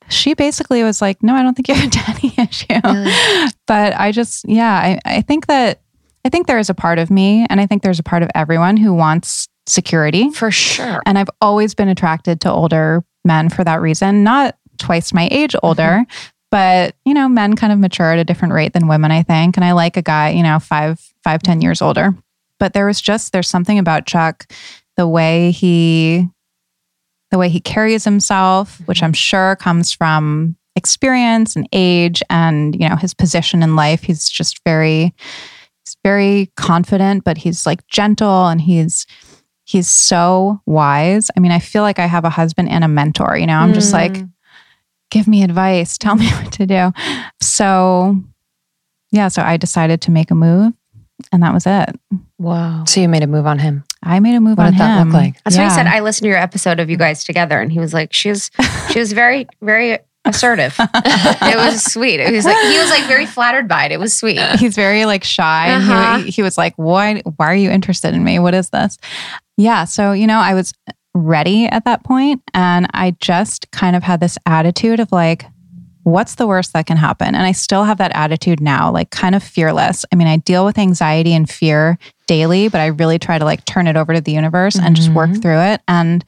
She 0.09 0.33
basically 0.33 0.83
was 0.83 1.01
like, 1.01 1.23
no, 1.23 1.33
I 1.33 1.43
don't 1.43 1.53
think 1.53 1.69
you 1.69 1.75
have 1.75 1.87
a 1.87 1.89
daddy 1.91 2.33
issue. 2.37 2.81
Really? 2.83 3.51
But 3.67 3.93
I 3.97 4.11
just, 4.11 4.47
yeah, 4.49 4.73
I, 4.73 4.99
I 5.05 5.21
think 5.21 5.47
that, 5.47 5.79
I 6.25 6.29
think 6.29 6.47
there 6.47 6.59
is 6.59 6.69
a 6.69 6.73
part 6.73 6.99
of 6.99 7.09
me, 7.09 7.45
and 7.49 7.61
I 7.61 7.67
think 7.67 7.83
there's 7.83 7.99
a 7.99 8.03
part 8.03 8.21
of 8.21 8.29
everyone 8.35 8.75
who 8.75 8.93
wants 8.93 9.47
security. 9.67 10.29
For 10.31 10.51
sure. 10.51 11.01
And 11.05 11.17
I've 11.17 11.29
always 11.41 11.75
been 11.75 11.89
attracted 11.89 12.41
to 12.41 12.51
older 12.51 13.03
men 13.23 13.49
for 13.49 13.63
that 13.63 13.81
reason, 13.81 14.23
not 14.23 14.57
twice 14.77 15.13
my 15.13 15.27
age 15.31 15.55
older. 15.63 15.83
Mm-hmm. 15.83 16.27
But 16.49 16.95
you 17.03 17.13
know, 17.13 17.27
men 17.27 17.55
kind 17.55 17.73
of 17.73 17.79
mature 17.79 18.13
at 18.13 18.19
a 18.19 18.23
different 18.23 18.53
rate 18.53 18.73
than 18.73 18.87
women, 18.87 19.11
I 19.11 19.21
think. 19.23 19.57
And 19.57 19.65
I 19.65 19.73
like 19.73 19.97
a 19.97 20.01
guy, 20.01 20.29
you 20.29 20.43
know, 20.43 20.59
five, 20.59 20.99
five, 21.23 21.43
ten 21.43 21.61
years 21.61 21.81
older. 21.81 22.15
But 22.57 22.73
there 22.73 22.85
was 22.85 23.01
just 23.01 23.33
there's 23.33 23.49
something 23.49 23.77
about 23.77 24.05
Chuck, 24.05 24.51
the 24.95 25.07
way 25.07 25.51
he 25.51 26.27
the 27.31 27.37
way 27.37 27.49
he 27.49 27.59
carries 27.59 28.05
himself, 28.05 28.81
which 28.85 29.03
I'm 29.03 29.11
sure 29.11 29.57
comes 29.57 29.91
from 29.91 30.55
experience 30.77 31.55
and 31.55 31.67
age 31.73 32.23
and 32.29 32.79
you 32.79 32.87
know 32.87 32.95
his 32.95 33.13
position 33.13 33.63
in 33.63 33.75
life 33.75 34.03
he's 34.03 34.29
just 34.29 34.63
very 34.63 35.11
he's 35.83 35.97
very 36.03 36.51
confident 36.55 37.23
but 37.23 37.35
he's 37.35 37.65
like 37.65 37.85
gentle 37.87 38.47
and 38.47 38.61
he's 38.61 39.07
He's 39.67 39.89
so 39.89 40.61
wise. 40.65 41.29
I 41.35 41.41
mean, 41.41 41.51
I 41.51 41.59
feel 41.59 41.81
like 41.81 41.99
I 41.99 42.05
have 42.05 42.23
a 42.23 42.29
husband 42.29 42.69
and 42.69 42.85
a 42.85 42.87
mentor. 42.87 43.37
You 43.37 43.45
know, 43.45 43.57
I'm 43.57 43.71
mm. 43.71 43.75
just 43.75 43.91
like, 43.91 44.13
mm. 44.13 44.31
give 45.11 45.27
me 45.27 45.43
advice, 45.43 45.97
tell 45.99 46.15
me 46.15 46.29
what 46.29 46.53
to 46.53 46.65
do. 46.65 46.93
So, 47.41 48.15
yeah, 49.11 49.27
so 49.27 49.41
I 49.41 49.57
decided 49.57 49.99
to 50.03 50.11
make 50.11 50.31
a 50.31 50.35
move 50.35 50.71
and 51.33 51.43
that 51.43 51.53
was 51.53 51.65
it. 51.65 51.89
Wow. 52.37 52.85
So 52.85 53.01
you 53.01 53.09
made 53.09 53.23
a 53.23 53.27
move 53.27 53.45
on 53.45 53.59
him. 53.59 53.83
I 54.01 54.21
made 54.21 54.35
a 54.35 54.39
move 54.39 54.57
what 54.57 54.67
on 54.67 54.71
did 54.71 54.79
that 54.79 55.03
look 55.03 55.13
like? 55.13 55.43
That's 55.43 55.57
yeah. 55.57 55.63
what 55.63 55.71
he 55.71 55.75
said. 55.75 55.87
I 55.87 55.99
listened 55.99 56.25
to 56.25 56.29
your 56.29 56.37
episode 56.37 56.79
of 56.79 56.89
you 56.89 56.95
guys 56.95 57.25
together 57.25 57.59
and 57.59 57.69
he 57.69 57.79
was 57.79 57.93
like, 57.93 58.13
she 58.13 58.29
was, 58.29 58.49
she 58.91 58.99
was 58.99 59.11
very, 59.11 59.47
very 59.61 59.99
assertive. 60.27 60.75
it 60.79 61.55
was 61.55 61.83
sweet. 61.83 62.19
It 62.19 62.31
was 62.31 62.45
like 62.45 62.57
he 62.67 62.77
was 62.79 62.89
like 62.89 63.05
very 63.05 63.25
flattered 63.25 63.67
by 63.67 63.85
it. 63.85 63.91
It 63.91 63.99
was 63.99 64.13
sweet. 64.13 64.39
He's 64.57 64.75
very 64.75 65.05
like 65.05 65.23
shy. 65.23 65.71
Uh-huh. 65.71 66.19
He, 66.19 66.31
he 66.31 66.41
was 66.43 66.57
like, 66.57 66.73
"Why? 66.75 67.21
Why 67.21 67.47
are 67.47 67.55
you 67.55 67.69
interested 67.69 68.13
in 68.13 68.23
me? 68.23 68.39
What 68.39 68.53
is 68.53 68.69
this?" 68.69 68.97
Yeah. 69.57 69.85
So 69.85 70.11
you 70.11 70.27
know, 70.27 70.39
I 70.39 70.53
was 70.53 70.73
ready 71.13 71.65
at 71.65 71.85
that 71.85 72.03
point, 72.03 72.41
and 72.53 72.87
I 72.93 73.15
just 73.19 73.71
kind 73.71 73.95
of 73.95 74.03
had 74.03 74.19
this 74.19 74.37
attitude 74.45 74.99
of 74.99 75.11
like, 75.11 75.45
what's 76.07 76.35
the 76.35 76.47
worst 76.47 76.71
that 76.73 76.85
can 76.85 76.95
happen? 76.95 77.27
And 77.27 77.45
I 77.45 77.51
still 77.51 77.83
have 77.83 77.97
that 77.97 78.15
attitude 78.15 78.61
now, 78.61 78.91
like 78.91 79.09
kind 79.09 79.35
of 79.35 79.43
fearless. 79.43 80.05
I 80.11 80.15
mean, 80.15 80.27
I 80.27 80.37
deal 80.37 80.63
with 80.63 80.77
anxiety 80.77 81.33
and 81.33 81.49
fear 81.49 81.97
daily, 82.27 82.69
but 82.69 82.79
I 82.79 82.87
really 82.87 83.19
try 83.19 83.37
to 83.37 83.43
like 83.43 83.65
turn 83.65 83.87
it 83.87 83.97
over 83.97 84.13
to 84.13 84.21
the 84.21 84.31
universe 84.31 84.77
mm-hmm. 84.77 84.85
and 84.85 84.95
just 84.95 85.09
work 85.09 85.31
mm-hmm. 85.31 85.41
through 85.41 85.59
it. 85.59 85.81
And 85.87 86.23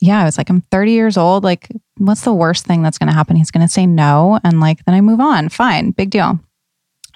yeah, 0.00 0.20
I 0.20 0.24
was 0.24 0.38
like, 0.38 0.48
I'm 0.48 0.62
30 0.70 0.92
years 0.92 1.16
old. 1.16 1.44
Like, 1.44 1.68
what's 1.96 2.22
the 2.22 2.32
worst 2.32 2.66
thing 2.66 2.82
that's 2.82 2.98
going 2.98 3.08
to 3.08 3.14
happen? 3.14 3.36
He's 3.36 3.50
going 3.50 3.66
to 3.66 3.72
say 3.72 3.86
no. 3.86 4.38
And 4.44 4.60
like, 4.60 4.84
then 4.84 4.94
I 4.94 5.00
move 5.00 5.20
on. 5.20 5.48
Fine, 5.48 5.92
big 5.92 6.10
deal. 6.10 6.38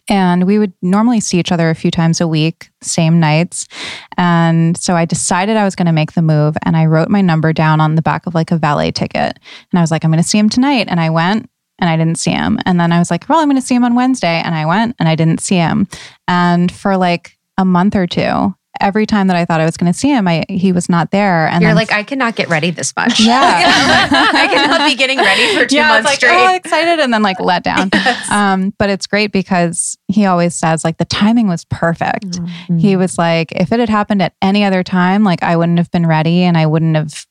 And 0.09 0.47
we 0.47 0.59
would 0.59 0.73
normally 0.83 1.21
see 1.21 1.39
each 1.39 1.53
other 1.53 1.71
a 1.71 1.77
few 1.77 1.93
times 1.93 2.21
a 2.21 2.27
week, 2.27 2.71
same 2.81 3.21
nights. 3.21 3.69
And 4.17 4.77
so 4.77 4.95
I 4.95 5.05
decided 5.05 5.57
I 5.57 5.65
was 5.65 5.77
going 5.77 5.87
to 5.87 5.93
make 5.93 6.13
the 6.13 6.23
move 6.23 6.57
and 6.65 6.77
I 6.77 6.87
wrote 6.87 7.09
my 7.09 7.21
number 7.21 7.53
down 7.53 7.81
on 7.81 7.95
the 7.95 8.03
back 8.03 8.27
of 8.27 8.35
like 8.35 8.51
a 8.51 8.57
valet 8.57 8.91
ticket. 8.91 9.39
And 9.71 9.79
I 9.79 9.81
was 9.81 9.93
like, 9.93 10.05
I'm 10.05 10.11
going 10.11 10.23
to 10.23 10.29
see 10.29 10.39
him 10.39 10.49
tonight. 10.49 10.89
And 10.89 10.99
I 10.99 11.11
went 11.11 11.49
and 11.79 11.89
I 11.89 11.97
didn't 11.97 12.19
see 12.19 12.33
him. 12.33 12.59
And 12.67 12.81
then 12.81 12.91
I 12.91 12.99
was 12.99 13.13
like, 13.13 13.29
well, 13.29 13.39
I'm 13.39 13.49
going 13.49 13.61
to 13.61 13.67
see 13.67 13.77
him 13.77 13.85
on 13.85 13.95
Wednesday. 13.95 14.43
And 14.45 14.57
I 14.57 14.67
went 14.67 14.97
and 14.99 15.09
I 15.09 15.15
didn't 15.15 15.41
see 15.41 15.57
him. 15.57 15.87
And 16.27 16.71
for 16.71 16.97
like 16.97 17.39
a 17.57 17.65
month 17.65 17.95
or 17.95 18.09
two, 18.09 18.55
every 18.81 19.07
time 19.07 19.27
that 19.27 19.37
I 19.37 19.45
thought 19.45 19.61
I 19.61 19.65
was 19.65 19.77
going 19.77 19.93
to 19.93 19.99
see 19.99 20.09
him, 20.09 20.27
I, 20.27 20.45
he 20.49 20.73
was 20.73 20.89
not 20.89 21.11
there. 21.11 21.47
And 21.47 21.63
You're 21.63 21.71
then- 21.71 21.77
like, 21.77 21.93
I 21.93 22.03
cannot 22.03 22.37
get 22.37 22.49
ready 22.49 22.71
this 22.71 22.95
much. 22.97 23.21
Yeah. 23.21 23.39
I 24.13 24.49
cannot 24.53 24.89
be 24.89 24.95
getting 24.97 25.19
ready 25.19 25.57
for 25.57 25.67
two 25.67 25.77
yeah, 25.77 25.89
months 25.89 26.07
like, 26.07 26.17
straight. 26.17 26.37
oh, 26.37 26.55
excited 26.55 26.99
and 27.01 27.13
then 27.13 27.23
like 27.23 27.41
let 27.41 27.63
down. 27.65 27.91
Um, 28.31 28.73
but 28.79 28.89
it's 28.89 29.07
great 29.07 29.31
because 29.31 29.97
he 30.09 30.25
always 30.27 30.55
says 30.55 30.85
like 30.85 30.97
the 30.97 31.05
timing 31.05 31.49
was 31.49 31.65
perfect. 31.67 32.25
Mm-hmm. 32.31 32.79
He 32.79 32.97
was 32.97 33.19
like, 33.19 33.53
if 33.53 33.73
it 33.73 33.81
had 33.81 33.89
happened 33.89 34.23
at 34.23 34.35
any 34.41 34.65
other 34.65 34.83
time, 34.83 35.23
like 35.23 35.43
I 35.43 35.57
wouldn't 35.57 35.79
have 35.79 35.91
been 35.91 36.07
ready 36.07 36.43
and 36.43 36.57
I 36.57 36.67
wouldn't 36.67 36.97
have 36.97 37.27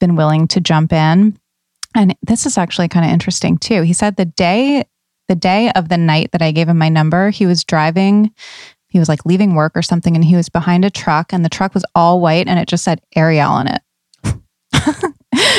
been 0.00 0.16
willing 0.16 0.46
to 0.48 0.60
jump 0.60 0.92
in. 0.92 1.38
And 1.94 2.16
this 2.22 2.46
is 2.46 2.58
actually 2.58 2.88
kind 2.88 3.06
of 3.06 3.12
interesting 3.12 3.58
too. 3.58 3.82
He 3.82 3.92
said 3.92 4.16
the 4.16 4.24
day, 4.24 4.84
the 5.28 5.34
day 5.34 5.70
of 5.74 5.88
the 5.88 5.96
night 5.96 6.32
that 6.32 6.42
I 6.42 6.52
gave 6.52 6.68
him 6.68 6.78
my 6.78 6.88
number, 6.88 7.30
he 7.30 7.46
was 7.46 7.64
driving. 7.64 8.32
He 8.94 9.00
was 9.00 9.08
like 9.08 9.26
leaving 9.26 9.56
work 9.56 9.72
or 9.76 9.82
something, 9.82 10.14
and 10.14 10.24
he 10.24 10.36
was 10.36 10.48
behind 10.48 10.84
a 10.84 10.90
truck, 10.90 11.32
and 11.32 11.44
the 11.44 11.48
truck 11.48 11.74
was 11.74 11.84
all 11.96 12.20
white, 12.20 12.46
and 12.46 12.60
it 12.60 12.68
just 12.68 12.84
said 12.84 13.00
Ariel 13.16 13.50
on 13.50 13.66
it. 13.66 13.82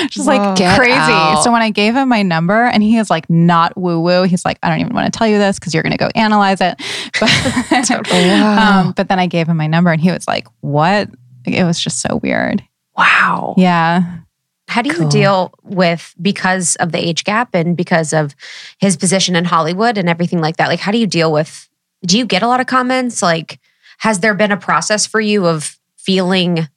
just 0.09 0.25
Whoa. 0.27 0.37
like 0.37 0.57
Get 0.57 0.77
crazy. 0.79 0.93
out. 0.95 1.43
So 1.43 1.51
when 1.51 1.61
I 1.61 1.69
gave 1.69 1.95
him 1.95 2.07
my 2.07 2.21
number, 2.23 2.63
and 2.63 2.81
he 2.81 2.97
is 2.97 3.09
like 3.09 3.29
not 3.29 3.75
woo 3.77 3.99
woo, 3.99 4.23
he's 4.23 4.45
like, 4.45 4.57
I 4.63 4.69
don't 4.69 4.79
even 4.79 4.93
want 4.95 5.11
to 5.11 5.17
tell 5.17 5.27
you 5.27 5.37
this 5.37 5.59
because 5.59 5.73
you're 5.73 5.83
going 5.83 5.91
to 5.91 5.97
go 5.97 6.09
analyze 6.15 6.61
it. 6.61 6.81
But, 7.19 7.89
Wow. 8.11 8.81
um, 8.87 8.91
but 8.93 9.09
then 9.09 9.19
I 9.19 9.27
gave 9.27 9.47
him 9.47 9.57
my 9.57 9.67
number, 9.67 9.91
and 9.91 9.99
he 10.01 10.11
was 10.11 10.27
like, 10.27 10.47
"What?" 10.61 11.09
It 11.45 11.63
was 11.65 11.79
just 11.79 11.99
so 12.01 12.19
weird. 12.23 12.63
wow. 12.97 13.53
Yeah. 13.57 14.19
How 14.67 14.81
do 14.81 14.89
you 14.89 14.95
Cool. 14.95 15.09
deal 15.09 15.53
with 15.63 16.15
because 16.21 16.75
of 16.77 16.91
the 16.91 16.97
age 16.97 17.23
gap 17.25 17.53
and 17.53 17.77
because 17.77 18.13
of 18.13 18.33
his 18.79 18.97
position 18.97 19.35
in 19.35 19.45
Hollywood 19.45 19.97
and 19.97 20.09
everything 20.09 20.39
like 20.39 20.57
that? 20.57 20.69
Like, 20.69 20.79
how 20.79 20.91
do 20.91 20.97
you 20.97 21.05
deal 21.05 21.31
with? 21.31 21.69
Do 22.05 22.17
you 22.17 22.25
get 22.25 22.43
a 22.43 22.47
lot 22.47 22.59
of 22.59 22.67
comments? 22.67 23.21
Like, 23.21 23.59
has 23.99 24.19
there 24.19 24.33
been 24.35 24.51
a 24.51 24.57
process 24.57 25.05
for 25.05 25.19
you 25.21 25.45
of 25.47 25.77
feeling 25.97 26.67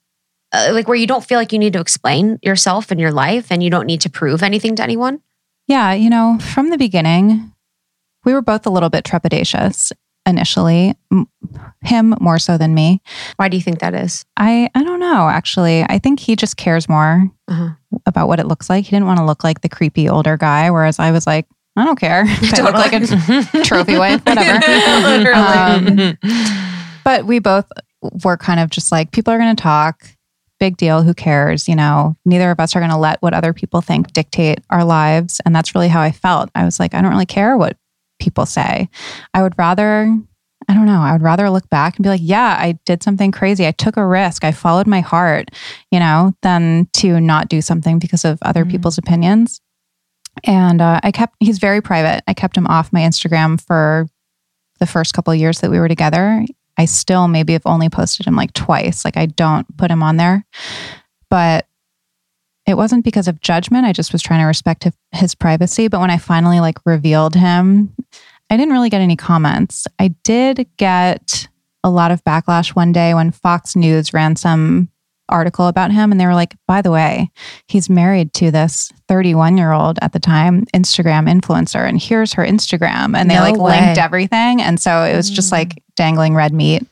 uh, 0.53 0.70
like 0.72 0.89
where 0.89 0.97
you 0.97 1.07
don't 1.07 1.24
feel 1.24 1.39
like 1.39 1.53
you 1.53 1.59
need 1.59 1.74
to 1.74 1.81
explain 1.81 2.39
yourself 2.43 2.91
and 2.91 2.99
your 2.99 3.12
life 3.12 3.49
and 3.51 3.62
you 3.62 3.68
don't 3.70 3.85
need 3.87 4.01
to 4.03 4.11
prove 4.11 4.43
anything 4.43 4.74
to 4.76 4.83
anyone? 4.83 5.20
Yeah, 5.66 5.93
you 5.93 6.09
know, 6.09 6.39
from 6.41 6.70
the 6.70 6.79
beginning, 6.79 7.53
we 8.24 8.33
were 8.33 8.41
both 8.41 8.64
a 8.66 8.70
little 8.70 8.89
bit 8.89 9.05
trepidatious 9.05 9.93
initially. 10.24 10.95
M- 11.12 11.26
Him 11.83 12.14
more 12.20 12.39
so 12.39 12.57
than 12.57 12.74
me. 12.74 13.03
Why 13.37 13.49
do 13.49 13.57
you 13.59 13.62
think 13.62 13.81
that 13.81 13.95
is? 13.95 14.24
I 14.39 14.70
I 14.74 14.83
don't 14.85 15.01
know, 15.01 15.29
actually. 15.29 15.83
I 15.83 15.99
think 15.99 16.20
he 16.20 16.37
just 16.37 16.57
cares 16.57 16.89
more 16.89 17.31
Uh-huh. 17.49 17.70
about 18.07 18.29
what 18.29 18.41
it 18.41 18.47
looks 18.47 18.70
like. 18.70 18.85
He 18.87 18.91
didn't 18.91 19.07
want 19.07 19.18
to 19.18 19.24
look 19.26 19.45
like 19.45 19.61
the 19.61 19.68
creepy 19.68 20.09
older 20.09 20.37
guy 20.39 20.70
whereas 20.70 20.99
I 20.99 21.11
was 21.12 21.26
like, 21.26 21.47
I 21.79 21.85
don't 21.85 21.99
care. 21.99 22.24
If 22.29 22.55
I 22.55 22.62
look 22.62 22.74
like 22.74 22.93
a 22.93 23.62
trophy 23.64 23.97
wife, 23.99 24.20
whatever. 24.26 24.59
Literally. 25.09 26.12
Um, 26.12 26.18
but 27.05 27.24
we 27.26 27.39
both 27.39 27.66
were 28.24 28.37
kind 28.37 28.61
of 28.61 28.70
just 28.70 28.93
like 28.93 29.12
people 29.12 29.33
are 29.33 29.39
going 29.39 29.55
to 29.55 29.62
talk. 29.62 30.05
Big 30.61 30.76
deal. 30.76 31.03
Who 31.03 31.14
cares? 31.14 31.68
You 31.68 31.76
know 31.76 32.16
neither 32.24 32.51
of 32.51 32.59
us 32.61 32.74
are 32.74 32.81
going 32.81 32.91
to 32.91 32.97
let 32.97 33.22
what 33.22 33.33
other 33.35 33.53
people 33.53 33.81
think 33.81 34.12
dictate 34.12 34.59
our 34.70 34.85
lives. 34.85 35.41
And 35.47 35.55
that's 35.55 35.74
really 35.74 35.89
how 35.89 36.01
i 36.01 36.11
felt. 36.11 36.51
I 36.55 36.64
was 36.64 36.81
like 36.81 36.95
i 36.95 37.01
don't 37.01 37.12
really 37.12 37.26
care 37.26 37.57
what 37.57 37.76
people 38.18 38.45
say. 38.47 38.89
I 39.35 39.43
would 39.43 39.55
rather 39.57 40.12
i 40.68 40.74
don't 40.74 40.87
know 40.87 41.01
i 41.01 41.12
would 41.12 41.22
rather 41.22 41.49
look 41.49 41.70
back 41.70 41.97
and 41.97 42.03
be 42.03 42.09
like 42.11 42.20
yeah 42.22 42.57
i 42.59 42.76
did 42.85 43.03
something 43.05 43.31
crazy. 43.31 43.66
I 43.68 43.70
took 43.70 43.97
a 43.97 44.05
risk. 44.05 44.43
I 44.45 44.51
followed 44.53 44.89
my 44.89 45.01
heart 45.01 45.51
you 45.93 46.01
know 46.01 46.33
than 46.43 46.89
to 46.95 47.20
not 47.20 47.49
do 47.49 47.61
something 47.62 48.01
because 48.01 48.24
of 48.24 48.39
other 48.43 48.64
Mm. 48.64 48.70
people's 48.72 48.99
opinions 48.99 49.61
and 50.45 50.80
uh, 50.80 51.01
i 51.03 51.11
kept 51.11 51.34
he's 51.41 51.59
very 51.59 51.80
private 51.80 52.22
i 52.26 52.34
kept 52.34 52.57
him 52.57 52.66
off 52.66 52.93
my 52.93 53.01
instagram 53.01 53.61
for 53.61 54.07
the 54.78 54.86
first 54.86 55.14
couple 55.14 55.34
years 55.34 55.61
that 55.61 55.70
we 55.70 55.78
were 55.78 55.89
together 55.89 56.45
I 56.78 56.84
still 56.84 57.26
maybe 57.26 57.55
have 57.55 57.66
only 57.66 57.91
posted 57.91 58.26
him 58.26 58.36
like 58.36 58.53
twice. 58.53 59.05
Like 59.05 59.16
I 59.16 59.26
don't 59.26 59.76
put 59.76 59.91
him 59.91 60.03
on 60.03 60.16
there. 60.16 60.47
But 61.28 61.66
it 62.66 62.76
wasn't 62.76 63.05
because 63.05 63.28
of 63.28 63.41
judgment. 63.41 63.84
I 63.84 63.93
just 63.93 64.12
was 64.12 64.22
trying 64.22 64.41
to 64.41 64.47
respect 64.47 64.86
his 65.12 65.34
privacy. 65.34 65.89
But 65.89 66.01
when 66.01 66.11
I 66.11 66.18
finally 66.18 66.61
like 66.61 66.78
revealed 66.86 67.34
him, 67.34 67.95
I 68.49 68.57
didn't 68.57 68.72
really 68.72 68.91
get 68.91 69.01
any 69.01 69.16
comments. 69.16 69.86
I 69.99 70.09
did 70.22 70.68
get 70.76 71.49
a 71.82 71.91
lot 71.91 72.11
of 72.11 72.22
backlash 72.24 72.70
one 72.76 72.93
day 72.93 73.12
when 73.12 73.32
Fox 73.32 73.74
News 73.74 74.12
ran 74.12 74.36
some 74.36 74.89
article 75.29 75.66
about 75.68 75.93
him 75.93 76.11
and 76.11 76.20
they 76.20 76.26
were 76.26 76.35
like, 76.35 76.55
by 76.66 76.83
the 76.83 76.91
way, 76.91 77.31
he's 77.66 77.89
married 77.91 78.33
to 78.35 78.51
this 78.51 78.93
31 79.09 79.57
year 79.57 79.72
old 79.72 79.99
at 80.03 80.12
the 80.12 80.18
time 80.18 80.64
Instagram 80.74 81.29
influencer 81.31 81.87
and 81.89 82.01
here's 82.01 82.33
her 82.35 82.45
Instagram 82.45 83.16
and 83.16 83.31
they 83.31 83.35
No 83.37 83.41
like 83.43 83.57
way. 83.57 83.81
linked 83.81 83.99
everything 83.99 84.61
and 84.62 84.81
so 84.81 85.03
it 85.05 85.14
was 85.16 85.29
just 85.31 85.49
Mm. 85.49 85.53
like 85.53 85.83
dangling 85.97 86.35
red 86.35 86.53
meat 86.53 86.83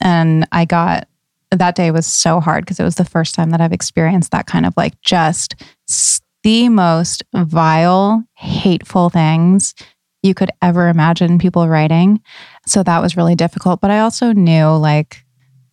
and 0.00 0.46
I 0.52 0.64
got 0.64 1.08
that 1.50 1.74
day 1.76 1.90
was 1.90 2.06
so 2.06 2.40
hard 2.40 2.64
because 2.64 2.78
it 2.78 2.84
was 2.84 2.96
the 2.96 3.04
first 3.04 3.34
time 3.34 3.50
that 3.50 3.60
I've 3.60 3.72
experienced 3.72 4.32
that 4.32 4.46
kind 4.46 4.66
of 4.66 4.74
like 4.76 5.00
just 5.00 5.54
the 6.42 6.68
most 6.68 7.22
vile, 7.34 8.22
hateful 8.34 9.08
things 9.10 9.74
you 10.22 10.34
could 10.34 10.50
ever 10.60 10.88
imagine 10.88 11.38
people 11.38 11.66
writing. 11.68 12.20
So 12.66 12.82
that 12.82 13.00
was 13.00 13.16
really 13.16 13.34
difficult. 13.34 13.80
But 13.80 13.90
I 13.90 14.00
also 14.00 14.32
knew 14.32 14.66
like, 14.76 15.24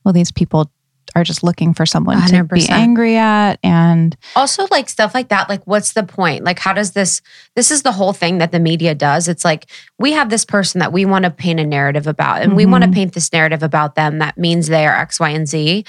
well, 0.04 0.14
these 0.14 0.32
people 0.32 0.72
are 1.16 1.24
just 1.24 1.44
looking 1.44 1.74
for 1.74 1.86
someone 1.86 2.22
to 2.28 2.44
be 2.44 2.68
angry 2.70 3.16
at. 3.16 3.58
And 3.64 4.16
also 4.36 4.68
like 4.70 4.90
stuff 4.90 5.14
like 5.14 5.30
that 5.30 5.50
like 5.50 5.64
what's 5.66 5.94
the 5.94 6.04
point 6.04 6.44
like 6.44 6.60
how 6.60 6.74
does 6.74 6.92
this 6.92 7.22
this 7.56 7.72
is 7.72 7.84
the 7.84 7.92
whole 7.92 8.14
thing 8.14 8.40
that 8.40 8.52
the 8.52 8.60
media 8.60 8.94
does 8.94 9.28
it's 9.28 9.46
like 9.46 9.68
we 9.98 10.12
have 10.12 10.30
this 10.30 10.46
person 10.46 10.80
that 10.80 10.92
we 10.92 11.06
want 11.06 11.24
to 11.24 11.32
paint 11.32 11.60
a 11.60 11.66
narrative 11.66 12.08
about 12.08 12.42
and 12.42 12.56
we 12.56 12.66
want 12.66 12.84
to 12.84 12.90
paint 12.90 13.14
this 13.14 13.32
narrative 13.32 13.64
about 13.64 13.96
them 13.96 14.20
that 14.20 14.38
means 14.38 14.68
they 14.68 14.86
are 14.86 14.96
x 14.96 15.20
y 15.20 15.30
and 15.30 15.48
z 15.48 15.86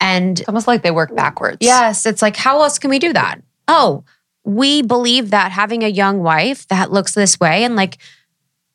and 0.00 0.40
It's 0.40 0.48
almost 0.48 0.66
like 0.66 0.82
they 0.82 0.90
work 0.90 1.14
backwards. 1.14 1.58
yes 1.60 2.06
it's 2.06 2.22
like 2.22 2.36
how 2.36 2.62
else 2.62 2.78
can 2.78 2.90
we 2.90 2.98
do 2.98 3.12
that 3.12 3.40
oh 3.68 4.04
we 4.44 4.82
believe 4.82 5.30
that 5.30 5.52
having 5.52 5.84
a 5.84 5.88
young 5.88 6.22
wife 6.22 6.66
that 6.68 6.90
looks 6.90 7.14
this 7.14 7.38
way 7.38 7.64
and 7.64 7.76
like 7.76 7.98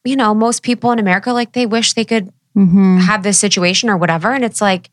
you 0.04 0.16
know 0.16 0.34
most 0.34 0.62
people 0.64 0.92
in 0.92 1.00
america 1.00 1.34
like 1.34 1.54
they 1.54 1.66
wish 1.66 1.94
they 1.94 2.06
could 2.06 2.32
mhm. 2.56 3.00
have 3.00 3.24
this 3.24 3.38
situation 3.38 3.90
or 3.90 3.98
whatever. 3.98 4.32
And 4.32 4.44
it's 4.44 4.62
like, 4.62 4.90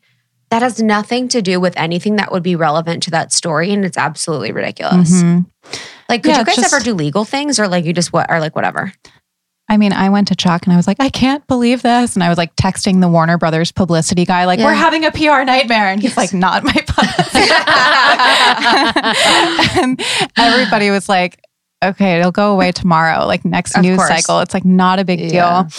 that 0.53 0.61
has 0.61 0.81
nothing 0.81 1.27
to 1.29 1.41
do 1.41 1.59
with 1.59 1.73
anything 1.77 2.15
that 2.17 2.31
would 2.31 2.43
be 2.43 2.55
relevant 2.55 3.03
to 3.03 3.11
that 3.11 3.33
story. 3.33 3.73
And 3.73 3.83
it's 3.83 3.97
absolutely 3.97 4.51
ridiculous. 4.51 5.11
Mhm. 5.11 5.45
Like, 6.07 6.23
could 6.23 6.29
Yeah, 6.31 6.39
you 6.39 6.45
guys 6.45 6.55
just- 6.57 6.73
ever 6.73 6.83
do 6.83 6.93
legal 6.93 7.25
things 7.25 7.59
or 7.59 7.67
like 7.67 7.85
you 7.85 7.93
just 7.93 8.13
what, 8.13 8.29
or 8.29 8.39
like 8.39 8.55
whatever? 8.55 8.93
I 9.69 9.77
mean, 9.77 9.93
I 9.93 10.09
went 10.09 10.27
to 10.27 10.35
Chuck 10.35 10.65
and 10.65 10.73
I 10.73 10.75
was 10.75 10.87
like, 10.87 10.97
I 10.99 11.09
can't 11.09 11.45
believe 11.47 11.81
this. 11.81 12.15
And 12.15 12.23
I 12.23 12.29
was 12.29 12.37
like 12.37 12.55
texting 12.57 12.99
the 13.01 13.07
Warner 13.07 13.37
Brothers 13.37 13.71
publicity 13.71 14.25
guy, 14.25 14.45
like, 14.45 14.59
Yeah. 14.59 14.65
we're 14.65 14.73
having 14.73 15.05
a 15.05 15.11
PR 15.11 15.43
nightmare. 15.45 15.87
And 15.87 16.01
he's 16.01 16.17
like, 16.17 16.33
not 16.33 16.63
my 16.63 16.73
and 19.81 20.01
everybody 20.37 20.91
was 20.91 21.09
like, 21.09 21.39
okay, 21.83 22.19
it'll 22.19 22.31
go 22.31 22.51
away 22.51 22.71
tomorrow, 22.71 23.25
like 23.25 23.43
next 23.45 23.75
Of 23.75 23.81
news 23.83 23.97
course. 23.97 24.09
cycle. 24.09 24.39
It's 24.41 24.53
like 24.53 24.65
not 24.65 24.99
a 24.99 25.05
big 25.05 25.19
Yeah. 25.19 25.63
deal. 25.63 25.69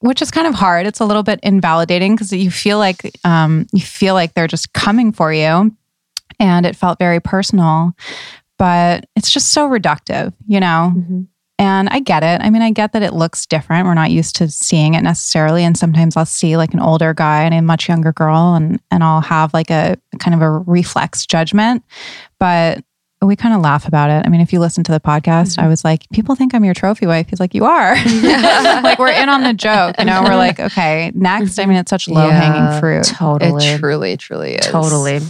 Which 0.00 0.20
is 0.20 0.30
kind 0.30 0.46
of 0.46 0.54
hard. 0.54 0.86
It's 0.86 1.00
a 1.00 1.04
little 1.06 1.22
bit 1.22 1.40
invalidating 1.42 2.14
because 2.14 2.32
you 2.32 2.50
feel 2.50 2.78
like 2.78 3.10
um, 3.24 3.66
you 3.72 3.80
feel 3.80 4.14
like 4.14 4.34
they're 4.34 4.46
just 4.46 4.72
coming 4.72 5.12
for 5.12 5.32
you, 5.32 5.74
and 6.38 6.66
it 6.66 6.76
felt 6.76 6.98
very 6.98 7.20
personal. 7.20 7.92
But 8.58 9.06
it's 9.16 9.30
just 9.30 9.52
so 9.52 9.68
reductive, 9.68 10.32
you 10.46 10.60
know. 10.60 10.92
And 11.58 11.88
I 11.88 12.00
get 12.00 12.22
it. 12.24 12.40
I 12.42 12.50
mean, 12.50 12.62
I 12.62 12.72
get 12.72 12.92
that 12.92 13.02
it 13.02 13.12
looks 13.12 13.46
different. 13.46 13.86
We're 13.86 13.94
not 13.94 14.10
used 14.10 14.36
to 14.36 14.48
seeing 14.48 14.94
it 14.94 15.02
necessarily. 15.02 15.62
And 15.62 15.76
sometimes 15.76 16.16
I'll 16.16 16.26
see 16.26 16.56
like 16.56 16.74
an 16.74 16.80
older 16.80 17.14
guy 17.14 17.44
and 17.44 17.54
a 17.54 17.62
much 17.62 17.88
younger 17.88 18.12
girl, 18.12 18.54
and 18.54 18.80
and 18.90 19.04
I'll 19.04 19.20
have 19.20 19.54
like 19.54 19.70
a 19.70 19.96
kind 20.18 20.34
of 20.34 20.42
a 20.42 20.50
reflex 20.50 21.26
judgment. 21.26 21.84
But 22.38 22.84
we 23.26 23.36
kind 23.36 23.54
of 23.54 23.60
laugh 23.60 23.86
about 23.86 24.10
it. 24.10 24.22
I 24.26 24.28
mean, 24.28 24.40
if 24.40 24.52
you 24.52 24.60
listen 24.60 24.84
to 24.84 24.92
the 24.92 25.00
podcast, 25.00 25.52
mm-hmm. 25.52 25.62
I 25.62 25.68
was 25.68 25.84
like, 25.84 26.08
people 26.12 26.34
think 26.34 26.54
I'm 26.54 26.64
your 26.64 26.74
trophy 26.74 27.06
wife. 27.06 27.28
He's 27.28 27.40
like, 27.40 27.54
you 27.54 27.64
are. 27.64 27.94
like 28.22 28.98
we're 28.98 29.10
in 29.10 29.28
on 29.28 29.42
the 29.42 29.54
joke. 29.54 29.96
You 29.98 30.04
know, 30.06 30.22
we're 30.22 30.36
like, 30.36 30.60
okay, 30.60 31.12
next. 31.14 31.58
I 31.58 31.66
mean, 31.66 31.76
it's 31.76 31.90
such 31.90 32.08
low 32.08 32.28
hanging 32.28 32.62
Yeah. 32.62 32.80
fruit. 32.80 33.04
Totally. 33.04 33.66
It 33.66 33.78
truly, 33.78 34.16
truly 34.16 34.54
is. 34.54 34.66
Totally. 34.66 35.20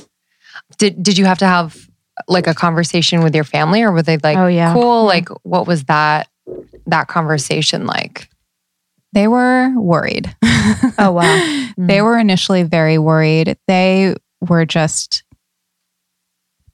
Did 0.79 1.03
Did 1.03 1.19
you 1.19 1.25
have 1.25 1.39
to 1.39 1.47
have 1.47 1.89
like 2.29 2.47
a 2.47 2.55
conversation 2.55 3.23
with 3.23 3.35
your 3.35 3.45
family, 3.45 3.83
or 3.83 3.91
were 3.93 4.03
they 4.03 4.19
like, 4.19 4.37
Oh, 4.37 4.47
yeah. 4.47 4.73
cool? 4.73 5.05
Like, 5.05 5.29
what 5.43 5.67
was 5.67 5.85
that 5.85 6.29
that 6.87 7.09
conversation 7.09 7.87
like? 7.87 8.29
They 9.13 9.29
were 9.29 9.73
worried. 9.77 10.35
Oh, 10.99 11.13
wow. 11.13 11.23
they 11.79 11.99
mm. 11.99 12.05
were 12.05 12.19
initially 12.19 12.65
very 12.65 12.99
worried. 12.99 13.57
They 13.69 14.15
were 14.41 14.65
just, 14.65 15.24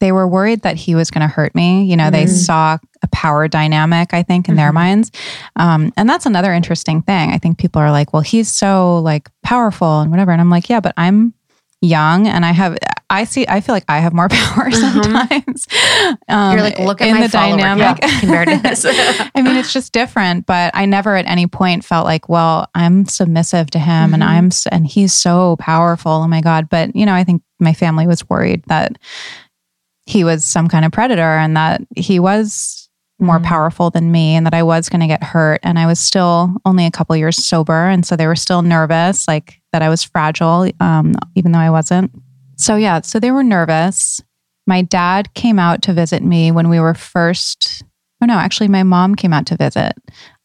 they 0.01 0.13
were 0.13 0.27
worried 0.27 0.63
that 0.63 0.77
he 0.77 0.95
was 0.95 1.11
going 1.11 1.23
to 1.23 1.29
hurt 1.33 1.55
me. 1.55 1.85
You 1.85 1.97
know, 1.97 2.11
they 2.11 2.25
Mhm. 2.25 2.29
saw 2.47 2.79
a 3.03 3.07
power 3.09 3.49
dynamic, 3.49 4.13
I 4.13 4.23
think, 4.23 4.49
in 4.49 4.57
their 4.57 4.71
Mhm. 4.71 4.75
minds. 4.75 5.11
Um, 5.57 5.93
and 5.97 6.09
that's 6.09 6.27
another 6.27 6.53
interesting 6.53 7.03
thing. 7.03 7.33
I 7.33 7.39
think 7.39 7.59
people 7.59 7.81
are 7.81 7.91
like, 7.91 8.13
well, 8.13 8.23
he's 8.23 8.51
so 8.51 8.99
like 8.99 9.31
powerful 9.43 10.01
and 10.01 10.11
whatever. 10.11 10.33
And 10.33 10.41
I'm 10.41 10.51
like, 10.51 10.69
yeah, 10.69 10.81
but 10.81 10.95
I'm 10.97 11.33
young 11.83 12.27
and 12.29 12.45
I 12.45 12.53
have, 12.53 12.77
I 13.09 13.25
see. 13.25 13.47
I 13.49 13.61
feel 13.61 13.75
like 13.75 13.85
I 13.89 13.99
have 14.01 14.13
more 14.13 14.29
power 14.31 14.71
Mhm. 14.71 14.75
sometimes. 14.93 15.67
Um, 16.29 16.53
You're 16.53 16.63
like, 16.63 16.79
look 16.79 17.01
at 17.01 17.09
in 17.09 17.15
my 17.15 17.23
the 17.23 17.29
dynamic 17.29 18.01
count 18.01 18.01
compared 18.21 18.49
to 18.49 18.57
this. 18.59 18.85
I 19.35 19.41
mean, 19.43 19.57
it's 19.57 19.73
just 19.73 19.93
different. 19.93 20.45
But 20.47 20.71
I 20.75 20.85
never 20.87 21.17
at 21.17 21.27
any 21.27 21.47
point 21.47 21.85
felt 21.85 22.05
like, 22.05 22.29
well, 22.29 22.69
I'm 22.75 23.07
submissive 23.07 23.71
to 23.71 23.79
him, 23.79 24.13
and 24.15 24.23
Mhm. 24.23 24.27
I'm 24.27 24.51
and 24.71 24.87
he's 24.87 25.13
so 25.15 25.57
powerful. 25.57 26.13
Oh 26.13 26.29
my 26.29 26.41
god! 26.43 26.69
But 26.69 26.95
you 26.95 27.05
know, 27.07 27.15
I 27.15 27.25
think 27.25 27.43
my 27.59 27.73
family 27.73 28.07
was 28.07 28.29
worried 28.29 28.63
that 28.69 28.97
he 30.11 30.25
was 30.25 30.45
some 30.45 30.69
kind 30.69 30.85
of 30.85 30.93
predator 30.93 31.37
and 31.39 31.57
that 31.57 31.81
he 31.97 32.19
was 32.19 32.89
more 33.21 33.39
Mm. 33.39 33.45
powerful 33.45 33.91
than 33.91 34.11
me 34.11 34.35
and 34.35 34.47
that 34.47 34.55
I 34.55 34.63
was 34.63 34.89
going 34.89 35.03
to 35.03 35.07
get 35.07 35.23
hurt 35.23 35.61
and 35.63 35.79
I 35.79 35.87
was 35.87 36.01
still 36.01 36.55
only 36.65 36.87
a 36.87 36.91
couple 36.91 37.15
years 37.17 37.37
sober 37.45 37.87
and 37.87 38.05
so 38.05 38.17
they 38.17 38.27
were 38.27 38.35
still 38.35 38.63
nervous 38.63 39.29
like 39.29 39.61
that 39.73 39.83
I 39.83 39.89
was 39.91 40.03
fragile 40.03 40.71
um, 40.81 41.15
even 41.35 41.53
though 41.53 41.59
I 41.59 41.71
wasn't. 41.71 42.11
So 42.57 42.77
yeah, 42.77 43.03
so 43.03 43.21
they 43.21 43.31
were 43.31 43.45
nervous. 43.45 44.23
My 44.67 44.83
dad 44.83 45.33
came 45.35 45.59
out 45.59 45.83
to 45.83 45.93
visit 45.93 46.23
me 46.23 46.51
when 46.51 46.69
we 46.71 46.81
were 46.81 46.95
first 46.95 47.85
Oh 48.23 48.27
no, 48.27 48.35
actually 48.35 48.69
my 48.69 48.83
mom 48.83 49.15
came 49.15 49.33
out 49.33 49.47
to 49.47 49.57
visit 49.57 49.93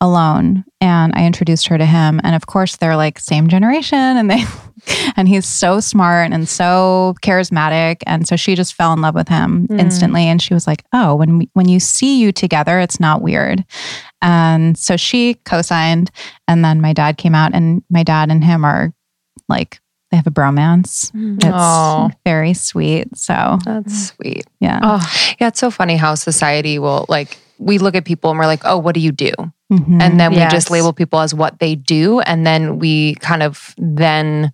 alone 0.01 0.63
and 0.81 1.11
I 1.15 1.25
introduced 1.25 1.67
her 1.67 1.77
to 1.77 1.85
him 1.85 2.21
and 2.23 2.35
of 2.35 2.47
course 2.47 2.77
they're 2.77 2.95
like 2.95 3.19
same 3.19 3.47
generation 3.47 3.97
and 3.97 4.29
they 4.29 4.43
and 5.17 5.27
he's 5.27 5.45
so 5.45 5.79
smart 5.79 6.31
and 6.31 6.47
so 6.47 7.15
charismatic 7.21 7.97
and 8.05 8.27
so 8.27 8.35
she 8.35 8.55
just 8.55 8.75
fell 8.75 8.93
in 8.93 9.01
love 9.01 9.15
with 9.15 9.27
him 9.29 9.67
Mm. 9.67 9.79
instantly 9.79 10.23
and 10.25 10.41
she 10.41 10.53
was 10.53 10.67
like 10.67 10.83
oh 10.93 11.15
when 11.15 11.39
we, 11.39 11.49
when 11.53 11.67
you 11.67 11.79
see 11.79 12.19
you 12.19 12.31
together 12.31 12.79
it's 12.79 12.99
not 12.99 13.21
weird 13.21 13.63
and 14.21 14.77
so 14.77 14.95
she 14.97 15.35
co-signed 15.45 16.11
and 16.47 16.63
then 16.63 16.81
my 16.81 16.93
dad 16.93 17.17
came 17.17 17.35
out 17.35 17.53
and 17.53 17.81
my 17.89 18.03
dad 18.03 18.29
and 18.29 18.43
him 18.43 18.63
are 18.63 18.93
like 19.49 19.79
they 20.11 20.17
have 20.17 20.27
a 20.27 20.31
bromance 20.31 21.09
it's 21.13 21.45
Oh. 21.51 22.11
very 22.25 22.53
sweet 22.53 23.15
so 23.17 23.57
That's 23.65 24.09
sweet. 24.09 24.45
yeah 24.59 24.79
Oh, 24.83 25.35
yeah. 25.39 25.47
It's 25.47 25.59
so 25.59 25.71
funny 25.71 25.97
how 25.97 26.15
society 26.15 26.77
will 26.79 27.05
like, 27.09 27.37
we 27.57 27.77
look 27.77 27.95
at 27.95 28.05
people 28.05 28.29
and 28.31 28.39
we're 28.39 28.45
like, 28.45 28.61
oh, 28.65 28.77
what 28.77 28.93
do 28.95 28.99
you 29.01 29.11
do? 29.11 29.31
Mhm. 29.71 30.01
And 30.01 30.19
then 30.19 30.31
we 30.31 30.37
just 30.49 30.69
label 30.69 30.93
people 30.93 31.19
as 31.19 31.33
what 31.33 31.59
they 31.59 31.75
do. 31.75 32.19
And 32.21 32.45
then 32.45 32.79
we 32.79 33.15
kind 33.15 33.41
of 33.43 33.73
then 33.77 34.51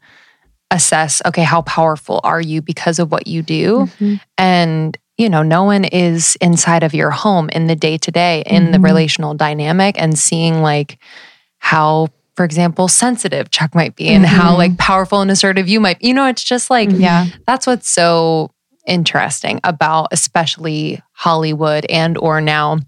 assess, 0.69 1.22
okay, 1.26 1.44
how 1.44 1.61
powerful 1.64 2.22
are 2.23 2.40
you 2.41 2.61
because 2.61 2.99
of 2.99 3.11
what 3.11 3.28
you 3.28 3.41
do? 3.41 3.90
Mhm. 3.99 4.19
And, 4.38 4.98
you 5.18 5.30
know, 5.30 5.44
no 5.44 5.64
one 5.64 5.84
is 5.84 6.38
inside 6.40 6.84
of 6.84 6.94
your 6.94 7.11
home 7.11 7.49
in 7.49 7.68
the 7.68 7.76
day 7.76 7.98
to 7.98 8.11
day, 8.11 8.44
in 8.45 8.72
the 8.72 8.78
Mhm. 8.78 8.84
relational 8.86 9.34
dynamic, 9.34 10.02
and 10.02 10.18
seeing 10.18 10.61
like 10.61 10.98
how, 11.60 12.07
for 12.36 12.45
example, 12.45 12.88
sensitive 12.88 13.52
Chuck 13.52 13.76
might 13.76 13.95
be 13.95 14.07
and 14.07 14.26
how 14.26 14.53
Mhm. 14.53 14.57
like 14.57 14.78
powerful 14.78 15.19
and 15.22 15.30
assertive 15.30 15.68
you 15.68 15.80
might 15.82 15.99
be. 15.99 16.07
You 16.07 16.14
know, 16.14 16.28
it's 16.28 16.44
just 16.44 16.69
like, 16.69 16.90
yeah 16.91 17.26
that's 17.45 17.68
what's 17.68 17.90
so 17.90 18.52
interesting 18.88 19.60
about 19.64 20.07
especially 20.11 20.99
Hollywood 21.11 21.86
and 21.90 22.18
or 22.18 22.41
now 22.41 22.80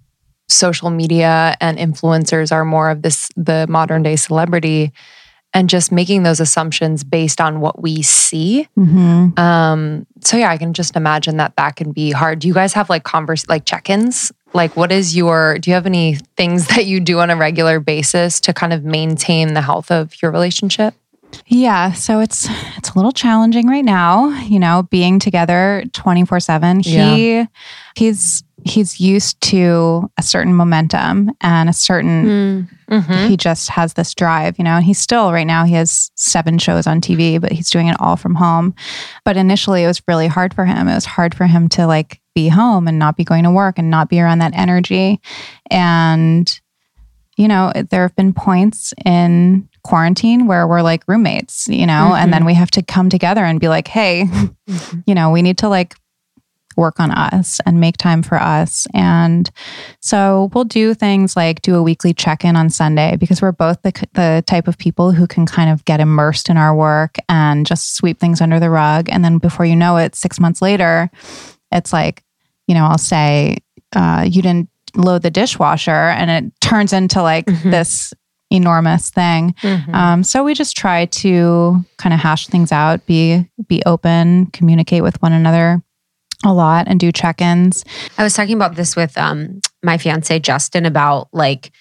social 0.54 0.90
media 0.90 1.56
and 1.60 1.78
influencers 1.78 2.52
are 2.52 2.66
more 2.66 2.90
of 2.90 3.02
this 3.02 3.30
the 3.36 3.66
modern 3.68 4.04
day 4.04 4.16
celebrity 4.16 4.92
and 5.56 5.70
just 5.70 5.92
making 5.92 6.24
those 6.24 6.40
assumptions 6.40 7.04
based 7.04 7.40
on 7.40 7.60
what 7.60 7.82
we 7.82 8.02
see. 8.02 8.68
Mhm. 8.78 9.38
um 9.38 10.06
so 10.22 10.38
yeah 10.38 10.50
i 10.50 10.58
can 10.58 10.74
just 10.74 10.96
imagine 10.96 11.38
that 11.38 11.56
that 11.58 11.76
can 11.76 11.92
be 11.92 12.12
hard. 12.12 12.40
Do 12.40 12.48
you 12.48 12.54
guys 12.54 12.74
have 12.74 12.90
like 12.90 13.04
converse 13.04 13.48
like 13.48 13.66
check-ins? 13.66 14.32
Like 14.54 14.76
what 14.76 14.92
is 14.92 15.16
your 15.16 15.58
do 15.60 15.70
you 15.70 15.74
have 15.76 15.86
any 15.86 16.18
things 16.38 16.68
that 16.76 16.86
you 16.86 17.00
do 17.00 17.20
on 17.20 17.30
a 17.30 17.36
regular 17.36 17.80
basis 17.80 18.40
to 18.42 18.54
kind 18.54 18.74
of 18.74 18.84
maintain 18.84 19.54
the 19.54 19.62
health 19.62 19.92
of 19.92 20.22
your 20.22 20.32
relationship? 20.32 20.94
Yeah, 21.48 21.94
so 21.94 22.20
it's 22.20 22.48
it's 22.78 22.92
a 22.92 22.96
little 22.96 23.12
challenging 23.12 23.68
right 23.68 23.84
now, 23.86 24.30
you 24.44 24.60
know, 24.60 24.84
being 24.92 25.18
together 25.20 25.84
24/7. 25.94 26.86
He 26.86 27.48
he's 27.96 28.44
he's 28.66 29.00
used 29.00 29.40
to 29.42 30.10
a 30.18 30.24
certain 30.24 30.54
momentum 30.54 31.32
and 31.42 31.70
a 31.70 31.74
certain 31.74 32.24
Mm. 32.24 32.70
mm-hmm. 32.90 33.28
he 33.28 33.38
just 33.38 33.70
has 33.70 33.94
this 33.94 34.14
drive, 34.14 34.58
you 34.58 34.64
know. 34.64 34.76
And 34.76 34.86
he's 34.86 35.00
still 35.00 35.32
right 35.32 35.48
now 35.48 35.66
he 35.66 35.74
has 35.74 36.12
7 36.16 36.58
shows 36.58 36.88
on 36.88 37.02
TV, 37.02 37.40
but 37.40 37.52
he's 37.52 37.70
doing 37.70 37.88
it 37.88 37.98
all 38.00 38.16
from 38.16 38.36
home. 38.36 38.76
But 39.26 39.38
initially 39.38 39.84
it 39.84 39.88
was 39.88 40.02
really 40.08 40.28
hard 40.28 40.54
for 40.54 40.66
him. 40.66 40.88
It 40.88 40.96
was 40.96 41.06
hard 41.06 41.36
for 41.36 41.46
him 41.46 41.70
to 41.70 41.88
like 41.88 42.20
be 42.36 42.48
home 42.48 42.88
and 42.88 43.00
not 43.00 43.18
be 43.18 43.24
going 43.24 43.44
to 43.44 43.52
work 43.52 43.78
and 43.78 43.90
not 43.90 44.10
be 44.10 44.20
around 44.20 44.40
that 44.40 44.56
energy. 44.56 45.20
And 45.70 46.60
you 47.38 47.48
know, 47.48 47.72
there 47.90 48.04
have 48.04 48.16
been 48.16 48.32
points 48.34 48.94
in 49.06 49.68
quarantine 49.84 50.46
where 50.48 50.68
we're 50.68 50.84
like 50.84 51.04
roommates, 51.08 51.68
you 51.68 51.86
know, 51.86 52.14
and 52.16 52.32
then 52.32 52.46
we 52.46 52.54
have 52.54 52.72
to 52.72 52.82
come 52.84 53.10
together 53.10 53.44
and 53.44 53.60
be 53.60 53.68
like, 53.68 53.88
hey, 53.88 54.26
you 55.08 55.16
know, 55.16 55.32
we 55.32 55.42
need 55.42 55.58
to 55.58 55.68
like 55.68 55.96
work 56.78 57.00
on 57.00 57.12
us 57.12 57.60
and 57.66 57.80
make 57.80 57.98
time 57.98 58.24
for 58.24 58.36
us. 58.42 58.88
And 58.94 59.50
so 60.00 60.50
we'll 60.54 60.64
do 60.66 60.94
things 60.94 61.36
like 61.36 61.62
do 61.62 61.76
a 61.76 61.84
weekly 61.84 62.14
check 62.14 62.44
in 62.44 62.56
on 62.56 62.70
Sunday 62.70 63.16
because 63.18 63.42
we're 63.42 63.52
both 63.52 63.82
the, 63.82 63.92
the 64.14 64.44
type 64.46 64.68
of 64.68 64.78
people 64.78 65.12
who 65.12 65.28
can 65.28 65.46
kind 65.46 65.70
of 65.70 65.84
get 65.86 66.00
immersed 66.00 66.50
in 66.50 66.58
our 66.58 66.76
work 66.76 67.18
and 67.30 67.66
just 67.66 67.96
sweep 67.96 68.20
things 68.20 68.42
under 68.42 68.60
the 68.60 68.70
rug. 68.70 69.10
And 69.10 69.24
then 69.24 69.38
before 69.38 69.66
you 69.66 69.76
know 69.76 69.98
it, 69.98 70.16
six 70.16 70.40
months 70.40 70.62
later, 70.62 71.10
it's 71.72 71.94
like, 71.94 72.24
you 72.68 72.76
know, 72.76 72.86
I'll 72.86 72.98
say, 72.98 73.58
uh, 73.96 74.26
you 74.28 74.42
didn't 74.42 74.70
load 74.96 75.22
the 75.24 75.32
dishwasher 75.32 75.92
and 75.92 76.30
it 76.30 76.62
turns 76.62 76.94
into 76.94 77.22
like 77.22 77.46
Mhm. 77.46 77.72
this 77.72 78.14
enormous 78.52 79.10
thing. 79.10 79.56
Mm-hmm. 79.64 79.96
Um, 79.96 80.24
so 80.24 80.44
we 80.44 80.54
just 80.54 80.78
try 80.78 81.06
to 81.06 81.84
kind 81.98 82.14
of 82.14 82.20
hash 82.20 82.46
things 82.48 82.72
out, 82.72 83.04
be 83.08 83.50
be 83.68 83.82
open, 83.88 84.46
communicate 84.48 85.02
with 85.02 85.20
one 85.24 85.34
another 85.34 85.82
a 86.44 86.54
lot, 86.54 86.88
and 86.88 87.00
do 87.00 87.12
check-ins. 87.12 87.84
I 88.18 88.24
was 88.24 88.34
talking 88.34 88.56
about 88.56 88.76
this 88.76 88.96
with 88.96 89.18
um 89.18 89.62
my 89.82 89.98
fiance 89.98 90.38
Justin 90.40 90.86
about 90.86 91.30
like 91.34 91.72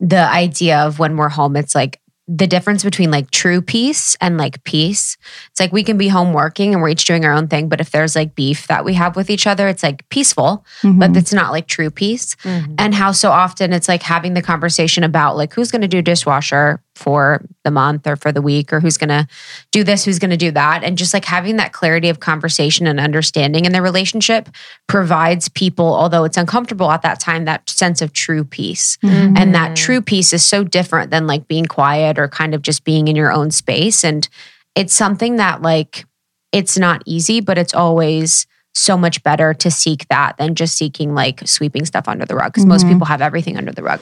the 0.00 0.28
idea 0.28 0.78
of 0.80 0.98
when 0.98 1.16
we're 1.16 1.28
home, 1.28 1.56
it's 1.56 1.74
like 1.74 2.00
the 2.28 2.46
difference 2.46 2.84
between 2.84 3.10
like 3.10 3.30
true 3.32 3.60
peace 3.60 4.16
and 4.20 4.38
like 4.38 4.62
peace. 4.64 5.16
It's 5.50 5.58
like 5.60 5.72
we 5.72 5.82
can 5.82 5.98
be 5.98 6.06
home 6.08 6.32
working 6.32 6.72
and 6.72 6.80
we're 6.80 6.90
each 6.90 7.04
doing 7.04 7.24
our 7.24 7.32
own 7.32 7.48
thing, 7.48 7.68
but 7.68 7.80
if 7.80 7.90
there's 7.90 8.14
like 8.14 8.34
beef 8.36 8.68
that 8.68 8.84
we 8.84 8.94
have 8.94 9.16
with 9.16 9.28
each 9.28 9.46
other, 9.46 9.66
it's 9.68 9.82
like 9.82 10.08
peaceful, 10.08 10.64
but 10.82 11.10
Mhm. 11.12 11.16
it's 11.16 11.32
not 11.32 11.50
like 11.50 11.66
true 11.66 11.90
peace. 11.90 12.36
Mm-hmm. 12.44 12.74
And 12.78 12.94
how 12.94 13.10
so 13.12 13.30
often 13.32 13.72
it's 13.72 13.88
like 13.88 14.02
having 14.04 14.34
the 14.34 14.40
conversation 14.42 15.02
about 15.04 15.36
like 15.36 15.52
who's 15.52 15.72
going 15.72 15.82
to 15.82 15.88
do 15.88 16.00
dishwasher 16.00 16.80
for 16.94 17.42
the 17.64 17.70
month 17.70 18.06
or 18.06 18.16
for 18.16 18.32
the 18.32 18.42
week 18.42 18.72
or 18.72 18.78
who's 18.80 18.96
going 18.98 19.08
to 19.08 19.26
do 19.70 19.82
this, 19.82 20.04
who's 20.04 20.18
going 20.18 20.30
to 20.30 20.36
do 20.36 20.50
that. 20.50 20.84
And 20.84 20.98
just 20.98 21.14
like 21.14 21.24
having 21.24 21.56
that 21.56 21.72
clarity 21.72 22.08
of 22.08 22.20
conversation 22.20 22.86
and 22.86 23.00
understanding 23.00 23.64
in 23.64 23.72
the 23.72 23.80
relationship 23.82 24.48
provides 24.88 25.48
people, 25.48 25.86
although 25.86 26.24
it's 26.24 26.36
uncomfortable 26.36 26.90
at 26.90 27.02
that 27.02 27.18
time, 27.18 27.46
that 27.46 27.68
sense 27.70 28.02
of 28.02 28.12
true 28.12 28.44
peace. 28.44 28.98
Mhm. 29.02 29.38
And 29.38 29.54
that 29.54 29.74
true 29.74 30.02
peace 30.02 30.32
is 30.32 30.44
so 30.44 30.64
different 30.64 31.10
than 31.10 31.26
like 31.26 31.48
being 31.48 31.66
quiet 31.66 32.18
or 32.18 32.28
kind 32.28 32.54
of 32.54 32.62
just 32.62 32.84
being 32.84 33.08
in 33.08 33.16
your 33.16 33.32
own 33.32 33.50
space. 33.50 34.04
And 34.04 34.28
it's 34.74 34.94
something 34.94 35.36
that 35.36 35.62
like 35.62 36.04
it's 36.52 36.76
not 36.76 37.02
easy, 37.06 37.40
but 37.40 37.56
it's 37.56 37.72
always 37.74 38.46
so 38.74 38.96
much 38.96 39.22
better 39.22 39.52
to 39.54 39.70
seek 39.70 40.06
that 40.08 40.36
than 40.36 40.54
just 40.54 40.76
seeking 40.76 41.14
like 41.14 41.40
sweeping 41.46 41.84
stuff 41.86 42.08
under 42.08 42.24
the 42.26 42.34
rug 42.34 42.52
because 42.52 42.64
most 42.66 42.84
Mhm. 42.84 42.92
people 42.92 43.06
have 43.06 43.20
everything 43.22 43.56
under 43.56 43.72
the 43.72 43.82
rug. 43.82 44.00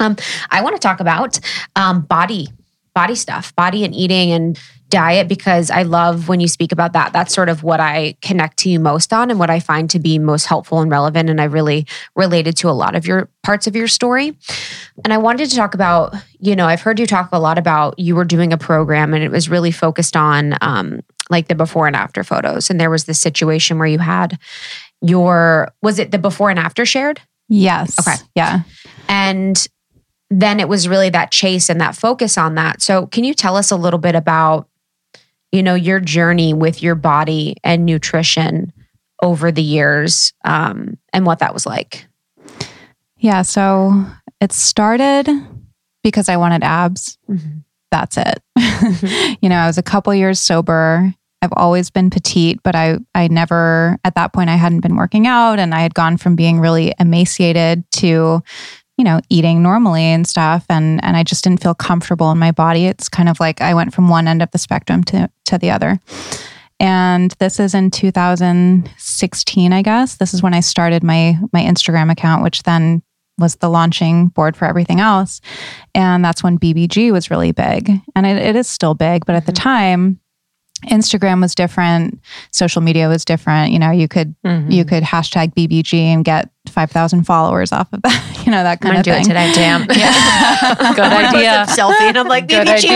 Um, 0.00 0.16
I 0.50 0.62
want 0.62 0.76
to 0.76 0.80
talk 0.80 1.00
about 1.00 1.38
um, 1.76 2.02
body, 2.02 2.48
body 2.94 3.14
stuff, 3.14 3.54
body 3.54 3.84
and 3.84 3.94
eating 3.94 4.32
and 4.32 4.58
diet 4.88 5.28
because 5.28 5.70
I 5.70 5.82
love 5.82 6.28
when 6.28 6.40
you 6.40 6.48
speak 6.48 6.72
about 6.72 6.94
that. 6.94 7.12
That's 7.12 7.34
sort 7.34 7.48
of 7.48 7.62
what 7.62 7.78
I 7.78 8.16
connect 8.22 8.56
to 8.58 8.70
you 8.70 8.80
most 8.80 9.12
on 9.12 9.30
and 9.30 9.38
what 9.38 9.50
I 9.50 9.60
find 9.60 9.90
to 9.90 9.98
be 9.98 10.18
most 10.18 10.46
helpful 10.46 10.80
and 10.80 10.90
relevant. 10.90 11.28
And 11.28 11.40
I 11.40 11.44
really 11.44 11.86
related 12.16 12.56
to 12.58 12.70
a 12.70 12.72
lot 12.72 12.94
of 12.94 13.06
your 13.06 13.28
parts 13.42 13.66
of 13.66 13.76
your 13.76 13.88
story. 13.88 14.36
And 15.04 15.12
I 15.12 15.18
wanted 15.18 15.50
to 15.50 15.56
talk 15.56 15.74
about, 15.74 16.14
you 16.38 16.56
know, 16.56 16.66
I've 16.66 16.80
heard 16.80 16.98
you 16.98 17.06
talk 17.06 17.28
a 17.32 17.38
lot 17.38 17.58
about 17.58 17.98
you 17.98 18.16
were 18.16 18.24
doing 18.24 18.52
a 18.52 18.58
program 18.58 19.14
and 19.14 19.22
it 19.22 19.30
was 19.30 19.48
really 19.48 19.72
focused 19.72 20.16
on 20.16 20.56
um, 20.60 21.00
like 21.30 21.48
the 21.48 21.54
before 21.54 21.86
and 21.86 21.96
after 21.96 22.24
photos. 22.24 22.70
And 22.70 22.80
there 22.80 22.90
was 22.90 23.04
this 23.04 23.20
situation 23.20 23.78
where 23.78 23.88
you 23.88 23.98
had 23.98 24.38
your, 25.02 25.70
was 25.82 25.98
it 25.98 26.10
the 26.10 26.18
before 26.18 26.50
and 26.50 26.58
after 26.58 26.86
shared? 26.86 27.20
Yes. 27.48 27.98
Okay. 28.00 28.16
Yeah. 28.34 28.60
And 29.08 29.66
then 30.30 30.60
it 30.60 30.68
was 30.68 30.88
really 30.88 31.10
that 31.10 31.30
chase 31.30 31.68
and 31.68 31.80
that 31.80 31.96
focus 31.96 32.36
on 32.36 32.54
that. 32.56 32.82
So, 32.82 33.06
can 33.06 33.24
you 33.24 33.34
tell 33.34 33.56
us 33.56 33.70
a 33.70 33.76
little 33.76 33.98
bit 33.98 34.14
about, 34.14 34.68
you 35.52 35.62
know, 35.62 35.74
your 35.74 36.00
journey 36.00 36.52
with 36.52 36.82
your 36.82 36.94
body 36.94 37.56
and 37.64 37.86
nutrition 37.86 38.72
over 39.22 39.50
the 39.50 39.62
years 39.62 40.32
um, 40.44 40.98
and 41.12 41.26
what 41.26 41.40
that 41.40 41.54
was 41.54 41.66
like? 41.66 42.06
Yeah. 43.18 43.42
So 43.42 44.06
it 44.40 44.52
started 44.52 45.28
because 46.02 46.28
I 46.28 46.36
wanted 46.36 46.62
abs. 46.62 47.18
Mm-hmm. 47.28 47.58
That's 47.90 48.16
it. 48.16 48.42
you 49.42 49.48
know, 49.48 49.56
I 49.56 49.66
was 49.66 49.78
a 49.78 49.82
couple 49.82 50.14
years 50.14 50.40
sober. 50.40 51.12
I've 51.40 51.52
always 51.56 51.90
been 51.90 52.10
petite, 52.10 52.60
but 52.62 52.74
I 52.74 52.98
I 53.14 53.28
never 53.28 53.98
at 54.04 54.14
that 54.16 54.32
point 54.32 54.50
I 54.50 54.56
hadn't 54.56 54.80
been 54.80 54.96
working 54.96 55.26
out 55.26 55.58
and 55.58 55.74
I 55.74 55.80
had 55.80 55.94
gone 55.94 56.16
from 56.16 56.36
being 56.36 56.60
really 56.60 56.94
emaciated 56.98 57.84
to 57.92 58.42
you 58.98 59.04
know 59.04 59.20
eating 59.30 59.62
normally 59.62 60.02
and 60.02 60.26
stuff 60.26 60.66
and 60.68 61.02
and 61.02 61.16
I 61.16 61.22
just 61.22 61.44
didn't 61.44 61.62
feel 61.62 61.74
comfortable 61.74 62.30
in 62.30 62.38
my 62.38 62.52
body. 62.52 62.86
It's 62.86 63.08
kind 63.08 63.28
of 63.28 63.40
like 63.40 63.62
I 63.62 63.72
went 63.72 63.94
from 63.94 64.08
one 64.08 64.28
end 64.28 64.42
of 64.42 64.50
the 64.50 64.58
spectrum 64.58 65.04
to 65.04 65.30
to 65.46 65.56
the 65.56 65.70
other. 65.70 65.98
And 66.80 67.32
this 67.40 67.58
is 67.58 67.74
in 67.74 67.90
2016, 67.90 69.72
I 69.72 69.82
guess. 69.82 70.16
This 70.16 70.32
is 70.32 70.42
when 70.42 70.54
I 70.54 70.60
started 70.60 71.02
my 71.02 71.38
my 71.52 71.62
Instagram 71.62 72.10
account, 72.10 72.42
which 72.42 72.64
then 72.64 73.02
was 73.38 73.56
the 73.56 73.70
launching 73.70 74.28
board 74.28 74.56
for 74.56 74.64
everything 74.64 75.00
else. 75.00 75.40
And 75.94 76.24
that's 76.24 76.42
when 76.42 76.58
BBG 76.58 77.12
was 77.12 77.30
really 77.30 77.52
big. 77.52 77.90
And 78.16 78.26
it, 78.26 78.36
it 78.36 78.56
is 78.56 78.68
still 78.68 78.94
big, 78.94 79.24
but 79.26 79.36
at 79.36 79.46
the 79.46 79.52
mm-hmm. 79.52 79.62
time, 79.62 80.20
Instagram 80.86 81.40
was 81.40 81.54
different, 81.54 82.20
social 82.52 82.80
media 82.82 83.08
was 83.08 83.24
different. 83.24 83.72
You 83.72 83.78
know, 83.78 83.90
you 83.90 84.08
could 84.08 84.34
Mhm. 84.46 84.70
you 84.72 84.84
could 84.84 85.02
hashtag 85.02 85.54
BBG 85.54 86.00
and 86.12 86.24
get 86.24 86.50
five 86.68 86.90
thousand 86.90 87.24
followers 87.24 87.72
off 87.72 87.88
of 87.92 88.02
that. 88.02 88.24
You 88.48 88.52
know 88.52 88.62
that 88.62 88.78
I'm 88.82 88.92
kind 88.92 88.92
gonna 88.92 88.98
of 89.00 89.04
do 89.04 89.10
thing. 89.12 89.20
it 89.20 89.28
today. 89.28 89.52
Damn. 89.52 89.82
Yeah. 89.90 90.92
Good 90.94 91.12
idea. 91.12 91.66
Selfie, 91.68 92.00
and 92.08 92.16
I'm 92.16 92.28
like, 92.28 92.48
Good 92.48 92.66
BBG 92.66 92.88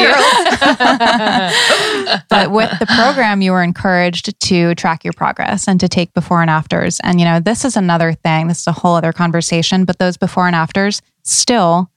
but 2.29 2.51
with 2.51 2.71
the 2.79 2.87
program, 2.87 3.43
you 3.43 3.53
were 3.53 3.63
encouraged 3.63 4.39
to 4.41 4.75
track 4.75 5.05
your 5.05 5.13
progress 5.13 5.69
and 5.69 5.79
to 5.81 5.89
take 5.89 6.13
before 6.15 6.41
and 6.41 6.51
afters. 6.51 7.01
And 7.01 7.19
you 7.21 7.27
know, 7.27 7.41
this 7.41 7.65
is 7.65 7.77
another 7.77 8.13
thing. 8.15 8.49
This 8.49 8.61
is 8.61 8.67
a 8.67 8.73
whole 8.73 8.95
other 8.95 9.13
conversation. 9.13 9.85
But 9.85 9.99
those 9.99 10.17
before 10.17 10.47
and 10.47 10.57
afters, 10.57 11.03
still, 11.23 11.91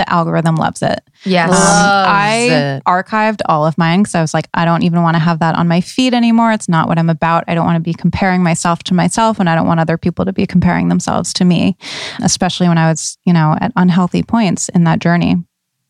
the 0.00 0.10
algorithm 0.10 0.56
loves 0.56 0.80
it. 0.80 1.02
Yes. 1.24 1.50
Um, 1.50 1.56
I 1.58 2.48
it. 2.50 2.84
archived 2.84 3.42
all 3.44 3.66
of 3.66 3.76
mine 3.76 4.00
because 4.00 4.14
I 4.14 4.22
was 4.22 4.32
like, 4.32 4.48
I 4.54 4.64
don't 4.64 4.82
even 4.82 5.02
want 5.02 5.14
to 5.16 5.18
have 5.18 5.40
that 5.40 5.54
on 5.56 5.68
my 5.68 5.82
feed 5.82 6.14
anymore. 6.14 6.52
It's 6.52 6.70
not 6.70 6.88
what 6.88 6.98
I'm 6.98 7.10
about. 7.10 7.44
I 7.48 7.54
don't 7.54 7.66
want 7.66 7.76
to 7.76 7.82
be 7.82 7.92
comparing 7.92 8.42
myself 8.42 8.82
to 8.84 8.94
myself, 8.94 9.38
and 9.38 9.48
I 9.50 9.54
don't 9.54 9.66
want 9.66 9.78
other 9.78 9.98
people 9.98 10.24
to 10.24 10.32
be 10.32 10.46
comparing 10.46 10.88
themselves 10.88 11.34
to 11.34 11.44
me, 11.44 11.76
especially 12.22 12.66
when 12.66 12.78
I 12.78 12.88
was, 12.88 13.18
you 13.26 13.34
know, 13.34 13.58
at 13.60 13.72
unhealthy 13.76 14.22
points 14.22 14.70
in 14.70 14.84
that 14.84 15.00
journey. 15.00 15.36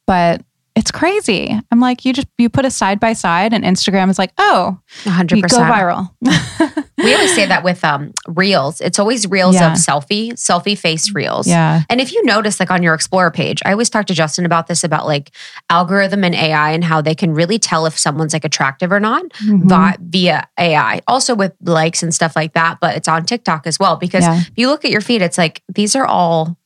But 0.06 0.42
it's 0.80 0.90
crazy. 0.90 1.60
I'm 1.70 1.78
like, 1.78 2.04
you 2.06 2.12
just 2.14 2.26
you 2.38 2.48
put 2.48 2.64
a 2.64 2.70
side 2.70 2.98
by 2.98 3.12
side, 3.12 3.52
and 3.52 3.62
Instagram 3.64 4.08
is 4.10 4.18
like, 4.18 4.32
oh, 4.38 4.78
100%. 5.04 5.28
go 5.50 5.58
viral. 5.58 6.10
We 7.02 7.14
always 7.14 7.34
say 7.34 7.46
that 7.46 7.64
with 7.64 7.82
um 7.82 8.12
reels. 8.28 8.82
It's 8.82 8.98
always 8.98 9.26
reels 9.26 9.54
Yeah. 9.54 9.72
of 9.72 9.78
selfie, 9.78 10.32
selfie 10.32 10.76
face 10.76 11.14
reels. 11.14 11.46
yeah, 11.46 11.80
And 11.88 11.98
if 11.98 12.12
you 12.12 12.22
notice, 12.26 12.60
like 12.60 12.70
on 12.70 12.82
your 12.82 12.92
Explorer 12.92 13.30
page, 13.30 13.62
I 13.64 13.72
always 13.72 13.88
talk 13.88 14.04
to 14.06 14.14
Justin 14.14 14.44
about 14.44 14.66
this 14.66 14.84
about 14.84 15.06
like 15.06 15.30
algorithm 15.70 16.24
and 16.24 16.34
AI 16.34 16.72
and 16.72 16.84
how 16.84 17.00
they 17.00 17.14
can 17.14 17.32
really 17.32 17.58
tell 17.58 17.86
if 17.86 17.98
someone's 17.98 18.34
like 18.34 18.44
attractive 18.44 18.92
or 18.92 19.00
not 19.00 19.22
Mhm. 19.42 19.64
vi- 19.66 19.96
via 20.02 20.46
AI. 20.58 21.00
Also 21.08 21.34
with 21.34 21.54
likes 21.62 22.02
and 22.02 22.14
stuff 22.14 22.36
like 22.36 22.52
that, 22.52 22.78
but 22.82 22.94
it's 22.96 23.08
on 23.08 23.24
TikTok 23.24 23.66
as 23.66 23.78
well. 23.78 23.96
Because 23.96 24.24
Yeah. 24.24 24.40
if 24.40 24.52
you 24.56 24.68
look 24.68 24.84
at 24.84 24.90
your 24.90 25.00
feed, 25.00 25.22
it's 25.22 25.38
like 25.38 25.62
these 25.74 25.96
are 25.96 26.04
all 26.04 26.58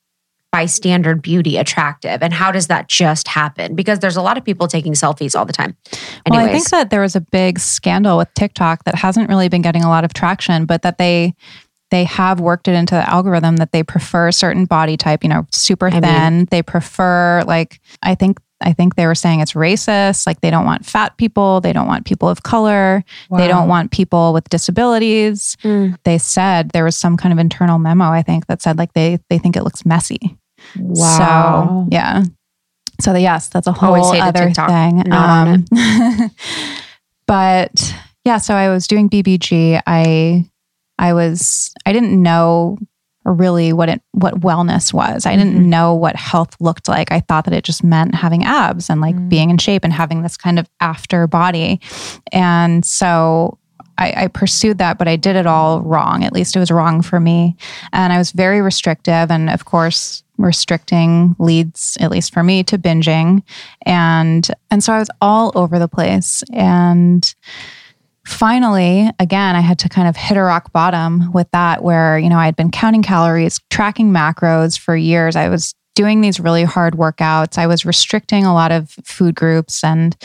by 0.54 0.66
standard 0.66 1.20
beauty 1.20 1.56
attractive. 1.56 2.22
And 2.22 2.32
how 2.32 2.52
does 2.52 2.68
that 2.68 2.86
just 2.86 3.26
happen? 3.26 3.74
Because 3.74 3.98
there's 3.98 4.14
a 4.14 4.22
lot 4.22 4.38
of 4.38 4.44
people 4.44 4.68
taking 4.68 4.92
selfies 4.92 5.36
all 5.36 5.44
the 5.44 5.52
time. 5.52 5.76
Well, 6.30 6.38
I 6.38 6.52
think 6.52 6.70
that 6.70 6.90
there 6.90 7.00
was 7.00 7.16
a 7.16 7.20
big 7.20 7.58
scandal 7.58 8.16
with 8.16 8.32
TikTok 8.34 8.84
that 8.84 8.94
hasn't 8.94 9.28
really 9.28 9.48
been 9.48 9.62
getting 9.62 9.82
a 9.82 9.88
lot 9.88 10.04
of 10.04 10.14
traction, 10.14 10.64
but 10.64 10.82
that 10.82 10.98
they 10.98 11.34
they 11.90 12.04
have 12.04 12.38
worked 12.38 12.68
it 12.68 12.74
into 12.74 12.94
the 12.94 13.08
algorithm 13.10 13.56
that 13.56 13.72
they 13.72 13.82
prefer 13.82 14.30
certain 14.30 14.64
body 14.64 14.96
type, 14.96 15.24
you 15.24 15.28
know, 15.28 15.44
super 15.50 15.88
I 15.88 15.98
thin. 15.98 16.36
mean- 16.36 16.48
they 16.52 16.62
prefer 16.62 17.42
like 17.48 17.80
I 18.04 18.14
think 18.14 18.38
I 18.60 18.72
think 18.74 18.94
they 18.94 19.06
were 19.06 19.16
saying 19.16 19.40
it's 19.40 19.54
racist, 19.54 20.24
like 20.24 20.40
they 20.40 20.50
don't 20.50 20.64
want 20.64 20.86
fat 20.86 21.16
people, 21.16 21.60
they 21.62 21.72
don't 21.72 21.88
want 21.88 22.06
people 22.06 22.28
of 22.28 22.44
color, 22.44 23.02
they 23.36 23.48
don't 23.48 23.66
want 23.66 23.90
people 23.90 24.32
with 24.32 24.48
disabilities. 24.50 25.56
Mm. 25.64 25.98
They 26.04 26.18
said 26.18 26.70
there 26.70 26.84
was 26.84 26.96
some 26.96 27.16
kind 27.16 27.32
of 27.32 27.40
internal 27.40 27.80
memo 27.80 28.04
I 28.04 28.22
think 28.22 28.46
that 28.46 28.62
said 28.62 28.78
like 28.78 28.92
they 28.92 29.18
they 29.28 29.38
think 29.38 29.56
it 29.56 29.64
looks 29.64 29.84
messy. 29.84 30.38
So 30.94 31.86
yeah. 31.90 32.24
So 33.00 33.12
the, 33.12 33.20
yes, 33.20 33.48
that's 33.48 33.66
a 33.66 33.72
whole 33.72 33.94
other 34.14 34.46
TikTok. 34.46 34.68
thing. 34.68 35.12
Um, 35.12 35.64
but 37.26 37.94
yeah, 38.24 38.38
so 38.38 38.54
I 38.54 38.68
was 38.70 38.86
doing 38.86 39.08
BBG. 39.08 39.80
I 39.86 40.48
I 40.98 41.12
was 41.12 41.72
I 41.86 41.92
didn't 41.92 42.20
know 42.22 42.78
really 43.24 43.72
what 43.72 43.88
it 43.88 44.02
what 44.12 44.40
wellness 44.40 44.92
was. 44.92 45.24
I 45.26 45.34
didn't 45.36 45.54
Mhm. 45.58 45.66
know 45.66 45.94
what 45.94 46.14
health 46.16 46.56
looked 46.60 46.88
like. 46.88 47.10
I 47.10 47.20
thought 47.20 47.46
that 47.46 47.54
it 47.54 47.64
just 47.64 47.82
meant 47.82 48.14
having 48.14 48.44
abs 48.44 48.90
and 48.90 49.00
like 49.00 49.16
Mm. 49.16 49.28
being 49.28 49.50
in 49.50 49.58
shape 49.58 49.82
and 49.84 49.92
having 49.92 50.22
this 50.22 50.36
kind 50.36 50.58
of 50.58 50.68
after 50.80 51.26
body. 51.26 51.80
And 52.32 52.84
so 52.84 53.58
I, 53.96 54.24
I 54.24 54.26
pursued 54.26 54.78
that, 54.78 54.98
but 54.98 55.06
I 55.08 55.16
did 55.16 55.36
it 55.36 55.46
all 55.46 55.80
wrong. 55.80 56.24
At 56.24 56.32
least 56.32 56.54
it 56.56 56.58
was 56.58 56.70
wrong 56.70 57.00
for 57.00 57.18
me. 57.20 57.56
And 57.92 58.12
I 58.12 58.18
was 58.18 58.32
very 58.32 58.60
restrictive. 58.60 59.30
And 59.30 59.48
of 59.48 59.64
course, 59.64 60.23
restricting 60.38 61.36
leads, 61.38 61.96
at 62.00 62.10
least 62.10 62.32
for 62.32 62.42
me, 62.42 62.62
to 62.64 62.78
binging. 62.78 63.42
And 63.84 64.48
and 64.70 64.82
so 64.82 64.92
I 64.92 64.98
was 64.98 65.10
all 65.20 65.52
over 65.54 65.78
the 65.78 65.88
place. 65.88 66.42
And 66.52 67.34
finally, 68.26 69.10
again, 69.18 69.56
I 69.56 69.60
had 69.60 69.78
to 69.80 69.88
kind 69.88 70.08
of 70.08 70.16
hit 70.16 70.36
a 70.36 70.42
rock 70.42 70.72
bottom 70.72 71.32
with 71.32 71.50
that 71.52 71.82
where, 71.82 72.18
you 72.18 72.28
know, 72.28 72.38
I 72.38 72.46
had 72.46 72.56
been 72.56 72.70
counting 72.70 73.02
calories, 73.02 73.60
tracking 73.70 74.10
macros 74.10 74.78
for 74.78 74.96
years. 74.96 75.36
I 75.36 75.48
was 75.48 75.74
doing 75.94 76.20
these 76.20 76.40
really 76.40 76.64
hard 76.64 76.94
workouts. 76.94 77.58
I 77.58 77.66
was 77.66 77.84
restricting 77.84 78.44
a 78.44 78.54
lot 78.54 78.72
of 78.72 78.90
food 79.04 79.34
groups 79.34 79.84
and 79.84 80.16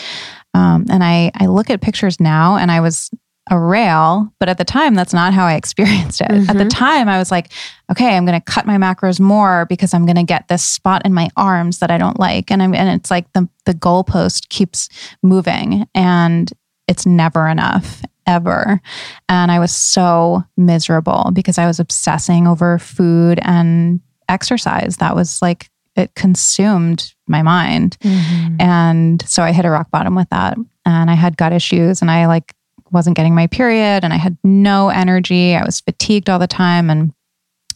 um, 0.53 0.85
and 0.89 1.03
I 1.03 1.31
I 1.35 1.45
look 1.45 1.69
at 1.69 1.81
pictures 1.81 2.19
now 2.19 2.57
and 2.57 2.71
I 2.71 2.79
was 2.79 3.11
a 3.49 3.59
rail, 3.59 4.31
but 4.39 4.47
at 4.49 4.57
the 4.57 4.63
time 4.65 4.93
that's 4.95 5.13
not 5.13 5.33
how 5.33 5.45
I 5.45 5.53
experienced 5.61 6.21
it. 6.21 6.29
At 6.49 6.57
the 6.57 6.65
Mhm. 6.65 6.69
time 6.69 7.09
I 7.09 7.17
was 7.17 7.31
like, 7.31 7.51
okay, 7.91 8.15
I'm 8.15 8.25
going 8.25 8.39
to 8.39 8.43
cut 8.51 8.65
my 8.65 8.77
macros 8.77 9.19
more 9.19 9.65
because 9.65 9.93
I'm 9.93 10.05
going 10.05 10.15
to 10.17 10.23
get 10.23 10.47
this 10.47 10.63
spot 10.63 11.03
in 11.05 11.13
my 11.13 11.29
arms 11.35 11.79
that 11.79 11.89
I 11.91 11.97
don't 11.97 12.19
like 12.19 12.51
and 12.51 12.61
I'm 12.61 12.73
and 12.75 12.89
it's 12.89 13.09
like 13.11 13.31
the 13.33 13.47
the 13.65 13.73
goalpost 13.73 14.49
keeps 14.49 14.87
moving 15.23 15.87
and 15.95 16.51
it's 16.87 17.05
never 17.05 17.47
enough 17.47 18.01
ever. 18.27 18.79
And 19.27 19.51
I 19.51 19.57
was 19.59 19.75
so 19.75 20.43
miserable 20.55 21.31
because 21.33 21.57
I 21.57 21.65
was 21.65 21.79
obsessing 21.79 22.47
over 22.47 22.77
food 22.77 23.39
and 23.41 23.99
exercise. 24.27 24.97
That 24.97 25.15
was 25.15 25.41
like 25.41 25.69
it 25.95 26.13
consumed 26.15 27.13
my 27.27 27.41
mind. 27.41 27.97
Mhm. 28.03 28.61
And 28.61 29.23
so 29.27 29.43
I 29.43 29.51
hit 29.51 29.65
a 29.65 29.69
rock 29.71 29.89
bottom 29.91 30.15
with 30.15 30.29
that. 30.29 30.57
And 30.85 31.09
I 31.11 31.15
had 31.15 31.35
gut 31.37 31.51
issues 31.53 32.01
and 32.01 32.09
I 32.09 32.25
like 32.27 32.53
wasn't 32.91 33.15
getting 33.15 33.35
my 33.35 33.47
period 33.47 34.03
and 34.03 34.13
I 34.13 34.17
had 34.17 34.37
no 34.43 34.89
energy. 34.89 35.55
I 35.55 35.63
was 35.63 35.81
fatigued 35.81 36.29
all 36.29 36.39
the 36.39 36.47
time 36.47 36.89
and 36.89 37.13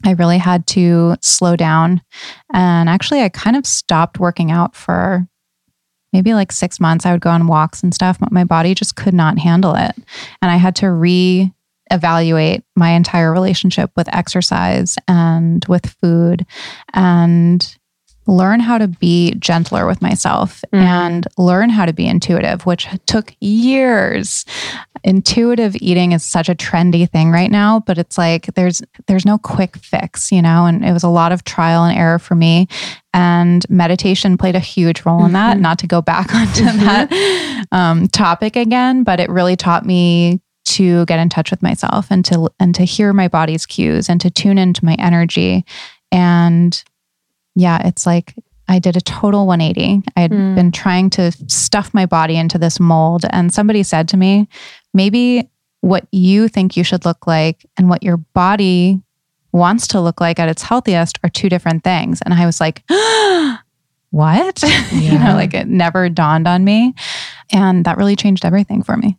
I 0.05 0.11
really 0.11 0.37
had 0.37 0.67
to 0.67 1.15
slow 1.21 1.55
down. 1.55 2.01
And 2.53 2.89
actually 2.89 3.21
I 3.21 3.29
kind 3.29 3.55
of 3.55 3.65
stopped 3.65 4.19
working 4.19 4.51
out 4.51 4.75
for 4.75 5.27
maybe 6.11 6.33
like 6.33 6.51
6 6.51 6.79
months. 6.79 7.05
I 7.05 7.11
would 7.11 7.21
go 7.21 7.29
on 7.29 7.47
walks 7.47 7.83
and 7.83 7.93
stuff, 7.93 8.19
but 8.19 8.31
my 8.31 8.43
body 8.43 8.75
just 8.75 8.95
could 8.95 9.13
not 9.13 9.39
handle 9.39 9.75
it. 9.75 9.95
And 10.41 10.51
I 10.51 10.57
had 10.57 10.75
to 10.77 10.91
re 10.91 11.51
evaluate 11.91 12.63
my 12.75 12.91
entire 12.91 13.31
relationship 13.31 13.91
with 13.95 14.13
exercise 14.13 14.95
and 15.07 15.63
with 15.65 15.95
food 16.01 16.45
and 16.93 17.77
learn 18.25 18.59
how 18.59 18.77
to 18.77 18.87
be 18.87 19.33
gentler 19.35 19.85
with 19.85 20.01
myself 20.01 20.63
Mhm. 20.73 20.79
and 20.79 21.27
learn 21.37 21.69
how 21.69 21.85
to 21.85 21.93
be 21.93 22.07
intuitive, 22.07 22.65
which 22.65 22.87
took 23.05 23.33
years. 23.41 24.45
Intuitive 25.03 25.75
eating 25.81 26.13
is 26.13 26.23
such 26.23 26.47
a 26.47 26.55
trendy 26.55 27.09
thing 27.09 27.29
right 27.31 27.51
now, 27.51 27.81
but 27.81 27.97
it's 27.97 28.17
like 28.17 28.45
there's 28.55 28.81
there's 29.07 29.25
no 29.25 29.37
quick 29.37 29.75
fix, 29.77 30.31
you 30.31 30.41
know, 30.41 30.65
and 30.65 30.85
it 30.85 30.93
was 30.93 31.03
a 31.03 31.09
lot 31.09 31.31
of 31.33 31.43
trial 31.43 31.83
and 31.83 31.97
error 31.97 32.19
for 32.19 32.35
me. 32.35 32.67
And 33.13 33.65
meditation 33.69 34.37
played 34.37 34.55
a 34.55 34.59
huge 34.59 35.03
role 35.05 35.25
in 35.25 35.33
that. 35.33 35.57
Mhm. 35.57 35.61
Not 35.61 35.79
to 35.79 35.87
go 35.87 36.01
back 36.01 36.33
onto 36.35 36.63
Mhm. 36.63 36.79
that 36.79 37.65
um, 37.73 38.07
topic 38.07 38.55
again, 38.55 39.03
but 39.03 39.19
it 39.19 39.29
really 39.29 39.55
taught 39.57 39.85
me 39.85 40.39
to 40.65 41.05
get 41.05 41.19
in 41.19 41.27
touch 41.27 41.51
with 41.51 41.61
myself 41.61 42.07
and 42.09 42.23
to 42.25 42.49
and 42.59 42.73
to 42.75 42.83
hear 42.85 43.11
my 43.11 43.27
body's 43.27 43.65
cues 43.65 44.07
and 44.09 44.21
to 44.21 44.29
tune 44.29 44.57
into 44.57 44.85
my 44.85 44.93
energy 44.95 45.65
and 46.11 46.81
yeah, 47.55 47.87
it's 47.87 48.05
like 48.05 48.33
I 48.67 48.79
did 48.79 48.95
a 48.95 49.01
total 49.01 49.45
180. 49.45 50.03
I 50.15 50.21
had 50.21 50.31
Mm. 50.31 50.55
been 50.55 50.71
trying 50.71 51.09
to 51.11 51.31
stuff 51.47 51.93
my 51.93 52.05
body 52.05 52.37
into 52.37 52.57
this 52.57 52.79
mold. 52.79 53.25
And 53.29 53.53
somebody 53.53 53.83
said 53.83 54.07
to 54.09 54.17
me, 54.17 54.47
maybe 54.93 55.49
what 55.81 56.07
you 56.11 56.47
think 56.47 56.77
you 56.77 56.83
should 56.83 57.03
look 57.03 57.27
like 57.27 57.65
and 57.77 57.89
what 57.89 58.03
your 58.03 58.17
body 58.17 59.01
wants 59.51 59.85
to 59.89 59.99
look 60.01 60.21
like 60.21 60.39
at 60.39 60.47
its 60.49 60.63
healthiest 60.63 61.19
are 61.23 61.29
two 61.29 61.49
different 61.49 61.83
things. 61.83 62.21
And 62.21 62.33
I 62.33 62.45
was 62.45 62.61
like, 62.61 62.83
what? 64.11 64.63
you 64.93 65.11
know, 65.19 65.33
like 65.35 65.53
it 65.53 65.67
never 65.67 66.07
dawned 66.09 66.47
on 66.47 66.63
me. 66.63 66.93
And 67.51 67.85
that 67.85 67.97
really 67.97 68.15
changed 68.15 68.45
everything 68.45 68.81
for 68.83 68.95
me. 68.97 69.17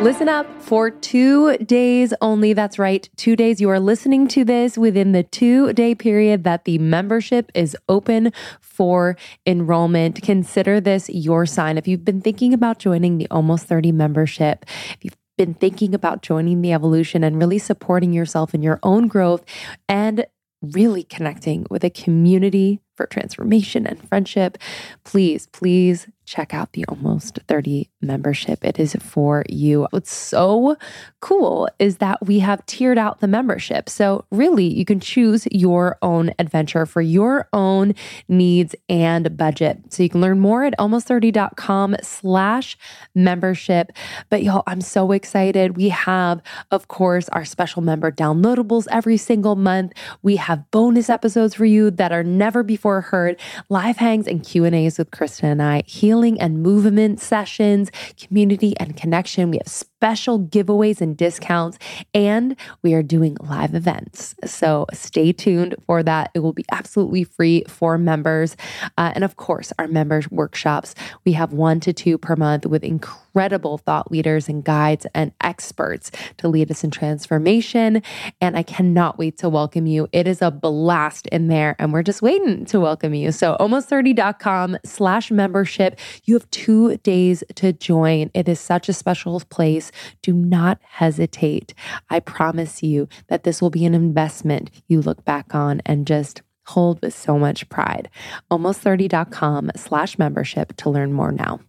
Listen 0.00 0.30
up 0.30 0.46
for 0.62 0.90
two 0.90 1.58
days 1.58 2.14
only. 2.22 2.54
That's 2.54 2.78
right. 2.78 3.06
Two 3.16 3.36
days. 3.36 3.60
You 3.60 3.68
are 3.68 3.78
listening 3.78 4.28
to 4.28 4.46
this 4.46 4.78
within 4.78 5.12
the 5.12 5.24
two 5.24 5.74
day 5.74 5.94
period 5.94 6.42
that 6.44 6.64
the 6.64 6.78
membership 6.78 7.52
is 7.54 7.76
open 7.86 8.32
for 8.60 9.18
enrollment. 9.44 10.22
Consider 10.22 10.80
this 10.80 11.10
your 11.10 11.44
sign. 11.44 11.76
If 11.76 11.86
you've 11.86 12.02
been 12.02 12.22
thinking 12.22 12.54
about 12.54 12.78
joining 12.78 13.18
the 13.18 13.28
Almost 13.30 13.66
30 13.66 13.92
membership, 13.92 14.64
if 14.92 15.04
you've 15.04 15.18
been 15.36 15.52
thinking 15.52 15.94
about 15.94 16.22
joining 16.22 16.62
the 16.62 16.72
evolution 16.72 17.22
and 17.22 17.38
really 17.38 17.58
supporting 17.58 18.14
yourself 18.14 18.54
in 18.54 18.62
your 18.62 18.80
own 18.82 19.06
growth 19.06 19.44
and 19.86 20.24
really 20.62 21.02
connecting 21.02 21.66
with 21.70 21.84
a 21.84 21.90
community 21.90 22.80
for 22.94 23.04
transformation 23.06 23.86
and 23.86 24.08
friendship, 24.08 24.56
please, 25.04 25.46
please 25.48 26.08
check 26.30 26.54
out 26.54 26.72
the 26.72 26.84
Almost 26.84 27.40
30 27.48 27.90
membership. 28.00 28.64
It 28.64 28.78
is 28.78 28.94
for 29.00 29.44
you. 29.48 29.88
What's 29.90 30.12
so 30.12 30.76
cool 31.20 31.68
is 31.78 31.96
that 31.96 32.24
we 32.24 32.38
have 32.38 32.64
tiered 32.66 32.98
out 32.98 33.20
the 33.20 33.26
membership. 33.26 33.88
So, 33.88 34.24
really, 34.30 34.66
you 34.66 34.84
can 34.84 35.00
choose 35.00 35.48
your 35.50 35.98
own 36.02 36.32
adventure 36.38 36.86
for 36.86 37.00
your 37.00 37.48
own 37.52 37.94
needs 38.28 38.76
and 38.88 39.36
budget. 39.36 39.92
So, 39.92 40.04
you 40.04 40.08
can 40.08 40.20
learn 40.20 40.38
more 40.38 40.64
at 40.64 40.74
almost30.com 40.78 41.96
slash 42.02 42.78
membership. 43.14 43.90
But, 44.28 44.44
y'all, 44.44 44.62
I'm 44.68 44.80
so 44.80 45.10
excited. 45.10 45.76
We 45.76 45.88
have, 45.88 46.40
of 46.70 46.86
course, 46.86 47.28
our 47.30 47.44
special 47.44 47.82
member 47.82 48.12
downloadables 48.12 48.86
every 48.90 49.16
single 49.16 49.56
month. 49.56 49.94
We 50.22 50.36
have 50.36 50.70
bonus 50.70 51.10
episodes 51.10 51.54
for 51.56 51.64
you 51.64 51.90
that 51.92 52.12
are 52.12 52.24
never 52.24 52.62
before 52.62 53.00
heard, 53.00 53.40
live 53.68 53.96
hangs 53.96 54.28
and 54.28 54.44
Q&As 54.44 54.98
with 54.98 55.10
Krista 55.10 55.44
and 55.44 55.62
I, 55.62 55.82
healing 55.86 56.19
and 56.28 56.62
movement 56.62 57.20
sessions, 57.20 57.90
community 58.20 58.74
and 58.78 58.96
connection. 58.96 59.50
We 59.50 59.58
have 59.58 59.68
special 60.00 60.40
giveaways 60.40 61.02
and 61.02 61.14
discounts, 61.14 61.78
and 62.14 62.56
we 62.80 62.94
are 62.94 63.02
doing 63.02 63.36
live 63.38 63.74
events. 63.74 64.34
So 64.46 64.86
stay 64.94 65.30
tuned 65.30 65.74
for 65.84 66.02
that. 66.02 66.30
It 66.32 66.38
will 66.38 66.54
be 66.54 66.64
absolutely 66.72 67.22
free 67.24 67.64
for 67.68 67.98
members. 67.98 68.56
Uh, 68.96 69.12
and 69.14 69.24
of 69.24 69.36
course, 69.36 69.74
our 69.78 69.86
members 69.86 70.30
workshops, 70.30 70.94
we 71.26 71.32
have 71.32 71.52
one 71.52 71.80
to 71.80 71.92
two 71.92 72.16
per 72.16 72.34
month 72.34 72.64
with 72.64 72.82
incredible 72.82 73.76
thought 73.76 74.10
leaders 74.10 74.48
and 74.48 74.64
guides 74.64 75.06
and 75.14 75.32
experts 75.42 76.10
to 76.38 76.48
lead 76.48 76.70
us 76.70 76.82
in 76.82 76.90
transformation. 76.90 78.02
And 78.40 78.56
I 78.56 78.62
cannot 78.62 79.18
wait 79.18 79.36
to 79.38 79.50
welcome 79.50 79.86
you. 79.86 80.08
It 80.12 80.26
is 80.26 80.40
a 80.40 80.50
blast 80.50 81.26
in 81.26 81.48
there, 81.48 81.76
and 81.78 81.92
we're 81.92 82.02
just 82.02 82.22
waiting 82.22 82.64
to 82.64 82.80
welcome 82.80 83.12
you. 83.12 83.32
So 83.32 83.54
almost30.com 83.60 84.78
slash 84.82 85.30
membership. 85.30 85.98
You 86.24 86.36
have 86.36 86.50
two 86.50 86.96
days 86.98 87.44
to 87.56 87.74
join. 87.74 88.30
It 88.32 88.48
is 88.48 88.58
such 88.58 88.88
a 88.88 88.94
special 88.94 89.38
place 89.50 89.89
do 90.22 90.32
not 90.32 90.78
hesitate. 90.82 91.74
I 92.08 92.20
promise 92.20 92.82
you 92.82 93.08
that 93.28 93.44
this 93.44 93.60
will 93.60 93.70
be 93.70 93.84
an 93.84 93.94
investment 93.94 94.70
you 94.88 95.00
look 95.00 95.24
back 95.24 95.54
on 95.54 95.80
and 95.86 96.06
just 96.06 96.42
hold 96.66 97.00
with 97.02 97.14
so 97.14 97.38
much 97.38 97.68
pride. 97.68 98.08
Almost30.com 98.50 99.72
slash 99.76 100.18
membership 100.18 100.76
to 100.76 100.90
learn 100.90 101.12
more 101.12 101.32
now. 101.32 101.60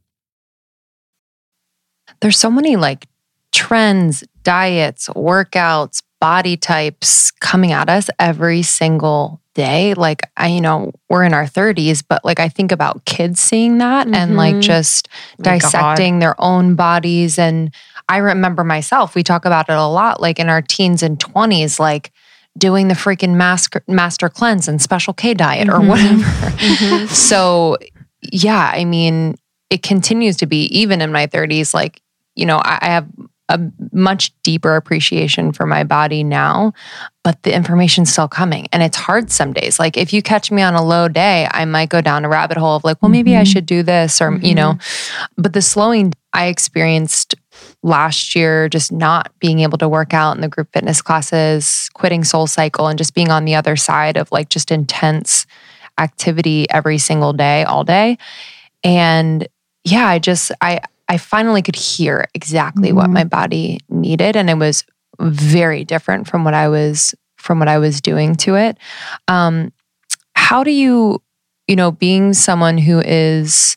There's 2.19 2.38
so 2.38 2.52
many 2.52 2.76
like 2.76 3.07
trends, 3.52 4.23
diets, 4.43 5.07
workouts, 5.10 6.03
body 6.19 6.56
types 6.56 7.31
coming 7.31 7.72
at 7.72 7.89
us 7.89 8.10
every 8.19 8.61
single 8.61 9.41
day. 9.56 9.93
Like 9.95 10.22
I, 10.38 10.48
you 10.48 10.61
know, 10.61 10.91
we're 11.10 11.23
in 11.23 11.34
our 11.34 11.45
30s, 11.45 12.03
but 12.07 12.23
like 12.23 12.39
I 12.39 12.48
think 12.48 12.72
about 12.72 13.06
kids 13.06 13.39
seeing 13.39 13.80
that 13.80 14.06
mm-hmm. 14.06 14.15
and 14.15 14.38
like 14.38 14.53
mm-hmm. 14.53 14.61
just 14.61 15.10
dissecting 15.41 16.15
God. 16.15 16.22
their 16.22 16.41
own 16.41 16.76
bodies 16.76 17.38
and 17.39 17.73
I 18.10 18.18
remember 18.18 18.64
myself, 18.64 19.15
we 19.15 19.23
talk 19.23 19.45
about 19.45 19.69
it 19.69 19.76
a 19.76 19.88
lot, 19.88 20.22
like 20.22 20.40
in 20.40 20.49
our 20.49 20.61
teens 20.61 21.03
and 21.03 21.18
20s, 21.19 21.80
like 21.80 22.11
doing 22.57 22.88
the 22.88 22.94
freaking 22.94 23.36
master, 23.36 23.84
master 23.88 24.30
cleanse 24.30 24.68
and 24.68 24.82
special 24.82 25.14
K 25.14 25.34
diet 25.34 25.69
or 25.69 25.73
mm-hmm. 25.73 25.88
whatever. 25.88 26.23
Mm-hmm. 26.23 27.06
so, 27.14 27.78
yeah, 28.22 28.72
I 28.73 28.86
mean, 28.86 29.36
it 29.69 29.84
continues 29.84 30.38
to 30.38 30.45
be, 30.45 30.65
even 30.65 31.02
in 31.02 31.11
my 31.11 31.28
30s, 31.28 31.73
like, 31.73 32.02
you 32.36 32.45
know, 32.45 32.57
I, 32.57 32.80
I 32.82 32.88
have 32.88 33.07
a 33.52 33.60
much 33.91 34.32
deeper 34.44 34.76
appreciation 34.76 35.52
for 35.52 35.65
my 35.65 35.84
body 35.84 36.23
now, 36.23 36.73
but 37.23 37.41
the 37.44 37.53
information's 37.53 38.11
still 38.11 38.28
coming. 38.28 38.68
And 38.72 38.82
it's 38.82 38.95
hard 38.95 39.30
some 39.30 39.52
days. 39.52 39.78
Like 39.78 39.98
if 39.98 40.14
you 40.14 40.22
catch 40.22 40.52
me 40.52 40.61
on 40.61 40.73
a 40.73 40.84
low 40.84 41.07
day, 41.10 41.48
I 41.52 41.65
might 41.65 41.90
go 41.90 41.99
down 41.99 42.23
a 42.23 42.30
rabbit 42.30 42.57
hole 42.57 42.78
of 42.78 42.84
like, 42.84 43.02
well, 43.02 43.10
maybe 43.10 43.32
mm-hmm. 43.32 43.41
I 43.41 43.44
should 43.44 43.65
do 43.65 43.84
this 43.84 44.22
or, 44.22 44.32
mm-hmm. 44.32 44.45
you 44.45 44.56
know, 44.56 44.78
but 45.38 45.53
the 45.53 45.61
slowing 45.61 46.14
I 46.34 46.48
experienced 46.48 47.36
last 47.83 48.35
year, 48.35 48.69
just 48.69 48.91
not 48.91 49.31
being 49.39 49.59
able 49.59 49.77
to 49.79 49.89
work 49.89 50.13
out 50.13 50.35
in 50.35 50.41
the 50.41 50.47
group 50.47 50.69
fitness 50.71 51.01
classes, 51.01 51.89
quitting 51.93 52.21
SoulCycle, 52.21 52.89
and 52.89 52.97
just 52.97 53.15
being 53.15 53.31
on 53.31 53.45
the 53.45 53.55
other 53.55 53.75
side 53.75 54.17
of 54.17 54.31
like 54.31 54.49
just 54.49 54.71
intense 54.71 55.45
activity 55.97 56.69
every 56.69 56.97
single 56.97 57.33
day, 57.33 57.63
all 57.63 57.83
day. 57.83 58.17
And 58.83 59.47
yeah, 59.83 60.07
I 60.07 60.19
just, 60.19 60.51
I, 60.61 60.81
I 61.09 61.17
finally 61.17 61.61
could 61.61 61.75
hear 61.75 62.25
exactly 62.33 62.89
mm-hmm. 62.89 62.97
what 62.97 63.09
my 63.09 63.23
body 63.23 63.79
needed. 63.89 64.35
And 64.35 64.49
it 64.49 64.57
was 64.57 64.83
very 65.19 65.83
different 65.83 66.27
from 66.27 66.43
what 66.43 66.53
I 66.53 66.67
was, 66.67 67.15
from 67.37 67.59
what 67.59 67.67
I 67.67 67.79
was 67.79 67.99
doing 67.99 68.35
to 68.35 68.55
it. 68.55 68.77
Um, 69.27 69.73
how 70.35 70.63
do 70.63 70.71
you, 70.71 71.21
you 71.67 71.75
know, 71.75 71.91
being 71.91 72.33
someone 72.33 72.77
who 72.77 72.99
is, 72.99 73.75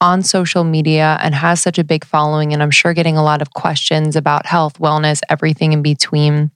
on 0.00 0.22
social 0.22 0.64
media 0.64 1.18
and 1.20 1.34
has 1.34 1.60
such 1.60 1.78
a 1.78 1.84
big 1.84 2.04
following, 2.04 2.52
and 2.52 2.62
I'm 2.62 2.70
sure 2.70 2.94
getting 2.94 3.16
a 3.16 3.22
lot 3.22 3.42
of 3.42 3.52
questions 3.52 4.16
about 4.16 4.46
health, 4.46 4.78
wellness, 4.78 5.20
everything 5.28 5.72
in 5.72 5.82
between. 5.82 6.50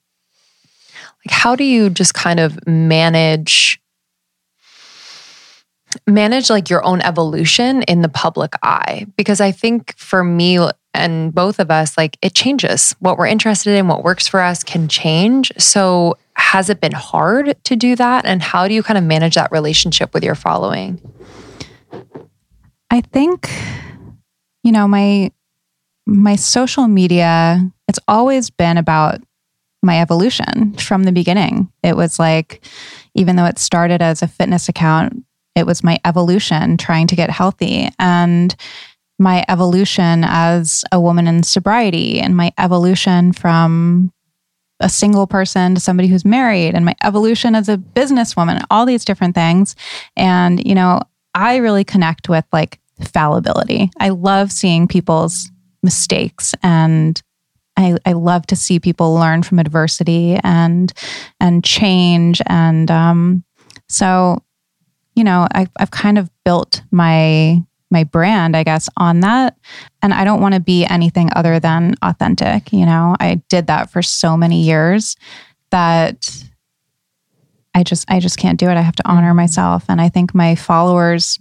Like, 1.25 1.31
how 1.31 1.55
do 1.57 1.65
you 1.65 1.91
just 1.91 2.15
kind 2.15 2.41
of 2.41 2.67
manage? 2.67 3.81
manage 6.09 6.51
like 6.51 6.69
your 6.69 6.85
own 6.85 7.01
evolution 7.03 7.83
in 7.83 8.03
the 8.03 8.09
public 8.09 8.53
eye 8.65 9.07
because 9.17 9.41
i 9.41 9.53
think 9.53 9.97
for 9.97 10.25
me 10.25 10.59
and 10.93 11.33
both 11.33 11.61
of 11.61 11.71
us 11.71 11.97
like 11.97 12.19
it 12.21 12.35
changes 12.35 12.97
what 12.99 13.17
we're 13.17 13.27
interested 13.27 13.77
in 13.77 13.87
what 13.87 14.03
works 14.03 14.27
for 14.27 14.41
us 14.41 14.65
can 14.65 14.89
change 14.89 15.53
so 15.57 16.19
has 16.35 16.69
it 16.69 16.81
been 16.81 16.93
hard 16.93 17.57
to 17.63 17.77
do 17.77 17.95
that 17.95 18.25
and 18.25 18.43
how 18.43 18.67
do 18.67 18.75
you 18.75 18.83
kind 18.83 18.99
of 18.99 19.05
manage 19.05 19.37
that 19.37 19.53
relationship 19.53 20.13
with 20.13 20.25
your 20.25 20.35
following 20.35 21.01
I 22.91 23.01
think, 23.01 23.51
you 24.63 24.73
know, 24.73 24.87
my 24.87 25.31
my 26.07 26.37
social 26.37 26.87
media, 26.87 27.71
it's 27.89 27.99
always 28.07 28.51
been 28.51 28.77
about 28.77 29.23
my 29.83 30.01
evolution 30.01 30.75
from 30.75 31.05
the 31.05 31.13
beginning. 31.13 31.71
It 31.83 31.97
was 31.97 32.19
like, 32.19 32.65
even 33.15 33.37
though 33.37 33.47
it 33.47 33.59
started 33.59 34.03
as 34.03 34.23
a 34.23 34.29
fitness 34.29 34.69
account, 34.69 35.25
it 35.55 35.67
was 35.67 35.85
my 35.85 35.99
evolution 36.05 36.77
trying 36.77 37.07
to 37.07 37.17
get 37.17 37.31
healthy 37.31 37.89
and 37.99 38.55
my 39.19 39.45
evolution 39.49 40.25
as 40.27 40.85
a 40.91 41.01
woman 41.01 41.29
in 41.29 41.43
sobriety 41.43 42.21
and 42.21 42.37
my 42.37 42.53
evolution 42.59 43.33
from 43.33 44.13
a 44.81 44.89
single 44.89 45.27
person 45.27 45.75
to 45.75 45.81
somebody 45.81 46.09
who's 46.09 46.25
married 46.25 46.75
and 46.75 46.85
my 46.85 46.97
evolution 47.05 47.55
as 47.55 47.69
a 47.69 47.79
businesswoman, 47.79 48.65
all 48.71 48.85
these 48.85 49.05
different 49.05 49.35
things. 49.35 49.77
And, 50.17 50.67
you 50.67 50.75
know, 50.75 51.01
I 51.35 51.57
really 51.57 51.85
connect 51.85 52.29
with 52.29 52.45
like 52.53 52.81
fallibility. 53.01 53.91
I 53.99 54.11
love 54.11 54.53
seeing 54.53 54.87
people's 54.87 55.51
mistakes 55.83 56.55
and 56.63 57.21
I, 57.77 57.97
I 58.07 58.13
love 58.13 58.47
to 58.47 58.57
see 58.57 58.79
people 58.79 59.15
learn 59.15 59.43
from 59.43 59.59
adversity 59.59 60.39
and 60.43 60.93
and 61.41 61.65
change 61.65 62.41
and 62.47 62.91
um, 62.91 63.45
so 63.89 64.43
you 65.15 65.25
know 65.25 65.47
I, 65.53 65.67
I've 65.77 65.91
kind 65.91 66.19
of 66.19 66.31
built 66.45 66.83
my 66.91 67.63
my 67.91 68.05
brand 68.05 68.57
I 68.57 68.63
guess 68.63 68.89
on 68.97 69.21
that 69.21 69.57
and 70.03 70.15
I 70.15 70.25
don't 70.25 70.41
want 70.41 70.55
to 70.55 70.61
be 70.61 70.85
anything 70.87 71.31
other 71.35 71.61
than 71.61 71.95
authentic 72.03 72.73
you 72.73 72.87
know 72.87 73.17
I 73.21 73.43
did 73.49 73.67
that 73.67 73.91
for 73.91 74.03
so 74.03 74.37
many 74.37 74.63
years 74.63 75.17
that 75.71 76.45
I 77.75 77.83
just 77.83 78.11
I 78.11 78.21
just 78.21 78.39
can't 78.39 78.59
do 78.59 78.69
it 78.69 78.77
I 78.77 78.83
have 78.83 78.97
to 78.97 79.09
honor 79.09 79.35
myself 79.35 79.85
and 79.89 80.01
I 80.01 80.09
think 80.09 80.35
my 80.35 80.55
followers 80.55 81.39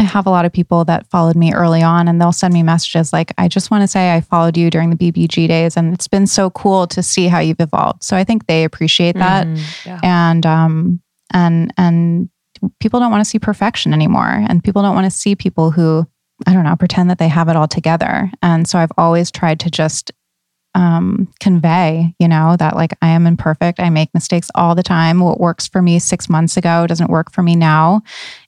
I 0.00 0.04
have 0.04 0.26
a 0.26 0.30
lot 0.30 0.46
of 0.46 0.52
people 0.52 0.86
that 0.86 1.06
followed 1.08 1.36
me 1.36 1.52
early 1.52 1.82
on 1.82 2.08
and 2.08 2.18
they'll 2.18 2.32
send 2.32 2.54
me 2.54 2.62
messages 2.62 3.12
like, 3.12 3.34
I 3.36 3.48
just 3.48 3.70
want 3.70 3.82
to 3.82 3.88
say 3.88 4.14
I 4.14 4.22
followed 4.22 4.56
you 4.56 4.70
during 4.70 4.88
the 4.88 4.96
BBG 4.96 5.46
days 5.46 5.76
and 5.76 5.92
it's 5.92 6.08
been 6.08 6.26
so 6.26 6.48
cool 6.48 6.86
to 6.86 7.02
see 7.02 7.28
how 7.28 7.38
you've 7.38 7.60
evolved. 7.60 8.02
So 8.02 8.16
I 8.16 8.24
think 8.24 8.46
they 8.46 8.64
appreciate 8.64 9.14
that. 9.16 9.46
Mm, 9.46 9.84
yeah. 9.84 10.00
And, 10.02 10.46
um, 10.46 11.02
and, 11.34 11.74
and 11.76 12.30
people 12.78 12.98
don't 12.98 13.10
want 13.10 13.22
to 13.22 13.28
see 13.28 13.38
perfection 13.38 13.92
anymore. 13.92 14.26
And 14.48 14.64
people 14.64 14.80
don't 14.80 14.94
want 14.94 15.04
to 15.04 15.10
see 15.10 15.36
people 15.36 15.70
who, 15.70 16.06
I 16.46 16.54
don't 16.54 16.64
know, 16.64 16.76
pretend 16.76 17.10
that 17.10 17.18
they 17.18 17.28
have 17.28 17.50
it 17.50 17.56
all 17.56 17.68
together. 17.68 18.30
And 18.42 18.66
so 18.66 18.78
I've 18.78 18.92
always 18.96 19.30
tried 19.30 19.60
to 19.60 19.70
just 19.70 20.12
um, 20.74 21.28
convey, 21.40 22.14
you 22.18 22.28
know, 22.28 22.56
that 22.58 22.76
like 22.76 22.92
I 23.02 23.08
am 23.08 23.26
imperfect. 23.26 23.80
I 23.80 23.90
make 23.90 24.14
mistakes 24.14 24.50
all 24.54 24.74
the 24.74 24.82
time. 24.82 25.20
What 25.20 25.40
works 25.40 25.66
for 25.66 25.82
me 25.82 25.98
six 25.98 26.28
months 26.28 26.56
ago 26.56 26.86
doesn't 26.86 27.10
work 27.10 27.32
for 27.32 27.42
me 27.42 27.56
now. 27.56 28.02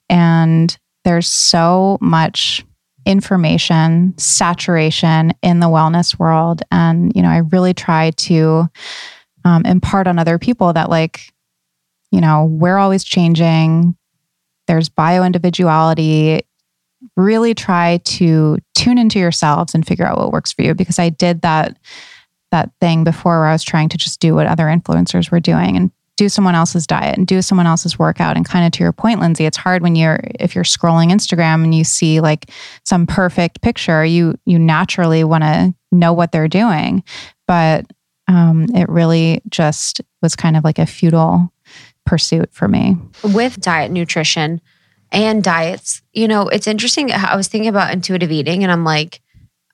And 0.09 0.77
there's 1.03 1.27
so 1.27 1.97
much 2.01 2.65
information 3.05 4.13
saturation 4.17 5.33
in 5.41 5.59
the 5.59 5.67
wellness 5.67 6.17
world 6.17 6.61
and 6.71 7.13
you 7.15 7.21
know 7.21 7.27
i 7.27 7.39
really 7.51 7.73
try 7.73 8.11
to 8.11 8.65
um, 9.43 9.65
impart 9.65 10.07
on 10.07 10.17
other 10.17 10.39
people 10.39 10.71
that 10.71 10.89
like 10.89 11.33
you 12.11 12.21
know 12.21 12.45
we're 12.45 12.77
always 12.77 13.03
changing 13.03 13.93
there's 14.67 14.87
bio 14.87 15.23
individuality 15.23 16.43
really 17.17 17.53
try 17.53 17.99
to 18.05 18.57
tune 18.73 18.97
into 18.97 19.19
yourselves 19.19 19.75
and 19.75 19.85
figure 19.85 20.05
out 20.05 20.17
what 20.17 20.31
works 20.31 20.53
for 20.53 20.61
you 20.61 20.73
because 20.73 20.97
i 20.97 21.09
did 21.09 21.41
that 21.41 21.77
that 22.53 22.71
thing 22.79 23.03
before 23.03 23.39
where 23.39 23.47
i 23.47 23.51
was 23.51 23.63
trying 23.63 23.89
to 23.89 23.97
just 23.97 24.21
do 24.21 24.33
what 24.33 24.47
other 24.47 24.65
influencers 24.65 25.29
were 25.29 25.41
doing 25.41 25.75
and 25.75 25.91
do 26.15 26.29
someone 26.29 26.55
else's 26.55 26.85
diet 26.85 27.17
and 27.17 27.25
do 27.25 27.41
someone 27.41 27.65
else's 27.65 27.97
workout. 27.97 28.35
And 28.35 28.45
kind 28.45 28.65
of 28.65 28.71
to 28.73 28.83
your 28.83 28.93
point 28.93 29.19
Lindsey 29.19 29.45
it's 29.45 29.57
hard 29.57 29.81
when 29.81 29.95
you're 29.95 30.19
if 30.39 30.55
you're 30.55 30.63
scrolling 30.63 31.11
instagram 31.11 31.63
and 31.63 31.73
you 31.73 31.83
see 31.83 32.21
like 32.21 32.51
some 32.85 33.07
perfect 33.07 33.61
picture 33.61 34.05
you 34.05 34.35
you 34.45 34.59
naturally 34.59 35.23
want 35.23 35.43
to 35.43 35.73
know 35.91 36.13
what 36.13 36.31
they're 36.31 36.47
doing. 36.47 37.03
But 37.47 37.85
um, 38.27 38.67
it 38.73 38.87
really 38.89 39.41
just 39.49 40.01
was 40.21 40.35
kind 40.35 40.55
of 40.55 40.63
like 40.63 40.79
a 40.79 40.85
futile 40.85 41.51
pursuit 42.05 42.49
for 42.53 42.67
me. 42.67 42.95
With 43.23 43.59
diet 43.59 43.91
nutrition 43.91 44.61
and 45.11 45.43
diets 45.43 46.01
you 46.11 46.27
know 46.27 46.47
it's 46.47 46.65
interesting 46.65 47.11
i 47.11 47.35
was 47.35 47.47
thinking 47.47 47.69
about 47.69 47.93
intuitive 47.93 48.31
eating 48.31 48.63
and 48.63 48.71
i'm 48.71 48.83
like 48.83 49.21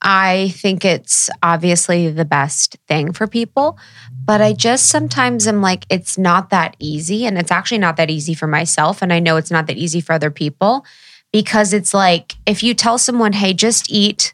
I 0.01 0.49
think 0.55 0.85
it's 0.85 1.29
obviously 1.43 2.09
the 2.09 2.25
best 2.25 2.77
thing 2.87 3.11
for 3.11 3.27
people, 3.27 3.77
but 4.25 4.41
I 4.41 4.53
just 4.53 4.87
sometimes 4.87 5.47
am 5.47 5.61
like, 5.61 5.85
it's 5.89 6.17
not 6.17 6.51
that 6.51 6.75
easy. 6.79 7.25
And 7.25 7.37
it's 7.37 7.51
actually 7.51 7.79
not 7.79 7.97
that 7.97 8.09
easy 8.09 8.33
for 8.33 8.47
myself. 8.47 9.01
And 9.01 9.11
I 9.11 9.19
know 9.19 9.35
it's 9.37 9.51
not 9.51 9.67
that 9.67 9.77
easy 9.77 9.99
for 9.99 10.13
other 10.13 10.31
people 10.31 10.85
because 11.33 11.73
it's 11.73 11.93
like, 11.93 12.35
if 12.45 12.63
you 12.63 12.73
tell 12.73 12.97
someone, 12.97 13.33
hey, 13.33 13.53
just 13.53 13.91
eat 13.91 14.33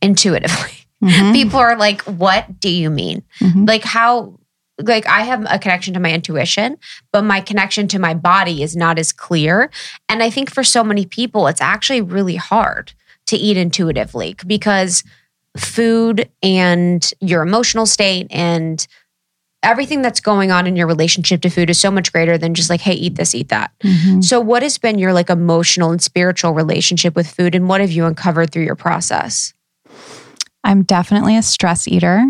intuitively, 0.00 0.86
mm-hmm. 1.02 1.32
people 1.34 1.58
are 1.58 1.76
like, 1.76 2.00
what 2.02 2.60
do 2.60 2.70
you 2.70 2.88
mean? 2.88 3.22
Mm-hmm. 3.40 3.66
Like, 3.66 3.84
how? 3.84 4.38
Like, 4.78 5.06
I 5.06 5.20
have 5.20 5.46
a 5.48 5.58
connection 5.58 5.92
to 5.94 6.00
my 6.00 6.10
intuition, 6.10 6.78
but 7.12 7.22
my 7.22 7.40
connection 7.40 7.86
to 7.88 7.98
my 7.98 8.14
body 8.14 8.62
is 8.62 8.74
not 8.74 8.98
as 8.98 9.12
clear. 9.12 9.70
And 10.08 10.22
I 10.22 10.30
think 10.30 10.50
for 10.50 10.64
so 10.64 10.82
many 10.82 11.04
people, 11.04 11.46
it's 11.46 11.60
actually 11.60 12.00
really 12.00 12.36
hard 12.36 12.92
to 13.32 13.36
eat 13.36 13.56
intuitively 13.56 14.36
because 14.46 15.02
food 15.56 16.30
and 16.42 17.12
your 17.20 17.42
emotional 17.42 17.86
state 17.86 18.26
and 18.30 18.86
everything 19.62 20.02
that's 20.02 20.20
going 20.20 20.50
on 20.50 20.66
in 20.66 20.76
your 20.76 20.86
relationship 20.86 21.40
to 21.40 21.48
food 21.48 21.70
is 21.70 21.80
so 21.80 21.90
much 21.90 22.12
greater 22.12 22.36
than 22.36 22.54
just 22.54 22.70
like 22.70 22.80
hey 22.80 22.92
eat 22.92 23.16
this 23.16 23.34
eat 23.34 23.48
that. 23.48 23.72
Mm-hmm. 23.82 24.20
so 24.20 24.40
what 24.40 24.62
has 24.62 24.78
been 24.78 24.98
your 24.98 25.12
like 25.12 25.30
emotional 25.30 25.90
and 25.90 26.02
spiritual 26.02 26.52
relationship 26.52 27.16
with 27.16 27.26
food 27.26 27.54
and 27.54 27.68
what 27.68 27.80
have 27.80 27.90
you 27.90 28.04
uncovered 28.04 28.50
through 28.50 28.64
your 28.64 28.76
process? 28.76 29.52
I'm 30.64 30.82
definitely 30.84 31.36
a 31.36 31.42
stress 31.42 31.88
eater 31.88 32.24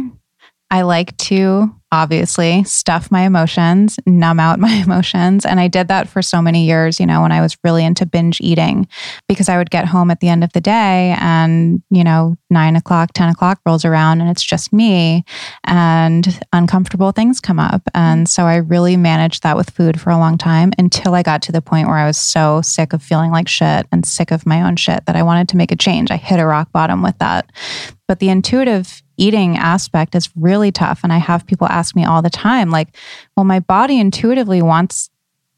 i 0.72 0.82
like 0.82 1.16
to 1.18 1.72
obviously 1.92 2.64
stuff 2.64 3.10
my 3.10 3.20
emotions, 3.20 4.00
numb 4.06 4.40
out 4.40 4.58
my 4.58 4.72
emotions. 4.84 5.44
And 5.44 5.60
I 5.60 5.68
did 5.68 5.88
that 5.88 6.08
for 6.08 6.22
so 6.22 6.40
many 6.40 6.64
years, 6.64 6.98
you 6.98 7.06
know, 7.06 7.20
when 7.20 7.30
I 7.30 7.42
was 7.42 7.56
really 7.62 7.84
into 7.84 8.06
binge 8.06 8.40
eating 8.40 8.88
because 9.28 9.48
I 9.48 9.58
would 9.58 9.70
get 9.70 9.86
home 9.86 10.10
at 10.10 10.20
the 10.20 10.28
end 10.28 10.42
of 10.42 10.52
the 10.54 10.60
day 10.60 11.14
and, 11.20 11.82
you 11.90 12.02
know, 12.02 12.36
nine 12.50 12.76
o'clock, 12.76 13.10
10 13.12 13.28
o'clock 13.28 13.60
rolls 13.66 13.84
around 13.84 14.22
and 14.22 14.30
it's 14.30 14.42
just 14.42 14.72
me 14.72 15.24
and 15.64 16.40
uncomfortable 16.52 17.12
things 17.12 17.40
come 17.40 17.60
up. 17.60 17.82
And 17.94 18.22
mm-hmm. 18.22 18.26
so 18.26 18.44
I 18.44 18.56
really 18.56 18.96
managed 18.96 19.42
that 19.42 19.56
with 19.56 19.70
food 19.70 20.00
for 20.00 20.10
a 20.10 20.18
long 20.18 20.38
time 20.38 20.72
until 20.78 21.14
I 21.14 21.22
got 21.22 21.42
to 21.42 21.52
the 21.52 21.62
point 21.62 21.88
where 21.88 21.98
I 21.98 22.06
was 22.06 22.18
so 22.18 22.62
sick 22.62 22.94
of 22.94 23.02
feeling 23.02 23.30
like 23.30 23.48
shit 23.48 23.86
and 23.92 24.06
sick 24.06 24.30
of 24.30 24.46
my 24.46 24.62
own 24.62 24.76
shit 24.76 25.04
that 25.04 25.16
I 25.16 25.22
wanted 25.22 25.48
to 25.50 25.58
make 25.58 25.70
a 25.70 25.76
change. 25.76 26.10
I 26.10 26.16
hit 26.16 26.40
a 26.40 26.46
rock 26.46 26.72
bottom 26.72 27.02
with 27.02 27.18
that. 27.18 27.52
But 28.08 28.18
the 28.18 28.30
intuitive 28.30 29.01
eating 29.16 29.56
aspect 29.56 30.14
is 30.14 30.30
really 30.36 30.72
tough. 30.72 31.00
And 31.02 31.12
I 31.12 31.18
have 31.18 31.46
people 31.46 31.66
ask 31.68 31.94
me 31.94 32.04
all 32.04 32.22
the 32.22 32.30
time, 32.30 32.70
like, 32.70 32.96
well, 33.36 33.44
my 33.44 33.60
body 33.60 33.98
intuitively 33.98 34.62
wants 34.62 35.10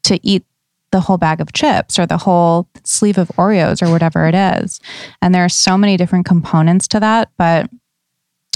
to 0.03 0.19
eat 0.25 0.43
the 0.91 1.01
whole 1.01 1.17
bag 1.17 1.41
of 1.41 1.51
chips 1.51 1.99
or 1.99 2.05
the 2.05 2.17
whole 2.17 2.69
sleeve 2.83 3.17
of 3.17 3.27
Oreos 3.29 3.81
or 3.85 3.91
whatever 3.91 4.27
it 4.27 4.35
is. 4.35 4.79
And 5.21 5.35
there 5.35 5.43
are 5.43 5.49
so 5.49 5.77
many 5.77 5.97
different 5.97 6.25
components 6.25 6.87
to 6.89 6.99
that. 6.99 7.31
But 7.37 7.69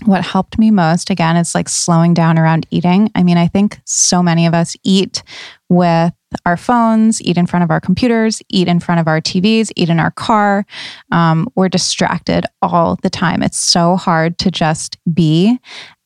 what 0.05 0.23
helped 0.23 0.57
me 0.57 0.71
most, 0.71 1.09
again, 1.09 1.35
is 1.35 1.53
like 1.53 1.67
slowing 1.67 2.13
down 2.13 2.39
around 2.39 2.65
eating. 2.71 3.11
I 3.15 3.23
mean, 3.23 3.37
I 3.37 3.47
think 3.47 3.81
so 3.83 4.23
many 4.23 4.45
of 4.45 4.53
us 4.53 4.75
eat 4.83 5.23
with 5.67 6.13
our 6.45 6.57
phones, 6.57 7.21
eat 7.21 7.37
in 7.37 7.45
front 7.45 7.63
of 7.63 7.71
our 7.71 7.81
computers, 7.81 8.41
eat 8.49 8.67
in 8.67 8.79
front 8.79 9.01
of 9.01 9.07
our 9.07 9.19
TVs, 9.19 9.71
eat 9.75 9.89
in 9.89 9.99
our 9.99 10.11
car. 10.11 10.65
Um, 11.11 11.47
we're 11.55 11.69
distracted 11.69 12.45
all 12.61 12.97
the 13.01 13.09
time. 13.09 13.41
It's 13.41 13.57
so 13.57 13.95
hard 13.95 14.37
to 14.39 14.51
just 14.51 14.97
be. 15.13 15.57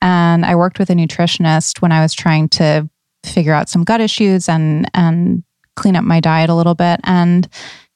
And 0.01 0.45
I 0.45 0.55
worked 0.55 0.79
with 0.79 0.89
a 0.89 0.93
nutritionist 0.93 1.81
when 1.81 1.91
I 1.91 2.01
was 2.01 2.13
trying 2.13 2.49
to 2.49 2.89
figure 3.25 3.53
out 3.53 3.69
some 3.69 3.83
gut 3.83 4.01
issues 4.01 4.49
and 4.49 4.89
and 4.93 5.43
clean 5.75 5.95
up 5.95 6.03
my 6.03 6.19
diet 6.19 6.49
a 6.49 6.55
little 6.55 6.75
bit. 6.75 6.99
And 7.03 7.47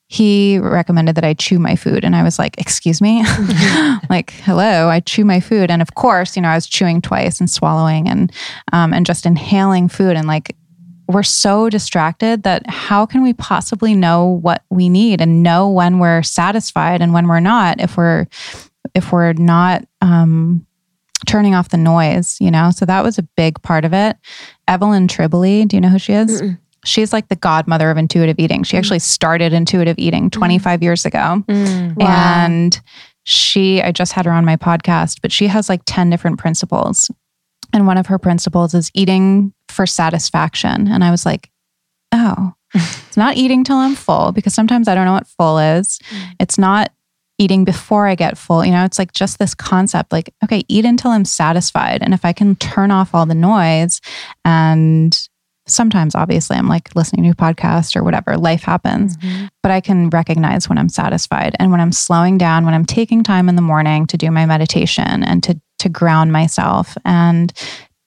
he 0.10 0.58
recommended 0.58 1.16
that 1.16 1.26
I 1.26 1.34
chew 1.34 1.60
my 1.60 1.76
food. 1.76 2.06
And 2.06 2.16
I 2.16 2.24
was 2.24 2.40
like, 2.40 2.58
excuse 2.58 3.02
me? 3.02 3.26
like, 4.10 4.32
hello, 4.32 4.88
I 4.88 5.02
chew 5.02 5.26
my 5.26 5.42
food. 5.42 5.70
And 5.70 5.82
of 5.82 5.96
course, 5.96 6.36
you 6.36 6.42
know, 6.42 6.48
I 6.48 6.56
was 6.56 6.66
chewing 6.66 7.02
twice 7.02 7.40
and 7.42 7.50
swallowing 7.50 8.08
and 8.08 8.32
um, 8.72 8.94
and 8.94 9.06
just 9.06 9.26
inhaling 9.26 9.90
food 9.90 10.16
and 10.16 10.28
like 10.28 10.56
we're 11.08 11.24
so 11.24 11.70
distracted 11.70 12.44
that 12.44 12.70
how 12.70 13.06
can 13.06 13.24
we 13.24 13.34
possibly 13.34 13.96
know 13.96 14.40
what 14.42 14.64
we 14.70 14.90
need 14.90 15.22
and 15.22 15.42
know 15.42 15.70
when 15.70 16.00
we're 16.00 16.24
satisfied 16.24 17.02
and 17.02 17.14
when 17.14 17.28
we're 17.28 17.40
not 17.40 17.80
if 17.80 17.98
we're 17.98 18.28
if 18.94 19.12
we're 19.12 19.34
not 19.34 19.86
um, 20.02 20.66
turning 21.26 21.56
off 21.56 21.70
the 21.70 21.78
noise 21.78 22.38
you 22.40 22.52
know? 22.52 22.72
So 22.72 22.86
that 22.86 23.04
was 23.04 23.18
a 23.18 23.24
big 23.24 23.62
part 23.62 23.86
of 23.86 23.94
it. 23.94 24.18
Evelyn 24.68 25.08
Tribole 25.08 25.68
do 25.68 25.78
you 25.78 25.82
know 25.82 25.90
who 25.90 26.00
she 26.00 26.14
is? 26.14 26.42
Mm-mm. 26.42 26.60
she's 26.86 27.14
like 27.14 27.30
the 27.30 27.36
godmother 27.36 27.90
of 27.90 27.98
intuitive 27.98 28.38
eating. 28.40 28.64
She 28.64 28.78
actually 28.78 29.00
started 29.00 29.54
intuitive 29.54 29.98
eating 29.98 30.30
25 30.30 30.80
mm. 30.80 30.84
years 30.84 31.06
ago. 31.06 31.44
Mm, 31.48 31.96
wow. 31.96 32.08
and 32.08 32.80
she 33.30 33.82
i 33.82 33.92
just 33.92 34.14
had 34.14 34.26
her 34.26 34.32
on 34.32 34.46
my 34.46 34.56
podcast 34.56 35.20
but 35.22 35.34
she 35.34 35.48
has 35.48 35.68
like 35.68 35.82
10 35.86 36.10
different 36.10 36.40
principles. 36.40 37.10
And 37.74 37.86
one 37.86 37.98
of 37.98 38.08
her 38.08 38.18
principles 38.18 38.74
is 38.74 38.90
eating 38.94 39.54
for 39.70 39.86
satisfaction. 39.86 40.88
And 40.88 41.04
I 41.04 41.12
was 41.12 41.26
like, 41.26 41.50
oh, 42.12 42.54
it's 42.74 43.18
not 43.18 43.38
eating 43.38 43.64
till 43.64 43.78
I'm 43.78 43.96
full 43.96 44.32
because 44.32 44.54
sometimes 44.54 44.88
I 44.88 44.96
don't 44.96 45.06
know 45.06 45.14
what 45.14 45.28
full 45.28 45.58
is. 45.58 46.00
Mm. 46.10 46.36
It's 46.40 46.58
not 46.58 46.92
eating 47.40 47.66
before 47.66 48.08
I 48.08 48.16
get 48.16 48.38
full. 48.38 48.66
You 48.66 48.72
know, 48.72 48.84
it's 48.84 49.00
like 49.00 49.14
just 49.14 49.40
this 49.40 49.54
concept 49.54 50.12
like, 50.12 50.34
okay, 50.44 50.64
eat 50.68 50.86
until 50.86 51.12
I'm 51.12 51.26
satisfied. 51.26 52.02
And 52.02 52.14
if 52.14 52.26
I 52.26 52.34
can 52.34 52.56
turn 52.56 52.92
off 52.92 53.14
all 53.14 53.26
the 53.26 53.36
noise 53.36 54.02
and 54.44 55.18
sometimes 55.68 56.16
obviously 56.16 56.58
I'm 56.58 56.68
like 56.68 56.96
listening 56.96 57.24
to 57.26 57.30
a 57.32 57.36
podcast 57.36 57.96
or 57.96 58.04
whatever, 58.04 58.38
life 58.38 58.64
happens, 58.64 59.18
mm-hmm. 59.18 59.46
but 59.62 59.72
I 59.72 59.82
can 59.82 60.10
recognize 60.10 60.68
when 60.68 60.78
I'm 60.78 60.90
satisfied 60.90 61.56
and 61.60 61.72
when 61.72 61.82
I'm 61.82 61.92
slowing 61.92 62.38
down, 62.38 62.66
when 62.66 62.74
I'm 62.74 62.86
taking 62.86 63.24
time 63.24 63.50
in 63.50 63.56
the 63.56 63.62
morning 63.62 64.08
to 64.08 64.18
do 64.18 64.32
my 64.32 64.46
meditation 64.46 65.24
and 65.24 65.44
to 65.44 65.60
to 65.80 65.90
ground 65.90 66.32
myself 66.32 66.98
and 67.06 67.54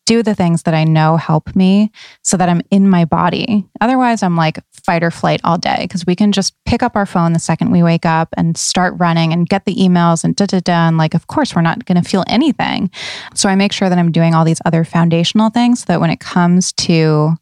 do 0.06 0.22
the 0.22 0.34
things 0.34 0.64
that 0.64 0.74
I 0.74 0.84
know 0.84 1.16
help 1.16 1.54
me 1.54 1.92
so 2.22 2.36
that 2.36 2.48
I'm 2.48 2.62
in 2.70 2.88
my 2.88 3.04
body. 3.04 3.66
Otherwise, 3.80 4.22
I'm 4.22 4.36
like 4.36 4.58
fight 4.72 5.02
or 5.02 5.10
flight 5.10 5.40
all 5.44 5.56
day 5.56 5.78
because 5.82 6.04
we 6.04 6.16
can 6.16 6.32
just 6.32 6.54
pick 6.64 6.82
up 6.82 6.96
our 6.96 7.06
phone 7.06 7.32
the 7.32 7.38
second 7.38 7.70
we 7.70 7.82
wake 7.82 8.06
up 8.06 8.28
and 8.36 8.56
start 8.56 8.94
running 8.96 9.32
and 9.32 9.48
get 9.48 9.66
the 9.66 9.74
emails 9.76 10.24
and 10.24 10.34
da 10.34 10.46
da 10.46 10.60
da. 10.60 10.88
And 10.88 10.98
like, 10.98 11.14
of 11.14 11.26
course, 11.28 11.54
we're 11.54 11.62
not 11.62 11.84
going 11.84 12.02
to 12.02 12.08
feel 12.08 12.24
anything. 12.26 12.90
So 13.34 13.48
I 13.48 13.54
make 13.54 13.72
sure 13.72 13.88
that 13.88 13.98
I'm 13.98 14.12
doing 14.12 14.34
all 14.34 14.44
these 14.44 14.60
other 14.64 14.84
foundational 14.84 15.50
things 15.50 15.80
so 15.80 15.84
that 15.88 16.00
when 16.00 16.10
it 16.10 16.20
comes 16.20 16.72
to 16.74 17.34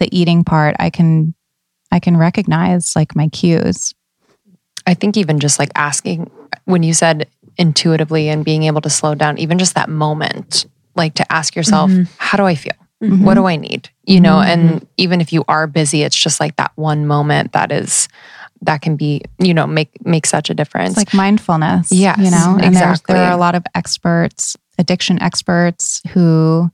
the 0.00 0.08
eating 0.16 0.44
part, 0.44 0.74
I 0.78 0.90
can 0.90 1.34
I 1.90 2.00
can 2.00 2.16
recognize 2.16 2.94
like 2.96 3.16
my 3.16 3.28
cues. 3.28 3.94
I 4.86 4.94
think 4.94 5.16
even 5.16 5.38
just 5.38 5.58
like 5.58 5.70
asking 5.74 6.30
when 6.64 6.82
you 6.82 6.94
said 6.94 7.28
intuitively 7.56 8.28
and 8.28 8.44
being 8.44 8.64
able 8.64 8.80
to 8.80 8.90
slow 8.90 9.14
down, 9.14 9.38
even 9.38 9.58
just 9.58 9.74
that 9.74 9.88
moment, 9.88 10.66
like 10.98 11.14
to 11.14 11.32
ask 11.32 11.56
yourself, 11.56 11.90
mm-hmm. 11.90 12.12
how 12.18 12.36
do 12.36 12.44
I 12.44 12.54
feel? 12.54 12.72
Mm-hmm. 13.02 13.24
What 13.24 13.34
do 13.34 13.46
I 13.46 13.56
need? 13.56 13.90
You 14.04 14.20
know, 14.20 14.36
mm-hmm. 14.36 14.68
and 14.68 14.86
even 14.96 15.20
if 15.20 15.32
you 15.32 15.44
are 15.48 15.66
busy, 15.66 16.02
it's 16.02 16.16
just 16.16 16.40
like 16.40 16.56
that 16.56 16.72
one 16.74 17.06
moment 17.06 17.52
that 17.52 17.70
is 17.70 18.08
that 18.62 18.82
can 18.82 18.96
be, 18.96 19.22
you 19.38 19.54
know, 19.54 19.66
make 19.66 20.04
make 20.04 20.26
such 20.26 20.50
a 20.50 20.54
difference. 20.54 20.90
It's 20.90 20.98
like 20.98 21.14
mindfulness. 21.14 21.92
Yeah. 21.92 22.16
You 22.18 22.30
know, 22.30 22.56
and 22.60 22.64
exactly. 22.64 23.14
there 23.14 23.24
are 23.24 23.32
a 23.32 23.36
lot 23.36 23.54
of 23.54 23.64
experts, 23.74 24.56
addiction 24.78 25.22
experts 25.22 26.02
who 26.08 26.70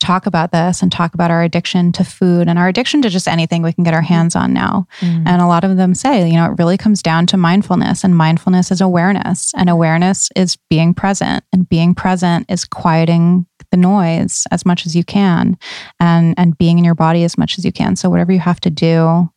talk 0.00 0.26
about 0.26 0.52
this 0.52 0.82
and 0.82 0.92
talk 0.92 1.14
about 1.14 1.30
our 1.30 1.42
addiction 1.42 1.90
to 1.90 2.04
food 2.04 2.48
and 2.48 2.58
our 2.58 2.68
addiction 2.68 3.00
to 3.02 3.08
just 3.08 3.26
anything 3.26 3.62
we 3.62 3.72
can 3.72 3.82
get 3.82 3.94
our 3.94 4.00
mm-hmm. 4.00 4.12
hands 4.12 4.36
on 4.36 4.52
now. 4.52 4.86
Mm. 5.00 5.26
And 5.26 5.40
a 5.40 5.46
lot 5.46 5.64
of 5.64 5.76
them 5.76 5.94
say, 5.94 6.28
you 6.28 6.34
know, 6.34 6.44
it 6.50 6.58
really 6.58 6.76
comes 6.76 7.02
down 7.02 7.26
to 7.28 7.36
mindfulness, 7.36 8.04
and 8.04 8.14
mindfulness 8.16 8.70
is 8.70 8.80
awareness, 8.80 9.52
and 9.56 9.70
awareness 9.70 10.28
is 10.36 10.56
being 10.68 10.92
present, 10.92 11.44
and 11.52 11.68
being 11.68 11.94
present 11.94 12.46
is 12.50 12.64
quieting 12.64 13.46
the 13.70 13.76
noise 13.76 14.46
as 14.50 14.64
much 14.64 14.86
as 14.86 14.94
you 14.94 15.02
can 15.02 15.58
and 15.98 16.34
and 16.38 16.56
being 16.56 16.78
in 16.78 16.84
your 16.84 16.94
body 16.94 17.24
as 17.24 17.36
much 17.36 17.58
as 17.58 17.64
you 17.64 17.72
can. 17.72 17.96
So 17.96 18.08
whatever 18.08 18.32
you 18.32 18.38
have 18.38 18.60
to 18.60 18.70
do 18.70 19.28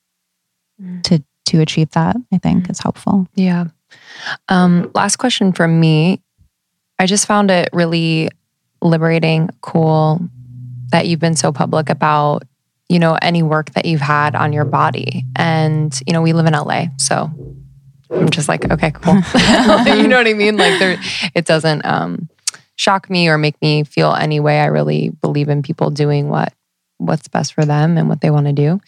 mm. 0.81 1.03
to 1.03 1.23
to 1.47 1.61
achieve 1.61 1.89
that, 1.91 2.15
I 2.31 2.37
think 2.37 2.65
mm. 2.65 2.71
is 2.71 2.79
helpful. 2.79 3.27
Yeah. 3.33 3.65
Um, 4.49 4.91
last 4.93 5.15
question 5.15 5.51
from 5.51 5.79
me. 5.79 6.21
I 6.99 7.05
just 7.05 7.25
found 7.25 7.49
it 7.49 7.69
really 7.71 8.29
liberating, 8.81 9.49
cool, 9.61 10.19
that 10.91 11.07
you've 11.07 11.19
been 11.19 11.35
so 11.35 11.51
public 11.51 11.89
about, 11.89 12.43
you 12.87 12.99
know, 12.99 13.17
any 13.21 13.43
work 13.43 13.71
that 13.71 13.85
you've 13.85 14.01
had 14.01 14.35
on 14.35 14.53
your 14.53 14.65
body. 14.65 15.25
And, 15.35 15.97
you 16.05 16.13
know, 16.13 16.21
we 16.21 16.33
live 16.33 16.45
in 16.45 16.53
LA. 16.53 16.85
So 16.97 17.31
I'm 18.11 18.29
just 18.29 18.47
like, 18.47 18.69
okay, 18.69 18.91
cool. 18.91 19.15
you 19.95 20.07
know 20.07 20.17
what 20.17 20.27
I 20.27 20.33
mean? 20.33 20.57
Like 20.57 20.79
there 20.79 20.97
it 21.35 21.45
doesn't 21.45 21.85
um 21.85 22.29
shock 22.75 23.09
me 23.09 23.27
or 23.27 23.37
make 23.37 23.61
me 23.61 23.83
feel 23.83 24.13
any 24.13 24.39
way. 24.39 24.59
I 24.59 24.67
really 24.67 25.09
believe 25.21 25.49
in 25.49 25.61
people 25.61 25.89
doing 25.89 26.29
what 26.29 26.53
what's 26.97 27.27
best 27.27 27.53
for 27.53 27.65
them 27.65 27.97
and 27.97 28.09
what 28.09 28.21
they 28.21 28.29
want 28.29 28.47
to 28.47 28.53
do. 28.53 28.79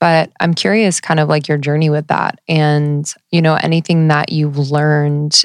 But 0.00 0.30
I'm 0.40 0.54
curious 0.54 1.00
kind 1.00 1.20
of 1.20 1.28
like 1.28 1.48
your 1.48 1.58
journey 1.58 1.90
with 1.90 2.06
that 2.08 2.40
and 2.48 3.12
you 3.30 3.42
know 3.42 3.54
anything 3.54 4.08
that 4.08 4.32
you've 4.32 4.58
learned 4.58 5.42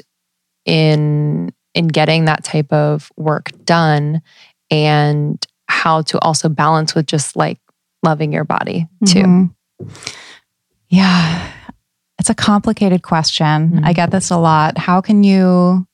in 0.64 1.52
in 1.74 1.88
getting 1.88 2.26
that 2.26 2.44
type 2.44 2.72
of 2.72 3.10
work 3.16 3.50
done 3.64 4.22
and 4.70 5.44
how 5.68 6.02
to 6.02 6.18
also 6.20 6.48
balance 6.48 6.94
with 6.94 7.06
just 7.06 7.36
like 7.36 7.58
loving 8.02 8.32
your 8.32 8.44
body 8.44 8.86
too. 9.06 9.22
Mhm. 9.22 9.50
Yeah. 10.88 11.50
It's 12.18 12.30
a 12.30 12.34
complicated 12.34 13.02
question. 13.02 13.84
I 13.84 13.92
Mhm. 13.92 13.96
get 13.96 14.10
this 14.10 14.30
a 14.30 14.36
lot. 14.36 14.78
How 14.78 15.00
can 15.00 15.24
you 15.24 15.86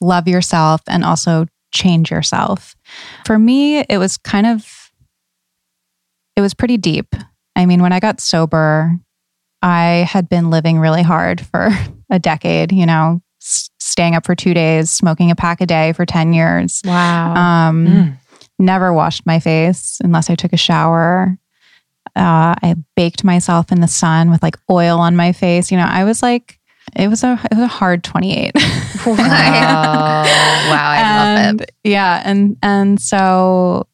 love 0.00 0.28
yourself 0.28 0.80
and 0.86 1.04
also 1.04 1.46
change 1.72 2.10
yourself? 2.10 2.76
For 3.26 3.38
me, 3.38 3.78
it 3.78 3.98
was 3.98 4.16
kind 4.16 4.46
of 4.46 4.66
it 6.36 6.40
was 6.42 6.54
pretty 6.54 6.76
deep. 6.78 7.14
I 7.56 7.66
mean, 7.66 7.82
when 7.82 7.92
I 7.92 8.00
got 8.00 8.20
sober, 8.20 8.96
I 9.62 10.06
had 10.08 10.28
been 10.28 10.48
living 10.48 10.78
really 10.78 11.02
hard 11.02 11.40
for 11.44 11.68
a 12.10 12.18
decade, 12.18 12.72
you 12.72 12.86
know, 12.86 13.20
staying 13.40 14.14
up 14.14 14.24
for 14.24 14.34
2 14.34 14.54
days, 14.54 14.90
smoking 14.90 15.30
a 15.30 15.36
pack 15.36 15.60
a 15.60 15.66
day 15.66 15.92
for 15.92 16.06
10 16.06 16.32
years. 16.32 16.80
Wow. 16.84 17.34
Um 17.34 17.86
Mm. 17.86 18.16
Never 18.60 18.92
washed 18.92 19.26
my 19.26 19.40
face 19.40 19.98
unless 20.02 20.30
I 20.30 20.34
took 20.34 20.52
a 20.52 20.58
shower. 20.58 21.36
Uh, 22.16 22.54
I 22.62 22.74
baked 22.96 23.24
myself 23.24 23.72
in 23.72 23.80
the 23.80 23.88
sun 23.88 24.30
with 24.30 24.42
like 24.42 24.56
oil 24.70 24.98
on 24.98 25.16
my 25.16 25.32
face. 25.32 25.70
You 25.70 25.78
know, 25.78 25.86
I 25.86 26.04
was 26.04 26.22
like, 26.22 26.58
it 26.96 27.08
was 27.08 27.22
a 27.22 27.38
it 27.50 27.54
was 27.54 27.64
a 27.64 27.68
hard 27.68 28.04
twenty 28.04 28.36
eight. 28.36 28.52
Oh, 29.02 29.14
wow, 29.16 30.24
I 30.74 31.46
love 31.46 31.60
it. 31.62 31.70
Yeah, 31.84 32.20
and 32.22 32.58
and 32.62 33.00
so 33.00 33.86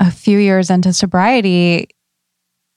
a 0.00 0.10
few 0.10 0.38
years 0.38 0.70
into 0.70 0.92
sobriety, 0.94 1.88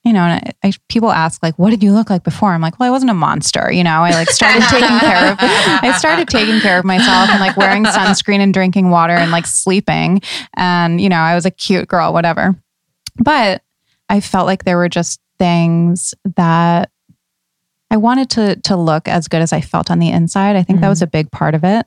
you 0.08 0.14
know, 0.14 0.22
and 0.22 0.56
I, 0.64 0.70
I, 0.70 0.74
people 0.88 1.12
ask 1.12 1.44
like, 1.44 1.60
"What 1.60 1.72
did 1.72 1.84
you 1.84 1.92
look 1.92 2.10
like 2.10 2.24
before?" 2.24 2.54
I'm 2.54 2.62
like, 2.62 2.80
"Well, 2.80 2.88
I 2.88 2.92
wasn't 2.92 3.12
a 3.12 3.14
monster." 3.14 3.70
You 3.70 3.84
know, 3.84 4.00
I 4.04 4.12
like 4.12 4.30
started 4.30 4.64
taking 4.70 5.00
care 5.00 5.32
of. 5.34 5.38
I 5.42 5.94
started 5.98 6.30
taking 6.30 6.62
care 6.62 6.80
of 6.80 6.86
myself 6.86 7.30
and 7.30 7.42
like 7.42 7.58
wearing 7.58 7.84
sunscreen 7.84 8.40
and 8.40 8.54
drinking 8.54 8.90
water 8.90 9.12
and 9.12 9.32
like 9.32 9.46
sleeping, 9.46 10.22
and 10.56 11.02
you 11.02 11.10
know, 11.10 11.18
I 11.18 11.36
was 11.36 11.46
a 11.46 11.52
cute 11.52 11.90
girl, 11.90 12.14
whatever. 12.14 12.56
But 13.18 13.64
I 14.08 14.22
felt 14.22 14.46
like 14.46 14.64
there 14.64 14.78
were 14.78 14.88
just 14.88 15.20
things 15.40 16.14
that 16.38 16.90
I 17.92 17.98
wanted 17.98 18.30
to 18.32 18.56
to 18.62 18.78
look 18.78 19.10
as 19.10 19.28
good 19.28 19.42
as 19.42 19.52
I 19.52 19.60
felt 19.60 19.92
on 19.92 20.00
the 20.00 20.10
inside. 20.10 20.56
I 20.56 20.64
think 20.64 20.80
that 20.80 20.90
was 20.90 21.00
mm-hmm. 21.00 21.04
a 21.04 21.08
big 21.08 21.32
part 21.32 21.54
of 21.54 21.66
it. 21.66 21.86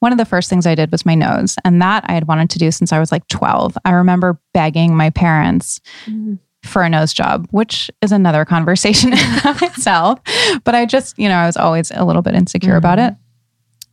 One 0.00 0.10
of 0.10 0.18
the 0.18 0.24
first 0.24 0.50
things 0.50 0.66
I 0.66 0.74
did 0.74 0.90
was 0.90 1.06
my 1.06 1.14
nose, 1.14 1.54
and 1.64 1.80
that 1.82 2.04
I 2.08 2.14
had 2.14 2.26
wanted 2.26 2.50
to 2.50 2.58
do 2.58 2.72
since 2.72 2.92
I 2.92 2.98
was 2.98 3.12
like 3.12 3.28
12. 3.28 3.78
I 3.84 3.92
remember 3.92 4.40
begging 4.52 4.96
my 4.96 5.10
parents 5.10 5.80
mm-hmm. 6.06 6.34
For 6.64 6.82
a 6.82 6.88
nose 6.88 7.12
job, 7.12 7.46
which 7.50 7.90
is 8.02 8.12
another 8.12 8.44
conversation 8.44 9.12
in 9.14 9.18
itself. 9.18 10.20
But 10.64 10.74
I 10.74 10.86
just, 10.86 11.18
you 11.18 11.28
know, 11.28 11.36
I 11.36 11.46
was 11.46 11.56
always 11.56 11.90
a 11.94 12.04
little 12.04 12.22
bit 12.22 12.34
insecure 12.34 12.76
about 12.76 12.98
it. 12.98 13.14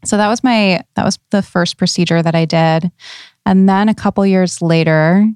So 0.05 0.17
that 0.17 0.27
was 0.27 0.43
my 0.43 0.83
that 0.95 1.05
was 1.05 1.17
the 1.31 1.41
first 1.41 1.77
procedure 1.77 2.21
that 2.21 2.35
I 2.35 2.45
did, 2.45 2.91
and 3.45 3.67
then 3.67 3.89
a 3.89 3.95
couple 3.95 4.25
years 4.25 4.61
later, 4.61 5.27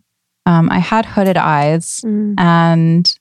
um, 0.46 0.70
I 0.70 0.80
had 0.80 1.06
hooded 1.06 1.36
eyes, 1.38 2.02
Mm. 2.06 2.36
and 2.40 3.16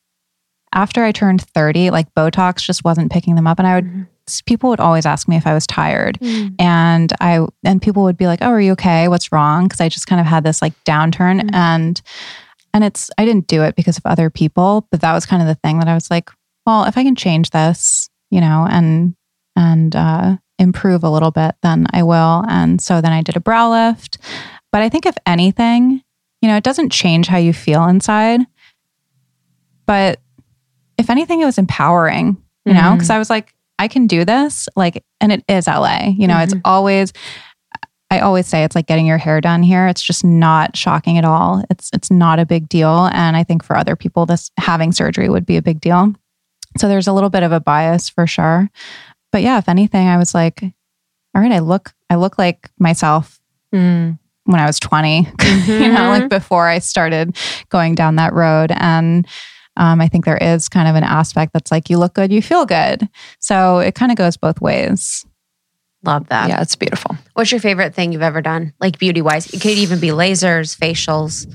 after 0.72 1.02
I 1.02 1.12
turned 1.12 1.42
30, 1.42 1.90
like 1.90 2.14
Botox 2.14 2.58
just 2.62 2.84
wasn't 2.84 3.10
picking 3.10 3.34
them 3.34 3.46
up. 3.46 3.58
And 3.58 3.66
I 3.66 3.74
would, 3.76 3.84
Mhm. 3.86 4.06
people 4.46 4.70
would 4.70 4.78
always 4.78 5.04
ask 5.04 5.26
me 5.26 5.36
if 5.36 5.44
I 5.46 5.52
was 5.54 5.66
tired. 5.66 6.16
Mm. 6.20 6.54
And 6.60 7.12
I, 7.20 7.44
and 7.64 7.82
people 7.82 8.04
would 8.04 8.16
be 8.16 8.28
like, 8.28 8.40
Oh, 8.40 8.50
are 8.50 8.60
you 8.60 8.70
okay? 8.72 9.08
What's 9.08 9.32
wrong? 9.32 9.68
Cause 9.68 9.80
I 9.80 9.88
just 9.88 10.06
kind 10.06 10.20
of 10.20 10.26
had 10.28 10.44
this 10.44 10.62
like 10.62 10.72
downturn 10.84 11.40
Mhm. 11.40 11.50
and, 11.54 12.00
and 12.74 12.84
it's, 12.84 13.10
I 13.18 13.24
didn't 13.24 13.47
do 13.47 13.62
it 13.62 13.74
because 13.76 13.97
of 13.98 14.06
other 14.06 14.30
people, 14.30 14.86
but 14.90 15.01
that 15.01 15.12
was 15.12 15.26
kind 15.26 15.42
of 15.42 15.48
the 15.48 15.55
thing 15.56 15.78
that 15.78 15.88
I 15.88 15.94
was 15.94 16.10
like, 16.10 16.30
well, 16.66 16.84
if 16.84 16.97
I 16.97 17.02
can 17.02 17.16
change 17.16 17.51
this, 17.51 18.09
you 18.30 18.40
know, 18.40 18.66
and, 18.70 19.14
and, 19.56 19.94
uh, 19.97 20.36
improve 20.59 21.02
a 21.05 21.10
little 21.10 21.30
bit, 21.30 21.55
then 21.62 21.86
I 21.92 22.02
will. 22.02 22.44
And 22.48 22.80
so 22.82 23.01
then 23.01 23.12
I 23.12 23.22
did 23.22 23.34
a 23.36 23.40
brow 23.40 23.70
lift. 23.70 24.18
But 24.72 24.82
I 24.82 24.88
think 24.90 25.06
if 25.06 25.16
anything, 25.26 26.02
you 26.42 26.48
know, 26.48 26.56
it 26.56 26.62
doesn't 26.64 26.90
change 26.90 27.26
how 27.28 27.38
you 27.38 27.52
feel 27.55 27.84
inside. 27.86 28.40
But 29.86 30.20
if 30.98 31.10
anything, 31.10 31.40
it 31.40 31.47
was 31.47 31.59
empowering, 31.59 32.36
you 32.64 32.74
know, 32.74 32.80
Mhm. 32.80 32.94
because 32.94 33.10
I 33.10 33.18
was 33.18 33.30
like, 33.30 33.55
I 33.78 33.88
can 33.88 34.06
do 34.06 34.24
this. 34.24 34.68
Like, 34.76 35.02
and 35.20 35.32
it 35.32 35.42
is 35.48 35.66
LA, 35.66 36.09
you 36.16 36.28
know, 36.28 36.38
it's 36.38 36.52
always, 36.64 37.12
I 38.10 38.20
always 38.20 38.46
say 38.48 38.64
it's 38.64 38.74
like 38.74 38.86
getting 38.86 39.06
your 39.06 39.18
hair 39.18 39.40
done 39.40 39.62
here. 39.62 39.86
It's 39.86 40.02
just 40.02 40.24
not 40.24 40.76
shocking 40.76 41.16
at 41.16 41.24
all. 41.24 41.64
It's, 41.70 41.90
it's 41.92 42.10
not 42.10 42.38
a 42.40 42.46
big 42.46 42.68
deal. 42.68 43.08
And 43.12 43.36
I 43.36 43.44
think 43.44 43.62
for 43.62 43.76
other 43.76 43.94
people, 43.94 44.26
this 44.26 44.50
having 44.58 44.90
surgery 44.92 45.28
would 45.28 45.46
be 45.46 45.56
a 45.56 45.62
big 45.62 45.80
deal. 45.80 46.12
So 46.78 46.88
there's 46.88 47.06
a 47.06 47.12
little 47.12 47.30
bit 47.30 47.42
of 47.44 47.52
a 47.52 47.60
bias 47.60 48.08
for 48.08 48.26
sure. 48.26 48.68
But 49.32 49.42
yeah, 49.42 49.58
if 49.58 49.68
anything, 49.68 50.08
I 50.08 50.16
was 50.16 50.34
like, 50.34 50.60
all 50.62 51.40
right, 51.40 51.52
I 51.52 51.60
look, 51.60 51.92
I 52.08 52.16
look 52.16 52.38
like 52.38 52.70
myself 52.78 53.36
Mm. 53.72 54.18
when 54.46 54.60
I 54.60 54.66
was 54.66 54.80
20, 54.80 55.18
you 55.68 55.78
know, 55.92 56.08
like 56.08 56.28
before 56.28 56.66
I 56.66 56.80
started 56.80 57.36
going 57.68 57.94
down 57.94 58.16
that 58.16 58.32
road. 58.32 58.72
And 58.74 59.24
um, 59.76 60.00
I 60.00 60.08
think 60.08 60.24
there 60.24 60.36
is 60.36 60.68
kind 60.68 60.88
of 60.88 60.96
an 60.96 61.04
aspect 61.04 61.52
that's 61.52 61.70
like, 61.70 61.88
you 61.88 61.96
look 61.96 62.14
good, 62.14 62.32
you 62.32 62.42
feel 62.42 62.66
good. 62.66 63.08
So 63.38 63.78
it 63.78 63.94
kind 63.94 64.10
of 64.10 64.18
goes 64.18 64.36
both 64.36 64.60
ways. 64.60 65.24
Love 66.02 66.28
that. 66.28 66.48
Yeah, 66.48 66.62
it's 66.62 66.77
beautiful. 66.77 67.16
What's 67.35 67.51
your 67.52 67.60
favorite 67.60 67.94
thing 67.94 68.12
you've 68.12 68.22
ever 68.22 68.40
done? 68.40 68.72
Like 68.81 68.98
beauty 68.98 69.20
wise? 69.22 69.52
It 69.52 69.60
could 69.60 69.72
even 69.72 70.01
be 70.01 70.09
lasers, 70.09 70.77
facials, 70.78 71.47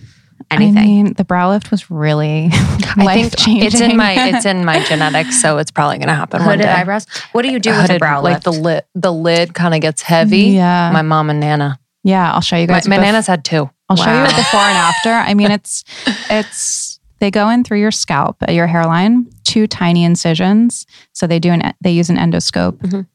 anything. 0.52 0.78
I 0.78 0.86
mean, 0.86 1.14
the 1.14 1.24
brow 1.26 1.50
lift 1.50 1.72
was 1.72 1.90
really 1.90 2.50
life 2.98 3.36
changing. 3.36 3.66
it's 3.68 3.82
in 3.82 3.98
my 3.98 4.14
it's 4.36 4.46
in 4.46 4.64
my 4.64 4.84
genetics, 4.88 5.42
so 5.42 5.58
it's 5.58 5.72
probably 5.72 5.98
gonna 5.98 6.14
happen 6.14 6.42
one 6.46 6.60
Hooded 6.60 6.68
eyebrows. 6.68 7.08
What 7.32 7.42
do 7.42 7.50
you 7.52 7.60
do 7.60 7.72
with 7.72 7.80
a 7.80 7.82
Hooded, 7.84 8.00
brow 8.00 8.22
like 8.22 8.44
the 8.44 8.52
lid 8.52 8.84
the 8.94 9.12
lid 9.12 9.54
kind 9.56 9.74
of 9.74 9.82
gets 9.82 10.02
heavy. 10.04 10.42
Yeah. 10.54 10.92
My 10.94 11.02
mom 11.02 11.30
and 11.32 11.40
Nana. 11.40 11.80
yeah. 12.04 12.32
I'll 12.32 12.42
show 12.42 12.56
you 12.58 12.68
My, 12.68 12.74
guys. 12.76 12.88
my 12.88 12.98
bef- 12.98 13.02
Nana's 13.02 13.28
had 13.28 13.44
two. 13.44 13.70
I'll 13.90 13.96
show 13.98 14.12
you 14.12 14.18
Wow. 14.18 14.26
before 14.38 14.60
and 14.60 14.78
after. 14.78 15.12
I 15.12 15.34
mean, 15.34 15.50
it's 15.58 15.84
it's 16.30 17.00
they 17.20 17.32
go 17.32 17.50
in 17.50 17.64
through 17.64 17.80
your 17.80 17.92
scalp, 17.92 18.38
your 18.48 18.68
hairline, 18.68 19.28
two 19.44 19.66
tiny 19.68 20.04
incisions. 20.04 20.86
So 21.14 21.26
they 21.26 21.40
do 21.40 21.52
an 21.52 21.74
they 21.82 21.92
use 21.92 22.10
an 22.12 22.18
endoscope, 22.18 22.78
Mhm. 22.80 23.08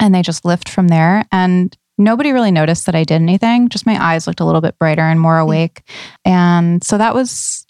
And 0.00 0.14
they 0.14 0.22
just 0.22 0.44
lift 0.44 0.68
from 0.68 0.88
there. 0.88 1.24
And 1.30 1.76
nobody 1.98 2.32
really 2.32 2.50
noticed 2.50 2.86
that 2.86 2.94
I 2.94 3.04
did 3.04 3.22
anything. 3.22 3.68
Just 3.68 3.86
my 3.86 4.02
eyes 4.02 4.26
looked 4.26 4.40
a 4.40 4.44
little 4.44 4.60
bit 4.60 4.78
brighter 4.78 5.02
and 5.02 5.20
more 5.20 5.34
mm-hmm. 5.34 5.42
awake. 5.42 5.82
And 6.24 6.82
so 6.82 6.98
that 6.98 7.14
was 7.14 7.66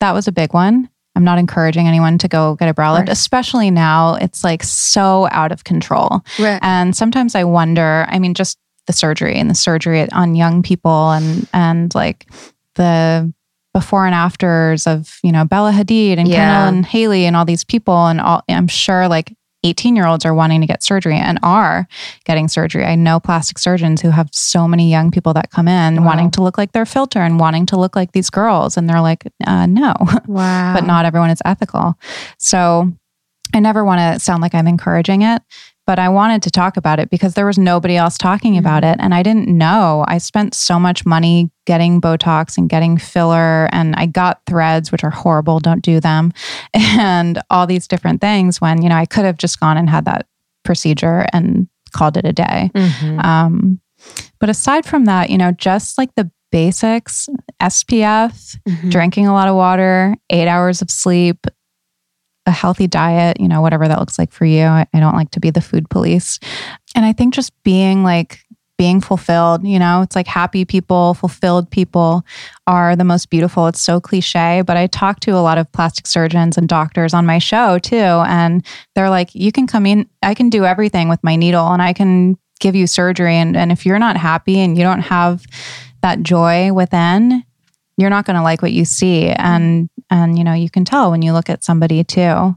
that 0.00 0.12
was 0.12 0.26
a 0.26 0.32
big 0.32 0.54
one. 0.54 0.88
I'm 1.16 1.24
not 1.24 1.38
encouraging 1.38 1.86
anyone 1.86 2.18
to 2.18 2.28
go 2.28 2.54
get 2.54 2.68
a 2.68 2.74
brow 2.74 2.94
lift, 2.94 3.08
especially 3.08 3.70
now. 3.70 4.14
It's 4.14 4.42
like 4.42 4.62
so 4.62 5.28
out 5.30 5.52
of 5.52 5.64
control. 5.64 6.22
Right. 6.38 6.58
And 6.62 6.96
sometimes 6.96 7.34
I 7.34 7.44
wonder, 7.44 8.06
I 8.08 8.18
mean, 8.18 8.32
just 8.32 8.58
the 8.86 8.92
surgery 8.92 9.36
and 9.36 9.50
the 9.50 9.54
surgery 9.54 10.10
on 10.12 10.34
young 10.34 10.62
people 10.62 11.10
and 11.10 11.48
and 11.52 11.94
like 11.94 12.26
the 12.76 13.32
before 13.74 14.06
and 14.06 14.14
afters 14.14 14.86
of, 14.86 15.18
you 15.22 15.30
know, 15.30 15.44
Bella 15.44 15.72
Hadid 15.72 16.18
and 16.18 16.26
Yeah. 16.26 16.36
Kendall 16.36 16.76
and 16.76 16.86
Hailey 16.86 17.26
and 17.26 17.36
all 17.36 17.44
these 17.44 17.64
people. 17.64 18.06
And 18.06 18.20
all 18.20 18.42
I'm 18.48 18.68
sure 18.68 19.06
like 19.08 19.34
18 19.62 19.94
year 19.96 20.06
olds 20.06 20.24
are 20.24 20.32
wanting 20.34 20.60
to 20.62 20.66
get 20.66 20.82
surgery 20.82 21.16
and 21.16 21.38
are 21.42 21.86
getting 22.24 22.48
surgery. 22.48 22.84
I 22.84 22.94
know 22.94 23.20
plastic 23.20 23.58
surgeons 23.58 24.00
who 24.00 24.10
have 24.10 24.28
so 24.32 24.66
many 24.66 24.90
young 24.90 25.10
people 25.10 25.34
that 25.34 25.50
come 25.50 25.68
in 25.68 25.96
Wow. 25.96 26.06
wanting 26.06 26.30
to 26.32 26.42
look 26.42 26.56
like 26.56 26.72
their 26.72 26.86
filter 26.86 27.20
and 27.20 27.38
wanting 27.38 27.66
to 27.66 27.76
look 27.78 27.94
like 27.94 28.12
these 28.12 28.30
girls. 28.30 28.76
And 28.76 28.88
they're 28.88 29.00
like, 29.02 29.24
uh, 29.46 29.66
no 29.66 29.94
Wow. 30.26 30.74
but 30.74 30.84
not 30.86 31.04
everyone 31.04 31.30
is 31.30 31.42
ethical. 31.44 31.94
So 32.38 32.90
I 33.54 33.60
never 33.60 33.84
want 33.84 33.98
to 33.98 34.20
sound 34.24 34.42
like 34.42 34.54
I'm 34.54 34.68
encouraging 34.68 35.22
it, 35.22 35.42
but 35.90 35.98
I 35.98 36.08
wanted 36.08 36.40
to 36.42 36.50
talk 36.52 36.76
about 36.76 37.00
it 37.00 37.10
because 37.10 37.34
there 37.34 37.44
was 37.46 37.58
nobody 37.58 37.96
else 37.96 38.16
talking 38.16 38.56
about 38.56 38.84
it. 38.84 38.96
And 39.00 39.12
I 39.12 39.24
didn't 39.24 39.48
know. 39.48 40.04
I 40.06 40.18
spent 40.18 40.54
so 40.54 40.78
much 40.78 41.04
money 41.04 41.50
getting 41.66 42.00
Botox 42.00 42.56
and 42.56 42.68
getting 42.68 42.96
filler, 42.96 43.68
and 43.72 43.96
I 43.96 44.06
got 44.06 44.40
threads, 44.46 44.92
which 44.92 45.02
are 45.02 45.10
horrible. 45.10 45.58
Don't 45.58 45.82
do 45.82 45.98
them. 45.98 46.32
And 46.74 47.42
all 47.50 47.66
these 47.66 47.88
different 47.88 48.20
things 48.20 48.60
when, 48.60 48.82
you 48.82 48.88
know, 48.88 48.94
I 48.94 49.04
could 49.04 49.24
have 49.24 49.36
just 49.36 49.58
gone 49.58 49.76
and 49.76 49.90
had 49.90 50.04
that 50.04 50.28
procedure 50.62 51.26
and 51.32 51.66
called 51.92 52.16
it 52.16 52.24
a 52.24 52.32
day. 52.32 52.70
Mhm. 52.72 53.24
Um, 53.24 53.80
but 54.38 54.48
aside 54.48 54.86
from 54.86 55.06
that, 55.06 55.28
you 55.28 55.38
know, 55.38 55.50
just 55.50 55.98
like 55.98 56.14
the 56.14 56.30
basics, 56.52 57.28
SPF, 57.60 58.56
Mhm. 58.68 58.90
drinking 58.92 59.26
a 59.26 59.32
lot 59.32 59.48
of 59.48 59.56
water, 59.56 60.14
eight 60.30 60.46
hours 60.46 60.82
of 60.82 60.88
sleep, 60.90 61.48
a 62.50 62.52
healthy 62.52 62.86
diet, 62.86 63.40
you 63.40 63.48
know, 63.48 63.62
whatever 63.62 63.88
that 63.88 63.98
looks 63.98 64.18
like 64.18 64.32
for 64.32 64.44
you. 64.44 64.64
I, 64.64 64.86
I 64.92 65.00
don't 65.00 65.16
like 65.16 65.30
to 65.30 65.40
be 65.40 65.50
the 65.50 65.62
food 65.62 65.88
police. 65.88 66.38
And 66.94 67.04
I 67.04 67.12
think 67.14 67.32
just 67.32 67.52
being 67.62 68.04
like, 68.04 68.40
being 68.76 69.02
fulfilled, 69.02 69.62
you 69.62 69.78
know, 69.78 70.00
it's 70.00 70.16
like 70.16 70.26
happy 70.26 70.64
people, 70.64 71.12
fulfilled 71.12 71.70
people 71.70 72.24
are 72.66 72.96
the 72.96 73.04
most 73.04 73.28
beautiful. 73.28 73.66
It's 73.66 73.78
so 73.78 74.00
cliche, 74.00 74.62
but 74.66 74.78
I 74.78 74.86
talk 74.86 75.20
to 75.20 75.32
a 75.32 75.44
lot 75.44 75.58
of 75.58 75.70
plastic 75.72 76.06
surgeons 76.06 76.56
and 76.56 76.66
doctors 76.66 77.12
on 77.12 77.26
my 77.26 77.36
show 77.36 77.78
too. 77.78 77.96
And 77.96 78.64
they're 78.94 79.10
like, 79.10 79.34
you 79.34 79.52
can 79.52 79.66
come 79.66 79.84
in, 79.84 80.08
I 80.22 80.32
can 80.32 80.48
do 80.48 80.64
everything 80.64 81.10
with 81.10 81.22
my 81.22 81.36
needle 81.36 81.68
and 81.68 81.82
I 81.82 81.92
can 81.92 82.38
give 82.58 82.74
you 82.74 82.86
surgery. 82.86 83.34
And, 83.34 83.54
and 83.54 83.70
if 83.70 83.84
you're 83.84 83.98
not 83.98 84.16
happy 84.16 84.58
and 84.60 84.78
you 84.78 84.82
don't 84.82 85.02
have 85.02 85.44
that 86.00 86.22
joy 86.22 86.72
within, 86.72 87.44
you're 87.98 88.08
not 88.08 88.24
going 88.24 88.36
to 88.36 88.42
like 88.42 88.62
what 88.62 88.72
you 88.72 88.86
see. 88.86 89.28
And, 89.28 89.90
and, 90.10 90.36
you 90.38 90.44
know, 90.44 90.52
you 90.54 90.68
can 90.70 90.84
tell 90.84 91.10
when 91.10 91.22
you 91.22 91.32
look 91.32 91.48
at 91.50 91.62
somebody 91.64 92.02
too. 92.04 92.20
I 92.20 92.56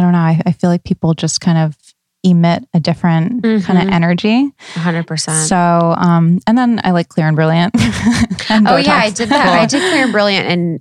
don't 0.00 0.12
know. 0.12 0.18
I, 0.18 0.40
I 0.46 0.52
feel 0.52 0.70
like 0.70 0.84
people 0.84 1.14
just 1.14 1.40
kind 1.40 1.58
of 1.58 1.76
emit 2.24 2.64
a 2.74 2.80
different 2.80 3.42
kind 3.42 3.78
of 3.78 3.88
energy. 3.88 4.50
100%. 4.74 5.46
So, 5.46 5.56
um, 5.56 6.40
and 6.46 6.58
then 6.58 6.80
I 6.82 6.90
like 6.90 7.08
Clear 7.08 7.28
and 7.28 7.36
Brilliant. 7.36 7.74
and 8.50 8.66
oh, 8.66 8.76
yeah, 8.76 8.96
I 8.96 9.10
did 9.10 9.28
that. 9.28 9.46
I 9.60 9.66
did 9.66 9.80
Clear 9.80 10.04
and 10.04 10.12
Brilliant 10.12 10.48
in 10.48 10.80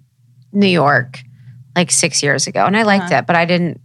New 0.54 0.66
York 0.68 1.20
like 1.76 1.92
six 1.92 2.24
years 2.24 2.48
ago 2.48 2.66
and 2.66 2.76
I 2.76 2.84
liked 2.84 3.06
Uh-huh. 3.06 3.18
it, 3.18 3.28
but 3.28 3.36
I 3.36 3.46
didn't, 3.46 3.80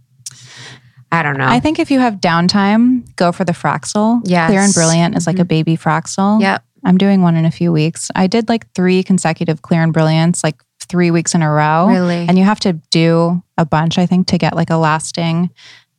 I 1.11 1.23
don't 1.23 1.37
know. 1.37 1.45
I 1.45 1.59
think 1.59 1.77
if 1.77 1.91
you 1.91 1.99
have 1.99 2.15
downtime, 2.15 3.03
go 3.17 3.31
for 3.33 3.43
the 3.43 3.51
Fraxel. 3.51 4.21
Yeah, 4.23 4.47
Clear 4.47 4.61
and 4.61 4.73
Brilliant 4.73 5.17
is 5.17 5.27
like 5.27 5.39
a 5.39 5.45
baby 5.45 5.75
Fraxel. 5.75 6.41
Yep. 6.41 6.63
I'm 6.85 6.97
doing 6.97 7.21
one 7.21 7.35
in 7.35 7.43
a 7.45 7.51
few 7.51 7.71
weeks. 7.71 8.09
I 8.15 8.27
did 8.27 8.47
like 8.49 8.71
three 8.73 9.03
consecutive 9.03 9.61
Clear 9.61 9.83
and 9.83 9.93
Brilliants, 9.93 10.41
like 10.43 10.63
three 10.91 11.09
weeks 11.09 11.33
in 11.33 11.41
a 11.41 11.49
row. 11.49 11.87
Really? 11.87 12.27
And 12.27 12.37
you 12.37 12.43
have 12.43 12.59
to 12.61 12.73
do 12.91 13.41
a 13.57 13.65
bunch, 13.65 13.97
I 13.97 14.05
think, 14.05 14.27
to 14.27 14.37
get 14.37 14.55
like 14.55 14.69
a 14.69 14.77
lasting. 14.77 15.49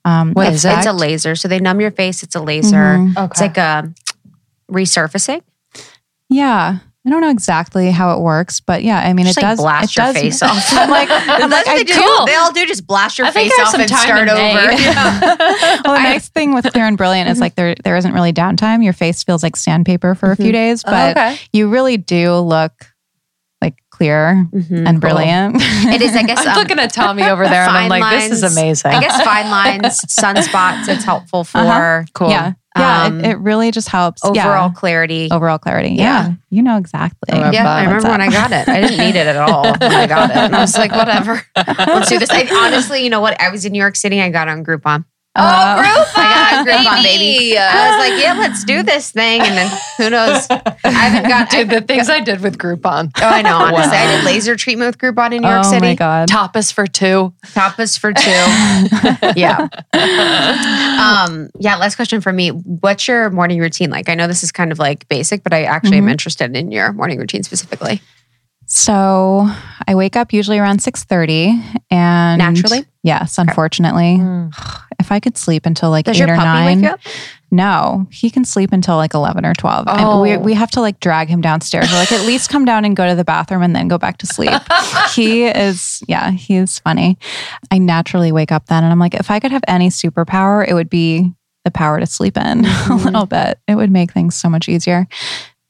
Um, 0.04 0.32
What 0.34 0.52
is 0.52 0.64
it? 0.64 0.76
it's 0.76 0.86
a 0.86 0.92
laser. 0.92 1.34
So 1.34 1.48
they 1.48 1.58
numb 1.58 1.80
your 1.80 1.90
face. 1.90 2.22
It's 2.22 2.34
a 2.34 2.40
laser. 2.40 2.76
Mhm. 2.76 3.16
Okay. 3.16 3.24
It's 3.30 3.40
like 3.40 3.56
a 3.56 3.92
resurfacing. 4.70 5.42
Yeah. 6.28 6.78
I 7.04 7.10
don't 7.10 7.20
know 7.20 7.30
exactly 7.30 7.90
how 7.90 8.16
it 8.16 8.20
works, 8.20 8.60
but 8.60 8.84
yeah, 8.84 9.00
I 9.00 9.12
mean, 9.12 9.26
Just 9.26 9.38
it 9.38 9.42
like 9.42 9.50
does 9.52 9.58
blast 9.58 9.90
it 9.90 9.96
your 9.96 10.06
does, 10.12 10.22
face 10.22 10.42
off. 10.44 10.72
I'm 10.72 10.88
like, 10.88 11.08
I'm 11.10 11.50
like, 11.50 11.50
That's 11.50 11.66
what 11.66 11.68
I 11.68 11.76
they 11.78 11.84
do. 11.84 11.94
cool. 11.94 12.26
They 12.26 12.34
all 12.36 12.52
do 12.52 12.64
just 12.64 12.86
blast 12.86 13.18
your 13.18 13.26
I 13.26 13.30
face 13.32 13.52
off 13.58 13.74
and 13.74 13.88
start 13.90 14.20
in 14.20 14.26
May. 14.26 14.52
over. 14.52 14.68
well, 14.68 15.26
the 15.82 15.90
I- 15.90 16.02
nice 16.12 16.28
thing 16.28 16.54
with 16.54 16.64
Clear 16.72 16.84
and 16.86 16.96
Brilliant 16.96 17.28
is 17.28 17.40
like 17.40 17.56
there 17.56 17.74
there 17.82 17.96
isn't 17.96 18.12
really 18.12 18.32
downtime. 18.32 18.84
Your 18.84 18.92
face 18.92 19.24
feels 19.24 19.42
like 19.42 19.56
sandpaper 19.56 20.14
for 20.14 20.30
a 20.30 20.36
few 20.36 20.52
days, 20.52 20.84
but 20.84 21.16
okay. 21.16 21.38
you 21.52 21.68
really 21.68 21.96
do 21.96 22.36
look 22.36 22.72
like 22.72 22.91
clear 24.02 24.46
Mhm. 24.52 24.88
and 24.88 25.00
brilliant. 25.00 25.56
It 25.60 26.02
is, 26.02 26.14
I 26.16 26.22
guess, 26.24 26.40
I'm 26.46 26.48
um, 26.48 26.56
looking 26.56 26.78
at 26.80 26.92
Tommy 26.92 27.22
over 27.22 27.44
there 27.46 27.62
and 27.62 27.70
I'm 27.70 27.88
fine 27.88 28.00
like, 28.00 28.20
this 28.28 28.32
is 28.32 28.42
amazing. 28.42 28.90
I 28.90 29.00
guess 29.00 29.22
fine 29.22 29.48
lines, 29.82 30.00
sunspots. 30.06 30.88
It's 30.88 31.04
helpful 31.04 31.44
for 31.44 31.58
Uh-huh. 31.58 32.02
cool. 32.14 32.30
Yeah. 32.30 32.52
Yeah. 32.76 33.02
Um, 33.04 33.20
it, 33.20 33.32
it 33.32 33.38
really 33.38 33.70
just 33.70 33.88
helps. 33.90 34.24
overall 34.24 34.68
Yeah. 34.68 34.72
clarity. 34.74 35.28
Overall 35.30 35.58
clarity. 35.58 35.90
Yeah. 35.90 36.28
Yeah. 36.28 36.32
You 36.50 36.62
know 36.62 36.78
exactly. 36.78 37.30
I 37.32 37.50
Yeah. 37.52 37.70
I 37.70 37.84
remember 37.84 38.08
when 38.08 38.20
I 38.22 38.30
got 38.30 38.50
it. 38.50 38.66
I 38.68 38.80
didn't 38.80 38.96
need 38.98 39.14
it 39.14 39.26
at 39.26 39.36
all 39.36 39.64
when 39.64 39.92
I 39.94 40.06
got 40.06 40.30
it. 40.30 40.36
And 40.36 40.56
I 40.56 40.60
was 40.62 40.76
like, 40.76 40.90
whatever. 40.90 41.42
Let's 41.54 42.08
do 42.08 42.18
this. 42.18 42.30
I, 42.30 42.48
honestly, 42.50 43.04
you 43.04 43.10
know 43.10 43.20
what? 43.20 43.38
I 43.40 43.50
was 43.50 43.64
in 43.66 43.72
New 43.72 43.78
York 43.78 43.94
City. 43.94 44.20
I 44.22 44.30
got 44.30 44.48
on 44.48 44.64
Groupon. 44.64 45.04
Oh, 45.34 45.40
I 46.14 46.14
got 46.14 46.58
on 46.58 46.66
Groupon, 46.66 47.02
baby. 47.02 47.56
I 47.56 47.88
was 47.90 47.98
like, 48.10 48.22
yeah, 48.22 48.34
let's 48.38 48.64
do 48.64 48.82
this 48.82 49.12
thing. 49.12 49.40
And 49.40 49.56
then 49.56 49.78
who 49.96 50.10
knows? 50.10 50.46
I 50.50 50.90
haven't 50.90 51.28
got 51.28 51.48
Dude, 51.50 51.70
the 51.70 51.80
things 51.80 52.10
I 52.10 52.20
did 52.20 52.40
with 52.42 52.58
Groupon. 52.58 53.10
Oh, 53.16 53.26
I 53.26 53.40
know. 53.40 53.56
Honestly, 53.56 53.96
I 53.96 54.16
did 54.16 54.24
laser 54.26 54.56
treatment 54.56 54.88
with 54.88 54.98
Groupon 54.98 55.32
in 55.34 55.40
New 55.42 55.48
York 55.48 55.62
oh 55.64 55.70
City. 55.70 55.86
my 55.86 55.94
God. 55.94 56.28
Tapas 56.28 56.70
for 56.70 56.86
two. 56.86 57.32
Tapas 57.46 57.98
for 57.98 58.12
two. 58.12 59.30
yeah. 59.40 59.68
Um, 59.94 61.48
yeah, 61.58 61.76
last 61.76 61.96
question 61.96 62.20
for 62.20 62.32
me. 62.32 62.48
What's 62.50 63.08
your 63.08 63.30
morning 63.30 63.58
routine 63.60 63.88
like? 63.90 64.08
I 64.10 64.14
know 64.14 64.26
this 64.26 64.42
is 64.42 64.52
kind 64.52 64.70
of 64.70 64.78
like 64.78 65.08
basic, 65.08 65.42
but 65.42 65.54
I 65.54 65.64
actually 65.64 65.96
am 65.98 66.06
Mhm. 66.06 66.10
interested 66.12 66.54
in 66.54 66.70
your 66.70 66.92
morning 66.92 67.18
routine 67.18 67.42
specifically. 67.42 68.02
So 68.66 69.48
I 69.86 69.94
wake 69.94 70.16
up 70.16 70.32
usually 70.32 70.58
around 70.58 70.78
6.30 70.80 71.62
and 71.90 72.38
Naturally? 72.38 72.84
Yes, 73.02 73.36
unfortunately. 73.38 74.20
If 75.02 75.12
I 75.12 75.20
could 75.20 75.36
sleep 75.36 75.66
until 75.66 75.90
like 75.90 76.06
Does 76.06 76.20
eight 76.20 76.30
or 76.30 76.36
nine. 76.36 76.76
wake 76.80 76.84
you 76.84 76.90
up? 76.94 77.00
No, 77.50 78.06
he 78.10 78.30
can 78.30 78.44
sleep 78.46 78.72
until 78.72 78.96
like 78.96 79.12
11 79.12 79.44
or 79.44 79.52
12. 79.52 79.86
And 79.88 80.22
we, 80.22 80.32
Oh. 80.34 80.38
we 80.38 80.54
have 80.54 80.70
to 80.70 80.80
like 80.80 81.00
drag 81.00 81.28
him 81.28 81.42
downstairs. 81.42 81.90
We're 81.92 81.98
like, 81.98 82.12
at 82.12 82.24
least 82.26 82.48
come 82.48 82.64
down 82.64 82.86
and 82.86 82.96
go 82.96 83.06
to 83.06 83.14
the 83.14 83.24
bathroom 83.24 83.60
and 83.62 83.76
then 83.76 83.88
go 83.88 83.98
back 83.98 84.16
to 84.18 84.26
sleep. 84.26 84.52
he 85.14 85.44
is, 85.44 86.02
yeah, 86.08 86.30
he 86.30 86.54
is 86.56 86.78
funny. 86.78 87.18
I 87.70 87.76
naturally 87.78 88.32
wake 88.32 88.52
up 88.52 88.66
then 88.66 88.84
and 88.84 88.90
I'm 88.92 88.98
like, 88.98 89.14
if 89.14 89.30
I 89.30 89.38
could 89.38 89.50
have 89.52 89.64
any 89.68 89.90
superpower, 89.90 90.66
it 90.66 90.72
would 90.72 90.88
be 90.88 91.30
the 91.64 91.70
power 91.70 92.00
to 92.00 92.06
sleep 92.06 92.38
in 92.38 92.64
a 92.64 92.68
Mhm. 92.68 93.04
little 93.04 93.26
bit. 93.26 93.58
It 93.68 93.74
would 93.74 93.90
make 93.90 94.12
things 94.12 94.34
so 94.34 94.48
much 94.48 94.68
easier. 94.68 95.06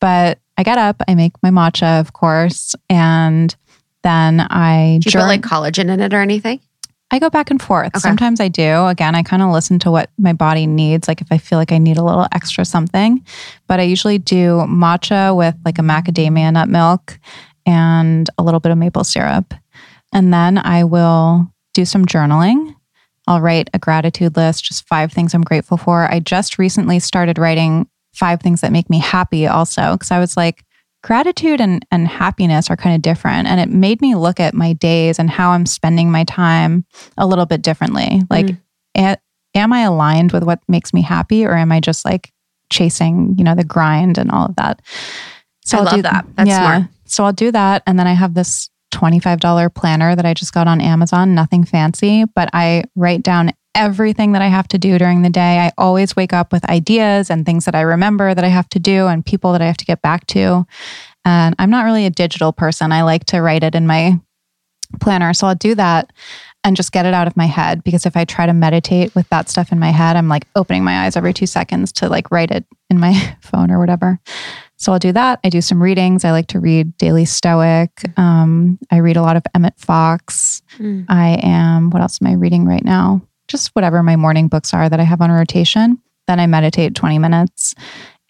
But 0.01 0.39
I 0.57 0.63
get 0.63 0.79
up, 0.79 1.03
I 1.09 1.15
make 1.17 1.33
my 1.43 1.51
matcha, 1.51 1.99
of 1.99 2.13
course, 2.13 2.77
and 2.91 3.55
then 4.05 4.41
I 4.41 4.99
Do 5.03 5.09
you 5.11 5.19
put 5.19 5.27
like 5.27 5.41
collagen 5.43 5.89
in 5.91 6.01
it 6.01 6.13
or 6.15 6.21
anything? 6.21 6.61
I 7.13 7.19
go 7.19 7.29
back 7.29 7.51
and 7.51 7.61
forth. 7.61 7.89
Okay. 7.89 8.01
Sometimes 8.01 8.41
I 8.41 8.49
do. 8.49 8.87
Again, 8.87 9.15
I 9.15 9.23
kind 9.23 9.43
of 9.43 9.51
listen 9.51 9.79
to 9.81 9.91
what 9.91 10.11
my 10.19 10.33
body 10.33 10.67
needs, 10.67 11.07
like 11.07 11.21
if 11.21 11.29
I 11.31 11.37
feel 11.37 11.59
like 11.59 11.71
I 11.71 11.77
need 11.79 11.99
a 11.99 12.03
little 12.03 12.27
extra 12.33 12.65
something. 12.65 13.23
But 13.69 13.81
I 13.81 13.83
usually 13.83 14.19
do 14.19 14.63
matcha 14.67 15.37
with 15.37 15.55
like 15.65 15.79
a 15.79 15.83
macadamia 15.83 16.51
nut 16.53 16.71
milk 16.71 17.21
and 17.67 18.29
a 18.39 18.43
little 18.43 18.61
bit 18.61 18.73
of 18.73 18.79
maple 18.79 19.05
syrup. 19.05 19.53
And 20.13 20.33
then 20.33 20.57
I 20.59 20.85
will 20.85 21.53
do 21.75 21.85
some 21.85 22.07
journaling. 22.07 22.75
I'll 23.27 23.41
write 23.41 23.69
a 23.73 23.79
gratitude 23.79 24.37
list, 24.37 24.65
just 24.65 24.89
five 24.89 25.13
things 25.13 25.35
I'm 25.35 25.43
grateful 25.43 25.77
for. 25.77 26.11
I 26.11 26.19
just 26.19 26.59
recently 26.59 26.99
started 26.99 27.39
writing 27.39 27.89
five 28.15 28.41
things 28.41 28.63
that 28.63 28.73
make 28.73 28.91
me 28.91 28.99
happy 28.99 29.47
also, 29.47 29.93
because 29.93 30.11
I 30.11 30.19
was 30.19 30.37
like, 30.37 30.65
gratitude 31.03 31.61
and, 31.61 31.85
and 31.91 32.07
happiness 32.09 32.71
are 32.71 32.77
kind 32.77 32.95
of 32.95 33.03
different. 33.03 33.49
And 33.49 33.61
it 33.61 33.69
made 33.69 34.01
me 34.01 34.15
look 34.15 34.41
at 34.41 34.55
my 34.55 34.73
days 34.73 35.19
and 35.19 35.29
how 35.29 35.51
I'm 35.51 35.67
spending 35.67 36.11
my 36.11 36.25
time 36.25 36.85
a 37.19 37.27
little 37.27 37.47
bit 37.47 37.63
differently. 37.63 38.23
Like, 38.31 38.47
mm. 38.47 38.59
a- 38.97 39.19
am 39.55 39.73
I 39.73 39.81
aligned 39.81 40.33
with 40.33 40.45
what 40.45 40.61
makes 40.69 40.95
me 40.95 41.03
happy 41.03 41.45
or 41.45 41.55
am 41.55 41.73
I 41.73 41.81
just 41.81 42.05
like 42.05 42.33
chasing, 42.71 43.35
you 43.37 43.45
know, 43.45 43.55
the 43.55 43.65
grind 43.65 44.17
and 44.19 44.31
all 44.31 44.47
of 44.47 44.57
that? 44.57 44.81
So 45.65 45.79
I 45.79 45.81
will 45.81 45.87
love 45.91 46.03
that. 46.03 46.27
That's 46.37 46.51
smart. 46.51 46.83
So 47.05 47.25
I'll 47.25 47.33
do 47.33 47.51
that. 47.53 47.83
And 47.87 47.99
then 47.99 48.07
I 48.07 48.15
have 48.15 48.35
this 48.35 48.71
$25 48.95 49.75
planner 49.75 50.15
that 50.15 50.25
I 50.27 50.35
just 50.35 50.55
got 50.55 50.69
on 50.69 50.81
Amazon, 50.81 51.35
nothing 51.35 51.65
fancy, 51.65 52.25
but 52.35 52.49
I 52.53 52.85
write 52.95 53.23
down 53.23 53.53
everything 53.75 54.33
that 54.33 54.43
I 54.43 54.49
have 54.49 54.69
to 54.69 54.79
do 54.79 54.99
during 54.99 55.23
the 55.23 55.31
day. 55.31 55.59
I 55.59 55.73
always 55.79 56.15
wake 56.15 56.33
up 56.33 56.53
with 56.53 56.69
ideas 56.69 57.31
and 57.31 57.47
things 57.47 57.65
that 57.65 57.75
I 57.75 57.83
remember 57.83 58.35
that 58.35 58.45
I 58.45 58.49
have 58.49 58.69
to 58.71 58.79
do 58.79 59.07
and 59.07 59.25
people 59.25 59.53
that 59.53 59.63
I 59.63 59.67
have 59.67 59.79
to 59.79 59.85
get 59.85 60.03
back 60.03 60.27
to. 60.29 60.67
And 61.25 61.55
I'm 61.59 61.71
not 61.71 61.85
really 61.85 62.07
a 62.07 62.11
digital 62.11 62.53
person. 62.53 62.93
I 62.93 63.03
like 63.03 63.25
to 63.27 63.41
write 63.41 63.63
it 63.63 63.75
in 63.75 63.87
my 63.87 64.21
planner. 65.01 65.33
So 65.33 65.47
I'll 65.47 65.55
do 65.55 65.75
that 65.77 66.13
and 66.65 66.77
just 66.77 66.93
get 66.93 67.07
it 67.07 67.15
out 67.15 67.27
of 67.27 67.37
my 67.37 67.47
head 67.47 67.83
because 67.83 68.07
if 68.07 68.17
I 68.17 68.25
try 68.25 68.47
to 68.47 68.53
meditate 68.53 69.15
with 69.15 69.29
that 69.31 69.49
stuff 69.49 69.73
in 69.73 69.79
my 69.79 69.91
head, 69.91 70.17
I'm 70.17 70.29
like 70.29 70.47
opening 70.55 70.85
my 70.85 71.05
eyes 71.05 71.17
every 71.17 71.33
two 71.33 71.47
seconds 71.47 71.93
to 71.93 72.09
like 72.09 72.31
write 72.31 72.51
it 72.51 72.65
in 72.91 73.01
my 73.01 73.37
phone 73.41 73.71
or 73.71 73.79
whatever. 73.79 74.21
So 74.77 74.93
I'll 74.93 74.99
do 74.99 75.13
that. 75.13 75.39
I 75.45 75.49
do 75.49 75.61
some 75.61 75.83
readings. 75.83 76.25
I 76.25 76.33
like 76.33 76.49
to 76.49 76.61
read 76.61 76.97
Daily 76.99 77.25
Stoic. 77.25 77.91
Um, 78.17 78.79
I 78.91 78.99
read 78.99 79.17
a 79.17 79.23
lot 79.23 79.37
of 79.37 79.45
Emmett 79.55 79.79
Fox. 79.79 80.61
Mm. 80.79 81.07
I 81.09 81.39
am, 81.43 81.91
what 81.91 82.03
else 82.03 82.21
am 82.21 82.27
I 82.27 82.35
reading 82.35 82.65
right 82.67 82.85
now? 82.85 83.23
Just 83.53 83.69
whatever 83.75 84.03
my 84.03 84.17
morning 84.17 84.49
books 84.49 84.73
are 84.73 84.89
that 84.89 84.99
I 84.99 85.03
have 85.03 85.21
on 85.21 85.31
rotation. 85.31 85.99
Then 86.27 86.41
I 86.41 86.47
meditate 86.47 86.95
20 86.95 87.19
minutes 87.19 87.75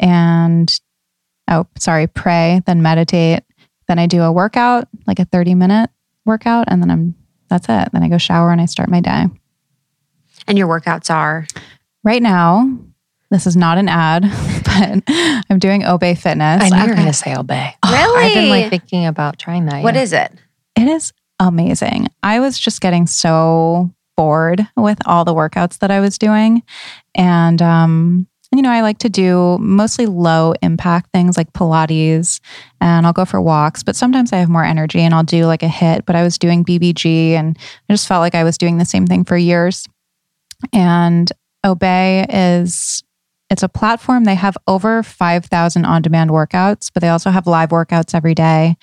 and, 0.00 0.80
oh, 1.48 1.66
sorry, 1.78 2.08
pray, 2.08 2.60
then 2.66 2.82
meditate. 2.82 3.44
Then 3.86 3.98
I 3.98 4.06
do 4.06 4.22
a 4.22 4.32
workout, 4.32 4.88
like 5.06 5.20
a 5.20 5.24
30 5.24 5.54
minute 5.54 5.90
workout, 6.24 6.64
and 6.68 6.82
then 6.82 6.90
I'm, 6.90 7.14
that's 7.48 7.68
it. 7.68 7.92
Then 7.92 8.02
I 8.02 8.08
go 8.08 8.18
shower 8.18 8.50
and 8.50 8.60
I 8.60 8.66
start 8.66 8.90
my 8.90 9.00
day. 9.00 9.26
And 10.48 10.58
your 10.58 10.66
workouts 10.66 11.08
are 11.08 11.46
Right 12.04 12.20
now, 12.20 12.78
this 13.30 13.46
is 13.46 13.56
not 13.56 13.78
an 13.78 13.88
ad, 13.88 14.22
but 14.64 15.02
I'm 15.48 15.60
doing 15.60 15.82
Obé 15.82 16.18
Fitness. 16.18 16.62
I 16.62 16.68
knew 16.68 16.82
you 16.82 16.88
were 16.88 16.94
going 16.96 17.06
to 17.06 17.12
say 17.12 17.32
Obé. 17.32 17.74
really. 17.84 18.24
I've 18.24 18.34
been 18.34 18.50
like 18.50 18.70
thinking 18.70 19.06
about 19.06 19.38
trying 19.38 19.66
that. 19.66 19.84
What 19.84 19.94
yeah. 19.94 20.02
is 20.02 20.12
it? 20.12 20.32
It 20.76 20.88
is 20.88 21.12
amazing. 21.38 22.08
I 22.24 22.40
was 22.40 22.58
just 22.58 22.80
getting 22.80 23.06
so 23.06 23.94
bored 24.22 24.68
with 24.76 24.98
all 25.04 25.24
the 25.24 25.34
workouts 25.34 25.80
that 25.80 25.90
I 25.90 25.98
was 25.98 26.16
doing. 26.16 26.62
And, 27.16 27.60
um, 27.60 28.28
you 28.54 28.62
know, 28.62 28.70
I 28.70 28.82
like 28.82 28.98
to 28.98 29.08
do 29.08 29.58
mostly 29.58 30.06
low 30.06 30.54
impact 30.62 31.10
things 31.12 31.36
like 31.36 31.52
Pilates 31.54 32.38
and 32.80 33.04
I'll 33.04 33.12
go 33.12 33.24
for 33.24 33.40
walks, 33.40 33.82
but 33.82 33.96
sometimes 33.96 34.32
I 34.32 34.36
have 34.36 34.48
more 34.48 34.62
energy 34.62 35.00
and 35.00 35.12
I'll 35.12 35.24
do 35.24 35.46
like 35.46 35.64
a 35.64 35.68
HIIT. 35.68 36.04
But 36.06 36.14
I 36.14 36.22
was 36.22 36.38
doing 36.38 36.64
BBG 36.64 37.30
and 37.30 37.58
I 37.88 37.92
just 37.92 38.06
felt 38.06 38.20
like 38.20 38.36
I 38.36 38.44
was 38.44 38.56
doing 38.56 38.78
the 38.78 38.84
same 38.84 39.08
thing 39.08 39.24
for 39.24 39.36
years. 39.36 39.88
And 40.72 41.32
Obé 41.66 42.26
is 42.28 43.02
it's 43.50 43.64
a 43.64 43.68
platform. 43.68 44.22
They 44.22 44.36
have 44.36 44.56
over 44.68 45.02
5,000 45.02 45.84
on 45.84 46.00
demand 46.00 46.30
workouts, 46.30 46.90
but 46.94 47.00
they 47.00 47.08
also 47.08 47.30
have 47.30 47.48
live 47.48 47.70
workouts 47.70 48.14
every 48.14 48.34
day. 48.34 48.76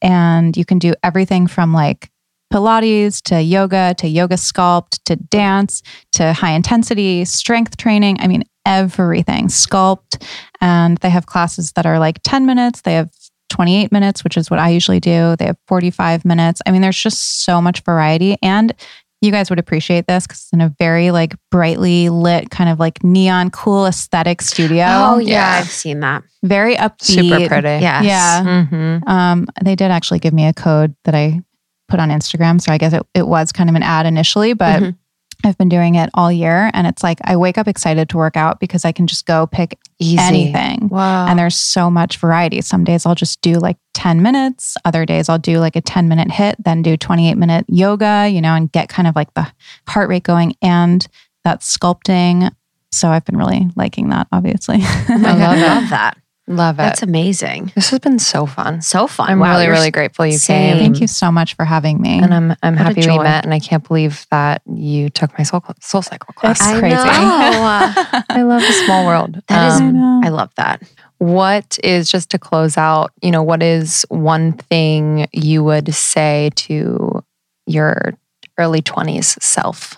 And 0.00 0.56
you 0.56 0.64
can 0.64 0.78
do 0.78 0.94
everything 1.02 1.48
from 1.48 1.74
like 1.74 2.10
Pilates 2.54 3.20
to 3.22 3.42
yoga 3.42 3.94
to 3.98 4.06
yoga 4.06 4.36
sculpt 4.36 5.00
to 5.06 5.16
dance 5.16 5.82
to 6.12 6.32
high 6.32 6.52
intensity 6.52 7.24
strength 7.24 7.76
training. 7.76 8.18
I 8.20 8.28
mean, 8.28 8.44
everything 8.64 9.48
sculpt. 9.48 10.24
And 10.60 10.96
they 10.98 11.10
have 11.10 11.26
classes 11.26 11.72
that 11.72 11.84
are 11.84 11.98
like 11.98 12.20
10 12.22 12.46
minutes. 12.46 12.82
They 12.82 12.94
have 12.94 13.10
28 13.50 13.90
minutes, 13.90 14.22
which 14.22 14.36
is 14.36 14.50
what 14.50 14.60
I 14.60 14.68
usually 14.68 15.00
do. 15.00 15.34
They 15.36 15.46
have 15.46 15.56
45 15.66 16.24
minutes. 16.24 16.62
I 16.64 16.70
mean, 16.70 16.80
there's 16.80 16.96
just 16.96 17.44
so 17.44 17.60
much 17.60 17.82
variety. 17.82 18.36
And 18.40 18.72
you 19.20 19.32
guys 19.32 19.50
would 19.50 19.58
appreciate 19.58 20.06
this 20.06 20.24
because 20.26 20.42
it's 20.42 20.52
in 20.52 20.60
a 20.60 20.72
very 20.78 21.10
like 21.10 21.34
brightly 21.50 22.08
lit, 22.08 22.50
kind 22.50 22.70
of 22.70 22.78
like 22.78 23.02
neon 23.02 23.50
cool 23.50 23.86
aesthetic 23.86 24.40
studio. 24.42 24.84
Oh 24.86 25.18
yeah, 25.18 25.54
Yeah. 25.54 25.60
I've 25.60 25.70
seen 25.70 26.00
that. 26.00 26.22
very 26.44 26.76
upbeat. 26.76 27.02
Super 27.02 27.48
pretty. 27.48 27.82
Yes. 27.82 28.04
Yeah. 28.04 28.44
Mm-hmm. 28.44 29.08
Um, 29.08 29.46
they 29.64 29.74
did 29.74 29.90
actually 29.90 30.20
give 30.20 30.32
me 30.34 30.46
a 30.46 30.52
code 30.52 30.94
that 31.04 31.16
I 31.16 31.40
put 31.88 32.00
on 32.00 32.08
Instagram. 32.10 32.60
So 32.60 32.72
I 32.72 32.78
guess 32.78 32.92
it, 32.92 33.02
it 33.14 33.26
was 33.26 33.52
kind 33.52 33.68
of 33.70 33.76
an 33.76 33.82
ad 33.82 34.06
initially, 34.06 34.52
but 34.54 34.82
Mhm. 34.82 34.96
I've 35.44 35.58
been 35.58 35.68
doing 35.68 35.96
it 35.96 36.08
all 36.14 36.32
year. 36.32 36.70
And 36.72 36.86
it's 36.86 37.02
like 37.02 37.18
I 37.24 37.36
wake 37.36 37.58
up 37.58 37.68
excited 37.68 38.08
to 38.10 38.16
work 38.16 38.34
out 38.36 38.60
because 38.60 38.86
I 38.86 38.92
can 38.92 39.06
just 39.06 39.26
go 39.26 39.46
pick 39.46 39.78
Easy. 39.98 40.16
anything. 40.18 40.88
Wow. 40.88 41.26
And 41.26 41.38
there's 41.38 41.56
so 41.56 41.90
much 41.90 42.16
variety. 42.16 42.62
Some 42.62 42.82
days 42.84 43.04
I'll 43.04 43.14
just 43.14 43.42
do 43.42 43.54
like 43.58 43.76
10 43.92 44.22
minutes. 44.22 44.76
Other 44.86 45.04
days 45.04 45.28
I'll 45.28 45.38
do 45.38 45.58
like 45.58 45.76
a 45.76 45.82
10 45.82 46.08
minute 46.08 46.28
HIIT, 46.28 46.54
then 46.64 46.80
do 46.80 46.96
28 46.96 47.34
minute 47.36 47.66
yoga, 47.68 48.26
you 48.30 48.40
know, 48.40 48.54
and 48.54 48.72
get 48.72 48.88
kind 48.88 49.06
of 49.06 49.14
like 49.16 49.34
the 49.34 49.46
heart 49.86 50.08
rate 50.08 50.22
going 50.22 50.54
and 50.62 51.06
that 51.44 51.60
sculpting. 51.60 52.50
So 52.90 53.08
I've 53.10 53.24
been 53.26 53.36
really 53.36 53.68
liking 53.76 54.08
that, 54.10 54.28
obviously. 54.32 54.78
I 54.80 55.06
God, 55.08 55.20
love 55.22 55.40
I 55.40 55.56
it. 55.56 55.60
love 55.60 55.90
that. 55.90 56.16
Love 56.46 56.74
it. 56.74 56.82
That's 56.82 57.02
amazing. 57.02 57.72
this 57.74 57.88
has 57.88 57.98
been 58.00 58.18
so 58.18 58.44
fun. 58.44 58.82
So 58.82 59.06
fun. 59.06 59.30
I'm 59.30 59.38
Wow, 59.38 59.52
really, 59.56 59.68
really 59.70 59.90
grateful 59.90 60.26
you 60.26 60.36
Same. 60.36 60.74
came. 60.74 60.78
Thank 60.84 61.00
you 61.00 61.06
so 61.06 61.32
much 61.32 61.54
for 61.54 61.64
having 61.64 62.00
me. 62.02 62.18
And 62.18 62.34
I'm 62.34 62.50
I'm 62.62 62.74
What 62.76 62.86
happy 62.94 63.00
we 63.08 63.18
met, 63.18 63.44
and 63.46 63.54
I 63.54 63.60
can't 63.60 63.86
believe 63.86 64.26
that 64.30 64.60
you 64.70 65.08
took 65.08 65.36
my 65.38 65.42
soul 65.44 65.62
SoulCycle 65.80 66.34
class. 66.34 66.60
It's 66.60 66.68
I 66.68 66.78
crazy. 66.78 66.96
know. 66.96 67.02
I 68.30 68.42
love 68.42 68.60
the 68.60 68.72
small 68.84 69.06
world. 69.06 69.40
That 69.48 69.68
is- 69.72 69.80
I 69.80 69.84
Um, 69.84 69.94
know. 69.94 70.20
I 70.22 70.28
love 70.28 70.50
that. 70.56 70.82
what 71.18 71.78
is 71.82 72.10
just 72.10 72.30
to 72.32 72.38
close 72.38 72.76
out? 72.76 73.12
You 73.22 73.30
know, 73.30 73.42
what 73.42 73.62
is 73.62 74.04
one 74.10 74.52
thing 74.52 75.26
you 75.32 75.64
would 75.64 75.94
say 75.94 76.50
to 76.56 77.24
your 77.66 78.12
early 78.58 78.82
twenties 78.82 79.38
self, 79.40 79.96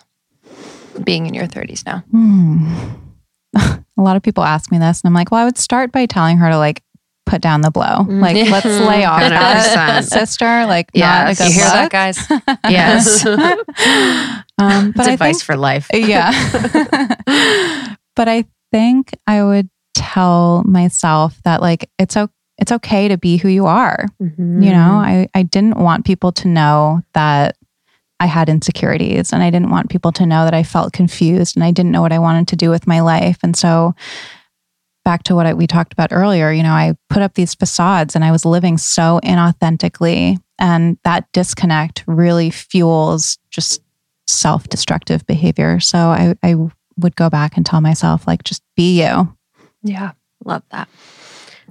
being 1.02 1.26
in 1.26 1.34
your 1.34 1.48
thirties 1.48 1.84
now? 1.84 2.04
Hmm. 2.12 2.88
A 3.98 4.02
lot 4.02 4.16
of 4.16 4.22
people 4.22 4.44
ask 4.44 4.70
me 4.70 4.78
this, 4.78 5.00
and 5.02 5.08
I'm 5.08 5.14
like, 5.14 5.30
well, 5.30 5.40
I 5.40 5.44
would 5.44 5.58
start 5.58 5.92
by 5.92 6.06
telling 6.06 6.36
her 6.38 6.50
to 6.50 6.58
like 6.58 6.82
put 7.24 7.40
down 7.42 7.60
the 7.60 7.70
blow. 7.72 8.04
Like, 8.08 8.36
Mm. 8.36 8.50
let's 8.52 8.64
lay 8.66 9.04
off 9.04 9.20
that 9.20 10.02
100%. 10.02 10.04
sister. 10.04 10.64
Like, 10.66 10.90
yeah, 10.94 11.24
not 11.24 11.26
a 11.26 11.30
You 11.30 11.36
good 11.50 11.52
hear 11.54 11.64
that, 11.64 11.90
guys? 11.90 12.18
Yes. 12.70 13.26
um, 14.58 14.92
but 14.92 14.96
That's 14.96 15.08
I 15.08 15.12
advice 15.12 15.36
think, 15.38 15.42
for 15.44 15.56
life. 15.56 15.88
yeah. 15.94 16.30
but 18.14 18.28
I 18.28 18.44
think 18.70 19.10
I 19.26 19.42
would 19.42 19.68
tell 19.94 20.62
myself 20.64 21.40
that 21.44 21.60
like 21.62 21.90
it's 21.98 22.16
o- 22.16 22.28
it's 22.58 22.72
okay 22.72 23.08
to 23.08 23.18
be 23.18 23.36
who 23.38 23.48
you 23.48 23.66
are. 23.66 24.06
Mhm. 24.22 24.64
You 24.64 24.70
know, 24.72 24.92
I 24.92 25.28
I 25.34 25.42
didn't 25.42 25.78
want 25.78 26.04
people 26.04 26.32
to 26.32 26.48
know 26.48 27.00
that 27.14 27.56
I 28.18 28.26
had 28.26 28.48
insecurities 28.48 29.32
and 29.32 29.42
I 29.42 29.50
didn't 29.50 29.70
want 29.70 29.90
people 29.90 30.12
to 30.12 30.26
know 30.26 30.44
that 30.44 30.54
I 30.54 30.62
felt 30.62 30.92
confused 30.92 31.56
and 31.56 31.64
I 31.64 31.70
didn't 31.70 31.92
know 31.92 32.00
what 32.00 32.12
I 32.12 32.18
wanted 32.18 32.48
to 32.48 32.56
do 32.56 32.70
with 32.70 32.86
my 32.86 33.00
life. 33.00 33.38
And 33.42 33.54
so 33.54 33.94
back 35.04 35.22
to 35.24 35.34
what 35.34 35.46
I, 35.46 35.54
we 35.54 35.66
talked 35.66 35.92
about 35.92 36.12
earlier, 36.12 36.50
you 36.50 36.62
know, 36.62 36.72
I 36.72 36.96
put 37.10 37.22
up 37.22 37.34
these 37.34 37.54
facades 37.54 38.14
and 38.14 38.24
I 38.24 38.32
was 38.32 38.44
living 38.44 38.78
so 38.78 39.20
inauthentically 39.22 40.38
and 40.58 40.98
that 41.04 41.30
disconnect 41.32 42.04
really 42.06 42.50
fuels 42.50 43.38
just 43.50 43.82
self-destructive 44.26 45.26
behavior. 45.26 45.78
So 45.80 45.98
I 45.98 46.34
I 46.42 46.56
would 46.96 47.16
go 47.16 47.28
back 47.28 47.56
and 47.56 47.64
tell 47.64 47.80
myself 47.80 48.26
like 48.26 48.42
just 48.44 48.62
be 48.76 49.02
you. 49.02 49.36
Yeah. 49.82 50.12
Love 50.44 50.62
that. 50.70 50.88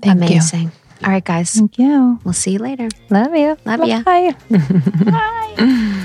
Thank 0.01 0.19
you. 0.19 0.27
Amazing. 0.27 0.71
All 1.03 1.11
right, 1.11 1.23
guys. 1.23 1.53
Thank 1.53 1.77
you. 1.77 2.19
We'll 2.23 2.33
see 2.33 2.51
you 2.51 2.59
later. 2.59 2.87
Love 3.09 3.35
you. 3.35 3.57
Love 3.65 3.85
ya. 3.85 4.01
Bye. 4.03 4.35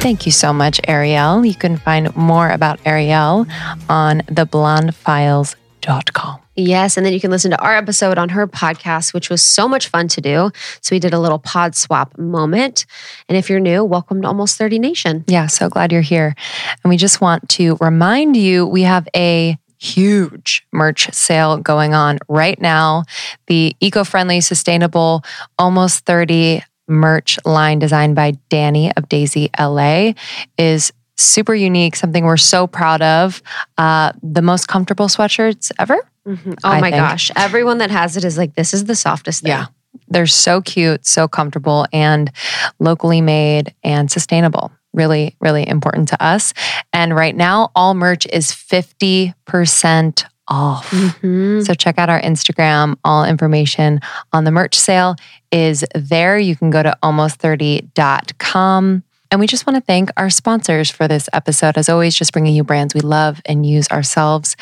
Thank 0.00 0.24
you 0.24 0.32
so 0.32 0.54
much, 0.54 0.80
Arielle. 0.88 1.46
You 1.46 1.54
can 1.54 1.76
find 1.76 2.16
more 2.16 2.48
about 2.48 2.82
Arielle 2.84 3.46
on 3.90 4.22
theblondefiles.com. 4.22 6.40
Yes, 6.56 6.96
and 6.96 7.04
then 7.04 7.12
you 7.12 7.20
can 7.20 7.30
listen 7.30 7.50
to 7.50 7.60
our 7.60 7.76
episode 7.76 8.16
on 8.16 8.30
her 8.30 8.46
podcast, 8.46 9.12
which 9.12 9.28
was 9.28 9.42
so 9.42 9.68
much 9.68 9.88
fun 9.88 10.08
to 10.08 10.22
do. 10.22 10.50
So 10.80 10.96
we 10.96 11.00
did 11.00 11.12
a 11.12 11.20
little 11.20 11.38
pod 11.38 11.76
swap 11.76 12.16
moment. 12.16 12.86
And 13.28 13.36
if 13.36 13.50
you're 13.50 13.60
new, 13.60 13.84
welcome 13.84 14.22
to 14.22 14.28
Almost 14.28 14.56
30 14.56 14.78
Nation. 14.78 15.22
Yeah, 15.26 15.48
so 15.48 15.68
glad 15.68 15.92
you're 15.92 16.00
here. 16.00 16.34
And 16.82 16.88
we 16.88 16.96
just 16.96 17.20
want 17.20 17.50
to 17.50 17.76
remind 17.78 18.38
you 18.38 18.66
we 18.66 18.84
have 18.84 19.06
a 19.14 19.58
huge 19.78 20.66
merch 20.72 21.12
sale 21.12 21.58
going 21.58 21.92
on 21.92 22.20
right 22.26 22.58
now. 22.60 23.04
The 23.48 23.76
eco 23.80 24.04
friendly, 24.04 24.40
sustainable, 24.40 25.24
almost 25.58 26.06
30 26.06 26.62
merch 26.90 27.38
line 27.44 27.78
designed 27.78 28.14
by 28.14 28.32
Danny 28.48 28.92
of 28.96 29.08
Daisy 29.08 29.48
LA 29.58 30.12
is 30.58 30.92
super 31.16 31.54
unique, 31.54 31.96
something 31.96 32.24
we're 32.24 32.36
so 32.36 32.66
proud 32.66 33.02
of. 33.02 33.42
Uh, 33.78 34.12
the 34.22 34.42
most 34.42 34.68
comfortable 34.68 35.06
sweatshirts 35.06 35.70
ever. 35.78 35.96
Oh 36.26 36.36
I 36.64 36.80
my 36.80 36.90
think. 36.90 37.02
gosh. 37.02 37.30
Everyone 37.36 37.78
that 37.78 37.90
has 37.90 38.16
it 38.16 38.24
is 38.24 38.36
like, 38.36 38.54
this 38.54 38.74
is 38.74 38.84
the 38.84 38.96
softest 38.96 39.42
thing. 39.42 39.50
Yeah. 39.50 39.66
They're 40.08 40.26
so 40.26 40.60
cute, 40.60 41.06
so 41.06 41.28
comfortable, 41.28 41.86
and 41.92 42.30
locally 42.78 43.20
made 43.20 43.74
and 43.82 44.10
sustainable. 44.10 44.72
Really, 44.92 45.36
really 45.40 45.66
important 45.66 46.08
to 46.08 46.22
us. 46.22 46.52
And 46.92 47.14
right 47.14 47.34
now, 47.36 47.70
all 47.74 47.94
merch 47.94 48.26
is 48.32 48.50
50% 48.50 50.24
off. 50.50 50.90
Mhm. 50.90 51.64
So 51.64 51.74
check 51.74 51.98
out 51.98 52.10
our 52.10 52.20
Instagram. 52.20 52.96
All 53.04 53.24
information 53.24 54.00
on 54.32 54.44
the 54.44 54.50
merch 54.50 54.76
sale 54.76 55.14
is 55.52 55.84
there. 55.94 56.38
You 56.38 56.56
can 56.56 56.70
go 56.70 56.82
to 56.82 56.96
almost30.com. 57.02 59.02
And 59.32 59.40
we 59.40 59.46
just 59.46 59.64
want 59.64 59.76
to 59.76 59.80
thank 59.80 60.10
our 60.16 60.28
sponsors 60.28 60.90
for 60.90 61.06
this 61.06 61.28
episode. 61.32 61.78
As 61.78 61.88
always, 61.88 62.16
just 62.16 62.32
bringing 62.32 62.52
you 62.54 62.64
brands 62.64 62.94
we 62.94 63.00
love 63.00 63.40
and 63.46 63.64
use 63.64 63.88
ourselves. 63.90 64.56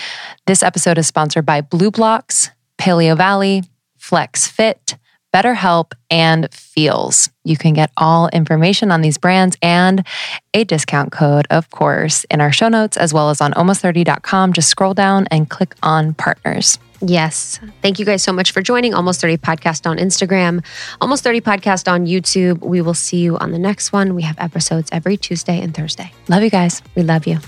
This 0.47 0.63
episode 0.63 0.99
is 0.99 1.07
sponsored 1.07 1.47
by 1.47 1.63
BluBlox, 1.63 2.51
Paleo 2.77 3.17
Valley, 3.17 3.65
Flex 3.97 4.47
Fit, 4.47 4.97
BetterHelp, 5.35 5.93
and 6.11 6.53
Feals. 6.53 7.29
You 7.45 7.57
can 7.57 7.75
get 7.75 7.91
all 7.97 8.29
information 8.29 8.91
on 8.91 9.01
these 9.01 9.19
brands 9.19 9.57
and 9.63 10.07
a 10.55 10.65
discount 10.65 11.13
code, 11.13 11.47
of 11.51 11.71
course, 11.71 12.25
in 12.25 12.41
our 12.41 12.53
show 12.53 12.69
notes 12.69 12.97
as 12.97 13.13
well 13.13 13.31
as 13.31 13.41
on 13.41 13.53
almost30.com. 13.53 14.53
Just 14.53 14.69
scroll 14.69 14.95
down 14.95 15.27
and 15.31 15.49
click 15.49 15.75
on 15.83 16.15
partners. 16.15 16.79
Yes. 17.01 17.61
Thank 17.81 17.99
you 17.99 18.05
guys 18.05 18.23
so 18.23 18.33
much 18.33 18.51
for 18.51 18.61
joining 18.61 18.93
Almost 18.93 19.21
30 19.21 19.37
Podcast 19.39 19.89
on 19.89 19.99
Instagram, 19.99 20.65
Almost 21.01 21.23
30 21.23 21.41
Podcast 21.41 21.91
on 21.91 22.07
YouTube. 22.07 22.61
We 22.61 22.81
will 22.81 22.95
see 22.95 23.19
you 23.19 23.39
on 23.39 23.53
the 23.53 23.59
next 23.59 23.93
one. 23.93 24.15
We 24.15 24.23
have 24.23 24.37
episodes 24.39 24.89
every 24.93 25.17
Tuesday 25.17 25.61
and 25.61 25.75
Thursday. 25.75 26.13
Love 26.29 26.43
you 26.43 26.51
guys. 26.51 26.83
We 26.97 27.03
love 27.03 27.27
you. 27.27 27.39